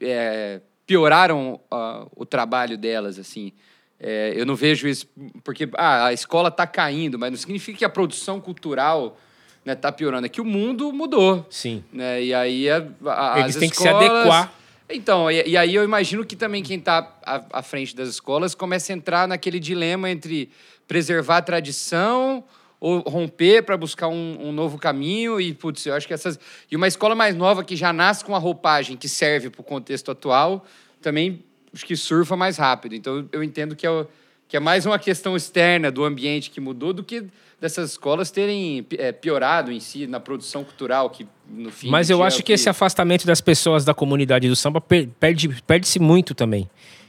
é, 0.01 0.61
pioraram 0.87 1.61
uh, 1.72 2.11
o 2.16 2.26
trabalho 2.26 2.76
delas, 2.76 3.18
assim. 3.18 3.53
É, 3.99 4.32
eu 4.37 4.45
não 4.45 4.57
vejo 4.57 4.89
isso 4.89 5.07
porque 5.43 5.68
ah, 5.74 6.07
a 6.07 6.12
escola 6.12 6.49
está 6.49 6.66
caindo, 6.66 7.18
mas 7.18 7.30
não 7.30 7.39
significa 7.39 7.78
que 7.78 7.85
a 7.85 7.89
produção 7.89 8.41
cultural 8.41 9.18
né, 9.64 9.74
tá 9.74 9.91
piorando. 9.91 10.26
É 10.26 10.28
que 10.28 10.41
o 10.41 10.45
mundo 10.45 10.93
mudou. 10.93 11.47
Sim. 11.49 11.82
Né? 11.93 12.24
E 12.24 12.35
aí 12.35 12.68
a, 12.68 12.85
a, 13.07 13.41
Eles 13.41 13.57
têm 13.57 13.68
escolas... 13.68 13.99
que 13.99 14.05
se 14.05 14.11
adequar. 14.11 14.53
Então, 14.89 15.30
e, 15.30 15.51
e, 15.51 15.57
aí 15.57 15.74
eu 15.74 15.82
imagino 15.82 16.24
que 16.24 16.37
também 16.37 16.62
quem 16.62 16.78
está 16.78 17.16
à, 17.22 17.43
à, 17.59 17.62
frente 17.62 17.97
das 17.97 18.09
escolas 18.09 18.55
começa 18.55 18.93
a 18.93 18.97
entrar 18.97 19.26
naquele 19.26 19.59
dilema 19.59 20.11
entre 20.11 20.51
preservar 20.87 21.39
a 21.39 21.43
tradição 21.43 22.45
ou 22.78 22.99
romper 23.01 23.62
para 23.62 23.78
buscar 23.78 24.09
um, 24.09 24.49
um, 24.49 24.53
novo 24.53 24.78
caminho. 24.78 25.41
E, 25.41 25.55
putz, 25.55 25.87
eu 25.87 25.95
acho 25.95 26.07
que 26.07 26.12
essas. 26.12 26.39
E 26.70 26.76
uma 26.76 26.87
escola 26.87 27.14
mais 27.14 27.35
nova 27.35 27.64
que 27.64 27.76
já 27.76 27.93
nasce 27.93 28.22
com 28.24 28.37
a 28.37 28.39
roupagem 28.39 28.97
que 28.97 29.09
serve 29.09 29.49
para 29.49 29.62
o 29.62 29.64
contexto 29.64 30.11
atual, 30.11 30.66
também 31.01 31.43
acho 31.72 31.87
que 31.87 31.97
surfa 31.97 32.37
mais 32.37 32.59
rápido. 32.59 32.95
Então 32.95 33.26
eu 33.32 33.43
entendo 33.43 33.74
que 33.74 33.87
é, 33.87 34.07
que 34.49 34.57
é 34.57 34.61
mais 34.61 34.87
uma 34.87 34.99
questão 34.99 35.37
externa 35.37 35.91
do 35.91 36.05
ambiente 36.05 36.51
que 36.51 36.61
mudou 36.61 36.93
do 36.93 37.03
que 37.03 37.25
dessas 37.61 37.93
escolas 37.93 38.31
terem 38.31 38.87
é, 38.99 39.11
piorado 39.11 39.73
em 39.73 39.81
si 39.81 40.07
na 40.07 40.21
produção 40.21 40.63
cultural, 40.63 41.09
que 41.09 41.27
no 41.49 41.71
fim. 41.71 41.89
Mas 41.89 42.11
eu 42.11 42.23
acho 42.23 42.39
que, 42.39 42.45
que, 42.45 42.53
esse 42.53 42.69
afastamento 42.69 43.27
das 43.27 43.41
pessoas 43.41 43.85
da 43.85 43.95
comunidade 43.95 44.49
do 44.49 44.55
samba 44.55 44.81
perde, 44.81 45.49
perde-se 45.67 45.99
muito 45.99 46.35
também. 46.35 46.69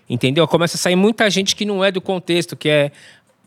Entendeu? 0.10 0.48
Começa 0.48 0.78
a 0.78 0.80
sair 0.80 0.96
muita 0.96 1.30
gente 1.30 1.56
que 1.56 1.66
não 1.66 1.84
é 1.84 1.92
do 1.92 2.00
contexto, 2.00 2.56
que 2.56 2.70
é, 2.70 2.92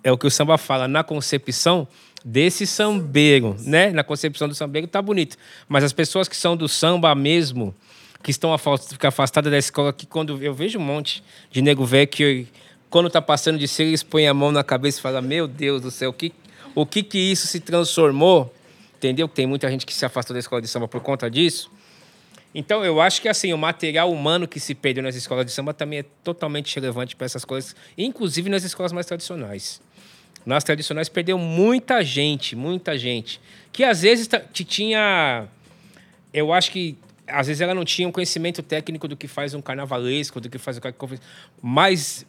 é 0.03 0.13
o 0.13 0.19
que 0.19 0.27
o 0.27 0.31
samba 0.31 0.59
fala, 0.59 0.87
na 0.89 1.03
concepção 1.05 1.87
desse 2.25 2.67
sambeiro, 2.67 3.57
né? 3.61 3.91
Na 3.91 4.03
concepção 4.05 4.49
do 4.49 4.55
sambeiro 4.55 4.87
tá 4.87 5.01
bonito. 5.01 5.37
Mas 5.69 5.85
as 5.85 5.93
pessoas 5.93 6.29
que 6.29 6.37
são 6.37 6.57
do 6.57 6.69
samba 6.69 7.15
mesmo, 7.15 7.75
que 8.23 8.31
estão 8.31 8.53
afastadas 8.53 9.51
da 9.51 9.59
escola, 9.59 9.93
que 9.93 10.05
quando 10.05 10.43
eu 10.43 10.53
vejo 10.53 10.79
um 10.79 10.83
monte 10.83 11.23
de 11.51 11.63
nego 11.63 11.85
velho 11.85 12.09
que 12.09 12.47
quando 12.91 13.11
tá 13.11 13.21
passando 13.21 13.59
de 13.59 13.69
ser, 13.69 13.85
eles 13.85 14.03
põem 14.03 14.27
a 14.27 14.35
mão 14.35 14.51
na 14.51 14.65
cabeça 14.65 14.99
e 14.99 15.03
falam: 15.03 15.23
Meu 15.23 15.47
Deus 15.47 15.83
do 15.83 15.91
céu, 15.91 16.11
o 16.11 16.13
que, 16.13 16.33
o 16.75 16.87
que 16.87 17.03
que 17.03 17.19
isso 17.19 17.47
se 17.47 17.61
transformou, 17.61 18.53
entendeu? 18.97 19.29
Tem 19.29 19.47
muita 19.47 19.71
gente 19.71 19.85
que 19.85 19.95
se 19.95 20.05
afastou 20.05 20.35
da 20.35 20.41
escola 20.41 20.63
de 20.63 20.69
samba 20.69 20.89
por 20.89 21.01
conta 21.01 21.31
disso. 21.31 21.71
Então, 22.55 22.85
eu 22.85 23.01
acho 23.01 23.21
que 23.21 23.29
assim, 23.29 23.53
o 23.53 23.59
material 23.59 24.11
humano 24.11 24.49
que 24.49 24.59
se 24.59 24.75
perdeu 24.75 25.03
nas 25.03 25.15
escolas 25.15 25.45
de 25.45 25.53
samba 25.53 25.75
também 25.75 26.01
é 26.01 26.05
totalmente 26.25 26.75
relevante 26.75 27.15
para 27.15 27.27
essas 27.27 27.45
coisas, 27.45 27.77
inclusive 27.97 28.49
nas 28.49 28.65
escolas 28.65 28.93
mais 28.93 29.07
tradicionais. 29.07 29.81
Nas 30.47 30.65
tradicionais 30.65 31.11
perdeu 31.11 31.37
muita 31.37 32.03
gente, 32.03 32.57
muita 32.57 32.97
gente, 32.97 33.39
que 33.71 33.85
às 33.85 34.01
vezes 34.01 34.27
tinha 34.53 35.47
eu 36.33 36.53
acho 36.53 36.71
que 36.71 36.97
às 37.27 37.47
vezes 37.47 37.61
ela 37.61 37.75
não 37.75 37.85
tinha 37.85 38.09
um 38.09 38.13
conhecimento 38.13 38.63
técnico 38.63 39.07
do 39.07 39.17
que 39.17 39.29
faz 39.29 39.53
um 39.53 39.61
carnavalesco, 39.61 40.41
do 40.41 40.49
que 40.49 40.57
faz 40.57 40.79
o 40.79 40.81
mas 41.61 42.25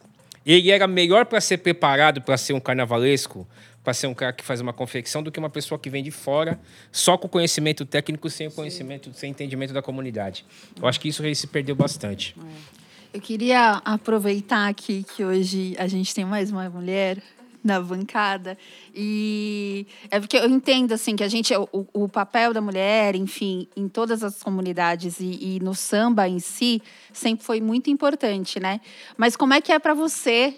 ele 0.52 0.70
era 0.70 0.86
melhor 0.86 1.26
para 1.26 1.40
ser 1.40 1.58
preparado 1.58 2.22
para 2.22 2.36
ser 2.36 2.52
um 2.52 2.60
carnavalesco, 2.60 3.46
para 3.82 3.94
ser 3.94 4.06
um 4.06 4.14
cara 4.14 4.32
que 4.32 4.44
faz 4.44 4.60
uma 4.60 4.72
confecção 4.72 5.22
do 5.22 5.30
que 5.30 5.38
uma 5.38 5.50
pessoa 5.50 5.78
que 5.78 5.88
vem 5.88 6.02
de 6.02 6.10
fora, 6.10 6.58
só 6.92 7.16
com 7.16 7.28
conhecimento 7.28 7.84
técnico, 7.84 8.28
sem 8.28 8.46
o 8.46 8.50
conhecimento, 8.50 9.10
sem 9.14 9.30
entendimento 9.30 9.72
da 9.72 9.82
comunidade. 9.82 10.44
Eu 10.80 10.86
acho 10.86 11.00
que 11.00 11.08
isso 11.08 11.22
aí 11.22 11.34
se 11.34 11.46
perdeu 11.46 11.74
bastante. 11.74 12.34
É. 12.38 12.80
Eu 13.12 13.20
queria 13.20 13.82
aproveitar 13.84 14.68
aqui 14.68 15.04
que 15.14 15.24
hoje 15.24 15.74
a 15.78 15.88
gente 15.88 16.14
tem 16.14 16.24
mais 16.24 16.50
uma 16.52 16.70
mulher 16.70 17.20
na 17.62 17.80
bancada 17.80 18.56
e 18.94 19.86
é 20.10 20.18
porque 20.18 20.36
eu 20.36 20.48
entendo 20.48 20.92
assim 20.92 21.14
que 21.14 21.22
a 21.22 21.28
gente 21.28 21.54
o, 21.54 21.86
o 21.92 22.08
papel 22.08 22.54
da 22.54 22.60
mulher 22.60 23.14
enfim 23.14 23.68
em 23.76 23.88
todas 23.88 24.24
as 24.24 24.42
comunidades 24.42 25.20
e, 25.20 25.56
e 25.56 25.60
no 25.60 25.74
samba 25.74 26.26
em 26.26 26.38
si 26.38 26.82
sempre 27.12 27.44
foi 27.44 27.60
muito 27.60 27.90
importante 27.90 28.58
né 28.58 28.80
mas 29.16 29.36
como 29.36 29.52
é 29.52 29.60
que 29.60 29.72
é 29.72 29.78
para 29.78 29.92
você 29.92 30.56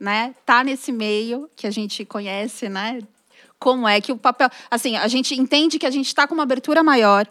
né? 0.00 0.34
Tá 0.44 0.62
nesse 0.62 0.92
meio 0.92 1.48
que 1.56 1.66
a 1.66 1.70
gente 1.70 2.04
conhece, 2.04 2.68
né? 2.68 3.00
Como 3.58 3.88
é 3.88 4.00
que 4.00 4.12
o 4.12 4.16
papel, 4.16 4.50
assim, 4.70 4.96
a 4.96 5.08
gente 5.08 5.34
entende 5.34 5.78
que 5.78 5.86
a 5.86 5.90
gente 5.90 6.06
está 6.06 6.26
com 6.26 6.34
uma 6.34 6.42
abertura 6.42 6.82
maior. 6.82 7.26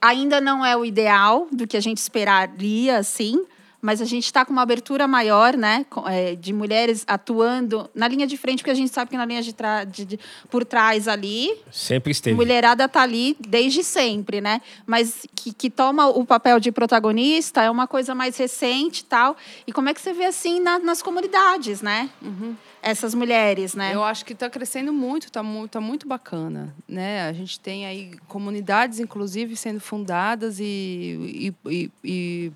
Ainda 0.00 0.40
não 0.40 0.64
é 0.64 0.76
o 0.76 0.84
ideal 0.84 1.46
do 1.52 1.66
que 1.66 1.76
a 1.76 1.80
gente 1.80 1.98
esperaria, 1.98 2.98
assim, 2.98 3.44
mas 3.80 4.00
a 4.00 4.04
gente 4.04 4.24
está 4.24 4.44
com 4.44 4.52
uma 4.52 4.62
abertura 4.62 5.08
maior, 5.08 5.56
né, 5.56 5.86
é, 6.06 6.34
de 6.34 6.52
mulheres 6.52 7.04
atuando 7.06 7.88
na 7.94 8.06
linha 8.06 8.26
de 8.26 8.36
frente, 8.36 8.58
porque 8.58 8.70
a 8.70 8.74
gente 8.74 8.92
sabe 8.92 9.10
que 9.10 9.16
na 9.16 9.24
linha 9.24 9.42
de, 9.42 9.54
de, 9.88 10.04
de 10.04 10.20
por 10.50 10.64
trás 10.64 11.08
ali. 11.08 11.56
Sempre 11.70 12.12
esteve. 12.12 12.36
Mulherada 12.36 12.84
está 12.84 13.02
ali 13.02 13.36
desde 13.40 13.82
sempre, 13.82 14.40
né? 14.40 14.60
Mas 14.86 15.26
que, 15.34 15.52
que 15.52 15.70
toma 15.70 16.08
o 16.08 16.24
papel 16.24 16.60
de 16.60 16.70
protagonista 16.70 17.62
é 17.62 17.70
uma 17.70 17.86
coisa 17.86 18.14
mais 18.14 18.36
recente 18.36 19.04
tal. 19.04 19.36
E 19.66 19.72
como 19.72 19.88
é 19.88 19.94
que 19.94 20.00
você 20.00 20.12
vê 20.12 20.26
assim 20.26 20.60
na, 20.60 20.78
nas 20.78 21.02
comunidades, 21.02 21.80
né? 21.80 22.10
Uhum. 22.20 22.56
Essas 22.82 23.14
mulheres, 23.14 23.74
né? 23.74 23.94
Eu 23.94 24.02
acho 24.02 24.24
que 24.24 24.32
está 24.32 24.48
crescendo 24.48 24.92
muito, 24.92 25.24
está 25.24 25.42
muito, 25.42 25.70
tá 25.70 25.80
muito 25.80 26.08
bacana, 26.08 26.74
né? 26.88 27.28
A 27.28 27.32
gente 27.32 27.60
tem 27.60 27.86
aí 27.86 28.12
comunidades, 28.26 29.00
inclusive, 29.00 29.56
sendo 29.56 29.80
fundadas 29.80 30.58
e, 30.58 31.54
e, 31.64 31.70
e, 31.70 31.90
e 32.02 32.52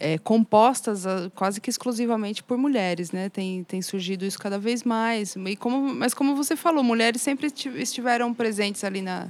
é, 0.00 0.16
compostas 0.18 1.06
ah, 1.06 1.30
quase 1.34 1.60
que 1.60 1.68
exclusivamente 1.68 2.42
por 2.42 2.56
mulheres, 2.56 3.10
né? 3.12 3.28
Tem, 3.28 3.64
tem 3.64 3.82
surgido 3.82 4.24
isso 4.24 4.38
cada 4.38 4.58
vez 4.58 4.84
mais. 4.84 5.36
E 5.36 5.56
como, 5.56 5.94
mas 5.94 6.14
como 6.14 6.34
você 6.36 6.54
falou, 6.56 6.82
mulheres 6.84 7.20
sempre 7.20 7.52
estiveram 7.76 8.32
presentes 8.32 8.84
ali 8.84 9.02
na, 9.02 9.28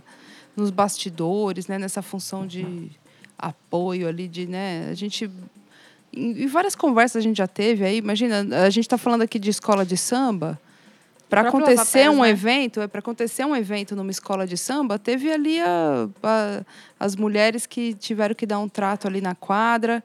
nos 0.57 0.71
bastidores, 0.71 1.66
né? 1.66 1.79
Nessa 1.79 2.03
função 2.03 2.47
de 2.47 2.91
apoio 3.39 4.09
ali, 4.09 4.29
de, 4.29 4.47
né? 4.47 4.89
A 4.91 4.95
gente 4.95 5.31
em, 6.12 6.47
várias 6.47 6.75
conversas 6.75 7.16
a 7.16 7.23
gente 7.23 7.37
já 7.39 7.47
teve 7.47 7.85
aí. 7.85 7.97
Imagina, 7.99 8.41
a 8.64 8.71
gente 8.71 8.85
está 8.85 8.99
falando 8.99 9.23
aqui 9.23 9.39
de 9.39 9.51
escola 9.51 9.85
de 9.85 9.97
samba. 9.97 10.59
para 11.29 11.43
acontecer 11.43 12.09
Lava 12.09 12.19
um 12.19 12.23
né? 12.23 12.31
evento, 12.31 12.81
é 12.81 12.87
para 12.89 13.01
acontecer 13.01 13.45
um 13.45 13.55
evento 13.55 13.95
numa 13.95 14.11
escola 14.11 14.47
de 14.47 14.57
samba, 14.57 14.99
teve 14.99 15.31
ali 15.31 15.61
a- 15.61 16.09
a- 16.23 16.62
as 16.99 17.14
mulheres 17.14 17.66
que 17.66 17.93
tiveram 17.93 18.35
que 18.35 18.47
dar 18.47 18.59
um 18.59 18.66
trato 18.69 19.07
ali 19.07 19.21
na 19.21 19.35
quadra, 19.35 20.03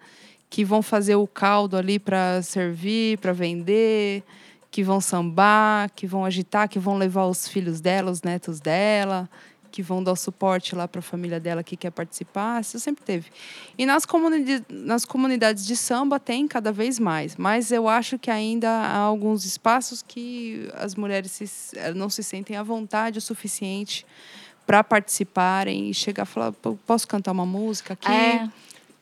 que 0.53 0.63
vão 0.63 0.83
fazer 0.83 1.15
o 1.15 1.25
caldo 1.25 1.75
ali 1.75 1.97
para 1.97 2.39
servir, 2.43 3.17
para 3.17 3.33
vender, 3.33 4.21
que 4.69 4.83
vão 4.83 5.01
sambar, 5.01 5.89
que 5.95 6.05
vão 6.05 6.23
agitar, 6.23 6.69
que 6.69 6.77
vão 6.77 6.95
levar 6.95 7.25
os 7.25 7.47
filhos 7.47 7.81
dela, 7.81 8.11
os 8.11 8.21
netos 8.21 8.59
dela, 8.59 9.27
que 9.71 9.81
vão 9.81 10.03
dar 10.03 10.15
suporte 10.15 10.75
lá 10.75 10.87
para 10.87 10.99
a 10.99 11.01
família 11.01 11.39
dela 11.39 11.63
que 11.63 11.75
quer 11.75 11.89
participar. 11.89 12.61
Isso 12.61 12.79
sempre 12.79 13.03
teve. 13.03 13.31
E 13.75 13.83
nas, 13.83 14.05
comuni 14.05 14.63
nas 14.69 15.05
comunidades 15.05 15.65
de 15.65 15.75
samba 15.75 16.19
tem 16.19 16.47
cada 16.47 16.71
vez 16.71 16.99
mais, 16.99 17.35
mas 17.35 17.71
eu 17.71 17.89
acho 17.89 18.19
que 18.19 18.29
ainda 18.29 18.69
há 18.69 18.97
alguns 18.97 19.45
espaços 19.45 20.03
que 20.07 20.69
as 20.75 20.93
mulheres 20.93 21.31
se- 21.31 21.75
eh, 21.79 21.95
não 21.95 22.11
se 22.11 22.21
sentem 22.21 22.55
à 22.57 22.61
vontade 22.61 23.17
o 23.17 23.21
suficiente 23.21 24.05
para 24.67 24.83
participarem 24.83 25.89
e 25.89 25.93
chegar 25.95 26.27
e 26.27 26.29
falar: 26.29 26.51
"Pô, 26.51 26.77
posso 26.85 27.07
cantar 27.07 27.31
uma 27.31 27.45
música 27.45 27.93
aqui? 27.93 28.11
É, 28.11 28.47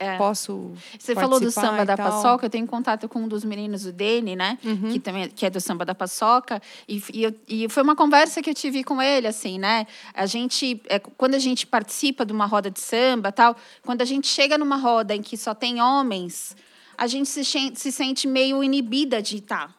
é. 0.02 0.18
Posso. 0.18 0.72
Você 0.98 1.14
falou 1.14 1.40
do 1.40 1.52
samba 1.52 1.86
da 1.86 1.96
tal?" 1.96 2.10
paçoca, 2.10 2.48
eu 2.48 2.50
tenho 2.50 2.66
contato 2.66 3.08
com 3.08 3.20
um 3.20 3.28
dos 3.28 3.44
meninos, 3.44 3.86
o 3.86 3.92
Dene, 3.92 4.36
né? 4.36 4.58
Que 4.92 5.00
também 5.00 5.30
que 5.30 5.46
é 5.46 5.50
do 5.50 5.62
samba 5.62 5.86
da 5.86 5.94
paçoca. 5.94 6.60
E, 6.88 7.04
e, 7.14 7.64
e 7.66 7.70
foi 7.70 7.84
uma 7.84 7.96
conversa 7.96 8.42
que 8.42 8.50
eu 8.50 8.54
tive 8.54 8.84
com 8.84 9.02
ele, 9.02 9.28
assim, 9.28 9.60
né? 9.60 9.86
A 10.14 10.26
gente, 10.26 10.82
é, 10.90 10.98
quando 10.98 11.36
a 11.36 11.40
gente 11.40 11.68
participa 11.68 12.26
de 12.26 12.34
uma 12.34 12.48
roda 12.48 12.72
de 12.72 12.80
samba 12.80 13.32
tal, 13.32 13.56
quando 13.84 14.02
a 14.02 14.06
gente 14.06 14.28
chega 14.28 14.58
numa 14.58 14.78
roda 14.78 15.16
em 15.16 15.22
que 15.22 15.38
só 15.38 15.54
tem 15.54 15.80
homens, 15.80 16.56
a 16.98 17.06
gente 17.06 17.30
se, 17.30 17.44
se 17.44 17.92
sente 17.92 18.28
meio 18.28 18.64
inibida 18.64 19.22
de 19.22 19.38
estar. 19.38 19.76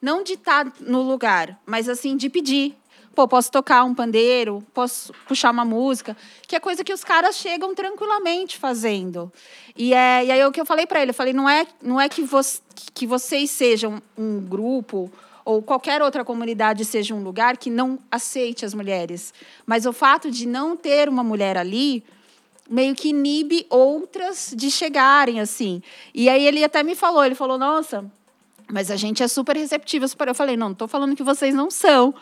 Não 0.00 0.22
de 0.22 0.34
estar 0.34 0.72
no 0.80 1.02
lugar, 1.02 1.58
mas 1.64 1.88
assim, 1.88 2.16
de 2.16 2.28
pedir. 2.28 2.76
Pô, 3.14 3.28
posso 3.28 3.50
tocar 3.50 3.84
um 3.84 3.94
pandeiro, 3.94 4.64
posso 4.74 5.12
puxar 5.28 5.50
uma 5.50 5.64
música, 5.64 6.16
que 6.48 6.56
é 6.56 6.60
coisa 6.60 6.82
que 6.82 6.92
os 6.92 7.04
caras 7.04 7.36
chegam 7.36 7.74
tranquilamente 7.74 8.58
fazendo. 8.58 9.32
E, 9.76 9.94
é, 9.94 10.24
e 10.24 10.32
aí 10.32 10.44
o 10.44 10.50
que 10.50 10.60
eu 10.60 10.66
falei 10.66 10.86
para 10.86 11.00
ele, 11.00 11.10
eu 11.10 11.14
falei, 11.14 11.32
não 11.32 11.48
é, 11.48 11.66
não 11.80 12.00
é 12.00 12.08
que, 12.08 12.22
vo 12.22 12.40
que 12.92 13.06
vocês 13.06 13.50
sejam 13.50 14.02
um 14.18 14.40
grupo 14.40 15.10
ou 15.44 15.62
qualquer 15.62 16.02
outra 16.02 16.24
comunidade 16.24 16.84
seja 16.84 17.14
um 17.14 17.22
lugar 17.22 17.56
que 17.56 17.70
não 17.70 17.98
aceite 18.10 18.64
as 18.64 18.74
mulheres, 18.74 19.32
mas 19.66 19.86
o 19.86 19.92
fato 19.92 20.30
de 20.30 20.46
não 20.48 20.76
ter 20.76 21.08
uma 21.08 21.22
mulher 21.22 21.56
ali 21.56 22.02
meio 22.68 22.94
que 22.94 23.10
inibe 23.10 23.66
outras 23.68 24.54
de 24.56 24.70
chegarem 24.70 25.40
assim. 25.40 25.82
E 26.14 26.28
aí 26.28 26.46
ele 26.46 26.64
até 26.64 26.82
me 26.82 26.94
falou, 26.94 27.24
ele 27.24 27.34
falou, 27.34 27.58
nossa, 27.58 28.04
mas 28.70 28.90
a 28.90 28.96
gente 28.96 29.22
é 29.22 29.28
super 29.28 29.56
receptiva. 29.56 30.06
Eu 30.26 30.34
falei, 30.34 30.56
não, 30.56 30.68
não 30.68 30.72
estou 30.72 30.88
falando 30.88 31.14
que 31.14 31.22
vocês 31.22 31.54
não 31.54 31.70
são. 31.70 32.14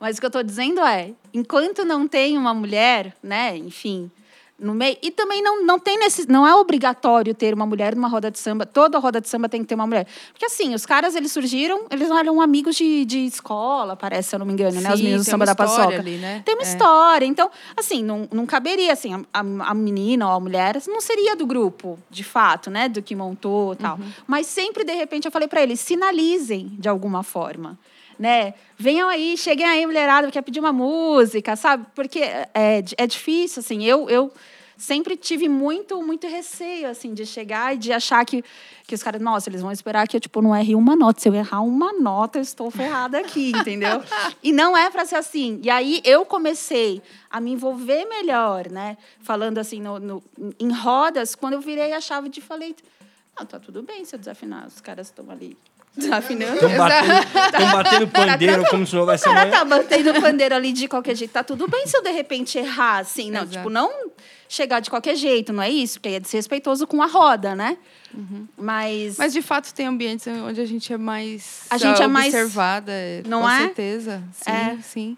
Mas 0.00 0.16
o 0.16 0.20
que 0.20 0.24
eu 0.26 0.28
estou 0.28 0.42
dizendo 0.42 0.80
é, 0.80 1.12
enquanto 1.32 1.84
não 1.84 2.08
tem 2.08 2.38
uma 2.38 2.54
mulher, 2.54 3.14
né, 3.22 3.54
enfim, 3.56 4.10
no 4.58 4.74
meio. 4.74 4.96
E 5.02 5.10
também 5.10 5.42
não, 5.42 5.64
não 5.64 5.78
tem 5.78 5.98
nesse, 5.98 6.28
não 6.28 6.46
é 6.46 6.54
obrigatório 6.54 7.34
ter 7.34 7.54
uma 7.54 7.64
mulher 7.66 7.94
numa 7.94 8.08
roda 8.08 8.30
de 8.30 8.38
samba. 8.38 8.66
Toda 8.66 8.98
roda 8.98 9.20
de 9.20 9.28
samba 9.28 9.48
tem 9.48 9.62
que 9.62 9.66
ter 9.68 9.74
uma 9.74 9.86
mulher. 9.86 10.06
Porque 10.32 10.44
assim, 10.44 10.74
os 10.74 10.84
caras 10.84 11.14
eles 11.14 11.32
surgiram, 11.32 11.86
eles 11.90 12.10
eram 12.10 12.40
amigos 12.40 12.76
de, 12.76 13.04
de 13.04 13.20
escola, 13.20 13.96
parece, 13.96 14.30
se 14.30 14.34
eu 14.34 14.38
não 14.38 14.46
me 14.46 14.52
engano, 14.52 14.80
né? 14.80 14.90
Os 14.92 14.98
Sim, 14.98 15.04
meninos 15.04 15.26
do 15.26 15.30
samba 15.30 15.46
da 15.46 15.52
história 15.52 15.76
paçoca. 15.76 15.98
ali, 16.00 16.16
né? 16.18 16.42
Tem 16.44 16.54
uma 16.54 16.62
É. 16.62 16.66
história. 16.66 17.26
Então, 17.26 17.50
assim, 17.76 18.02
não, 18.04 18.28
não 18.30 18.44
caberia, 18.46 18.92
assim, 18.92 19.14
a, 19.32 19.40
a, 19.40 19.74
menina 19.74 20.26
ou 20.28 20.34
a 20.34 20.40
mulher 20.40 20.76
não 20.88 21.00
seria 21.00 21.34
do 21.34 21.46
grupo, 21.46 21.98
de 22.10 22.22
fato, 22.24 22.70
né? 22.70 22.88
Do 22.88 23.02
que 23.02 23.14
montou 23.16 23.72
e 23.72 23.76
tal. 23.76 23.96
Uhum. 23.96 24.10
Mas 24.26 24.46
sempre, 24.46 24.84
de 24.84 24.92
repente, 24.92 25.24
eu 25.24 25.32
falei 25.32 25.48
para 25.48 25.62
eles, 25.62 25.80
sinalizem 25.80 26.70
de 26.78 26.88
alguma 26.88 27.22
forma. 27.22 27.78
Né? 28.20 28.52
Venham 28.76 29.08
aí, 29.08 29.34
cheguem 29.38 29.64
aí, 29.64 29.86
mulherada, 29.86 30.30
quer 30.30 30.42
pedir 30.42 30.60
uma 30.60 30.74
música, 30.74 31.56
sabe? 31.56 31.86
Porque 31.94 32.18
é, 32.20 32.84
é 32.98 33.06
difícil, 33.06 33.60
assim. 33.60 33.82
Eu, 33.82 34.10
eu 34.10 34.30
sempre 34.76 35.16
tive 35.16 35.48
muito, 35.48 36.02
muito 36.02 36.26
receio, 36.26 36.90
assim, 36.90 37.14
de 37.14 37.24
chegar 37.24 37.74
e 37.74 37.78
de 37.78 37.90
achar 37.94 38.22
que, 38.26 38.44
que 38.86 38.94
os 38.94 39.02
caras, 39.02 39.22
nossa, 39.22 39.48
eles 39.48 39.62
vão 39.62 39.72
esperar 39.72 40.06
que 40.06 40.14
eu, 40.14 40.20
tipo, 40.20 40.42
não 40.42 40.54
erre 40.54 40.74
uma 40.74 40.94
nota. 40.94 41.18
Se 41.18 41.30
eu 41.30 41.34
errar 41.34 41.62
uma 41.62 41.94
nota, 41.94 42.36
eu 42.38 42.42
estou 42.42 42.70
ferrada 42.70 43.18
aqui, 43.18 43.52
entendeu? 43.56 44.02
e 44.42 44.52
não 44.52 44.76
é 44.76 44.90
para 44.90 45.06
ser 45.06 45.16
assim. 45.16 45.58
E 45.62 45.70
aí 45.70 46.02
eu 46.04 46.26
comecei 46.26 47.00
a 47.30 47.40
me 47.40 47.52
envolver 47.52 48.04
melhor, 48.04 48.68
né? 48.70 48.98
Falando 49.22 49.56
assim, 49.56 49.80
no, 49.80 49.98
no- 49.98 50.22
em 50.58 50.70
rodas, 50.70 51.34
quando 51.34 51.54
eu 51.54 51.60
virei 51.62 51.94
a 51.94 52.02
chave 52.02 52.28
de 52.28 52.42
falei, 52.42 52.76
não, 53.38 53.46
tá 53.46 53.58
tudo 53.58 53.82
bem 53.82 54.04
se 54.04 54.14
eu 54.14 54.18
desafinar, 54.18 54.66
os 54.66 54.78
caras 54.78 55.06
estão 55.06 55.30
ali 55.30 55.56
desafinando. 55.96 56.54
Estão 56.54 56.76
batendo, 56.76 57.72
batendo 57.72 58.08
pandeiro 58.08 58.64
como 58.70 58.86
se 58.86 58.94
não 58.94 59.04
vai 59.06 59.16
O 59.16 59.18
ser 59.18 59.24
cara 59.26 59.40
amanhã. 59.42 59.58
tá 59.58 59.64
batendo 59.64 60.10
o 60.10 60.20
pandeiro 60.20 60.54
ali 60.54 60.72
de 60.72 60.88
qualquer 60.88 61.14
jeito. 61.16 61.30
Tá 61.32 61.42
tudo 61.44 61.68
bem 61.68 61.86
se 61.86 61.96
eu, 61.96 62.02
de 62.02 62.10
repente, 62.10 62.58
errar, 62.58 62.98
assim. 62.98 63.30
Não, 63.30 63.42
Exato. 63.42 63.56
tipo, 63.58 63.70
não 63.70 64.10
chegar 64.48 64.80
de 64.80 64.90
qualquer 64.90 65.14
jeito, 65.16 65.52
não 65.52 65.62
é 65.62 65.70
isso? 65.70 65.94
Porque 65.98 66.08
aí 66.08 66.14
é 66.16 66.20
desrespeitoso 66.20 66.86
com 66.86 67.00
a 67.02 67.06
roda, 67.06 67.54
né? 67.54 67.76
Mas... 68.56 69.16
Mas 69.18 69.32
de 69.32 69.40
fato 69.42 69.72
tem 69.72 69.86
ambientes 69.86 70.26
onde 70.26 70.60
a 70.60 70.66
gente 70.66 70.92
é 70.92 70.98
mais 70.98 71.62
A 71.70 71.78
gente 71.78 72.02
é 72.02 72.06
mais- 72.08 72.34
observada, 72.34 72.90
é, 72.92 73.22
Não 73.26 73.42
com 73.42 73.48
é? 73.50 73.58
certeza. 73.58 74.22
Sim, 74.32 74.50
É. 74.50 74.78
sim. 74.82 75.16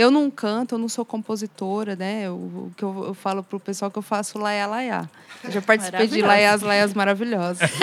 Eu 0.00 0.12
não 0.12 0.30
canto, 0.30 0.76
eu 0.76 0.78
não 0.78 0.88
sou 0.88 1.04
compositora, 1.04 1.96
né? 1.96 2.30
O, 2.30 2.70
que 2.76 2.84
eu, 2.84 3.06
eu 3.08 3.14
falo 3.14 3.42
pro 3.42 3.58
pessoal 3.58 3.90
que 3.90 3.98
eu 3.98 4.02
faço 4.02 4.38
laia 4.38 4.64
laia. 4.64 5.10
Eu 5.42 5.50
já 5.50 5.60
participei 5.60 6.06
de 6.06 6.22
laias 6.22 6.62
laias 6.62 6.94
maravilhosas. 6.94 7.68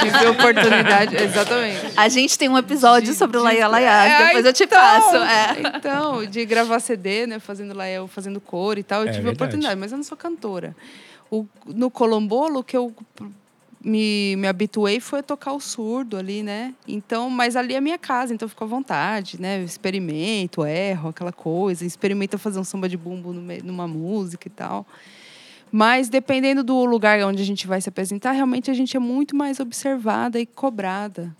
Tive 0.00 0.26
a 0.26 0.30
oportunidade, 0.30 1.16
exatamente. 1.16 1.80
A 1.96 2.08
gente 2.08 2.38
tem 2.38 2.48
um 2.48 2.56
episódio 2.56 3.12
De- 3.12 3.18
sobre 3.18 3.36
o 3.38 3.40
de- 3.40 3.44
Laia 3.46 3.66
Laia, 3.66 3.88
É, 3.90 4.26
depois 4.26 4.44
eu 4.46 4.52
te 4.52 4.62
então, 4.64 4.78
passo. 4.78 5.16
É. 5.16 5.76
Então, 5.78 6.24
de 6.26 6.44
gravar 6.44 6.78
CD, 6.80 7.26
né? 7.26 7.38
Fazendo 7.40 7.74
eu 7.82 8.06
fazendo 8.06 8.40
cor 8.40 8.78
e 8.78 8.82
tal, 8.84 9.02
eu 9.02 9.08
É 9.08 9.10
tive 9.10 9.18
a 9.18 9.24
verdade. 9.30 9.36
oportunidade, 9.42 9.80
mas 9.80 9.90
eu 9.92 9.96
não 9.98 10.04
sou 10.04 10.16
cantora. 10.16 10.76
O, 11.30 11.44
no 11.66 11.90
Colombolo, 11.90 12.62
que 12.62 12.76
eu 12.76 12.94
me, 13.84 14.34
me 14.36 14.48
habituei 14.48 14.98
foi 14.98 15.18
a 15.18 15.22
tocar 15.22 15.52
o 15.52 15.60
surdo 15.60 16.16
ali, 16.16 16.42
né? 16.42 16.74
Então, 16.88 17.28
mas 17.28 17.54
ali 17.54 17.74
é 17.74 17.76
a 17.76 17.80
minha 17.80 17.98
casa, 17.98 18.32
então 18.32 18.46
eu 18.46 18.50
fico 18.50 18.64
à 18.64 18.66
vontade, 18.66 19.40
né? 19.40 19.60
Eu 19.60 19.64
experimento, 19.64 20.64
erro, 20.64 21.10
aquela 21.10 21.32
coisa, 21.32 21.84
experimento 21.84 22.38
fazer 22.38 22.58
um 22.58 22.64
samba 22.64 22.88
de 22.88 22.96
bumbo 22.96 23.32
numa 23.32 23.86
música 23.86 24.48
e 24.48 24.50
tal. 24.50 24.86
Mas 25.70 26.08
dependendo 26.08 26.64
do 26.64 26.84
lugar 26.84 27.20
onde 27.24 27.42
a 27.42 27.44
gente 27.44 27.66
vai 27.66 27.80
se 27.80 27.88
apresentar, 27.88 28.32
realmente 28.32 28.70
a 28.70 28.74
gente 28.74 28.96
é 28.96 29.00
muito 29.00 29.36
mais 29.36 29.60
observada 29.60 30.40
e 30.40 30.46
cobrada. 30.46 31.34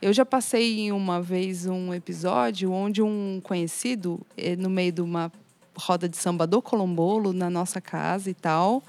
Eu 0.00 0.12
já 0.12 0.24
passei 0.24 0.92
uma 0.92 1.20
vez 1.20 1.66
um 1.66 1.92
episódio 1.92 2.70
onde 2.70 3.02
um 3.02 3.40
conhecido, 3.42 4.20
eh, 4.36 4.54
no 4.54 4.68
meio 4.68 4.92
de 4.92 5.00
uma 5.00 5.32
roda 5.76 6.08
de 6.08 6.16
samba 6.16 6.46
do 6.46 6.62
Colombolo, 6.62 7.32
na 7.32 7.50
nossa 7.50 7.80
casa 7.80 8.30
e 8.30 8.34
tal, 8.34 8.82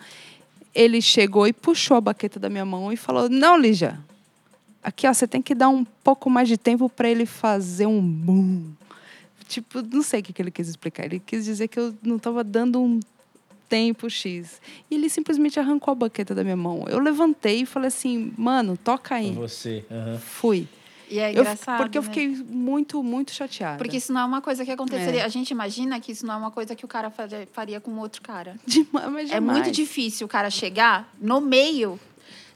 ele 0.75 1.01
chegou 1.01 1.47
e 1.47 1.53
puxou 1.53 1.95
a 1.95 2.01
baqueta 2.01 2.39
da 2.39 2.49
minha 2.49 2.65
mão 2.65 2.91
e 2.91 2.97
falou: 2.97 3.29
Não, 3.29 3.57
Lígia, 3.57 3.97
aqui 4.83 5.07
ó, 5.07 5.13
você 5.13 5.25
tem 5.25 5.41
que 5.41 5.55
dar 5.55 5.69
um 5.69 5.85
pouco 6.03 6.29
mais 6.29 6.47
de 6.47 6.57
tempo 6.57 6.89
para 6.89 7.09
ele 7.09 7.25
fazer 7.25 7.85
um 7.85 8.01
boom. 8.01 8.73
Tipo, 9.47 9.81
não 9.81 10.01
sei 10.01 10.19
o 10.19 10.23
que 10.23 10.33
que 10.33 10.41
ele 10.41 10.51
quis 10.51 10.67
explicar. 10.67 11.05
Ele 11.05 11.21
quis 11.25 11.45
dizer 11.45 11.67
que 11.67 11.79
eu 11.79 11.95
não 12.03 12.17
estava 12.17 12.43
dando 12.43 12.81
um 12.81 12.99
tempo 13.69 14.09
X. 14.09 14.59
E 14.89 14.95
ele 14.95 15.07
simplesmente 15.09 15.59
arrancou 15.59 15.91
a 15.91 15.95
baqueta 15.95 16.35
da 16.35 16.43
minha 16.43 16.57
mão. 16.57 16.85
Eu 16.87 16.99
levantei 16.99 17.61
e 17.61 17.65
falei 17.65 17.87
assim: 17.87 18.33
Mano, 18.37 18.75
toca 18.75 19.15
aí. 19.15 19.31
Você. 19.31 19.85
aham. 19.89 20.19
Fui. 20.19 20.67
E 21.09 21.19
é 21.19 21.29
Eu- 21.29 21.41
engraçado. 21.41 21.77
porque 21.77 21.97
eu 21.97 22.01
né? 22.01 22.07
fiquei 22.07 22.27
muito, 22.27 23.03
muito 23.03 23.31
chateada. 23.31 23.77
Porque 23.77 23.97
isso 23.97 24.11
não 24.11 24.21
é 24.21 24.25
uma 24.25 24.41
coisa 24.41 24.65
que 24.65 24.71
aconteceria. 24.71 25.21
É. 25.21 25.23
A 25.25 25.27
gente 25.29 25.51
imagina 25.51 25.99
que 25.99 26.11
isso 26.11 26.25
não 26.25 26.33
é 26.33 26.37
uma 26.37 26.51
coisa 26.51 26.75
que 26.75 26.83
o 26.85 26.87
cara 26.87 27.09
faria, 27.11 27.47
faria 27.53 27.79
com 27.79 27.95
outro 27.99 28.21
cara. 28.21 28.55
Dema- 28.65 29.07
mas 29.09 29.29
É 29.31 29.35
demais. 29.39 29.59
muito 29.59 29.71
difícil 29.71 30.25
o 30.25 30.29
cara 30.29 30.49
chegar 30.49 31.13
no 31.21 31.39
meio, 31.41 31.99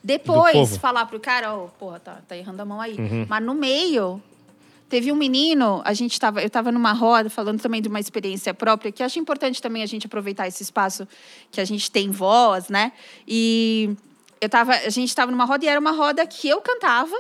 depois 0.04 0.78
falar 0.78 1.06
pro 1.06 1.20
cara, 1.20 1.54
ó, 1.56 1.68
porra, 1.68 2.00
tá, 2.00 2.22
tá 2.28 2.36
errando 2.38 2.62
a 2.62 2.66
mão 2.66 2.80
aí. 2.82 2.96
Mas 3.28 3.44
no 3.44 3.54
meio, 3.54 4.22
teve 4.88 5.12
um 5.12 5.16
menino, 5.16 5.82
a 5.86 5.94
gente 5.94 6.20
tava, 6.20 6.42
eu 6.42 6.50
tava 6.50 6.72
numa 6.72 6.94
roda 6.94 7.30
falando 7.30 7.62
também 7.62 7.82
de 7.82 7.88
uma 7.90 8.00
experiência 8.00 8.54
própria, 8.54 8.92
que 8.92 9.04
acho 9.04 9.20
importante 9.20 9.62
também 9.62 9.84
a 9.84 9.86
gente 9.86 10.08
aproveitar 10.08 10.48
esse 10.48 10.64
espaço 10.64 11.08
que 11.52 11.60
a 11.62 11.66
gente 11.66 11.92
tem 11.92 12.10
voz, 12.10 12.70
né? 12.70 12.92
E 13.28 13.96
eu 14.42 14.48
tava, 14.50 14.72
a 14.74 14.90
gente 14.90 15.14
tava 15.14 15.32
numa 15.32 15.46
roda 15.46 15.66
e 15.66 15.68
era 15.68 15.80
uma 15.80 15.92
roda 15.92 16.26
que 16.26 16.48
eu 16.48 16.62
cantava. 16.62 17.16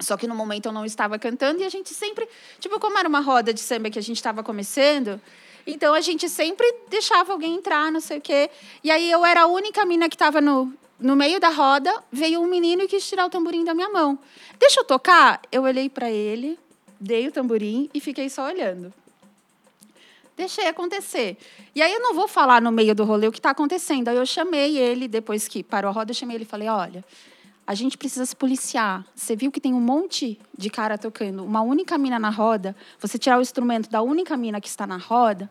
Só 0.00 0.16
que 0.16 0.26
no 0.26 0.34
momento 0.34 0.66
eu 0.66 0.72
não 0.72 0.84
estava 0.84 1.18
cantando 1.18 1.60
e 1.60 1.64
a 1.64 1.68
gente 1.68 1.90
sempre, 1.90 2.28
tipo, 2.58 2.80
como 2.80 2.98
era 2.98 3.08
uma 3.08 3.20
roda 3.20 3.52
de 3.52 3.60
samba 3.60 3.90
que 3.90 3.98
a 3.98 4.02
gente 4.02 4.16
estava 4.16 4.42
começando, 4.42 5.20
então 5.66 5.92
a 5.94 6.00
gente 6.00 6.28
sempre 6.28 6.66
deixava 6.88 7.32
alguém 7.32 7.54
entrar, 7.54 7.92
não 7.92 8.00
sei 8.00 8.18
o 8.18 8.20
quê. 8.20 8.50
E 8.82 8.90
aí 8.90 9.10
eu 9.10 9.24
era 9.24 9.42
a 9.42 9.46
única 9.46 9.84
mina 9.84 10.08
que 10.08 10.14
estava 10.14 10.40
no, 10.40 10.72
no 10.98 11.14
meio 11.14 11.38
da 11.38 11.50
roda, 11.50 11.92
veio 12.10 12.40
um 12.40 12.46
menino 12.46 12.82
e 12.82 12.88
quis 12.88 13.06
tirar 13.06 13.26
o 13.26 13.30
tamborim 13.30 13.64
da 13.64 13.74
minha 13.74 13.88
mão. 13.88 14.18
Deixa 14.58 14.80
eu 14.80 14.84
tocar? 14.84 15.40
Eu 15.52 15.62
olhei 15.62 15.88
para 15.88 16.10
ele, 16.10 16.58
dei 16.98 17.28
o 17.28 17.32
tamborim 17.32 17.90
e 17.92 18.00
fiquei 18.00 18.28
só 18.30 18.46
olhando. 18.46 18.92
Deixei 20.36 20.66
acontecer. 20.68 21.36
E 21.74 21.82
aí 21.82 21.92
eu 21.92 22.00
não 22.00 22.14
vou 22.14 22.26
falar 22.26 22.62
no 22.62 22.72
meio 22.72 22.94
do 22.94 23.04
rolê 23.04 23.26
o 23.28 23.32
que 23.32 23.38
está 23.38 23.50
acontecendo. 23.50 24.08
Aí 24.08 24.16
eu 24.16 24.24
chamei 24.24 24.78
ele, 24.78 25.06
depois 25.06 25.46
que 25.46 25.62
parou 25.62 25.90
a 25.90 25.92
roda, 25.92 26.12
eu 26.12 26.14
chamei 26.14 26.36
ele 26.36 26.44
e 26.44 26.46
falei: 26.46 26.66
olha, 26.66 27.04
a 27.70 27.74
gente 27.74 27.96
precisa 27.96 28.26
se 28.26 28.34
policiar. 28.34 29.04
Você 29.14 29.36
viu 29.36 29.52
que 29.52 29.60
tem 29.60 29.72
um 29.72 29.80
monte 29.80 30.40
de 30.58 30.68
cara 30.68 30.98
tocando, 30.98 31.44
uma 31.44 31.60
única 31.60 31.96
mina 31.96 32.18
na 32.18 32.28
roda, 32.28 32.74
você 32.98 33.16
tirar 33.16 33.38
o 33.38 33.40
instrumento 33.40 33.88
da 33.88 34.02
única 34.02 34.36
mina 34.36 34.60
que 34.60 34.66
está 34.66 34.88
na 34.88 34.96
roda, 34.96 35.48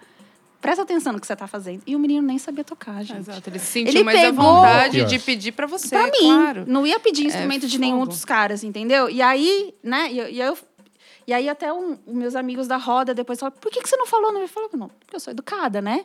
presta 0.59 0.81
atenção 0.81 1.13
no 1.13 1.19
que 1.21 1.25
você 1.25 1.31
está 1.31 1.47
fazendo. 1.47 1.81
E 1.87 1.95
o 1.95 1.99
menino 1.99 2.21
nem 2.27 2.37
sabia 2.37 2.65
tocar, 2.65 3.01
gente. 3.05 3.19
Exato, 3.19 3.49
ele 3.49 3.57
se 3.57 3.67
sentiu 3.67 3.93
Ele 3.93 4.03
mais 4.03 4.19
pegou- 4.19 4.45
à 4.45 4.53
vontade 4.53 5.05
de 5.05 5.17
pedir 5.19 5.53
pra 5.53 5.65
você, 5.65 5.87
Pra 5.95 6.07
mim, 6.07 6.11
claro. 6.19 6.65
não 6.67 6.85
ia 6.85 6.99
pedir 6.99 7.25
instrumento 7.25 7.65
de 7.67 7.79
nenhum 7.79 8.05
dos 8.05 8.25
caras, 8.25 8.65
entendeu? 8.65 9.09
E 9.09 9.21
aí, 9.21 9.73
né, 9.81 10.11
e, 10.11 10.19
eu- 10.19 10.27
e 10.29 10.41
eu... 10.41 10.57
E 11.25 11.33
aí 11.33 11.47
até 11.47 11.71
um- 11.71 11.95
os 12.07 12.13
meus 12.15 12.35
amigos 12.35 12.67
da 12.67 12.75
roda 12.77 13.13
depois 13.13 13.39
falaram, 13.39 13.55
por 13.61 13.71
que, 13.71 13.81
que 13.81 13.87
você 13.87 13.95
não 13.95 14.07
falou? 14.07 14.33
Não, 14.33 14.41
eu 14.41 14.47
falei, 14.47 14.67
não, 14.73 14.89
porque 14.89 15.15
eu 15.15 15.19
sou 15.21 15.31
educada, 15.31 15.79
né? 15.79 16.03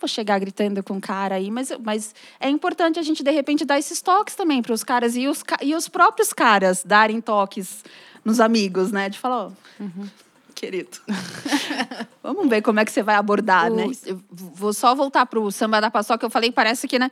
Vou 0.00 0.08
chegar 0.08 0.38
gritando 0.38 0.82
com 0.82 0.96
o 0.96 1.00
cara 1.00 1.34
aí, 1.34 1.50
mas, 1.50 1.70
mas 1.84 2.14
é 2.40 2.48
importante 2.48 2.98
a 2.98 3.02
gente, 3.02 3.22
de 3.22 3.30
repente, 3.30 3.64
dar 3.66 3.78
esses 3.78 4.00
toques 4.00 4.34
também 4.34 4.62
para 4.62 4.72
os 4.72 4.82
caras 4.82 5.14
e 5.14 5.28
os, 5.28 5.42
e 5.60 5.74
os 5.74 5.88
próprios 5.88 6.32
caras 6.32 6.82
darem 6.84 7.20
toques 7.20 7.84
nos 8.24 8.40
amigos, 8.40 8.90
né? 8.90 9.08
De 9.10 9.18
falar, 9.18 9.46
ó, 9.48 9.50
querido, 10.54 10.98
vamos 12.22 12.48
ver 12.48 12.62
como 12.62 12.80
é 12.80 12.84
que 12.84 12.92
você 12.92 13.02
vai 13.02 13.14
abordar, 13.16 13.70
né? 13.70 13.86
Eu 14.06 14.20
vou 14.30 14.72
só 14.72 14.94
voltar 14.94 15.26
para 15.26 15.38
o 15.40 15.50
samba 15.50 15.80
da 15.80 15.90
paçoca, 15.90 16.24
eu 16.24 16.30
falei, 16.30 16.50
parece 16.50 16.88
que, 16.88 16.98
né? 16.98 17.10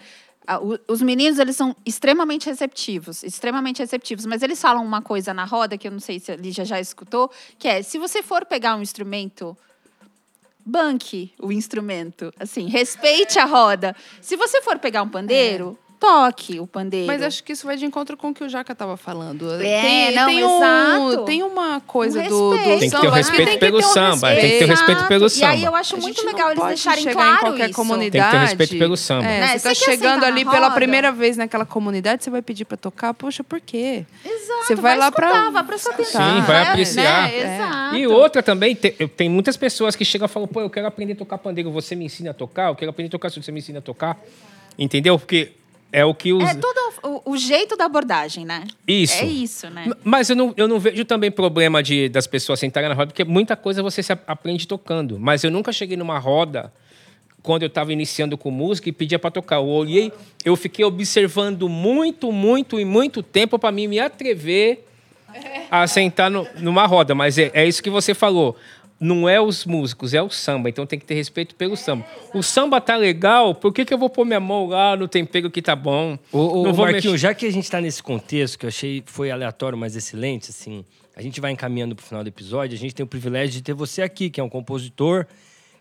o- 0.63 0.79
Os 0.93 1.03
meninos, 1.03 1.39
eles 1.39 1.57
são 1.57 1.77
extremamente 1.85 2.47
receptivos, 2.47 3.23
extremamente 3.23 3.81
receptivos, 3.81 4.25
mas 4.25 4.43
eles 4.43 4.61
falam 4.61 4.83
uma 4.85 5.03
coisa 5.03 5.35
na 5.35 5.45
roda, 5.45 5.77
que 5.77 5.87
eu 5.89 5.93
não 5.93 6.01
sei 6.01 6.19
se 6.21 6.33
a 6.33 6.37
Lígia 6.37 6.65
já 6.65 6.81
escutou, 6.81 7.31
que 7.59 7.69
é, 7.69 7.83
se 7.83 7.99
você 7.99 8.23
for 8.23 8.47
pegar 8.47 8.77
um 8.77 8.81
instrumento, 8.83 9.57
banque 10.69 11.33
o 11.41 11.51
instrumento, 11.51 12.33
assim, 12.39 12.69
respeite 12.69 13.39
a 13.39 13.47
roda. 13.47 13.97
Se 14.21 14.37
você 14.37 14.61
for 14.61 14.79
pegar 14.79 15.03
um 15.03 15.09
pandeiro, 15.09 15.79
toque 16.01 16.61
o 16.61 16.67
pandeiro. 16.67 17.07
Mas 17.07 17.23
acho 17.23 17.43
que 17.43 17.53
isso 17.53 17.67
vai 17.67 17.77
de 17.77 17.85
encontro 17.85 18.17
com 18.17 18.29
o 18.29 18.35
que 18.35 18.45
o 18.45 18.49
Jaca 18.49 18.73
estava 18.73 18.97
falando. 18.97 19.51
É, 19.61 19.81
tem, 19.83 20.15
não, 20.15 20.27
tem 20.27 20.45
um, 20.45 20.57
exato. 20.57 21.25
tem 21.25 21.43
uma 21.43 21.81
coisa 21.81 22.21
Um 22.23 22.29
do, 22.29 22.51
do 22.51 22.57
respeito. 22.57 22.81
Tem 22.81 22.91
que 22.91 22.97
ter 23.01 23.07
o 23.07 23.11
samba 23.11 23.17
respeito 23.17 23.45
tem 23.49 23.55
que 23.55 23.59
pelo 23.59 23.79
ter 23.81 23.85
um 23.87 23.89
samba, 23.93 24.29
tem 24.29 24.51
que 24.51 24.59
ter 24.59 24.65
o 24.65 24.69
respeito. 24.69 25.05
pelo 25.09 25.25
Exato. 25.27 25.41
E 25.41 25.45
aí 25.45 25.57
samba. 25.59 25.67
eu 25.71 25.75
acho 25.77 25.97
A 25.97 25.99
muito 25.99 26.25
legal 26.27 26.51
eles 26.53 26.65
deixarem 26.65 27.05
claro 27.07 27.37
em 27.37 27.41
qualquer 27.41 27.65
isso. 27.67 27.75
comunidade. 27.75 28.11
Tem 28.13 28.23
que 28.23 28.31
ter 28.31 28.39
respeito 28.51 28.79
pelo 28.79 28.97
samba. 28.97 29.25
É, 29.27 29.41
Né? 29.41 29.47
Você 29.59 29.69
tá 29.69 29.75
Você 29.75 29.85
quer 29.85 29.91
chegando 29.93 30.25
ali 30.25 30.45
pela 30.45 30.71
primeira 30.71 31.11
vez 31.13 31.37
naquela 31.37 31.67
comunidade, 31.67 32.23
você 32.25 32.31
vai 32.31 32.43
pedir 32.43 32.65
pra 32.65 32.77
tocar. 32.77 33.13
Poxa, 33.15 33.43
por 33.43 33.61
quê? 33.61 34.05
Exato, 34.25 34.67
Você 34.67 34.75
vai 34.77 34.97
lá 34.97 35.09
escutar, 35.09 35.31
pra- 35.31 35.51
vai 35.51 35.65
prestar 35.65 35.91
atenção. 35.91 36.21
Sim, 36.37 36.41
vai 36.43 36.65
né? 36.65 36.71
apreciar. 36.71 37.23
Né? 37.29 37.55
Exato. 37.57 37.97
E 37.97 38.07
outra 38.07 38.43
também, 38.43 38.77
tem 38.77 39.29
muitas 39.29 39.57
pessoas 39.57 39.97
que 39.97 40.05
chegam 40.05 40.27
e 40.27 40.29
falam, 40.29 40.47
pô, 40.49 40.61
eu 40.61 40.71
quero 40.71 40.87
aprender 40.87 41.15
a 41.15 41.17
tocar 41.17 41.39
pandeiro, 41.39 41.71
você 41.73 41.95
me 41.95 42.05
ensina 42.05 42.31
a 42.31 42.35
tocar? 42.35 42.69
Eu 42.69 42.77
quero 42.77 42.91
aprender 42.91 43.09
a 43.09 43.11
tocar, 43.11 43.31
se 43.31 43.43
você 43.43 43.51
me 43.51 43.59
ensina 43.59 43.79
a 43.81 43.83
tocar. 43.83 44.17
Entendeu? 44.79 45.19
Porque 45.19 45.53
é 45.93 46.05
o 46.05 46.15
que 46.15 46.33
os... 46.33 46.43
É 46.43 46.55
todo 46.55 46.77
o, 47.03 47.33
o 47.33 47.37
jeito 47.37 47.77
da 47.77 47.87
abordagem, 47.87 48.45
né? 48.45 48.65
Isso. 48.87 49.23
É 49.23 49.27
isso, 49.27 49.71
né? 49.71 49.91
Mas 50.05 50.29
eu 50.31 50.37
não, 50.37 50.53
eu 50.57 50.69
não 50.69 50.79
vejo 50.79 51.05
também 51.05 51.31
problema 51.31 51.83
de, 51.83 52.09
das 52.09 52.27
pessoas 52.27 52.61
sentarem 52.61 52.89
na 52.89 52.95
roda, 52.95 53.09
porque 53.09 53.25
muita 53.25 53.57
coisa 53.57 53.83
você 53.83 54.03
se 54.03 54.13
aprende 54.27 54.67
tocando. 54.67 55.19
Mas 55.19 55.45
eu 55.45 55.51
nunca 55.51 55.73
cheguei 55.73 55.97
numa 55.97 56.19
roda, 56.19 56.73
quando 57.43 57.63
eu 57.63 57.69
estava 57.69 57.93
iniciando 57.93 58.37
com 58.37 58.51
música, 58.51 58.89
e 58.89 58.93
pedia 58.93 59.19
para 59.19 59.31
tocar. 59.31 59.57
Eu 59.57 59.67
olhei, 59.67 60.13
eu 60.45 60.57
fiquei 60.57 60.85
observando 60.85 61.69
muito, 61.69 62.31
muito 62.33 62.79
e 62.79 62.85
muito 62.85 63.23
tempo 63.23 63.59
para 63.59 63.73
mim 63.73 63.87
me 63.87 63.99
atrever 63.99 64.85
a 65.71 65.87
sentar 65.87 66.31
no- 66.31 66.47
numa 66.59 66.87
roda. 66.87 67.15
Mas 67.15 67.39
é, 67.39 67.51
é 67.55 67.67
isso 67.67 67.83
que 67.83 67.91
você 67.91 68.13
falou. 68.15 68.57
Não 69.01 69.29
é 69.29 69.41
os 69.41 69.65
músicos, 69.65 70.13
é 70.13 70.21
o 70.21 70.29
samba. 70.29 70.69
Então 70.69 70.85
tem 70.85 70.99
que 70.99 71.05
ter 71.05 71.15
respeito 71.15 71.55
pelo 71.55 71.77
samba. 71.77 72.05
O 72.35 72.43
samba 72.43 72.81
tá 72.81 72.97
legal, 72.97 73.55
por 73.55 73.73
que, 73.73 73.85
que 73.85 73.95
eu 73.95 73.99
vou 73.99 74.11
pôr 74.11 74.25
minha 74.25 74.41
mão 74.41 74.67
lá 74.67 74.97
no 74.97 75.07
tempero 75.07 75.51
que 75.51 75.63
tá 75.63 75.77
bom? 75.77 76.19
Ô, 76.33 76.69
ô, 76.69 76.87
mexer. 76.87 77.17
já 77.17 77.33
que 77.33 77.47
a 77.47 77.53
gente 77.53 77.65
está 77.65 77.81
nesse 77.81 78.03
contexto, 78.03 78.59
que 78.59 78.67
eu 78.67 78.69
achei 78.69 79.03
foi 79.07 79.31
aleatório, 79.31 79.79
mas 79.79 79.95
excelente, 79.95 80.51
assim, 80.51 80.85
a 81.17 81.23
gente 81.23 81.41
vai 81.41 81.53
encaminhando 81.53 81.95
para 81.95 82.03
o 82.03 82.07
final 82.07 82.25
do 82.25 82.29
episódio, 82.29 82.77
a 82.77 82.79
gente 82.79 82.95
tem 82.95 83.05
o 83.05 83.07
privilégio 83.07 83.53
de 83.53 83.63
ter 83.63 83.75
você 83.75 84.03
aqui, 84.03 84.31
que 84.31 84.41
é 84.41 84.45
um 84.45 84.49
compositor 84.49 85.27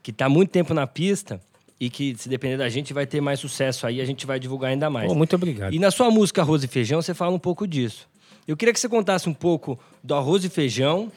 que 0.04 0.12
está 0.12 0.26
há 0.26 0.30
muito 0.30 0.52
tempo 0.52 0.74
na 0.74 0.86
pista 0.86 1.42
e 1.80 1.90
que, 1.90 2.16
se 2.18 2.30
depender 2.30 2.58
da 2.58 2.70
gente, 2.70 2.94
vai 2.94 3.06
ter 3.06 3.22
mais 3.22 3.40
sucesso 3.40 3.86
aí, 3.86 4.02
a 4.02 4.06
gente 4.06 4.26
vai 4.26 4.40
divulgar 4.40 4.72
ainda 4.72 4.90
mais. 4.90 5.08
Pô, 5.08 5.16
muito 5.16 5.36
obrigado. 5.36 5.74
E 5.74 5.80
na 5.80 5.92
sua 5.92 6.10
música 6.10 6.42
Arroz 6.42 6.64
e 6.64 6.68
Feijão, 6.68 7.02
você 7.02 7.14
fala 7.14 7.36
um 7.36 7.40
pouco 7.40 7.68
disso. 7.68 8.08
Eu 8.48 8.56
queria 8.56 8.74
que 8.74 8.80
você 8.80 8.88
contasse 8.88 9.28
um 9.28 9.34
pouco 9.34 9.78
do 10.04 10.16
Arroz 10.16 10.44
e 10.46 10.50
Feijão, 10.50 11.12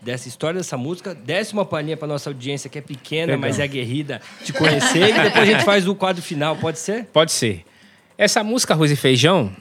dessa 0.00 0.28
história 0.28 0.58
dessa 0.58 0.76
música, 0.76 1.14
desse 1.14 1.52
uma 1.52 1.64
palhinha 1.64 1.96
para 1.96 2.08
nossa 2.08 2.30
audiência 2.30 2.70
que 2.70 2.78
é 2.78 2.82
pequena, 2.82 3.32
Legal. 3.32 3.40
mas 3.40 3.58
é 3.58 3.64
aguerrida, 3.64 4.20
te 4.44 4.52
conhecer, 4.52 5.10
e 5.10 5.12
depois 5.12 5.48
a 5.48 5.52
gente 5.52 5.64
faz 5.64 5.86
o 5.86 5.94
quadro 5.94 6.22
final, 6.22 6.56
pode 6.56 6.78
ser? 6.78 7.04
Pode 7.06 7.32
ser. 7.32 7.64
Essa 8.16 8.42
música 8.42 8.74
Arroz 8.74 8.90
e 8.90 8.96
Feijão, 8.96 9.54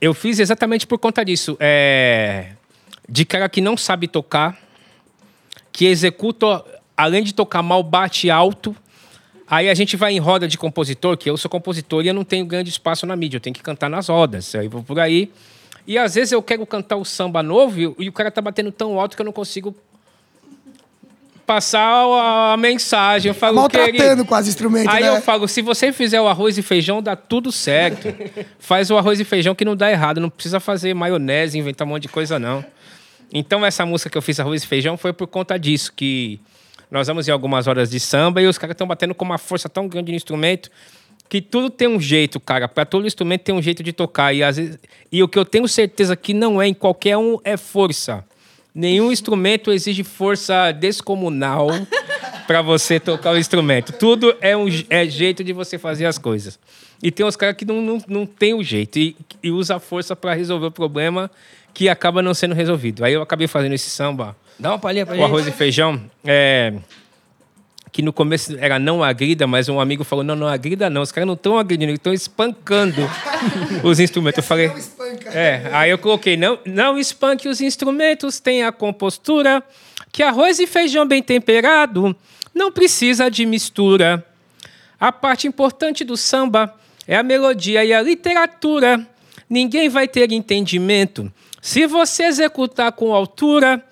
eu 0.00 0.12
fiz 0.14 0.38
exatamente 0.38 0.86
por 0.86 0.98
conta 0.98 1.24
disso. 1.24 1.56
É... 1.60 2.52
De 3.08 3.24
cara 3.24 3.48
que 3.48 3.60
não 3.60 3.76
sabe 3.76 4.08
tocar, 4.08 4.58
que 5.72 5.86
executa, 5.86 6.64
além 6.96 7.22
de 7.22 7.32
tocar 7.32 7.62
mal, 7.62 7.82
bate 7.82 8.30
alto. 8.30 8.74
Aí 9.48 9.68
a 9.68 9.74
gente 9.74 9.96
vai 9.96 10.12
em 10.12 10.18
roda 10.18 10.48
de 10.48 10.58
compositor, 10.58 11.16
que 11.16 11.30
eu 11.30 11.36
sou 11.36 11.48
compositor 11.48 12.04
e 12.04 12.08
eu 12.08 12.14
não 12.14 12.24
tenho 12.24 12.44
grande 12.44 12.68
espaço 12.68 13.06
na 13.06 13.14
mídia, 13.14 13.36
eu 13.36 13.40
tenho 13.40 13.54
que 13.54 13.62
cantar 13.62 13.88
nas 13.88 14.08
rodas. 14.08 14.54
Aí 14.54 14.66
vou 14.66 14.82
por 14.82 14.98
aí. 14.98 15.30
E 15.86 15.96
às 15.96 16.14
vezes 16.14 16.32
eu 16.32 16.42
quero 16.42 16.66
cantar 16.66 16.96
o 16.96 17.04
samba 17.04 17.42
novo 17.42 17.94
e, 17.98 18.08
o 18.08 18.12
cara 18.12 18.30
tá 18.30 18.40
batendo 18.40 18.72
tão 18.72 18.98
alto 18.98 19.14
que 19.14 19.22
eu 19.22 19.26
não 19.26 19.32
consigo 19.32 19.74
passar 21.46 22.04
a, 22.52 22.56
mensagem. 22.56 23.28
Eu 23.30 23.34
falo, 23.34 23.68
querido, 23.68 23.92
Maltratando 23.92 24.24
quase 24.24 24.48
instrumento, 24.48 24.90
Aí 24.90 25.04
né? 25.04 25.10
eu 25.10 25.22
falo, 25.22 25.46
se 25.46 25.62
você 25.62 25.92
fizer 25.92 26.20
o 26.20 26.26
arroz 26.26 26.58
e 26.58 26.62
feijão, 26.62 27.00
dá 27.00 27.14
tudo 27.14 27.52
certo. 27.52 28.12
Faz 28.58 28.90
o 28.90 28.98
arroz 28.98 29.20
e 29.20 29.24
feijão 29.24 29.54
que 29.54 29.64
não 29.64 29.76
dá 29.76 29.90
errado. 29.90 30.20
Não 30.20 30.28
precisa 30.28 30.58
fazer 30.58 30.92
maionese, 30.92 31.56
inventar 31.56 31.86
um 31.86 31.90
monte 31.90 32.02
de 32.02 32.08
coisa, 32.08 32.36
não. 32.36 32.64
Então, 33.32 33.64
essa 33.64 33.86
música 33.86 34.10
que 34.10 34.18
eu 34.18 34.22
fiz, 34.22 34.38
Arroz 34.38 34.62
e 34.62 34.66
Feijão, 34.66 34.96
foi 34.96 35.12
por 35.12 35.26
conta 35.26 35.58
disso, 35.58 35.92
que 35.94 36.40
nós 36.90 37.08
vamos 37.08 37.26
em 37.26 37.30
algumas 37.32 37.66
horas 37.66 37.90
de 37.90 37.98
samba 37.98 38.40
e 38.40 38.46
os 38.46 38.56
caras 38.56 38.74
estão 38.74 38.86
batendo 38.86 39.14
com 39.14 39.24
uma 39.24 39.38
força 39.38 39.68
tão 39.68 39.88
grande 39.88 40.12
no 40.12 40.16
instrumento 40.16 40.70
que 41.28 41.40
tudo 41.40 41.70
tem 41.70 41.88
um 41.88 42.00
jeito, 42.00 42.38
cara. 42.38 42.68
Para 42.68 42.84
todo 42.84 43.06
instrumento 43.06 43.42
tem 43.42 43.54
um 43.54 43.62
jeito 43.62 43.82
de 43.82 43.92
tocar. 43.92 44.32
E, 44.32 44.42
às 44.42 44.56
vezes, 44.56 44.78
e 45.10 45.22
o 45.22 45.28
que 45.28 45.38
eu 45.38 45.44
tenho 45.44 45.66
certeza 45.66 46.16
que 46.16 46.32
não 46.32 46.60
é 46.60 46.68
em 46.68 46.74
qualquer 46.74 47.16
um 47.16 47.38
é 47.44 47.56
força. 47.56 48.24
Nenhum 48.74 49.10
instrumento 49.10 49.72
exige 49.72 50.04
força 50.04 50.70
descomunal 50.72 51.68
para 52.46 52.62
você 52.62 53.00
tocar 53.00 53.32
o 53.32 53.38
instrumento. 53.38 53.92
Tudo 53.92 54.36
é 54.40 54.56
um 54.56 54.66
é 54.90 55.06
jeito 55.06 55.42
de 55.42 55.52
você 55.52 55.78
fazer 55.78 56.06
as 56.06 56.18
coisas. 56.18 56.58
E 57.02 57.10
tem 57.10 57.24
uns 57.26 57.36
caras 57.36 57.56
que 57.56 57.64
não, 57.64 57.80
não, 57.80 57.98
não 58.06 58.26
tem 58.26 58.54
o 58.54 58.62
jeito 58.62 58.98
e, 58.98 59.16
e 59.42 59.50
usa 59.50 59.76
a 59.76 59.80
força 59.80 60.14
para 60.14 60.34
resolver 60.34 60.66
o 60.66 60.70
problema 60.70 61.30
que 61.74 61.88
acaba 61.88 62.22
não 62.22 62.32
sendo 62.32 62.54
resolvido. 62.54 63.04
Aí 63.04 63.12
eu 63.12 63.22
acabei 63.22 63.46
fazendo 63.46 63.74
esse 63.74 63.90
samba, 63.90 64.36
Dá 64.58 64.70
uma 64.70 64.78
palhinha 64.78 65.04
pra 65.04 65.14
o 65.14 65.18
gente. 65.18 65.26
arroz 65.26 65.46
e 65.46 65.52
feijão, 65.52 66.00
é, 66.24 66.72
que 67.96 68.02
no 68.02 68.12
começo 68.12 68.54
era 68.58 68.78
não 68.78 69.02
agrida, 69.02 69.46
mas 69.46 69.70
um 69.70 69.80
amigo 69.80 70.04
falou, 70.04 70.22
não, 70.22 70.36
não 70.36 70.46
agrida 70.46 70.90
não, 70.90 71.00
os 71.00 71.10
caras 71.10 71.26
não 71.26 71.32
estão 71.32 71.58
agredindo, 71.58 71.88
eles 71.88 71.98
estão 71.98 72.12
espancando 72.12 73.00
os 73.82 73.98
instrumentos. 73.98 74.36
Eu 74.36 74.42
falei, 74.42 74.70
é, 75.32 75.70
aí 75.72 75.90
eu 75.90 75.96
coloquei, 75.96 76.36
não, 76.36 76.58
não 76.66 76.98
espanque 76.98 77.48
os 77.48 77.62
instrumentos, 77.62 78.38
tenha 78.38 78.70
compostura, 78.70 79.62
que 80.12 80.22
arroz 80.22 80.58
e 80.58 80.66
feijão 80.66 81.06
bem 81.06 81.22
temperado 81.22 82.14
não 82.54 82.70
precisa 82.70 83.30
de 83.30 83.46
mistura. 83.46 84.22
A 85.00 85.10
parte 85.10 85.48
importante 85.48 86.04
do 86.04 86.18
samba 86.18 86.74
é 87.08 87.16
a 87.16 87.22
melodia 87.22 87.82
e 87.82 87.94
a 87.94 88.02
literatura. 88.02 89.08
Ninguém 89.48 89.88
vai 89.88 90.06
ter 90.06 90.30
entendimento. 90.32 91.32
Se 91.62 91.86
você 91.86 92.24
executar 92.24 92.92
com 92.92 93.14
altura, 93.14 93.82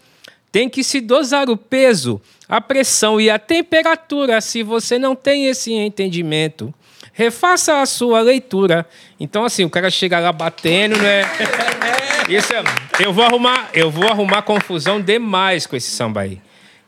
tem 0.53 0.69
que 0.69 0.85
se 0.85 1.01
dosar 1.01 1.49
o 1.49 1.57
peso, 1.57 2.21
a 2.49 2.61
pressão 2.61 3.21
e 3.21 3.31
a 3.31 3.39
temperatura. 3.39 4.41
Se 4.41 4.63
você 4.63 4.99
não 4.99 5.15
tem 5.15 5.47
esse 5.47 5.73
entendimento, 5.73 6.73
refaça 7.13 7.81
a 7.81 7.87
sua 7.87 8.21
leitura. 8.21 8.87
Então, 9.19 9.45
assim, 9.45 9.65
o 9.65 9.71
cara 9.71 9.91
chega 9.91 10.19
lá 10.19 10.33
batendo, 10.33 10.97
né? 10.97 11.23
Isso 12.29 12.55
é, 12.55 12.63
eu 13.01 13.13
vou 13.13 13.25
arrumar, 13.25 13.71
eu 13.75 13.91
vou 13.91 14.09
arrumar 14.09 14.43
confusão 14.43 15.01
demais 15.01 15.67
com 15.67 15.77
esse 15.77 15.91
samba 15.91 16.23
aí. 16.23 16.41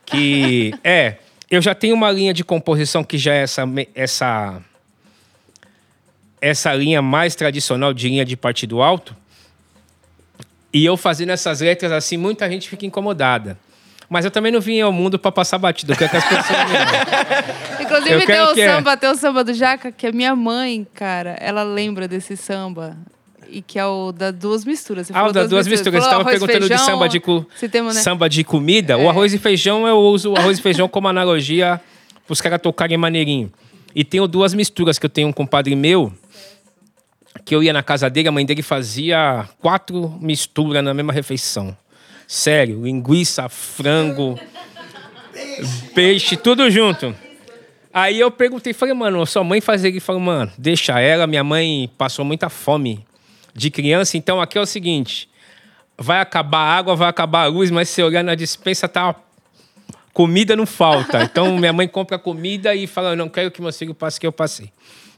Que 0.04 0.74
é, 0.82 1.16
eu 1.50 1.60
já 1.60 1.74
tenho 1.74 1.94
uma 1.94 2.10
linha 2.10 2.32
de 2.32 2.42
composição 2.42 3.04
que 3.04 3.18
já 3.18 3.34
é 3.34 3.42
essa 3.42 3.62
essa 3.94 4.62
essa 6.40 6.72
linha 6.74 7.02
mais 7.02 7.34
tradicional 7.34 7.92
de 7.92 8.08
linha 8.08 8.24
de 8.24 8.36
partido 8.36 8.82
alto. 8.82 9.16
E 10.72 10.84
eu 10.84 10.96
fazendo 10.96 11.30
essas 11.30 11.60
letras 11.60 11.92
assim, 11.92 12.16
muita 12.16 12.48
gente 12.48 12.68
fica 12.68 12.84
incomodada. 12.84 13.58
Mas 14.08 14.24
eu 14.24 14.30
também 14.30 14.52
não 14.52 14.60
vim 14.60 14.80
ao 14.80 14.92
mundo 14.92 15.18
para 15.18 15.32
passar 15.32 15.58
batido, 15.58 15.92
eu 15.92 15.96
quero 15.96 16.10
que 16.10 16.16
as 16.16 16.24
pessoas 16.24 16.48
me- 16.70 17.82
Inclusive, 17.84 18.14
Eu 18.14 18.26
quero 18.26 18.50
o 18.50 18.54
que 18.54 18.60
é. 18.60 18.74
samba, 18.74 18.96
tem 18.96 19.10
o 19.10 19.14
samba 19.16 19.42
do 19.44 19.52
Jaca, 19.52 19.90
que 19.90 20.06
a 20.06 20.12
minha 20.12 20.34
mãe, 20.36 20.86
cara, 20.94 21.36
ela 21.40 21.62
lembra 21.62 22.06
desse 22.06 22.36
samba. 22.36 22.96
E 23.48 23.62
que 23.62 23.78
é 23.78 23.86
o 23.86 24.10
da 24.10 24.32
duas 24.32 24.64
misturas. 24.64 25.06
Você 25.06 25.12
Ah, 25.14 25.24
o 25.26 25.32
das 25.32 25.48
duas 25.48 25.68
misturas. 25.68 26.02
Você 26.02 26.10
Falou 26.10 26.20
estava 26.22 26.30
perguntando 26.30 26.62
de 26.64 26.68
feijão, 26.68 26.84
samba 26.86 27.08
de, 27.08 27.20
cu... 27.20 27.46
né? 27.94 28.00
samba 28.00 28.28
de 28.28 28.42
comida. 28.42 28.98
O 28.98 29.08
arroz 29.08 29.32
e 29.32 29.38
feijão, 29.38 29.86
eu 29.86 29.98
uso 29.98 30.32
o 30.32 30.36
arroz 30.36 30.58
e 30.58 30.62
feijão 30.62 30.88
como 30.88 31.06
analogia 31.06 31.80
para 32.26 32.32
os 32.32 32.40
caras 32.40 32.60
tocarem 32.60 32.96
maneirinho. 32.98 33.52
E 33.94 34.02
tenho 34.04 34.26
duas 34.26 34.52
misturas, 34.52 34.98
que 34.98 35.06
eu 35.06 35.10
tenho 35.10 35.28
um 35.28 35.32
compadre 35.32 35.76
meu, 35.76 36.12
que 37.44 37.54
eu 37.54 37.62
ia 37.62 37.72
na 37.72 37.84
casa 37.84 38.10
dele, 38.10 38.28
a 38.28 38.32
mãe 38.32 38.44
dele 38.44 38.62
fazia 38.62 39.48
quatro 39.60 40.12
misturas 40.20 40.82
na 40.82 40.92
mesma 40.92 41.12
refeição. 41.12 41.76
Sério, 42.26 42.82
linguiça, 42.82 43.48
frango, 43.48 44.38
peixe, 45.94 46.36
tudo 46.36 46.70
junto. 46.70 47.14
Aí 47.92 48.18
eu 48.20 48.30
perguntei, 48.30 48.72
falei, 48.72 48.94
mano, 48.94 49.24
sua 49.24 49.44
mãe 49.44 49.60
faz 49.60 49.84
ele? 49.84 50.00
Falei, 50.00 50.20
mano, 50.20 50.52
deixa 50.58 51.00
ela, 51.00 51.26
minha 51.26 51.44
mãe 51.44 51.90
passou 51.96 52.24
muita 52.24 52.48
fome 52.48 53.06
de 53.54 53.70
criança, 53.70 54.16
então 54.16 54.40
aqui 54.40 54.58
é 54.58 54.60
o 54.60 54.66
seguinte, 54.66 55.30
vai 55.96 56.20
acabar 56.20 56.58
a 56.58 56.76
água, 56.76 56.94
vai 56.94 57.08
acabar 57.08 57.44
a 57.44 57.46
luz, 57.46 57.70
mas 57.70 57.88
se 57.88 58.02
olhar 58.02 58.22
na 58.22 58.34
dispensa 58.34 58.86
tá 58.86 59.14
comida 60.12 60.56
não 60.56 60.66
falta. 60.66 61.22
Então 61.22 61.56
minha 61.58 61.72
mãe 61.72 61.86
compra 61.86 62.18
comida 62.18 62.74
e 62.74 62.86
fala, 62.86 63.14
não 63.14 63.28
quero 63.28 63.50
que 63.50 63.62
meu 63.62 63.72
filho 63.72 63.94
passe 63.94 64.18
que 64.18 64.26
eu 64.26 64.32
passei. 64.32 64.70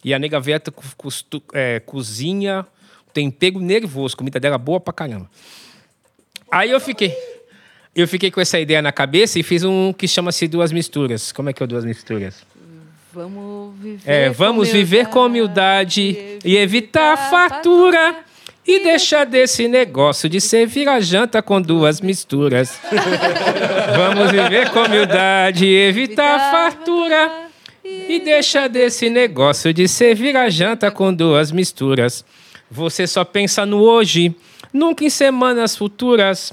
E 0.05 0.15
a 0.15 0.19
nega 0.19 0.39
Veta 0.39 0.73
costu, 0.97 1.43
é, 1.53 1.81
cozinha, 1.81 2.67
nervoso, 3.61 4.17
comida 4.17 4.39
dela 4.39 4.59
boa 4.59 4.79
pra 4.79 4.93
caramba. 4.93 5.29
Aí 6.51 6.71
eu 6.71 6.81
fiquei. 6.81 7.15
Eu 7.95 8.07
fiquei 8.07 8.31
com 8.31 8.41
essa 8.41 8.59
ideia 8.61 8.81
na 8.81 8.93
cabeça 8.93 9.39
e 9.39 9.43
fiz 9.43 9.65
um 9.65 9.93
que 9.93 10.07
chama-se 10.07 10.47
Duas 10.47 10.71
Misturas. 10.71 11.33
Como 11.33 11.51
é 11.51 11.53
que 11.53 11.63
é 11.63 11.65
o 11.65 11.67
Duas 11.67 11.85
Misturas? 11.85 12.47
Vamos 13.13 13.75
viver. 13.81 14.03
É, 14.05 14.31
vamos 14.31 14.69
viver 14.69 15.07
com 15.09 15.27
humildade 15.27 16.39
e 16.45 16.57
evitar 16.57 17.15
a 17.15 17.17
fartura. 17.17 18.17
E 18.67 18.81
deixar 18.81 19.25
desse 19.25 19.67
negócio 19.67 20.29
de 20.29 20.43
servir 20.43 20.87
a 20.89 21.01
janta 21.01 21.41
com 21.41 21.61
duas 21.61 22.03
misturas. 22.03 22.79
vamos 23.97 24.31
viver 24.31 24.69
com 24.69 24.81
humildade 24.81 25.65
e 25.65 25.75
evitar 25.75 26.37
a 26.37 26.51
fartura. 26.51 27.49
E 27.83 28.21
deixa 28.21 28.69
desse 28.69 29.09
negócio 29.09 29.73
de 29.73 29.89
servir 29.89 30.37
a 30.37 30.51
janta 30.51 30.91
com 30.91 31.15
duas 31.15 31.51
misturas. 31.51 32.23
Você 32.71 33.07
só 33.07 33.25
pensa 33.25 33.65
no 33.65 33.79
hoje, 33.79 34.37
nunca 34.73 35.05
em 35.05 35.11
semanas 35.11 35.77
futuras. 35.77 36.53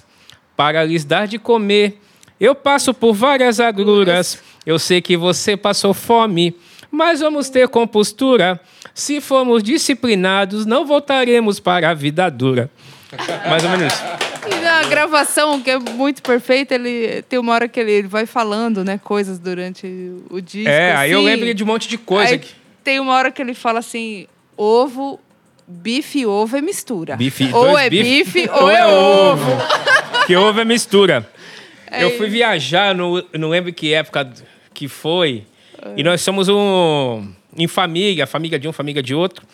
Para 0.56 0.84
lhes 0.86 1.04
dar 1.04 1.28
de 1.28 1.38
comer, 1.38 2.00
eu 2.40 2.56
passo 2.56 2.94
por 2.94 3.14
várias 3.14 3.60
agruras. 3.60 4.42
Eu 4.66 4.80
sei 4.80 5.02
que 5.02 5.18
você 5.18 5.58
passou 5.58 5.94
fome, 5.94 6.56
mas 6.90 7.20
vamos 7.20 7.50
ter 7.50 7.68
compostura. 7.68 8.60
Se 8.94 9.20
formos 9.20 9.62
disciplinados, 9.62 10.66
não 10.66 10.86
voltaremos 10.86 11.60
para 11.60 11.90
a 11.90 11.94
vida 11.94 12.30
dura. 12.30 12.70
Mais 13.50 13.64
ou 13.64 13.70
menos 13.70 13.94
isso. 13.94 14.04
E 14.50 14.56
na 14.64 14.84
gravação, 14.84 15.60
que 15.62 15.72
é 15.72 15.80
muito 15.80 16.22
perfeita, 16.22 16.76
ele 16.76 17.22
tem 17.24 17.40
uma 17.40 17.54
hora 17.54 17.68
que 17.68 17.80
ele, 17.80 17.92
ele 17.92 18.08
vai 18.08 18.26
falando, 18.26 18.84
né, 18.84 19.00
coisas 19.04 19.40
durante 19.40 19.86
o 20.30 20.40
disco. 20.40 20.70
É, 20.70 20.96
aí 20.96 21.12
eu 21.12 21.20
assim. 21.20 21.28
lembro 21.28 21.54
de 21.54 21.64
um 21.64 21.68
monte 21.68 21.88
de 21.88 21.98
coisa. 21.98 22.32
Aí 22.32 22.40
que- 22.40 22.54
tem 22.84 23.00
uma 23.00 23.14
hora 23.14 23.32
que 23.32 23.42
ele 23.42 23.54
fala 23.56 23.80
assim: 23.80 24.28
ovo, 24.56 25.20
bife 25.68 26.20
e 26.20 26.26
ovo 26.26 26.58
é 26.58 26.62
mistura. 26.62 27.16
Bife, 27.16 27.52
ou 27.54 27.78
é 27.78 27.90
bife, 27.90 28.24
bife, 28.24 28.50
ou 28.54 28.70
é 28.70 28.86
ovo. 28.86 29.52
que 30.28 30.36
ovo 30.36 30.60
é 30.60 30.66
mistura. 30.66 31.30
É 31.90 32.04
eu 32.04 32.18
fui 32.18 32.30
viajar, 32.30 32.94
no, 32.94 33.24
não 33.34 33.50
lembro 33.50 33.72
que 33.72 33.94
época 33.94 34.30
que 34.74 34.88
foi, 34.88 35.44
e 35.96 36.04
nós 36.04 36.22
somos 36.22 36.50
um 36.50 37.32
em 37.58 37.68
família, 37.68 38.28
família 38.28 38.60
de 38.60 38.68
um, 38.68 38.74
família 38.74 39.02
de 39.02 39.16
outro. 39.16 39.46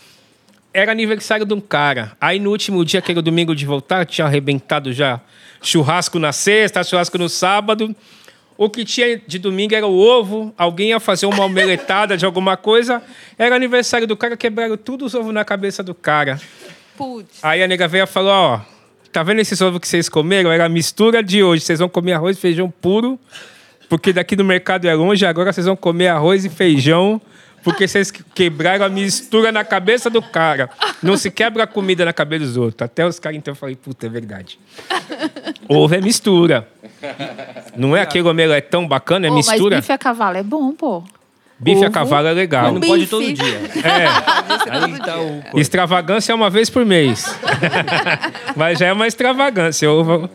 Era 0.73 0.91
aniversário 0.91 1.45
de 1.45 1.53
um 1.53 1.59
cara. 1.59 2.13
Aí 2.19 2.39
no 2.39 2.49
último 2.49 2.83
dia, 2.85 3.01
que 3.01 3.11
era 3.11 3.19
o 3.19 3.23
domingo 3.23 3.53
de 3.55 3.65
voltar, 3.65 4.05
tinha 4.05 4.25
arrebentado 4.25 4.93
já 4.93 5.19
churrasco 5.61 6.17
na 6.17 6.31
sexta, 6.31 6.83
churrasco 6.83 7.17
no 7.17 7.29
sábado. 7.29 7.95
O 8.61 8.69
que 8.69 8.85
tinha 8.85 9.19
de 9.25 9.39
domingo 9.39 9.73
era 9.73 9.87
o 9.87 9.97
ovo, 9.97 10.53
alguém 10.55 10.89
ia 10.89 10.99
fazer 10.99 11.25
uma 11.25 11.43
omeletada 11.45 12.15
de 12.15 12.27
alguma 12.27 12.55
coisa. 12.55 13.01
Era 13.35 13.55
aniversário 13.55 14.05
do 14.05 14.15
cara, 14.15 14.37
quebraram 14.37 14.77
tudo 14.77 15.03
os 15.03 15.15
ovos 15.15 15.33
na 15.33 15.43
cabeça 15.43 15.81
do 15.81 15.95
cara. 15.95 16.39
Putz. 16.95 17.39
Aí 17.41 17.63
a 17.63 17.67
nega 17.67 17.87
veio 17.87 18.03
e 18.03 18.05
falou, 18.05 18.31
ó, 18.31 18.61
tá 19.11 19.23
vendo 19.23 19.39
esses 19.39 19.59
ovos 19.63 19.79
que 19.79 19.87
vocês 19.87 20.07
comeram? 20.07 20.51
Era 20.51 20.65
a 20.65 20.69
mistura 20.69 21.23
de 21.23 21.41
hoje. 21.41 21.63
Vocês 21.63 21.79
vão 21.79 21.89
comer 21.89 22.13
arroz 22.13 22.37
e 22.37 22.39
feijão 22.39 22.69
puro, 22.69 23.19
porque 23.89 24.13
daqui 24.13 24.35
do 24.35 24.45
mercado 24.45 24.87
é 24.87 24.93
longe, 24.93 25.25
agora 25.25 25.51
vocês 25.51 25.65
vão 25.65 25.75
comer 25.75 26.09
arroz 26.09 26.45
e 26.45 26.49
feijão, 26.49 27.19
porque 27.63 27.87
vocês 27.87 28.11
que- 28.11 28.23
quebraram 28.33 28.85
a 28.85 28.89
mistura 28.89 29.51
na 29.51 29.63
cabeça 29.63 30.09
do 30.09 30.21
cara. 30.21 30.69
Não 31.01 31.15
se 31.17 31.29
quebra 31.31 31.63
a 31.63 31.67
comida 31.67 32.03
na 32.05 32.13
cabeça 32.13 32.45
dos 32.45 32.57
outros. 32.57 32.81
Até 32.85 33.05
os 33.05 33.19
caras, 33.19 33.37
então, 33.37 33.51
eu 33.51 33.55
falei, 33.55 33.75
puta, 33.75 34.05
é 34.05 34.09
verdade. 34.09 34.59
Ovo 35.69 35.93
é 35.95 36.01
mistura. 36.01 36.67
Não 37.75 37.95
é 37.95 38.01
aquele 38.01 38.27
omeletão 38.27 38.87
bacana, 38.87 39.27
é 39.27 39.29
Pô, 39.29 39.35
mistura. 39.35 39.75
Mas 39.77 39.85
bife 39.85 39.91
a 39.91 39.97
cavalo 39.97 40.37
é 40.37 40.43
bom, 40.43 40.71
pô. 40.73 41.03
Bife 41.59 41.83
a 41.83 41.87
ovo. 41.87 41.91
cavalo 41.91 42.27
é 42.27 42.31
legal. 42.33 42.63
Mas 42.63 42.73
não 42.73 42.81
pode 42.81 43.05
todo 43.07 43.31
dia. 43.31 43.59
É. 43.85 44.07
Aí 44.71 44.99
tá 44.99 45.19
o... 45.19 45.41
coisa. 45.43 45.59
Extravagância 45.59 46.31
é 46.31 46.35
uma 46.35 46.49
vez 46.49 46.69
por 46.69 46.83
mês. 46.85 47.25
Mas 48.55 48.79
já 48.79 48.87
é 48.87 48.93
uma 48.93 49.05
extravagância. 49.07 49.89
Ovo, 49.89 50.29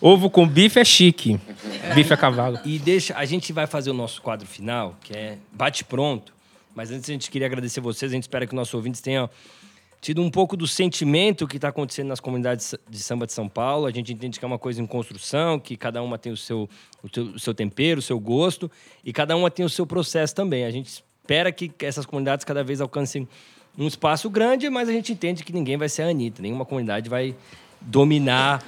ovo 0.00 0.30
com 0.30 0.46
bife 0.46 0.78
é 0.78 0.84
chique. 0.84 1.38
Bife 1.94 2.12
a 2.12 2.16
cavalo. 2.16 2.60
E 2.64 2.78
deixa, 2.78 3.14
a 3.16 3.24
gente 3.24 3.52
vai 3.52 3.66
fazer 3.66 3.90
o 3.90 3.94
nosso 3.94 4.22
quadro 4.22 4.46
final, 4.46 4.94
que 5.02 5.16
é 5.16 5.38
bate 5.52 5.82
pronto. 5.84 6.32
Mas 6.74 6.90
antes 6.90 7.08
a 7.08 7.12
gente 7.12 7.30
queria 7.30 7.46
agradecer 7.46 7.80
vocês, 7.80 8.10
a 8.10 8.14
gente 8.14 8.24
espera 8.24 8.46
que 8.46 8.54
nossos 8.54 8.74
ouvintes 8.74 9.00
tenham 9.00 9.28
tido 10.00 10.22
um 10.22 10.30
pouco 10.30 10.56
do 10.56 10.66
sentimento 10.66 11.46
que 11.46 11.56
está 11.56 11.68
acontecendo 11.68 12.08
nas 12.08 12.20
comunidades 12.20 12.74
de 12.88 12.98
samba 12.98 13.26
de 13.26 13.32
São 13.32 13.48
Paulo. 13.48 13.86
A 13.86 13.90
gente 13.90 14.12
entende 14.12 14.38
que 14.38 14.44
é 14.44 14.48
uma 14.48 14.58
coisa 14.58 14.80
em 14.80 14.86
construção, 14.86 15.58
que 15.58 15.76
cada 15.76 16.02
uma 16.02 16.16
tem 16.16 16.32
o 16.32 16.36
seu, 16.36 16.68
o 17.02 17.08
seu, 17.12 17.24
o 17.24 17.38
seu 17.38 17.54
tempero, 17.54 17.98
o 17.98 18.02
seu 18.02 18.18
gosto, 18.18 18.70
e 19.04 19.12
cada 19.12 19.36
uma 19.36 19.50
tem 19.50 19.64
o 19.64 19.68
seu 19.68 19.86
processo 19.86 20.34
também. 20.34 20.64
A 20.64 20.70
gente 20.70 20.86
espera 20.86 21.50
que 21.50 21.72
essas 21.80 22.06
comunidades 22.06 22.44
cada 22.44 22.62
vez 22.62 22.80
alcancem 22.80 23.28
um 23.76 23.86
espaço 23.86 24.28
grande, 24.30 24.68
mas 24.70 24.88
a 24.88 24.92
gente 24.92 25.12
entende 25.12 25.44
que 25.44 25.52
ninguém 25.52 25.76
vai 25.76 25.88
ser 25.88 26.02
a 26.02 26.08
Anitta, 26.08 26.42
nenhuma 26.42 26.64
comunidade 26.64 27.08
vai 27.08 27.34
dominar. 27.80 28.62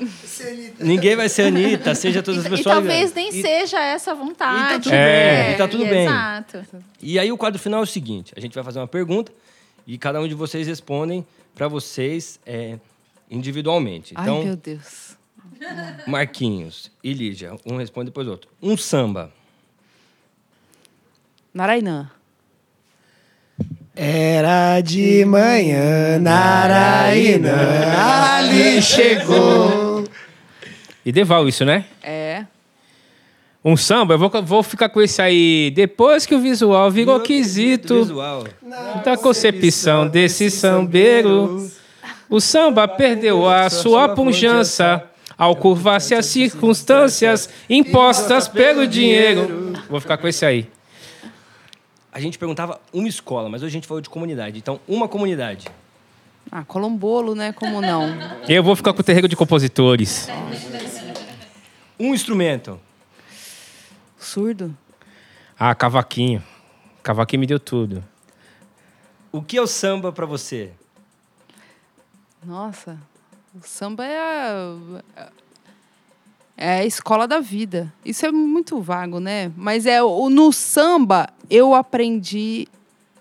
ninguém 0.78 1.16
vai 1.16 1.28
ser 1.28 1.42
Anitta, 1.42 1.94
seja 1.94 2.22
todas 2.22 2.40
as 2.40 2.46
E, 2.46 2.48
e 2.48 2.56
pessoas. 2.56 2.74
talvez 2.74 3.12
nem 3.14 3.28
E- 3.28 3.42
seja 3.42 3.78
essa 3.80 4.14
vontade. 4.14 4.84
tudo 4.84 4.92
bem, 4.92 5.52
e 5.52 5.56
tá 5.56 5.68
tudo 5.68 5.84
bem. 5.84 6.06
Exato. 6.06 6.66
E 7.02 7.18
aí 7.18 7.30
o 7.32 7.36
quadro 7.38 7.58
final 7.60 7.80
é 7.80 7.82
o 7.82 7.86
seguinte: 7.86 8.32
a 8.36 8.40
gente 8.40 8.54
vai 8.54 8.62
fazer 8.64 8.78
uma 8.78 8.88
pergunta 8.88 9.32
e 9.86 9.98
cada 9.98 10.20
um 10.20 10.28
de 10.28 10.34
vocês 10.34 10.66
respondem 10.66 11.26
para 11.54 11.68
vocês 11.68 12.38
é, 12.46 12.78
individualmente. 13.30 14.14
Ai, 14.16 14.22
Então, 14.24 14.44
meu 14.44 14.56
Deus. 14.56 15.16
Marquinhos 16.06 16.90
e 17.04 17.12
Lígia, 17.12 17.54
um 17.66 17.76
responde 17.76 18.06
depois 18.06 18.26
o 18.26 18.30
outro. 18.30 18.50
Um 18.62 18.76
samba. 18.78 19.30
Narainã. 21.52 22.10
Era 23.94 24.80
de 24.80 25.24
manhã, 25.24 26.18
Naraína, 26.18 27.52
ali 28.36 28.80
chegou. 28.80 30.04
E 31.04 31.10
Deval 31.10 31.48
isso, 31.48 31.64
né? 31.64 31.84
É. 32.02 32.44
Um 33.64 33.76
samba, 33.76 34.14
eu 34.14 34.18
vou, 34.18 34.30
vou 34.42 34.62
ficar 34.62 34.88
com 34.88 35.02
esse 35.02 35.20
aí. 35.20 35.70
Depois 35.74 36.24
que 36.24 36.34
o 36.34 36.40
visual 36.40 36.90
virou 36.90 37.20
quesito 37.20 37.96
Visual. 37.96 38.44
da 39.04 39.16
concepção 39.18 40.08
desse 40.08 40.50
sambeiro, 40.50 41.70
o 42.28 42.40
samba 42.40 42.88
perdeu 42.88 43.46
a 43.46 43.68
sua 43.68 44.08
pujança 44.10 45.04
ao 45.36 45.56
curvar-se 45.56 46.14
as 46.14 46.26
circunstâncias 46.26 47.50
impostas 47.68 48.48
pelo 48.48 48.86
dinheiro. 48.86 49.74
Vou 49.90 50.00
ficar 50.00 50.16
com 50.16 50.28
esse 50.28 50.46
aí. 50.46 50.66
A 52.12 52.18
gente 52.18 52.38
perguntava 52.38 52.80
uma 52.92 53.08
escola, 53.08 53.48
mas 53.48 53.62
hoje 53.62 53.70
a 53.70 53.78
gente 53.78 53.86
falou 53.86 54.00
de 54.00 54.10
comunidade. 54.10 54.58
Então, 54.58 54.80
uma 54.88 55.06
comunidade. 55.06 55.68
Ah, 56.50 56.64
Colombolo, 56.64 57.34
né? 57.34 57.52
Como 57.52 57.80
não? 57.80 58.08
Eu 58.48 58.64
vou 58.64 58.74
ficar 58.74 58.92
com 58.92 59.00
o 59.00 59.04
terreiro 59.04 59.28
de 59.28 59.36
compositores. 59.36 60.26
Um 61.98 62.12
instrumento. 62.12 62.80
Surdo? 64.18 64.76
Ah, 65.56 65.74
cavaquinho. 65.74 66.42
Cavaquinho 67.02 67.40
me 67.40 67.46
deu 67.46 67.60
tudo. 67.60 68.02
O 69.30 69.40
que 69.40 69.56
é 69.56 69.62
o 69.62 69.66
samba 69.66 70.10
para 70.10 70.26
você? 70.26 70.72
Nossa, 72.44 72.98
o 73.54 73.60
samba 73.64 74.04
é 74.04 74.18
a, 74.18 75.32
é 76.56 76.70
a 76.80 76.84
escola 76.84 77.28
da 77.28 77.38
vida. 77.38 77.92
Isso 78.04 78.26
é 78.26 78.32
muito 78.32 78.80
vago, 78.80 79.20
né? 79.20 79.52
Mas 79.56 79.86
é 79.86 80.02
o 80.02 80.28
no 80.28 80.52
samba 80.52 81.28
eu 81.50 81.74
aprendi 81.74 82.68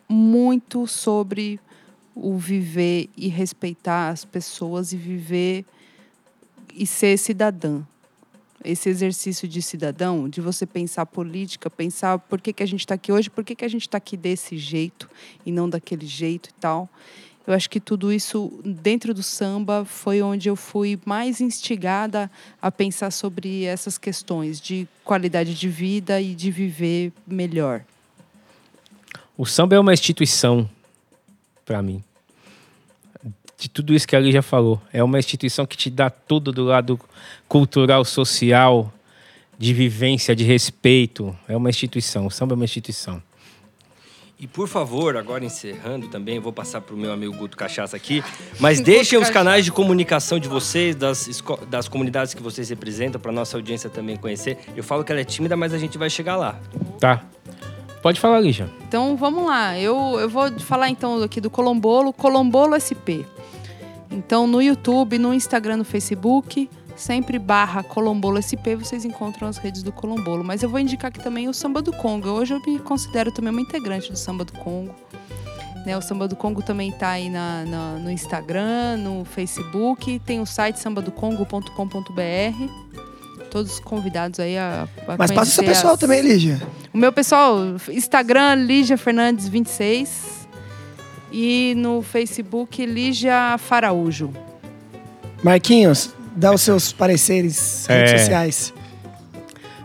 muito 0.07 0.85
sobre 0.85 1.60
o 2.14 2.38
viver 2.38 3.10
e 3.18 3.27
respeitar 3.27 4.10
as 4.10 4.23
pessoas 4.23 4.93
e 4.93 4.97
viver 4.97 5.65
e 6.76 6.85
ser 6.85 7.18
cidadã. 7.18 7.81
Esse 8.64 8.89
exercício 8.89 9.47
de 9.47 9.61
cidadão, 9.61 10.30
de 10.30 10.41
você 10.41 10.65
pensar 10.65 11.06
política, 11.06 11.69
pensar 11.69 12.19
por 12.19 12.39
que, 12.39 12.53
que 12.53 12.61
a 12.61 12.65
gente 12.68 12.81
está 12.81 12.93
aqui 12.93 13.11
hoje, 13.11 13.30
por 13.30 13.43
que, 13.43 13.56
que 13.56 13.65
a 13.65 13.69
gente 13.69 13.84
está 13.84 13.97
aqui 13.97 14.15
desse 14.15 14.57
jeito 14.57 15.10
e 15.45 15.51
não 15.51 15.68
daquele 15.68 16.06
jeito 16.06 16.49
e 16.49 16.53
tal. 16.53 16.88
Eu 17.47 17.53
acho 17.53 17.69
que 17.69 17.80
tudo 17.80 18.14
isso 18.14 18.60
dentro 18.64 19.11
do 19.11 19.23
samba 19.23 19.85
foi 19.85 20.22
onde 20.22 20.49
eu 20.49 20.56
fui 20.56 20.99
mais 21.03 21.41
instigada 21.41 22.30
a 22.61 22.69
pensar 22.69 23.10
sobre 23.11 23.64
essas 23.64 23.97
questões 23.97 24.61
de 24.61 24.88
qualidade 25.03 25.56
de 25.56 25.68
vida 25.68 26.22
e 26.22 26.35
de 26.35 26.51
viver 26.51 27.11
melhor. 27.26 27.85
O 29.40 29.45
samba 29.45 29.74
é 29.74 29.80
uma 29.80 29.94
instituição 29.94 30.70
para 31.64 31.82
mim. 31.82 32.03
de 33.57 33.70
tudo 33.70 33.94
isso 33.94 34.06
que 34.06 34.14
a 34.14 34.32
já 34.32 34.41
falou. 34.41 34.82
É 34.91 35.02
uma 35.02 35.18
instituição 35.18 35.66
que 35.66 35.78
te 35.78 35.90
dá 35.90 36.10
tudo 36.10 36.52
do 36.52 36.66
lado 36.66 36.99
cultural, 37.48 38.03
social, 38.03 38.94
de 39.57 39.74
vivência, 39.74 40.36
de 40.36 40.44
respeito. 40.44 41.34
É 41.48 41.56
uma 41.56 41.70
instituição. 41.70 42.26
O 42.26 42.30
samba 42.30 42.53
é 42.53 42.57
uma 42.57 42.66
instituição. 42.66 43.24
E 44.38 44.45
por 44.45 44.68
favor, 44.68 45.16
agora 45.16 45.45
encerrando 45.45 46.10
também, 46.10 46.38
vou 46.38 46.52
passar 46.52 46.82
para 46.82 46.94
o 46.94 46.98
meu 46.98 47.14
amigo 47.14 47.34
Guto 47.34 47.56
Cachaça 47.56 47.95
aqui, 47.95 48.22
mas 48.60 48.80
deixem 48.84 49.18
os 49.18 49.30
canais 49.30 49.64
de 49.64 49.72
comunicação 49.72 50.38
de 50.38 50.49
vocês, 50.49 50.98
das, 50.98 51.41
das 51.70 51.88
comunidades 51.88 52.34
que 52.34 52.44
vocês 52.44 52.70
representam, 52.70 53.22
para 53.22 53.32
nossa 53.32 53.56
audiência 53.56 53.90
também 53.90 54.18
conhecer. 54.18 54.57
Eu 54.76 54.84
falo 54.84 55.06
que 55.06 55.14
ela 55.14 55.22
é 55.22 55.26
tímida, 55.26 55.56
mas 55.56 55.74
a 55.74 55.78
gente 55.78 55.98
vai 55.98 56.10
chegar 56.10 56.36
lá. 56.36 56.60
Tá. 56.99 57.26
Pode 58.01 58.19
falar, 58.19 58.39
Lígia. 58.39 58.69
Então 58.88 59.17
vamos 59.17 59.45
lá. 59.45 59.77
Eu, 59.77 60.17
eu 60.19 60.30
vou 60.30 60.51
falar 60.59 60.89
então 60.89 61.21
aqui 61.21 61.41
do 61.41 61.49
Colombolo, 61.49 62.13
Colombolo 62.13 62.80
SP. 62.80 63.27
Então 64.09 64.47
no 64.47 64.61
YouTube, 64.61 65.17
no 65.17 65.34
Instagram, 65.34 65.77
no 65.77 65.84
Facebook, 65.84 66.69
sempre 66.95 67.38
barra 67.38 67.84
Colombolo 67.84 68.41
SP, 68.41 68.76
vocês 68.76 69.05
encontram 69.05 69.47
as 69.47 69.57
redes 69.57 69.84
do 69.84 69.91
Colombolo. 69.91 70.43
Mas 70.43 70.63
eu 70.63 70.69
vou 70.69 70.80
indicar 70.80 71.09
aqui 71.09 71.21
também 71.21 71.47
o 71.47 71.53
Samba 71.53 71.81
do 71.81 71.91
Congo. 71.93 72.30
Hoje 72.30 72.53
eu 72.53 72.61
me 72.65 72.80
considero 72.80 73.31
também 73.31 73.51
uma 73.51 73.61
integrante 73.61 74.11
do 74.11 74.17
Samba 74.17 74.45
do 74.45 74.53
Congo. 74.53 74.95
Né, 75.85 75.97
o 75.97 76.01
Samba 76.01 76.27
do 76.27 76.35
Congo 76.35 76.61
também 76.61 76.89
está 76.89 77.11
aí 77.11 77.30
na, 77.30 77.63
na, 77.65 77.91
no 77.93 78.11
Instagram, 78.11 78.97
no 78.97 79.23
Facebook. 79.23 80.19
Tem 80.19 80.41
o 80.41 80.45
site 80.45 80.80
sambadocongo.com.br. 80.80 83.09
Todos 83.49 83.80
convidados 83.80 84.39
aí 84.39 84.57
a, 84.57 84.88
a 85.07 85.15
Mas 85.17 85.31
passa 85.31 85.51
o 85.51 85.53
seu 85.53 85.63
pessoal 85.63 85.93
as... 85.93 85.99
também, 85.99 86.21
Lígia. 86.21 86.61
O 86.93 86.97
meu 86.97 87.11
pessoal, 87.11 87.57
Instagram, 87.89 88.55
Lígia 88.55 88.97
Fernandes 88.97 89.47
26. 89.47 90.47
E 91.31 91.73
no 91.77 92.01
Facebook, 92.01 92.85
Lígia 92.85 93.57
Faraújo. 93.57 94.31
Marquinhos, 95.43 96.13
dá 96.35 96.51
os 96.51 96.61
seus 96.61 96.91
pareceres 96.91 97.88
é. 97.89 97.97
redes 97.97 98.21
sociais. 98.21 98.73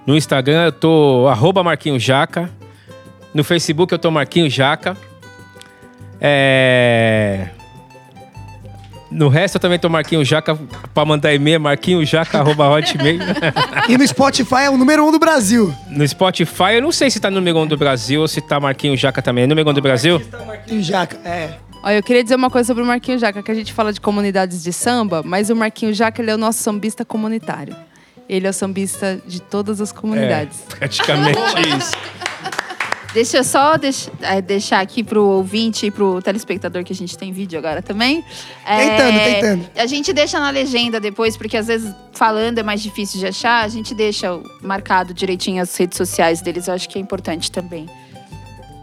No 0.07 0.17
Instagram 0.17 0.67
eu 0.67 0.73
tô 0.73 1.27
arroba 1.29 1.63
Marquinhos 1.63 2.03
Jaca. 2.03 2.51
No 3.33 3.43
Facebook 3.43 3.93
eu 3.93 3.99
tô 3.99 4.11
Marquinhos 4.11 4.53
Jaca. 4.53 4.97
É... 6.21 7.49
No 9.15 9.29
resto 9.29 9.55
eu 9.55 9.61
também 9.61 9.79
tô 9.79 9.89
Marquinhos 9.89 10.27
Jaca 10.27 10.59
pra 10.93 11.05
mandar 11.05 11.33
e-mail, 11.33 11.61
marquinhosjaca.hotmail. 11.61 13.21
e 13.89 13.97
no 13.97 14.09
Spotify 14.09 14.63
é 14.65 14.71
o 14.71 14.77
número 14.77 15.07
um 15.07 15.13
do 15.13 15.21
Brasil. 15.21 15.73
No 15.89 16.07
Spotify 16.07 16.75
eu 16.75 16.83
não 16.83 16.91
sei 16.91 17.09
se 17.13 17.21
tá 17.21 17.31
no 17.31 17.37
número 17.37 17.61
um 17.61 17.67
do 17.67 17.77
Brasil 17.77 18.23
ou 18.23 18.27
se 18.27 18.41
tá 18.41 18.59
Marquinhos 18.59 18.99
Jaca 18.99 19.23
também. 19.23 19.45
É 19.45 19.47
número 19.47 19.71
um 19.71 19.73
do 19.73 19.81
Brasil? 19.81 20.21
Marquinhos 20.45 20.85
Jaca, 20.85 21.17
é. 21.25 21.55
Olha, 21.81 21.95
eu 21.95 22.03
queria 22.03 22.25
dizer 22.25 22.35
uma 22.35 22.51
coisa 22.51 22.67
sobre 22.67 22.83
o 22.83 22.87
Marquinho 22.87 23.17
Jaca, 23.17 23.41
que 23.41 23.53
a 23.53 23.55
gente 23.55 23.73
fala 23.73 23.93
de 23.93 24.01
comunidades 24.01 24.65
de 24.65 24.73
samba, 24.73 25.23
mas 25.25 25.49
o 25.49 25.55
Marquinho 25.55 25.95
Jaca 25.95 26.21
ele 26.21 26.33
é 26.33 26.35
o 26.35 26.39
nosso 26.39 26.59
sambista 26.59 27.05
comunitário. 27.05 27.77
Ele 28.29 28.49
é 28.49 28.51
o 28.51 28.53
sambista 28.53 29.21
de 29.25 29.41
todas 29.41 29.81
as 29.81 29.93
comunidades. 29.93 30.59
É, 30.73 30.77
praticamente 30.77 31.39
isso. 31.79 31.93
Deixa 33.15 33.37
eu 33.37 33.45
só 33.45 33.77
deix, 33.77 34.11
é, 34.21 34.43
deixar 34.43 34.81
aqui 34.81 35.05
pro 35.05 35.25
ouvinte 35.25 35.87
e 35.87 35.91
pro 35.91 36.21
telespectador 36.21 36.83
que 36.83 36.93
a 36.93 36.97
gente 36.97 37.17
tem 37.17 37.33
vídeo 37.33 37.57
agora 37.57 37.81
também. 37.81 38.25
É, 38.67 38.89
tentando, 38.89 39.25
tentando. 39.25 39.71
A 39.77 39.87
gente 39.87 40.13
deixa 40.13 40.41
na 40.41 40.51
legenda 40.51 40.99
depois, 40.99 41.37
porque 41.37 41.57
às 41.57 41.69
vezes 41.69 41.95
falando 42.13 42.59
é 42.59 42.63
mais 42.65 42.83
difícil 42.83 43.21
de 43.21 43.27
achar. 43.29 43.65
A 43.65 43.69
gente 43.69 43.95
deixa 43.95 44.37
marcado 44.61 45.15
direitinho 45.15 45.63
as 45.63 45.75
redes 45.77 45.97
sociais 45.97 46.43
deles. 46.43 46.67
Eu 46.67 46.75
acho 46.75 46.89
que 46.89 46.99
é 46.99 47.01
importante 47.01 47.53
também. 47.53 47.89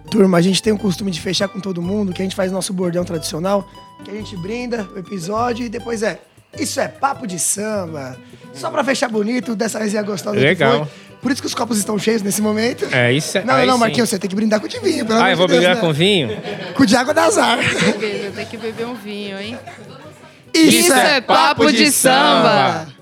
Turma, 0.10 0.38
a 0.38 0.42
gente 0.42 0.64
tem 0.64 0.72
o 0.72 0.78
costume 0.78 1.12
de 1.12 1.20
fechar 1.20 1.50
com 1.50 1.60
todo 1.60 1.82
mundo, 1.82 2.14
que 2.14 2.22
a 2.22 2.26
gente 2.26 2.36
faz 2.36 2.54
nosso 2.54 2.72
bordão 2.72 3.04
tradicional, 3.04 3.70
que 4.04 4.12
a 4.12 4.14
gente 4.14 4.38
brinda 4.38 4.88
o 4.96 4.98
episódio 5.00 5.66
e 5.66 5.70
depois 5.70 6.04
é. 6.04 6.22
Isso 6.58 6.80
é 6.80 6.88
papo 6.88 7.28
de 7.28 7.38
samba. 7.38 8.18
Só 8.54 8.70
pra 8.70 8.84
fechar 8.84 9.10
bonito, 9.10 9.56
dessa 9.56 9.80
vez 9.80 9.94
ia 9.94 10.04
gostar 10.04 10.32
do 10.32 10.38
Legal. 10.38 10.88
Por 11.22 11.32
isso 11.32 11.42
que 11.42 11.48
os 11.48 11.54
copos 11.54 11.78
estão 11.78 12.00
cheios 12.00 12.22
nesse 12.22 12.42
momento. 12.42 12.88
É, 12.92 13.14
isso 13.14 13.38
é. 13.38 13.44
Não, 13.44 13.66
não, 13.66 13.78
Marquinhos, 13.78 14.10
você 14.10 14.18
tem 14.18 14.30
que 14.30 14.36
brindar 14.36 14.60
com 14.60 14.66
o 14.66 14.70
de 14.70 14.80
vinho. 14.80 15.06
Pelo 15.06 15.22
ah, 15.22 15.30
eu 15.30 15.38
vou 15.38 15.48
Deus, 15.48 15.60
brindar 15.60 15.76
né? 15.76 15.82
com 15.82 15.94
vinho? 15.94 16.30
Com 16.74 16.84
o 16.84 16.86
de 16.86 16.96
água 16.96 17.14
da 17.14 17.26
azar. 17.26 17.60
Tem 18.36 18.46
que 18.46 18.58
beber 18.58 18.88
um 18.88 18.96
vinho, 18.96 19.40
hein? 19.40 19.58
Isso, 20.54 20.78
isso 20.78 20.94
é, 20.94 21.18
é 21.18 21.22
papo 21.22 21.72
de, 21.72 21.78
de 21.78 21.92
samba. 21.92 22.86
samba. 22.86 23.01